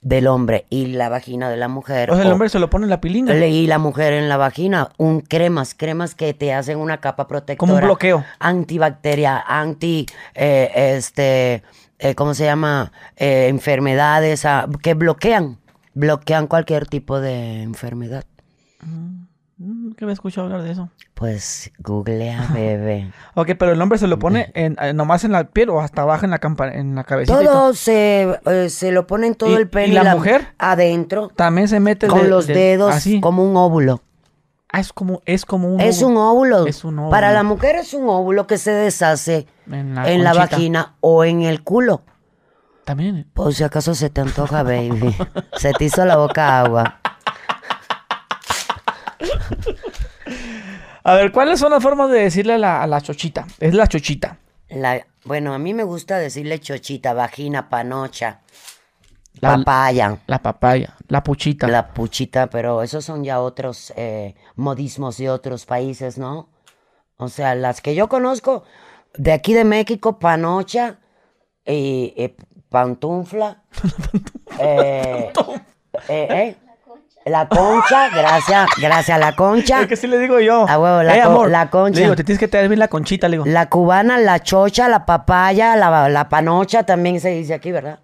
del 0.00 0.26
hombre 0.26 0.66
y 0.68 0.86
la 0.86 1.08
vagina 1.08 1.48
de 1.48 1.56
la 1.56 1.68
mujer. 1.68 2.10
O 2.10 2.14
sea, 2.14 2.24
el 2.24 2.30
o- 2.30 2.32
hombre 2.32 2.48
se 2.48 2.58
lo 2.58 2.68
pone 2.68 2.86
en 2.86 2.90
la 2.90 3.00
pilinga. 3.00 3.34
y 3.46 3.68
la 3.68 3.78
mujer 3.78 4.12
en 4.14 4.28
la 4.28 4.36
vagina, 4.36 4.90
un 4.98 5.20
cremas, 5.20 5.74
cremas 5.74 6.16
que 6.16 6.34
te 6.34 6.52
hacen 6.52 6.78
una 6.78 6.98
capa 7.00 7.28
protectora. 7.28 7.56
Como 7.56 7.74
un 7.74 7.80
bloqueo. 7.80 8.24
Antibacteria, 8.40 9.38
anti, 9.46 10.06
eh, 10.34 10.70
este, 10.96 11.62
eh, 12.02 12.14
¿cómo 12.14 12.34
se 12.34 12.44
llama? 12.44 12.92
Eh, 13.16 13.46
enfermedades, 13.48 14.44
ah, 14.44 14.68
que 14.82 14.94
bloquean, 14.94 15.58
bloquean 15.94 16.46
cualquier 16.46 16.86
tipo 16.86 17.20
de 17.20 17.62
enfermedad. 17.62 18.24
Mm, 19.58 19.92
¿Qué 19.96 20.06
me 20.06 20.12
escuchado 20.12 20.46
hablar 20.46 20.62
de 20.62 20.72
eso? 20.72 20.88
Pues 21.14 21.70
googlea, 21.78 22.48
bebé. 22.52 23.12
Ok, 23.34 23.50
pero 23.58 23.72
el 23.72 23.80
hombre 23.80 23.98
se 23.98 24.08
lo 24.08 24.18
pone 24.18 24.50
en, 24.54 24.76
eh, 24.82 24.92
nomás 24.92 25.22
en 25.24 25.30
la 25.32 25.44
piel 25.44 25.70
o 25.70 25.80
hasta 25.80 26.02
abajo 26.02 26.24
en 26.24 26.32
la, 26.32 26.40
campa- 26.40 26.74
en 26.74 26.94
la 26.96 27.04
cabecita. 27.04 27.38
todo. 27.38 27.44
Todo 27.52 27.74
se, 27.74 28.38
eh, 28.46 28.68
se 28.70 28.90
lo 28.90 29.06
ponen 29.06 29.34
todo 29.36 29.50
¿Y- 29.50 29.54
el 29.54 29.68
pelo 29.68 29.92
y 29.92 29.94
la 29.94 30.14
mujer? 30.16 30.48
adentro 30.58 31.28
También 31.36 31.68
se 31.68 31.78
mete 31.78 32.08
con 32.08 32.22
de- 32.22 32.28
los 32.28 32.46
de- 32.48 32.54
dedos 32.54 32.92
así. 32.92 33.20
como 33.20 33.44
un 33.48 33.56
óvulo. 33.56 34.02
Ah, 34.74 34.80
es 34.80 34.92
como, 34.92 35.20
es 35.26 35.44
como 35.44 35.68
un 35.68 35.80
Es 35.80 36.02
óvulo. 36.02 36.08
un 36.08 36.16
óvulo. 36.26 36.66
Es 36.66 36.84
un 36.84 36.98
óvulo. 36.98 37.10
Para 37.10 37.30
la 37.32 37.42
mujer 37.42 37.76
es 37.76 37.92
un 37.92 38.08
óvulo 38.08 38.46
que 38.46 38.56
se 38.58 38.70
deshace 38.72 39.46
En 39.70 39.94
la 39.94 40.10
en 40.10 40.24
la 40.24 40.32
conchita. 40.32 40.56
vagina 40.56 40.94
o 41.00 41.24
en 41.24 41.42
el 41.42 41.62
culo. 41.62 42.02
También. 42.84 43.28
Por 43.34 43.52
si 43.54 43.64
acaso 43.64 43.94
se 43.94 44.08
te 44.10 44.20
antoja, 44.22 44.62
baby. 44.62 45.14
se 45.56 45.72
te 45.72 45.84
hizo 45.84 46.04
la 46.06 46.16
boca 46.16 46.60
agua. 46.60 46.98
A 51.04 51.14
ver, 51.14 51.32
¿cuáles 51.32 51.58
son 51.58 51.72
las 51.72 51.82
formas 51.82 52.10
de 52.10 52.20
decirle 52.20 52.54
a 52.54 52.58
la, 52.58 52.82
a 52.82 52.86
la 52.86 53.00
chochita? 53.00 53.46
Es 53.58 53.74
la 53.74 53.86
chochita. 53.88 54.38
La, 54.68 55.04
bueno, 55.24 55.52
a 55.52 55.58
mí 55.58 55.74
me 55.74 55.82
gusta 55.82 56.16
decirle 56.18 56.60
chochita, 56.60 57.12
vagina, 57.12 57.68
panocha, 57.68 58.38
La- 59.40 59.56
papaya, 59.56 60.18
La 60.26 60.38
papaya, 60.38 60.94
la 61.08 61.22
puchita. 61.24 61.66
la 61.66 61.88
puchita, 61.94 62.46
pero 62.48 62.82
esos 62.82 63.04
son 63.04 63.24
ya 63.24 63.40
otros 63.40 63.92
eh, 63.96 64.34
modismos 64.56 65.16
de 65.18 65.30
otros 65.30 65.66
países, 65.66 66.16
¿no? 66.18 66.48
O 67.16 67.28
sea, 67.28 67.54
las 67.54 67.80
que 67.80 67.94
yo 67.94 68.08
conozco 68.08 68.62
de 69.14 69.32
aquí 69.32 69.52
de 69.54 69.64
México, 69.64 70.18
panocha 70.18 70.98
y 71.66 72.34
pantufla. 72.68 73.62
eh, 74.58 75.32
eh, 76.08 76.56
La 77.24 77.48
concha, 77.48 78.08
gracias, 78.10 78.68
gracias, 78.80 79.18
la 79.18 79.34
concha. 79.36 79.82
Es 79.82 79.86
que 79.86 79.96
sí 79.96 80.06
le 80.06 80.18
digo 80.18 80.40
yo. 80.40 80.66
A 80.68 80.78
huevo, 80.78 81.02
la 81.02 81.14
co- 81.22 81.28
amor. 81.30 81.50
la 81.50 81.70
concha. 81.70 81.96
Le 81.98 82.02
digo, 82.04 82.16
te 82.16 82.24
tienes 82.24 82.38
que 82.40 82.48
traer 82.48 82.68
bien 82.68 82.78
la 82.78 82.88
conchita, 82.88 83.28
le 83.28 83.36
digo. 83.38 83.44
La 83.46 83.68
cubana, 83.68 84.18
la 84.18 84.40
chocha, 84.40 84.88
la 84.88 85.04
papaya, 85.06 85.76
la, 85.76 86.08
la 86.08 86.28
panocha 86.28 86.84
también 86.84 87.20
se 87.20 87.30
dice 87.30 87.54
aquí, 87.54 87.70
¿verdad? 87.72 88.00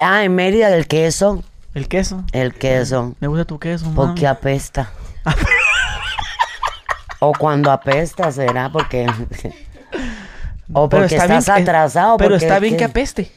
Ah, 0.00 0.24
en 0.24 0.34
Mérida 0.34 0.70
del 0.70 0.86
queso. 0.86 1.44
El 1.74 1.86
queso. 1.86 2.24
El 2.32 2.54
queso. 2.54 3.14
Me 3.20 3.28
gusta 3.28 3.44
tu 3.44 3.58
queso, 3.58 3.92
Porque 3.94 4.26
apesta. 4.26 4.90
o 7.20 7.32
cuando 7.38 7.70
apesta 7.70 8.32
será 8.32 8.72
porque. 8.72 9.06
o 10.72 10.88
porque 10.88 11.14
está 11.16 11.38
estás 11.38 11.48
atrasado. 11.50 12.16
Pero 12.16 12.30
porque 12.30 12.44
está 12.44 12.56
es 12.56 12.62
bien 12.62 12.76
que 12.78 12.84
apeste. 12.84 13.30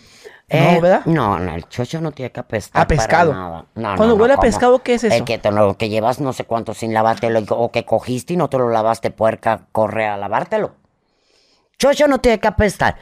Eh, 0.47 0.75
no, 0.75 0.81
¿verdad? 0.81 1.05
No, 1.05 1.39
no, 1.39 1.53
el 1.53 1.67
chocho 1.67 1.99
no 1.99 2.13
tiene 2.13 2.31
que 2.31 2.39
apestar. 2.39 2.81
A 2.81 2.87
pescado. 2.87 3.31
para 3.31 3.43
nada. 3.43 3.65
No, 3.75 3.95
Cuando 3.97 4.15
no, 4.15 4.21
huele 4.21 4.33
a 4.33 4.37
¿cómo? 4.37 4.47
pescado, 4.47 4.79
¿qué 4.83 4.93
es 4.93 5.03
eso? 5.03 5.15
El 5.15 5.25
que, 5.25 5.37
te 5.37 5.51
lo, 5.51 5.77
que 5.77 5.89
llevas 5.89 6.21
no 6.21 6.31
sé 6.31 6.45
cuánto 6.45 6.73
sin 6.73 6.93
lavártelo 6.93 7.43
o 7.49 7.71
que 7.71 7.83
cogiste 7.83 8.33
y 8.33 8.37
no 8.37 8.49
te 8.49 8.57
lo 8.57 8.69
lavaste, 8.69 9.11
puerca, 9.11 9.67
corre 9.73 10.07
a 10.07 10.15
lavártelo. 10.15 10.75
Chocho 11.77 12.07
no 12.07 12.19
tiene 12.19 12.39
que 12.39 12.47
apestar. 12.47 12.95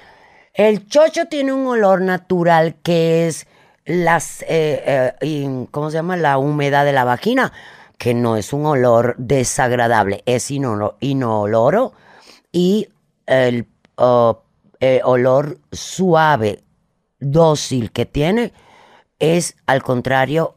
El 0.54 0.88
chocho 0.88 1.26
tiene 1.26 1.54
un 1.54 1.68
olor 1.68 2.02
natural 2.02 2.76
que 2.84 3.28
es 3.28 3.48
las, 3.86 4.42
eh, 4.44 5.14
eh, 5.22 5.66
¿cómo 5.72 5.90
se 5.90 5.98
llama? 5.98 6.18
La 6.18 6.38
humedad 6.38 6.86
de 6.86 6.94
la 6.94 7.04
vagina, 7.04 7.52
que 7.98 8.14
no 8.14 8.36
es 8.38 8.54
un 8.54 8.66
olor 8.66 9.16
desagradable, 9.18 10.24
es 10.26 10.50
inolo- 10.52 10.96
inoloro 11.00 11.94
y 12.52 12.90
el 13.26 13.68
eh, 14.80 15.02
olor 15.04 15.60
suave, 15.72 16.64
dócil 17.20 17.92
que 17.92 18.06
tiene 18.06 18.54
es 19.20 19.56
al 19.68 19.84
contrario 19.84 20.56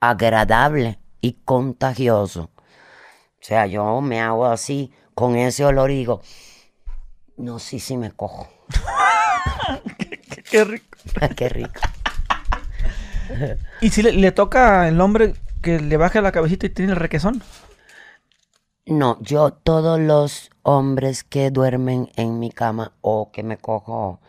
agradable 0.00 0.98
y 1.20 1.32
contagioso. 1.44 2.50
O 2.52 3.40
sea, 3.46 3.66
yo 3.66 4.00
me 4.00 4.20
hago 4.20 4.46
así 4.46 4.92
con 5.14 5.36
ese 5.36 5.64
olor 5.64 5.90
y 5.90 5.96
digo, 5.96 6.20
no, 7.36 7.58
sí, 7.58 7.80
sí 7.80 7.96
me 7.96 8.12
cojo. 8.12 8.48
Qué, 9.98 10.42
qué 10.50 10.64
rico. 10.64 10.96
Qué 11.36 11.48
rico. 11.48 11.80
¿Y 13.80 13.90
si 13.90 14.02
le, 14.02 14.12
le 14.12 14.32
toca 14.32 14.82
al 14.82 15.00
hombre 15.00 15.34
que 15.62 15.80
le 15.80 15.96
baje 15.96 16.20
la 16.22 16.32
cabecita 16.32 16.66
y 16.66 16.70
tiene 16.70 16.92
el 16.92 16.98
requesón? 16.98 17.42
No, 18.86 19.18
yo 19.20 19.52
todos 19.52 19.98
los 19.98 20.50
hombres 20.62 21.24
que 21.24 21.50
duermen 21.50 22.08
en 22.16 22.38
mi 22.38 22.50
cama 22.50 22.92
o 23.00 23.30
que 23.32 23.42
me 23.42 23.58
cojo 23.58 24.20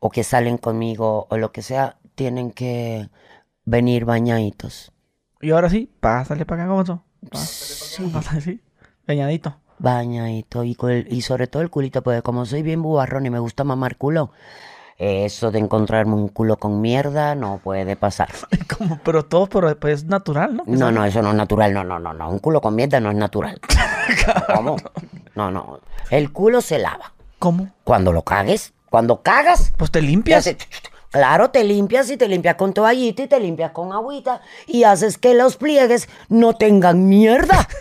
o 0.00 0.10
que 0.10 0.24
salen 0.24 0.58
conmigo 0.58 1.26
o 1.30 1.36
lo 1.38 1.52
que 1.52 1.62
sea, 1.62 1.98
tienen 2.14 2.50
que 2.50 3.08
venir 3.64 4.04
bañaditos. 4.04 4.92
Y 5.40 5.50
ahora 5.52 5.70
sí, 5.70 5.90
pásale 6.00 6.44
para 6.44 6.64
acá, 6.64 6.72
Gonzo. 6.72 7.04
Pásale, 8.12 8.40
sí. 8.40 8.60
Peñadito. 9.06 9.56
Bañadito 9.78 10.64
y, 10.64 10.76
el- 10.88 11.08
y 11.12 11.22
sobre 11.22 11.46
todo 11.46 11.62
el 11.62 11.70
culito, 11.70 12.02
porque 12.02 12.22
como 12.22 12.46
soy 12.46 12.62
bien 12.62 12.82
bubarrón 12.82 13.26
y 13.26 13.30
me 13.30 13.38
gusta 13.40 13.64
mamar 13.64 13.96
culo, 13.96 14.30
eso 15.02 15.50
de 15.50 15.58
encontrarme 15.58 16.14
un 16.14 16.28
culo 16.28 16.56
con 16.58 16.80
mierda 16.80 17.34
no 17.34 17.60
puede 17.62 17.96
pasar. 17.96 18.28
Como, 18.78 18.98
pero 19.02 19.24
todo 19.24 19.46
pero, 19.46 19.76
pues, 19.78 20.00
es 20.00 20.04
natural, 20.04 20.56
¿no? 20.56 20.62
No, 20.66 20.92
no, 20.92 21.04
eso 21.04 21.22
no 21.22 21.30
es 21.30 21.34
natural, 21.36 21.74
no, 21.74 21.82
no, 21.82 21.98
no, 21.98 22.14
no. 22.14 22.30
Un 22.30 22.38
culo 22.38 22.60
con 22.60 22.74
mierda 22.74 23.00
no 23.00 23.10
es 23.10 23.16
natural. 23.16 23.60
¿Cómo? 24.54 24.76
No, 25.34 25.50
no. 25.50 25.80
El 26.10 26.32
culo 26.32 26.60
se 26.60 26.78
lava. 26.78 27.12
¿Cómo? 27.38 27.70
Cuando 27.84 28.12
lo 28.12 28.22
cagues, 28.22 28.72
cuando 28.90 29.22
cagas, 29.22 29.72
Pues 29.76 29.90
te 29.90 30.00
te 30.00 30.06
limpias. 30.06 30.40
hace- 30.46 30.56
Claro, 31.10 31.50
te 31.50 31.62
limpias 31.64 32.08
y 32.10 32.16
te 32.16 32.26
limpias 32.26 32.54
con 32.54 32.72
toallita 32.72 33.24
y 33.24 33.26
te 33.26 33.38
limpias 33.38 33.72
con 33.72 33.92
agüita 33.92 34.40
y 34.66 34.84
haces 34.84 35.18
que 35.18 35.34
los 35.34 35.56
pliegues 35.56 36.08
no 36.30 36.54
tengan 36.54 37.06
mierda. 37.08 37.68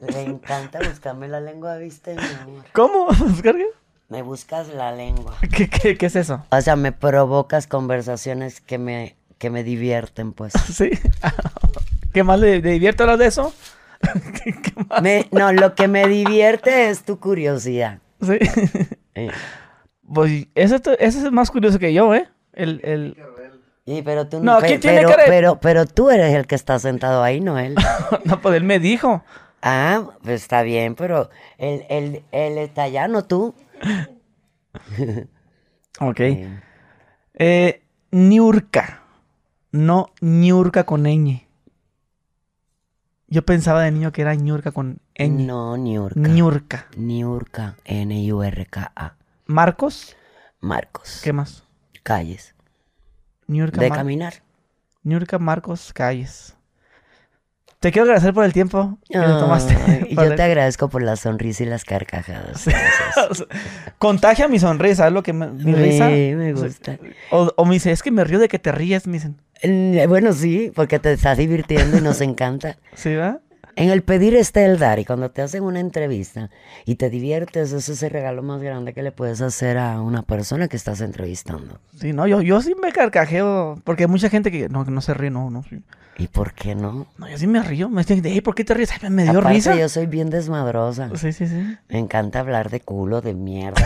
Le 0.00 0.22
encanta 0.22 0.78
buscarme 0.80 1.28
la 1.28 1.40
lengua, 1.40 1.76
¿viste, 1.76 2.14
mi 2.14 2.22
amor? 2.42 2.64
¿Cómo? 2.72 3.08
Me 4.08 4.22
buscas 4.22 4.68
la 4.68 4.90
lengua. 4.92 5.36
¿Qué, 5.56 5.68
qué, 5.68 5.96
qué 5.96 6.06
es 6.06 6.16
eso? 6.16 6.44
O 6.50 6.60
sea, 6.60 6.74
me 6.74 6.90
provocas 6.90 7.68
conversaciones 7.68 8.60
que 8.60 8.76
me, 8.76 9.14
que 9.38 9.50
me 9.50 9.62
divierten, 9.62 10.32
pues. 10.32 10.52
Sí. 10.72 10.90
¿Qué 12.12 12.24
más 12.24 12.40
le, 12.40 12.60
le 12.60 12.70
divierte 12.72 13.04
hablar 13.04 13.18
de 13.18 13.26
eso? 13.26 13.52
¿Qué, 14.42 14.52
qué 14.52 14.72
más? 14.88 15.00
Me- 15.00 15.28
no, 15.30 15.52
lo 15.52 15.76
que 15.76 15.86
me 15.86 16.08
divierte 16.08 16.90
es 16.90 17.04
tu 17.04 17.20
curiosidad. 17.20 17.98
Sí. 18.20 18.38
Eh, 19.14 19.30
Pues 20.12 20.48
ese, 20.56 20.76
ese 20.98 21.18
es 21.26 21.30
más 21.30 21.50
curioso 21.52 21.78
que 21.78 21.92
yo, 21.92 22.12
¿eh? 22.14 22.26
El, 22.52 22.80
el... 22.82 23.16
Sí, 23.86 24.02
pero 24.04 24.26
tú 24.26 24.42
No, 24.42 24.58
pe- 24.58 24.66
¿quién 24.66 24.80
tiene 24.80 24.96
pero, 25.02 25.08
de- 25.10 25.16
pero, 25.26 25.60
pero 25.60 25.86
tú 25.86 26.10
eres 26.10 26.34
el 26.34 26.48
que 26.48 26.56
está 26.56 26.80
sentado 26.80 27.22
ahí, 27.22 27.40
no 27.40 27.58
él. 27.60 27.76
no, 28.24 28.40
pues 28.40 28.56
él 28.56 28.64
me 28.64 28.80
dijo. 28.80 29.22
Ah, 29.62 30.08
pues 30.22 30.42
está 30.42 30.62
bien, 30.62 30.94
pero 30.94 31.30
él, 31.58 31.84
él, 31.88 32.24
él 32.32 32.58
está 32.58 32.84
allá, 32.84 33.08
no 33.08 33.24
tú. 33.24 33.54
Ok. 36.00 36.20
Eh, 37.34 37.82
Niurka. 38.10 39.02
No 39.72 40.12
Niurka 40.20 40.84
con 40.84 41.04
ñ. 41.04 41.46
Yo 43.28 43.44
pensaba 43.44 43.82
de 43.82 43.92
niño 43.92 44.10
que 44.12 44.22
era 44.22 44.34
Niurka 44.34 44.72
con 44.72 45.00
ñ. 45.16 45.28
No, 45.46 45.76
Niurka. 45.76 46.20
Niurka. 46.20 46.86
Niurka, 46.96 47.76
N-I-U-R-K-A. 47.84 49.14
Marcos. 49.46 50.16
Marcos. 50.60 51.20
¿Qué 51.22 51.32
más? 51.32 51.64
Calles. 52.02 52.54
Niurka, 53.46 53.80
De 53.80 53.88
Mar- 53.88 53.98
caminar. 53.98 54.34
Niurka 55.04 55.38
Marcos 55.38 55.92
Calles. 55.92 56.56
Te 57.80 57.92
quiero 57.92 58.04
agradecer 58.04 58.34
por 58.34 58.44
el 58.44 58.52
tiempo 58.52 58.98
que 59.08 59.18
te 59.18 59.24
tomaste. 59.24 59.74
Yo 60.10 60.34
te 60.34 60.42
agradezco 60.42 60.90
por 60.90 61.02
la 61.02 61.16
sonrisa 61.16 61.62
y 61.62 61.66
las 61.66 61.84
carcajadas. 61.84 62.66
Contagia 63.98 64.48
mi 64.48 64.58
sonrisa, 64.58 65.06
es 65.06 65.12
lo 65.14 65.22
que 65.22 65.32
me, 65.32 65.48
mi 65.48 65.72
risa. 65.74 66.08
Sí, 66.08 66.32
me 66.36 66.52
gusta. 66.52 66.98
O, 67.30 67.50
o 67.56 67.64
me 67.64 67.74
dice, 67.74 67.90
es 67.90 68.02
que 68.02 68.10
me 68.10 68.22
río 68.24 68.38
de 68.38 68.48
que 68.48 68.58
te 68.58 68.70
ríes, 68.70 69.06
me 69.06 69.14
dicen. 69.14 69.36
Eh, 69.62 70.04
Bueno, 70.08 70.32
sí, 70.34 70.70
porque 70.74 70.98
te 70.98 71.12
estás 71.12 71.38
divirtiendo 71.38 71.96
y 71.96 72.00
nos 72.02 72.20
encanta. 72.20 72.76
¿Sí, 72.94 73.14
va? 73.14 73.38
En 73.80 73.88
el 73.88 74.02
pedir 74.02 74.36
está 74.36 74.62
el 74.64 74.78
dar 74.78 74.98
y 74.98 75.06
cuando 75.06 75.30
te 75.30 75.40
hacen 75.40 75.62
una 75.62 75.80
entrevista 75.80 76.50
y 76.84 76.96
te 76.96 77.08
diviertes, 77.08 77.72
ese 77.72 77.92
es 77.92 78.02
el 78.02 78.10
regalo 78.10 78.42
más 78.42 78.60
grande 78.60 78.92
que 78.92 79.02
le 79.02 79.10
puedes 79.10 79.40
hacer 79.40 79.78
a 79.78 80.02
una 80.02 80.22
persona 80.22 80.68
que 80.68 80.76
estás 80.76 81.00
entrevistando. 81.00 81.78
Sí, 81.98 82.12
no, 82.12 82.26
yo, 82.26 82.42
yo 82.42 82.60
sí 82.60 82.74
me 82.80 82.92
carcajeo, 82.92 83.80
porque 83.84 84.04
hay 84.04 84.08
mucha 84.10 84.28
gente 84.28 84.50
que 84.50 84.68
no, 84.68 84.84
que 84.84 84.90
no 84.90 85.00
se 85.00 85.14
ríe, 85.14 85.30
no, 85.30 85.48
no. 85.50 85.62
sí. 85.62 85.80
¿Y 86.18 86.26
por 86.28 86.52
qué 86.52 86.74
no? 86.74 87.06
No, 87.16 87.28
yo 87.30 87.38
sí 87.38 87.46
me 87.46 87.62
río, 87.62 87.88
me 87.88 88.02
dicen, 88.02 88.22
"Ey, 88.26 88.42
¿por 88.42 88.54
qué 88.54 88.62
te 88.64 88.74
ríes? 88.74 88.90
Ay, 89.02 89.08
me 89.08 89.22
dio 89.22 89.38
Aparte, 89.38 89.54
risa. 89.54 89.74
yo 89.76 89.88
soy 89.88 90.04
bien 90.04 90.28
desmadrosa. 90.28 91.08
Sí, 91.16 91.32
sí, 91.32 91.46
sí. 91.46 91.78
Me 91.88 91.98
encanta 91.98 92.40
hablar 92.40 92.68
de 92.68 92.80
culo, 92.80 93.22
de 93.22 93.32
mierda, 93.32 93.82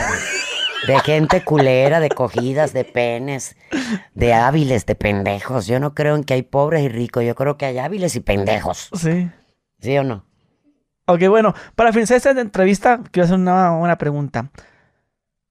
de 0.89 0.99
gente 1.01 1.45
culera, 1.45 2.01
de 2.01 2.09
cogidas, 2.09 2.73
de 2.73 2.83
penes, 2.85 3.55
de 4.15 4.35
hábiles, 4.35 4.87
de 4.87 4.97
pendejos. 4.97 5.69
Yo 5.69 5.79
no 5.79 5.95
creo 5.95 6.17
en 6.17 6.25
que 6.25 6.35
hay 6.35 6.43
pobres 6.43 6.83
y 6.83 6.89
ricos, 6.89 7.23
yo 7.25 7.37
creo 7.37 7.57
que 7.57 7.67
hay 7.67 7.79
hábiles 7.79 8.17
y 8.17 8.21
pendejos. 8.21 8.91
Sí. 8.95 9.31
¿Sí 9.85 9.97
o 9.99 10.05
no? 10.05 10.25
Ok, 11.07 11.29
bueno, 11.29 11.55
para 11.77 11.93
finalizar 11.93 12.17
esta 12.17 12.31
entrevista, 12.31 13.03
quiero 13.11 13.25
hacer 13.27 13.39
una, 13.39 13.73
una 13.73 13.99
pregunta. 13.99 14.51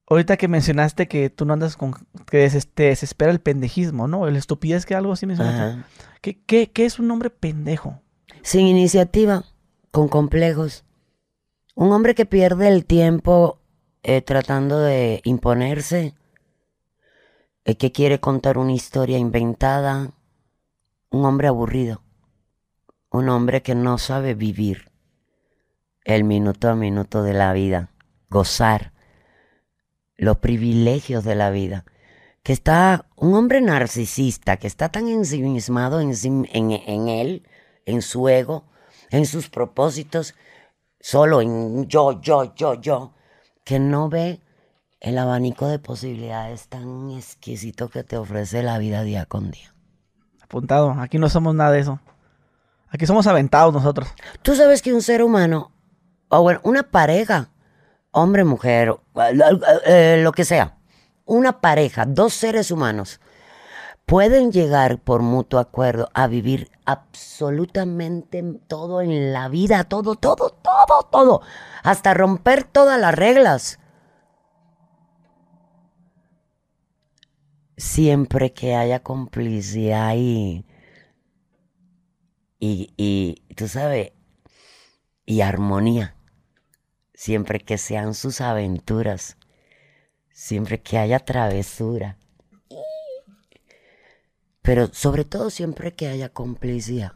Ahorita 0.07 0.35
que 0.35 0.47
mencionaste 0.47 1.07
que 1.07 1.29
tú 1.29 1.45
no 1.45 1.53
andas 1.53 1.77
con... 1.77 1.93
que 2.25 2.37
des- 2.37 2.67
te 2.67 2.83
desespera 2.83 3.31
el 3.31 3.39
pendejismo, 3.39 4.07
¿no? 4.07 4.27
El 4.27 4.35
estupidez 4.35 4.85
que 4.85 4.95
algo 4.95 5.13
así 5.13 5.25
mencionaste. 5.25 5.83
¿Qué, 6.21 6.41
qué, 6.45 6.71
qué 6.71 6.85
es 6.85 6.99
un 6.99 7.09
hombre 7.11 7.29
pendejo? 7.29 8.01
Sin 8.41 8.67
iniciativa, 8.67 9.45
con 9.91 10.09
complejos. 10.09 10.85
Un 11.75 11.91
hombre 11.91 12.15
que 12.15 12.25
pierde 12.25 12.67
el 12.67 12.85
tiempo 12.85 13.59
eh, 14.03 14.21
tratando 14.21 14.79
de 14.79 15.21
imponerse, 15.23 16.13
eh, 17.65 17.75
que 17.77 17.91
quiere 17.91 18.19
contar 18.19 18.57
una 18.57 18.73
historia 18.73 19.17
inventada, 19.17 20.11
un 21.09 21.25
hombre 21.25 21.47
aburrido, 21.47 22.02
un 23.13 23.29
hombre 23.29 23.61
que 23.61 23.75
no 23.75 23.99
sabe 23.99 24.33
vivir 24.33 24.91
el 26.03 26.23
minuto 26.23 26.67
a 26.67 26.75
minuto 26.75 27.21
de 27.21 27.33
la 27.33 27.53
vida, 27.53 27.91
gozar 28.29 28.91
los 30.17 30.37
privilegios 30.39 31.23
de 31.23 31.35
la 31.35 31.51
vida, 31.51 31.85
que 32.41 32.53
está 32.53 33.05
un 33.15 33.35
hombre 33.35 33.61
narcisista, 33.61 34.57
que 34.57 34.65
está 34.65 34.89
tan 34.89 35.07
ensimismado 35.07 36.01
en, 36.01 36.11
en 36.51 37.07
él, 37.07 37.47
en 37.85 38.01
su 38.01 38.27
ego, 38.29 38.65
en 39.11 39.27
sus 39.27 39.47
propósitos, 39.47 40.33
solo 40.99 41.39
en 41.41 41.87
yo, 41.87 42.19
yo, 42.19 42.55
yo, 42.55 42.81
yo, 42.81 43.13
que 43.63 43.77
no 43.77 44.09
ve 44.09 44.41
el 44.99 45.19
abanico 45.19 45.67
de 45.67 45.77
posibilidades 45.77 46.67
tan 46.67 47.11
exquisito 47.11 47.89
que 47.89 48.03
te 48.03 48.17
ofrece 48.17 48.63
la 48.63 48.79
vida 48.79 49.03
día 49.03 49.27
con 49.27 49.51
día. 49.51 49.75
Apuntado, 50.41 50.91
aquí 50.99 51.19
no 51.19 51.29
somos 51.29 51.53
nada 51.53 51.71
de 51.71 51.81
eso. 51.81 51.99
Aquí 52.93 53.07
somos 53.07 53.25
aventados 53.25 53.73
nosotros. 53.73 54.07
Tú 54.43 54.55
sabes 54.55 54.83
que 54.83 54.93
un 54.93 55.01
ser 55.01 55.23
humano, 55.23 55.71
o 56.29 56.43
bueno, 56.43 56.59
una 56.63 56.83
pareja, 56.83 57.49
hombre, 58.11 58.43
mujer, 58.43 58.95
eh, 59.87 60.19
lo 60.21 60.31
que 60.31 60.45
sea, 60.45 60.77
una 61.25 61.59
pareja, 61.59 62.05
dos 62.05 62.35
seres 62.35 62.69
humanos, 62.69 63.19
pueden 64.05 64.51
llegar 64.51 64.99
por 64.99 65.23
mutuo 65.23 65.59
acuerdo 65.59 66.07
a 66.13 66.27
vivir 66.27 66.69
absolutamente 66.85 68.43
todo 68.67 69.01
en 69.01 69.33
la 69.33 69.49
vida, 69.49 69.85
todo, 69.85 70.13
todo, 70.13 70.51
todo, 70.51 71.09
todo, 71.11 71.41
hasta 71.81 72.13
romper 72.13 72.63
todas 72.63 73.01
las 73.01 73.15
reglas. 73.15 73.79
Siempre 77.75 78.53
que 78.53 78.75
haya 78.75 78.99
complicidad 79.01 80.13
y, 80.15 80.67
y, 82.65 82.93
y 82.95 83.55
tú 83.55 83.67
sabes, 83.67 84.13
y 85.25 85.41
armonía. 85.41 86.15
Siempre 87.13 87.59
que 87.59 87.77
sean 87.77 88.13
sus 88.13 88.39
aventuras. 88.39 89.35
Siempre 90.31 90.81
que 90.81 90.97
haya 90.97 91.19
travesura. 91.19 92.15
Pero 94.61 94.87
sobre 94.93 95.25
todo 95.25 95.49
siempre 95.49 95.91
que 95.91 96.07
haya 96.07 96.29
complicidad. 96.29 97.11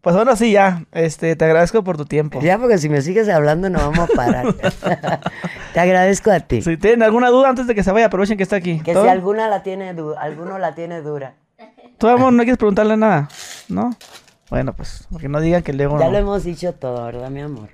Pues 0.00 0.14
ahora 0.14 0.36
sí 0.36 0.52
ya, 0.52 0.84
este, 0.92 1.34
te 1.34 1.44
agradezco 1.44 1.82
por 1.82 1.96
tu 1.96 2.04
tiempo. 2.04 2.40
Ya, 2.40 2.56
porque 2.56 2.78
si 2.78 2.88
me 2.88 3.02
sigues 3.02 3.28
hablando 3.28 3.68
no 3.68 3.80
vamos 3.80 4.10
a 4.10 4.14
parar. 4.14 4.54
Te 5.74 5.80
agradezco 5.80 6.30
a 6.30 6.38
ti. 6.38 6.62
Si 6.62 6.76
tienen 6.76 7.02
alguna 7.02 7.30
duda 7.30 7.48
antes 7.48 7.66
de 7.66 7.74
que 7.74 7.82
se 7.82 7.90
vaya, 7.90 8.06
aprovechen 8.06 8.36
que 8.36 8.44
está 8.44 8.56
aquí. 8.56 8.78
Que 8.80 8.92
¿Todo? 8.92 9.02
si 9.02 9.08
alguna 9.08 9.48
la 9.48 9.64
tiene 9.64 9.88
alguno 9.88 10.58
la 10.58 10.76
tiene 10.76 11.02
dura. 11.02 11.34
¿Tú, 11.98 12.06
amor, 12.06 12.32
no 12.32 12.44
quieres 12.44 12.58
preguntarle 12.58 12.96
nada? 12.96 13.28
¿No? 13.68 13.90
Bueno, 14.52 14.74
pues, 14.74 15.08
porque 15.10 15.30
no 15.30 15.40
digan 15.40 15.62
que 15.62 15.72
luego 15.72 15.98
Ya 15.98 16.04
no. 16.04 16.12
lo 16.12 16.18
hemos 16.18 16.44
dicho 16.44 16.74
todo, 16.74 17.06
¿verdad, 17.06 17.30
mi 17.30 17.40
amor? 17.40 17.70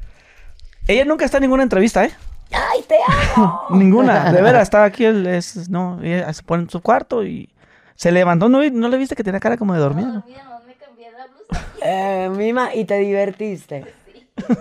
Ella 0.87 1.05
nunca 1.05 1.25
está 1.25 1.39
en 1.39 1.43
ninguna 1.43 1.65
entrevista, 1.65 2.05
¿eh? 2.05 2.13
¡Ay, 2.53 2.85
te 2.87 2.95
amo! 3.35 3.63
Ninguna, 3.71 4.31
de 4.33 4.41
veras, 4.41 4.63
está 4.63 4.85
aquí, 4.85 5.05
el, 5.05 5.27
es, 5.27 5.69
no, 5.69 6.01
ella 6.01 6.33
se 6.33 6.45
pone 6.45 6.63
en 6.63 6.71
su 6.71 6.81
cuarto 6.81 7.25
y 7.25 7.53
se 7.97 8.13
levantó, 8.13 8.49
¿no, 8.49 8.63
no 8.71 8.89
le 8.89 8.97
viste 8.97 9.17
que 9.17 9.25
tenía 9.25 9.41
cara 9.41 9.57
como 9.57 9.75
de 9.75 9.81
dormida? 9.81 10.07
¿no? 10.07 10.15
No 10.25 10.61
me 10.69 10.75
cambié 10.75 11.11
la 11.11 11.27
blusa. 11.27 11.67
Eh, 11.83 12.31
Mima, 12.31 12.73
¿y 12.73 12.85
te 12.85 12.97
divertiste? 12.99 13.85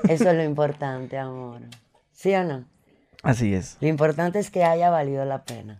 Eso 0.09 0.29
es 0.31 0.35
lo 0.35 0.43
importante, 0.43 1.19
amor. 1.19 1.61
¿Sí 2.13 2.33
o 2.33 2.43
no? 2.43 2.65
Así 3.21 3.53
es. 3.53 3.77
Lo 3.79 3.89
importante 3.89 4.39
es 4.39 4.49
que 4.49 4.63
haya 4.63 4.89
valido 4.89 5.23
la 5.23 5.43
pena. 5.43 5.77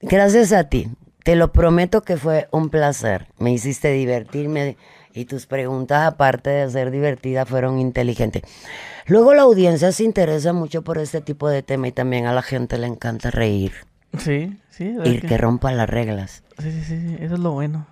Gracias 0.00 0.52
a 0.54 0.70
ti. 0.70 0.88
Te 1.22 1.36
lo 1.36 1.52
prometo 1.52 2.00
que 2.00 2.16
fue 2.16 2.48
un 2.50 2.70
placer. 2.70 3.26
Me 3.36 3.52
hiciste 3.52 3.92
divertirme 3.92 4.78
y 5.14 5.24
tus 5.26 5.46
preguntas, 5.46 6.06
aparte 6.06 6.50
de 6.50 6.70
ser 6.70 6.90
divertidas, 6.90 7.48
fueron 7.48 7.78
inteligentes. 7.78 8.42
Luego 9.06 9.32
la 9.34 9.42
audiencia 9.42 9.92
se 9.92 10.02
interesa 10.04 10.52
mucho 10.52 10.82
por 10.82 10.98
este 10.98 11.20
tipo 11.20 11.48
de 11.48 11.62
tema 11.62 11.88
y 11.88 11.92
también 11.92 12.26
a 12.26 12.32
la 12.34 12.42
gente 12.42 12.76
le 12.78 12.86
encanta 12.86 13.30
reír 13.30 13.72
Sí, 14.18 14.58
sí. 14.70 14.84
y 14.84 14.92
verdad 14.96 15.28
que 15.28 15.38
rompa 15.38 15.72
las 15.72 15.88
reglas. 15.88 16.42
Sí, 16.58 16.70
sí, 16.70 16.82
sí, 16.84 17.16
eso 17.20 17.34
es 17.34 17.40
lo 17.40 17.52
bueno. 17.52 17.86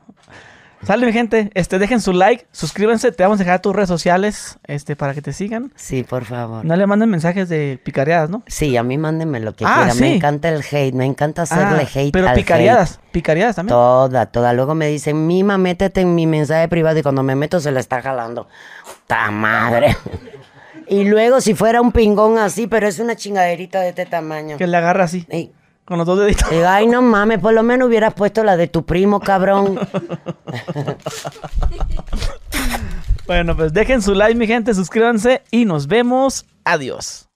Sale, 0.85 1.07
mi 1.07 1.13
gente, 1.13 1.51
este, 1.55 1.79
dejen 1.79 2.01
su 2.01 2.13
like, 2.13 2.47
suscríbanse, 2.51 3.13
te 3.13 3.23
vamos 3.23 3.39
a 3.41 3.45
dejar 3.45 3.61
tus 3.63 3.75
redes 3.75 3.89
sociales, 3.89 4.59
este, 4.67 4.97
para 4.97 5.15
que 5.15 5.23
te 5.23 5.33
sigan. 5.33 5.73
Sí, 5.77 6.03
por 6.03 6.25
favor. 6.25 6.65
No 6.65 6.75
le 6.75 6.87
manden 6.89 7.09
mensajes 7.09 7.49
de 7.49 7.79
picareadas, 7.83 8.31
¿no? 8.31 8.43
Sí, 8.49 8.77
a 8.77 8.83
mí 8.83 8.99
mándenme 8.99 9.39
lo 9.39 9.55
que 9.55 9.65
Ah, 9.65 9.75
quieran. 9.85 10.01
Me 10.01 10.09
sí. 10.09 10.15
encanta 10.17 10.49
el 10.49 10.63
hate, 10.69 10.95
me 10.95 11.05
encanta 11.07 11.43
hacerle 11.43 11.83
Ah, 11.85 11.89
hate 11.95 12.13
pero 12.13 12.29
al 12.29 12.35
picareadas, 12.35 12.95
hate. 12.95 13.11
picareadas 13.13 13.57
también. 13.57 13.75
Toda, 13.75 14.27
toda. 14.27 14.53
Luego 14.53 14.75
me 14.75 14.89
dicen, 14.89 15.27
Mima, 15.27 15.57
métete 15.57 16.01
en 16.01 16.15
mi 16.17 16.27
mensaje 16.27 16.67
privado 16.69 16.99
y 16.99 17.03
cuando 17.03 17.23
me 17.23 17.37
meto 17.37 17.61
se 17.61 17.71
la 17.71 17.79
está 17.79 18.03
jalando. 18.03 18.49
¡Ta 19.07 19.31
madre! 19.31 19.97
y 20.89 21.05
luego 21.05 21.41
si 21.41 21.55
fuera 21.55 21.81
un 21.81 21.93
pingón 21.93 22.39
así, 22.39 22.67
pero 22.67 22.89
es 22.89 22.99
una 22.99 23.15
chingaderita 23.15 23.81
de 23.81 23.91
este 23.91 24.07
tamaño. 24.07 24.57
Que 24.59 24.67
le 24.67 24.77
agarra 24.77 25.05
así, 25.05 25.27
Y, 25.31 25.53
con 25.85 25.99
los 25.99 26.07
dos 26.07 26.19
deditos. 26.21 26.49
digo, 26.51 26.67
ay, 26.67 26.87
no 26.87 27.03
mames, 27.03 27.39
por 27.39 27.53
lo 27.53 27.63
menos 27.63 27.89
hubieras 27.89 28.15
puesto 28.15 28.45
la 28.45 28.57
de 28.57 28.69
tu 28.69 28.85
primo, 28.85 29.21
cabrón. 29.21 29.79
Bueno, 33.27 33.57
pues 33.57 33.73
dejen 33.73 34.03
su 34.03 34.15
like, 34.15 34.35
mi 34.35 34.47
gente, 34.47 34.75
suscríbanse 34.75 35.43
y 35.51 35.65
nos 35.65 35.87
vemos. 35.87 36.45
Adiós. 36.65 37.32